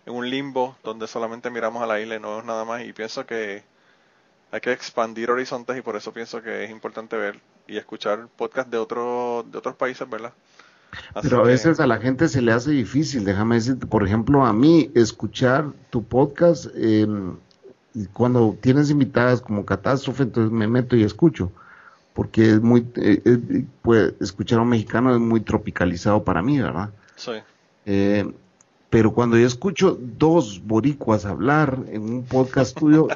en 0.06 0.14
un 0.14 0.30
limbo 0.30 0.76
donde 0.82 1.06
solamente 1.08 1.50
miramos 1.50 1.82
a 1.82 1.86
la 1.86 2.00
isla 2.00 2.16
y 2.16 2.20
no 2.20 2.30
vemos 2.30 2.44
nada 2.44 2.64
más. 2.64 2.84
Y 2.84 2.92
pienso 2.92 3.26
que 3.26 3.64
hay 4.52 4.60
que 4.60 4.72
expandir 4.72 5.30
horizontes 5.30 5.76
y 5.76 5.82
por 5.82 5.96
eso 5.96 6.12
pienso 6.12 6.40
que 6.40 6.64
es 6.64 6.70
importante 6.70 7.16
ver 7.16 7.40
y 7.66 7.76
escuchar 7.76 8.28
podcasts 8.36 8.70
de, 8.70 8.78
otro, 8.78 9.44
de 9.50 9.58
otros 9.58 9.74
países, 9.74 10.08
¿verdad? 10.08 10.32
Así 11.14 11.28
Pero 11.28 11.42
a 11.42 11.44
veces 11.44 11.80
a 11.80 11.86
la 11.86 11.98
gente 11.98 12.28
se 12.28 12.40
le 12.40 12.52
hace 12.52 12.70
difícil, 12.70 13.24
déjame 13.24 13.56
decirte, 13.56 13.86
por 13.86 14.06
ejemplo, 14.06 14.46
a 14.46 14.52
mí 14.52 14.90
escuchar 14.94 15.72
tu 15.90 16.04
podcast, 16.04 16.66
eh, 16.76 17.06
cuando 18.12 18.56
tienes 18.60 18.90
invitadas 18.90 19.40
como 19.40 19.66
catástrofe, 19.66 20.22
entonces 20.22 20.52
me 20.52 20.68
meto 20.68 20.96
y 20.96 21.02
escucho, 21.02 21.50
porque 22.14 22.52
es 22.52 22.62
muy, 22.62 22.86
eh, 22.94 23.20
eh, 23.24 23.64
pues, 23.82 24.14
escuchar 24.20 24.60
a 24.60 24.62
un 24.62 24.68
mexicano 24.68 25.12
es 25.12 25.20
muy 25.20 25.40
tropicalizado 25.40 26.22
para 26.22 26.40
mí, 26.40 26.60
¿verdad? 26.60 26.90
Sí. 27.16 27.32
Pero 28.96 29.12
cuando 29.12 29.36
yo 29.36 29.46
escucho 29.46 29.98
dos 30.00 30.62
boricuas 30.64 31.26
hablar 31.26 31.80
en 31.90 32.00
un 32.00 32.24
podcast 32.24 32.78
tuyo, 32.78 33.08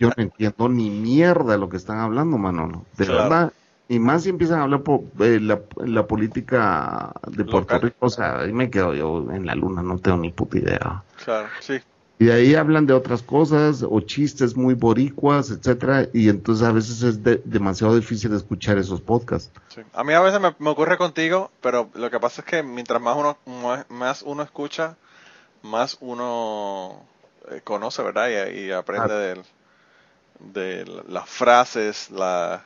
yo 0.00 0.08
no 0.08 0.14
entiendo 0.16 0.68
ni 0.68 0.90
mierda 0.90 1.52
de 1.52 1.58
lo 1.58 1.68
que 1.68 1.76
están 1.76 1.98
hablando, 2.00 2.36
Manolo. 2.38 2.84
De 2.96 3.06
verdad. 3.06 3.52
Y 3.88 4.00
más 4.00 4.24
si 4.24 4.30
empiezan 4.30 4.58
a 4.58 4.62
hablar 4.64 4.82
por 4.82 5.02
eh, 5.20 5.38
la, 5.40 5.60
la, 5.76 6.08
política 6.08 7.12
de 7.28 7.44
Puerto 7.44 7.78
Rico, 7.78 7.96
o 8.00 8.10
sea, 8.10 8.40
ahí 8.40 8.52
me 8.52 8.68
quedo 8.68 8.94
yo 8.94 9.30
en 9.32 9.46
la 9.46 9.54
luna, 9.54 9.80
no 9.80 9.96
tengo 9.98 10.16
ni 10.16 10.32
puta 10.32 10.58
idea. 10.58 11.04
Claro, 11.24 11.46
sí. 11.60 11.78
Y 12.18 12.24
de 12.24 12.32
ahí 12.32 12.54
hablan 12.56 12.86
de 12.86 12.94
otras 12.94 13.22
cosas, 13.22 13.84
o 13.88 14.00
chistes 14.00 14.56
muy 14.56 14.74
boricuas, 14.74 15.52
etcétera, 15.52 16.08
y 16.12 16.30
entonces 16.30 16.66
a 16.66 16.72
veces 16.72 17.00
es 17.04 17.20
demasiado 17.44 17.94
difícil 17.94 18.34
escuchar 18.34 18.76
esos 18.76 19.00
podcasts. 19.00 19.52
Sí. 19.68 19.82
A 19.92 20.02
mí 20.02 20.14
a 20.14 20.20
veces 20.20 20.40
me, 20.40 20.52
me, 20.58 20.70
ocurre 20.70 20.98
contigo, 20.98 21.52
pero 21.60 21.90
lo 21.94 22.10
que 22.10 22.18
pasa 22.18 22.40
es 22.40 22.44
que 22.44 22.64
mientras 22.64 23.00
más 23.00 23.16
uno, 23.16 23.38
más 23.88 24.22
uno 24.22 24.42
escucha, 24.42 24.96
más 25.62 25.96
uno 26.00 27.04
eh, 27.50 27.60
conoce, 27.64 28.02
¿verdad? 28.02 28.28
Y, 28.28 28.60
y 28.60 28.72
aprende 28.72 29.14
de, 29.14 29.42
de 30.40 31.02
las 31.08 31.28
frases, 31.28 32.10
la... 32.10 32.64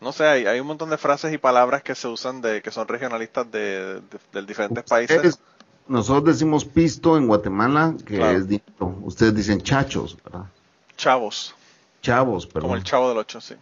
No 0.00 0.12
sé, 0.12 0.26
hay, 0.26 0.46
hay, 0.46 0.60
un 0.60 0.66
montón 0.66 0.90
de 0.90 0.98
frases 0.98 1.32
y 1.32 1.38
palabras 1.38 1.82
que 1.82 1.94
se 1.94 2.08
usan 2.08 2.42
de 2.42 2.60
que 2.60 2.70
son 2.70 2.86
regionalistas 2.86 3.50
de, 3.50 4.02
de, 4.32 4.42
diferentes 4.42 4.84
países. 4.84 5.38
Nosotros 5.86 6.24
decimos 6.24 6.64
pisto 6.64 7.16
en 7.16 7.26
Guatemala, 7.26 7.94
que 8.04 8.16
es 8.32 8.48
distinto. 8.48 8.86
Ustedes 9.02 9.34
dicen 9.34 9.62
chachos, 9.62 10.16
¿verdad? 10.22 10.46
Chavos. 10.96 11.54
Chavos, 12.02 12.46
perdón. 12.46 12.62
Como 12.62 12.76
el 12.76 12.84
chavo 12.84 13.08
del 13.08 13.18
ocho, 13.18 13.40
sí. 13.40 13.54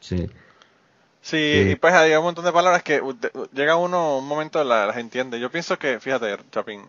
Sí. 0.00 0.30
Sí, 1.20 1.70
y 1.72 1.74
pues 1.74 1.92
hay 1.92 2.14
un 2.14 2.22
montón 2.22 2.44
de 2.44 2.52
palabras 2.52 2.82
que 2.82 3.02
llega 3.52 3.76
uno, 3.76 4.18
un 4.18 4.28
momento 4.28 4.62
las, 4.62 4.86
las 4.86 4.96
entiende. 4.96 5.40
Yo 5.40 5.50
pienso 5.50 5.78
que, 5.78 5.98
fíjate, 5.98 6.38
Chapín, 6.52 6.84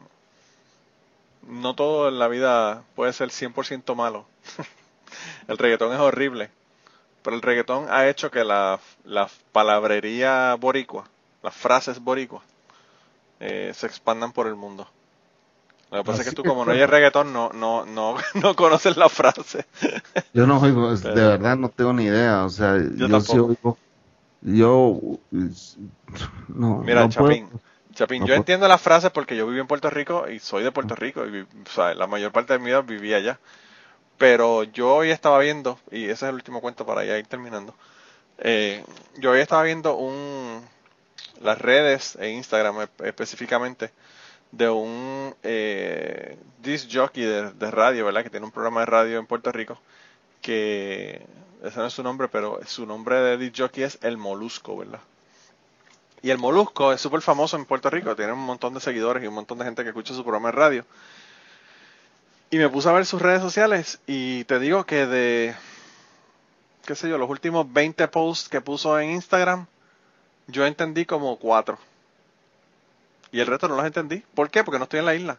no 1.48 1.76
todo 1.76 2.10
en 2.10 2.20
la 2.20 2.28
vida 2.28 2.84
puede 2.96 3.14
ser 3.14 3.30
100% 3.30 3.96
malo. 3.96 4.26
el 5.48 5.58
reggaetón 5.58 5.94
es 5.94 6.00
horrible, 6.00 6.50
pero 7.24 7.36
el 7.36 7.42
reggaetón 7.42 7.88
ha 7.90 8.08
hecho 8.08 8.32
que 8.32 8.44
la, 8.44 8.80
la 9.06 9.30
palabrería 9.52 10.56
boricua, 10.56 11.06
las 11.44 11.56
frases 11.56 12.00
boricua, 12.00 12.42
eh, 13.40 13.72
se 13.74 13.88
expandan 13.88 14.32
por 14.32 14.48
el 14.48 14.56
mundo. 14.56 14.88
Lo 15.90 16.00
que 16.00 16.04
pasa 16.04 16.22
es 16.22 16.30
que 16.30 16.36
tú 16.36 16.44
como 16.44 16.66
no 16.66 16.72
oyes 16.72 16.90
reggaetón 16.90 17.32
no, 17.32 17.50
no, 17.54 17.86
no, 17.86 18.18
no 18.34 18.56
conoces 18.56 18.98
la 18.98 19.08
frase. 19.08 19.66
yo 20.34 20.46
no 20.46 20.60
oigo, 20.60 20.94
de 20.96 21.14
verdad 21.14 21.56
no 21.56 21.70
tengo 21.70 21.94
ni 21.94 22.06
idea, 22.06 22.44
o 22.44 22.50
sea, 22.50 22.78
yo, 22.78 23.08
yo 23.08 23.22
sí 23.22 23.38
oigo, 23.38 23.78
yo 24.42 25.00
no, 26.50 26.80
Mira, 26.80 27.04
no 27.04 27.10
Chapín, 27.10 27.50
Chapín, 27.98 28.28
yo 28.28 28.36
entiendo 28.36 28.68
las 28.68 28.80
frases 28.80 29.10
porque 29.10 29.36
yo 29.36 29.48
viví 29.48 29.60
en 29.60 29.66
Puerto 29.66 29.90
Rico 29.90 30.30
y 30.30 30.38
soy 30.38 30.64
de 30.64 30.72
Puerto 30.72 30.94
Rico 30.94 31.26
y 31.26 31.42
o 31.42 31.48
sea, 31.74 31.96
la 31.96 32.06
mayor 32.06 32.32
parte 32.32 32.54
de 32.54 32.60
mi 32.60 32.66
vida 32.66 32.82
vivía 32.82 33.18
allá. 33.18 33.40
Pero 34.20 34.62
yo 34.66 34.94
hoy 34.94 35.10
estaba 35.10 35.40
viendo, 35.40 35.80
y 35.90 36.04
ese 36.04 36.14
es 36.14 36.24
el 36.24 36.36
último 36.36 36.62
cuento 36.62 36.86
para 36.86 37.04
ya 37.04 37.18
ir 37.18 37.26
terminando, 37.26 37.74
eh, 38.38 38.86
yo 39.18 39.32
hoy 39.32 39.40
estaba 39.40 39.64
viendo 39.64 39.96
un, 39.96 40.64
las 41.42 41.58
redes 41.60 42.16
e 42.22 42.30
Instagram 42.30 42.88
específicamente 43.04 43.90
de 44.52 44.70
un 44.70 45.36
eh, 45.42 46.38
disc 46.62 46.88
jockey 46.94 47.24
de, 47.24 47.52
de, 47.52 47.72
radio, 47.72 48.06
¿verdad? 48.06 48.22
Que 48.22 48.30
tiene 48.30 48.46
un 48.46 48.52
programa 48.52 48.82
de 48.82 48.86
radio 48.86 49.18
en 49.18 49.26
Puerto 49.26 49.52
Rico, 49.52 49.80
que 50.44 51.26
ese 51.64 51.80
no 51.80 51.88
es 51.88 51.94
su 51.94 52.04
nombre, 52.04 52.28
pero 52.28 52.60
su 52.68 52.86
nombre 52.86 53.16
de 53.22 53.38
disc 53.38 53.56
jockey 53.58 53.84
es 53.86 53.98
El 54.04 54.18
Molusco, 54.18 54.78
¿verdad? 54.78 55.00
Y 56.22 56.32
el 56.32 56.38
Molusco 56.38 56.92
es 56.92 57.02
súper 57.02 57.22
famoso 57.22 57.58
en 57.58 57.66
Puerto 57.66 57.90
Rico, 57.90 58.16
tiene 58.16 58.34
un 58.34 58.40
montón 58.40 58.74
de 58.74 58.80
seguidores 58.80 59.24
y 59.24 59.28
un 59.28 59.36
montón 59.36 59.60
de 59.60 59.66
gente 59.66 59.84
que 59.84 59.90
escucha 59.90 60.14
su 60.14 60.24
programa 60.24 60.50
de 60.50 60.54
radio. 60.54 60.86
Y 62.50 62.58
me 62.58 62.70
puse 62.70 62.90
a 62.90 62.94
ver 62.94 63.06
sus 63.06 63.22
redes 63.22 63.42
sociales 63.42 64.00
y 64.08 64.46
te 64.46 64.58
digo 64.60 64.86
que 64.86 65.06
de, 65.06 65.56
qué 66.86 66.96
sé 66.96 67.10
yo, 67.10 67.18
los 67.18 67.30
últimos 67.30 67.72
20 67.72 68.08
posts 68.08 68.50
que 68.50 68.62
puso 68.62 69.00
en 69.00 69.12
Instagram, 69.12 69.68
yo 70.48 70.66
entendí 70.66 71.06
como 71.06 71.38
cuatro. 71.38 71.78
Y 73.32 73.42
el 73.42 73.48
resto 73.48 73.68
no 73.68 73.76
los 73.76 73.86
entendí. 73.86 74.24
¿Por 74.34 74.50
qué? 74.50 74.64
Porque 74.64 74.80
no 74.80 74.86
estoy 74.86 75.00
en 75.00 75.06
la 75.06 75.16
isla. 75.16 75.38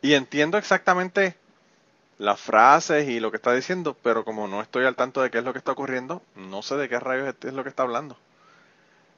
Y 0.00 0.14
entiendo 0.14 0.56
exactamente 0.56 1.36
las 2.18 2.40
frases 2.40 3.08
y 3.08 3.18
lo 3.18 3.30
que 3.30 3.36
está 3.36 3.52
diciendo, 3.52 3.96
pero 4.00 4.24
como 4.24 4.46
no 4.46 4.62
estoy 4.62 4.84
al 4.84 4.94
tanto 4.94 5.22
de 5.22 5.30
qué 5.30 5.38
es 5.38 5.44
lo 5.44 5.52
que 5.52 5.58
está 5.58 5.72
ocurriendo, 5.72 6.22
no 6.36 6.62
sé 6.62 6.76
de 6.76 6.88
qué 6.88 7.00
rayos 7.00 7.34
es 7.42 7.52
lo 7.52 7.64
que 7.64 7.68
está 7.68 7.82
hablando. 7.82 8.16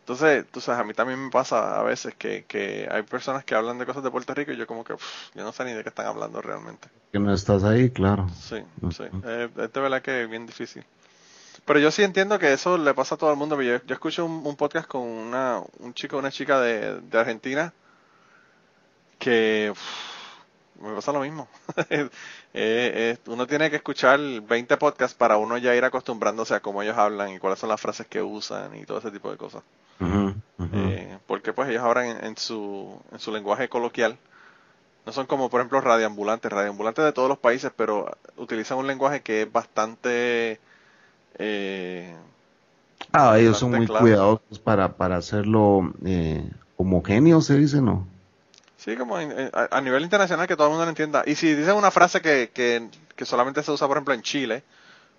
Entonces, 0.05 0.45
tú 0.51 0.61
sabes, 0.61 0.83
a 0.83 0.85
mí 0.85 0.93
también 0.93 1.19
me 1.19 1.31
pasa 1.31 1.81
a 1.81 1.83
veces 1.83 2.15
que, 2.15 2.45
que 2.47 2.87
hay 2.91 3.05
personas 3.05 3.43
que 3.43 3.55
hablan 3.55 3.79
de 3.79 3.87
cosas 3.87 4.03
de 4.03 4.11
Puerto 4.11 4.35
Rico 4.35 4.53
y 4.53 4.57
yo 4.59 4.67
como 4.67 4.85
que 4.85 4.95
yo 5.35 5.43
no 5.43 5.51
sé 5.51 5.65
ni 5.65 5.73
de 5.73 5.83
qué 5.83 5.89
están 5.89 6.05
hablando 6.05 6.43
realmente. 6.43 6.89
Que 7.11 7.19
no 7.19 7.33
estás 7.33 7.65
ahí, 7.65 7.89
claro. 7.89 8.29
Sí, 8.39 8.59
sí. 8.91 9.05
Eh, 9.25 9.49
es 9.57 9.73
de 9.73 9.81
verdad 9.81 10.03
que 10.03 10.25
es 10.25 10.29
bien 10.29 10.45
difícil. 10.45 10.85
Pero 11.65 11.79
yo 11.79 11.91
sí 11.91 12.03
entiendo 12.03 12.39
que 12.39 12.53
eso 12.53 12.77
le 12.77 12.93
pasa 12.93 13.15
a 13.15 13.19
todo 13.19 13.31
el 13.31 13.39
mundo. 13.39 13.63
Yo, 13.63 13.83
yo 13.83 13.95
escucho 13.95 14.27
un, 14.27 14.47
un, 14.47 14.57
podcast 14.57 14.87
con 14.87 15.01
una, 15.01 15.63
un 15.79 15.95
chico, 15.95 16.19
una 16.19 16.31
chica 16.31 16.61
de, 16.61 17.01
de 17.01 17.19
Argentina 17.19 17.73
que 19.19 19.73
me 20.81 20.95
pasa 20.95 21.13
lo 21.13 21.21
mismo. 21.21 21.49
eh, 21.91 22.09
eh, 22.53 23.17
uno 23.27 23.47
tiene 23.47 23.71
que 23.71 23.77
escuchar 23.77 24.19
20 24.19 24.77
podcasts 24.77 25.17
para 25.17 25.37
uno 25.37 25.57
ya 25.59 25.75
ir 25.75 25.85
acostumbrándose 25.85 26.55
a 26.55 26.61
cómo 26.61 26.83
ellos 26.83 26.97
hablan 26.97 27.31
y 27.31 27.39
cuáles 27.39 27.59
son 27.59 27.69
las 27.69 27.81
frases 27.81 28.07
que 28.07 28.23
usan 28.23 28.77
y 28.77 28.85
todo 28.85 28.99
ese 28.99 29.11
tipo 29.11 29.31
de 29.31 29.37
cosas. 29.37 29.63
Uh 30.01 30.05
-huh, 30.05 30.35
uh 30.59 30.63
-huh. 30.65 30.91
Eh, 30.91 31.19
porque 31.27 31.53
pues 31.53 31.69
ellos 31.69 31.83
hablan 31.83 32.07
en, 32.07 32.25
en, 32.25 32.37
su, 32.37 33.01
en 33.13 33.19
su 33.19 33.33
lenguaje 33.33 33.69
coloquial. 33.69 34.19
No 35.07 35.13
son 35.13 35.27
como 35.27 35.51
por 35.51 35.61
ejemplo 35.61 35.81
radioambulantes, 35.81 36.51
radioambulantes 36.51 37.05
de 37.05 37.13
todos 37.13 37.29
los 37.29 37.39
países, 37.39 37.71
pero 37.77 38.17
utilizan 38.37 38.79
un 38.79 38.87
lenguaje 38.87 39.21
que 39.23 39.43
es 39.43 39.53
bastante... 39.53 40.61
Ah, 43.13 43.39
ellos 43.39 43.59
son 43.59 43.71
muy 43.71 43.87
claro. 43.87 44.01
cuidadosos 44.01 44.59
para, 44.59 44.97
para 44.97 45.17
hacerlo 45.17 45.93
eh, 46.05 46.49
homogéneo, 46.77 47.41
se 47.41 47.57
dice, 47.57 47.81
¿no? 47.81 48.09
Sí, 48.85 48.97
como 48.97 49.19
en, 49.19 49.51
a, 49.55 49.79
a, 49.79 49.81
nivel 49.81 50.03
internacional 50.03 50.47
que 50.47 50.57
todo 50.57 50.67
el 50.67 50.73
mundo 50.73 50.85
lo 50.85 50.91
entienda. 50.91 51.23
Y 51.25 51.37
si 51.37 51.55
dicen 51.55 51.75
una 51.75 51.91
frase 51.91 52.21
que, 52.21 52.51
que, 52.53 52.91
que 53.17 53.25
solamente 53.25 53.63
se 53.63 53.73
usa, 53.73 53.87
por 53.87 53.97
ejemplo, 53.97 54.13
en 54.13 54.21
Chile, 54.21 54.63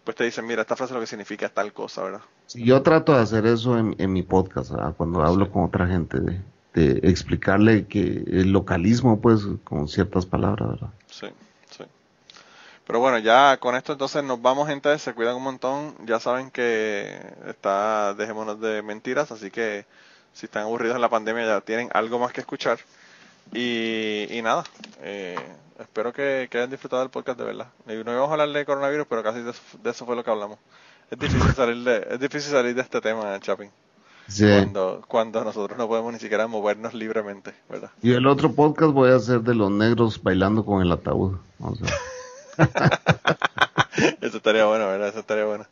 pues 0.04 0.16
te 0.16 0.24
dicen, 0.24 0.46
mira, 0.46 0.62
esta 0.62 0.76
frase 0.76 0.94
lo 0.94 1.00
que 1.00 1.08
significa 1.08 1.48
es 1.48 1.52
tal 1.52 1.74
cosa, 1.74 2.04
¿verdad? 2.04 2.22
Sí, 2.46 2.64
yo 2.64 2.84
trato 2.84 3.16
de 3.16 3.24
hacer 3.24 3.48
eso 3.48 3.76
en, 3.76 3.96
en 3.98 4.14
mi 4.14 4.22
podcast, 4.22 4.70
¿verdad? 4.70 4.94
cuando 4.96 5.24
hablo 5.24 5.46
sí. 5.46 5.52
con 5.52 5.64
otra 5.64 5.88
gente, 5.88 6.20
de, 6.20 6.42
de, 6.76 7.10
explicarle 7.10 7.88
que 7.88 8.24
el 8.28 8.52
localismo, 8.52 9.20
pues, 9.20 9.42
con 9.64 9.88
ciertas 9.88 10.28
palabras, 10.28 10.70
¿verdad? 10.70 10.90
Sí, 11.10 11.26
sí. 11.72 11.86
Pero 12.86 13.00
bueno, 13.00 13.18
ya 13.18 13.58
con 13.58 13.76
esto 13.76 13.94
entonces 13.94 14.24
nos 14.24 14.40
vamos, 14.44 14.68
gente, 14.68 14.96
se 15.00 15.16
cuidan 15.16 15.38
un 15.38 15.44
montón, 15.44 15.96
ya 16.06 16.20
saben 16.20 16.52
que 16.52 17.20
está, 17.48 18.14
dejémonos 18.14 18.62
de 18.62 18.84
mentiras, 18.84 19.32
así 19.32 19.50
que 19.50 19.88
si 20.34 20.46
están 20.46 20.64
aburridos 20.64 20.98
en 20.98 21.02
la 21.02 21.10
pandemia 21.10 21.48
ya 21.48 21.62
tienen 21.62 21.90
algo 21.94 22.20
más 22.20 22.32
que 22.32 22.42
escuchar. 22.42 22.78
Y, 23.54 24.28
y 24.38 24.42
nada, 24.42 24.64
eh, 25.02 25.36
espero 25.80 26.12
que, 26.12 26.48
que 26.50 26.58
hayan 26.58 26.70
disfrutado 26.70 27.02
del 27.02 27.10
podcast 27.12 27.40
de 27.40 27.46
verdad. 27.46 27.68
No 27.86 27.94
íbamos 27.94 28.30
a 28.30 28.34
hablar 28.34 28.50
de 28.50 28.66
coronavirus, 28.66 29.06
pero 29.10 29.24
casi 29.24 29.42
de 29.42 29.52
eso, 29.52 29.62
de 29.82 29.90
eso 29.92 30.06
fue 30.06 30.16
lo 30.16 30.24
que 30.24 30.32
hablamos. 30.32 30.58
Es 31.10 31.20
difícil 31.20 31.54
salir 31.56 31.84
de, 31.84 32.08
es 32.12 32.20
difícil 32.20 32.52
salir 32.52 32.76
de 32.76 32.82
este 32.82 33.00
tema, 33.02 33.40
Chapin. 33.40 33.70
Sí. 34.28 34.44
Cuando, 34.48 35.04
cuando 35.08 35.44
nosotros 35.44 35.78
no 35.78 35.88
podemos 35.88 36.12
ni 36.12 36.18
siquiera 36.20 36.48
movernos 36.48 36.96
libremente, 36.96 37.54
¿verdad? 37.70 37.92
Y 38.02 38.12
el 38.14 38.26
otro 38.26 38.52
podcast 38.54 38.92
voy 38.92 39.12
a 39.12 39.16
hacer 39.18 39.42
de 39.42 39.54
los 39.54 39.70
negros 39.70 40.22
bailando 40.24 40.66
con 40.66 40.82
el 40.82 40.92
ataúd. 40.92 41.38
O 41.60 41.76
sea, 41.76 41.88
Eso 44.22 44.38
estaría 44.38 44.66
bueno, 44.66 44.88
¿verdad? 44.88 45.10
Eso 45.10 45.20
estaría 45.20 45.46
bueno. 45.46 45.66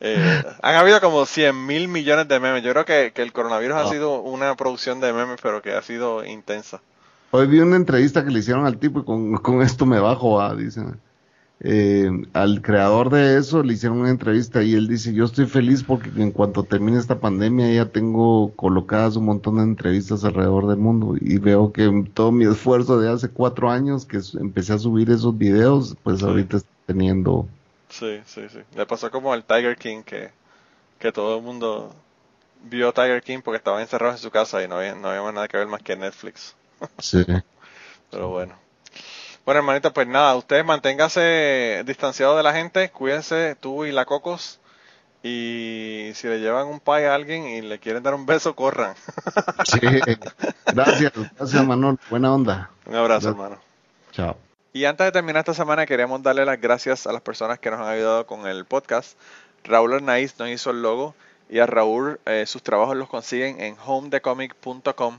Eh, 0.00 0.44
han 0.62 0.76
habido 0.76 1.00
como 1.00 1.26
100 1.26 1.66
mil 1.66 1.88
millones 1.88 2.28
de 2.28 2.38
memes. 2.38 2.62
Yo 2.62 2.70
creo 2.72 2.84
que, 2.84 3.12
que 3.12 3.22
el 3.22 3.32
coronavirus 3.32 3.76
ha 3.76 3.80
Ah. 3.82 3.88
sido 3.90 4.20
una 4.20 4.54
producción 4.54 5.00
de 5.00 5.12
memes, 5.12 5.40
pero 5.42 5.60
que 5.60 5.72
ha 5.72 5.82
sido 5.82 6.24
intensa. 6.24 6.80
Hoy 7.30 7.46
vi 7.46 7.60
una 7.60 7.76
entrevista 7.76 8.24
que 8.24 8.30
le 8.30 8.38
hicieron 8.40 8.64
al 8.66 8.78
tipo 8.78 9.00
y 9.00 9.04
con, 9.04 9.36
con 9.42 9.62
esto 9.62 9.86
me 9.86 10.00
bajo, 10.00 10.40
ah, 10.40 10.54
dicen. 10.54 11.00
Eh, 11.60 12.08
al 12.34 12.62
creador 12.62 13.10
de 13.10 13.36
eso 13.36 13.64
le 13.64 13.74
hicieron 13.74 13.98
una 14.00 14.10
entrevista 14.10 14.62
y 14.62 14.74
él 14.74 14.86
dice, 14.88 15.12
yo 15.12 15.24
estoy 15.24 15.46
feliz 15.46 15.82
porque 15.82 16.10
en 16.16 16.30
cuanto 16.30 16.62
termine 16.64 16.98
esta 16.98 17.18
pandemia 17.20 17.72
ya 17.72 17.86
tengo 17.90 18.54
colocadas 18.54 19.16
un 19.16 19.24
montón 19.26 19.56
de 19.56 19.64
entrevistas 19.64 20.24
alrededor 20.24 20.68
del 20.68 20.76
mundo 20.78 21.16
y 21.20 21.38
veo 21.38 21.72
que 21.72 21.90
todo 22.14 22.30
mi 22.32 22.44
esfuerzo 22.46 23.00
de 23.00 23.10
hace 23.10 23.30
cuatro 23.30 23.70
años 23.70 24.06
que 24.06 24.20
empecé 24.40 24.74
a 24.74 24.78
subir 24.78 25.10
esos 25.10 25.36
videos, 25.36 25.96
pues 26.04 26.22
Sí. 26.22 26.26
ahorita 26.26 26.58
está 26.58 26.70
teniendo... 26.86 27.48
Sí, 27.88 28.20
sí, 28.26 28.42
sí. 28.50 28.60
Le 28.76 28.86
pasó 28.86 29.10
como 29.10 29.32
al 29.32 29.44
Tiger 29.44 29.76
King, 29.76 30.02
que, 30.04 30.30
que 30.98 31.12
todo 31.12 31.38
el 31.38 31.44
mundo 31.44 31.94
vio 32.64 32.92
Tiger 32.92 33.22
King 33.22 33.40
porque 33.44 33.58
estaban 33.58 33.80
encerrados 33.82 34.16
en 34.16 34.22
su 34.22 34.30
casa 34.30 34.62
y 34.62 34.68
no 34.68 34.76
había, 34.76 34.94
no 34.94 35.08
había 35.08 35.22
más 35.22 35.34
nada 35.34 35.48
que 35.48 35.56
ver 35.58 35.66
más 35.68 35.82
que 35.82 35.96
Netflix. 35.96 36.56
Sí. 36.98 37.24
Pero 38.10 38.28
bueno. 38.28 38.54
Bueno, 39.44 39.60
hermanito, 39.60 39.92
pues 39.92 40.06
nada, 40.06 40.34
ustedes 40.36 40.64
manténganse 40.64 41.82
distanciados 41.86 42.36
de 42.36 42.42
la 42.42 42.52
gente, 42.52 42.90
cuídense 42.90 43.56
tú 43.58 43.84
y 43.86 43.92
la 43.92 44.04
Cocos. 44.04 44.60
Y 45.22 46.10
si 46.14 46.28
le 46.28 46.38
llevan 46.38 46.68
un 46.68 46.80
pie 46.80 47.06
a 47.08 47.14
alguien 47.14 47.46
y 47.48 47.60
le 47.62 47.78
quieren 47.80 48.02
dar 48.02 48.14
un 48.14 48.24
beso, 48.26 48.54
corran. 48.54 48.94
Sí. 49.64 49.80
Gracias, 50.72 51.12
gracias 51.36 51.66
Manuel, 51.66 51.98
buena 52.10 52.32
onda. 52.32 52.70
un 52.86 52.94
abrazo, 52.94 53.08
Gracias. 53.08 53.32
hermano. 53.32 53.58
Chao. 54.12 54.36
Y 54.72 54.84
antes 54.84 55.06
de 55.06 55.12
terminar 55.12 55.40
esta 55.40 55.54
semana, 55.54 55.86
queríamos 55.86 56.22
darle 56.22 56.44
las 56.44 56.60
gracias 56.60 57.06
a 57.06 57.12
las 57.12 57.22
personas 57.22 57.58
que 57.58 57.70
nos 57.70 57.80
han 57.80 57.88
ayudado 57.88 58.26
con 58.26 58.46
el 58.46 58.64
podcast. 58.64 59.18
Raúl 59.64 59.94
Arnaiz 59.94 60.38
nos 60.38 60.48
hizo 60.50 60.70
el 60.70 60.82
logo 60.82 61.14
y 61.50 61.58
a 61.58 61.66
Raúl 61.66 62.20
eh, 62.26 62.44
sus 62.46 62.62
trabajos 62.62 62.96
los 62.96 63.08
consiguen 63.08 63.60
en 63.60 63.76
homedecomic.com. 63.84 65.18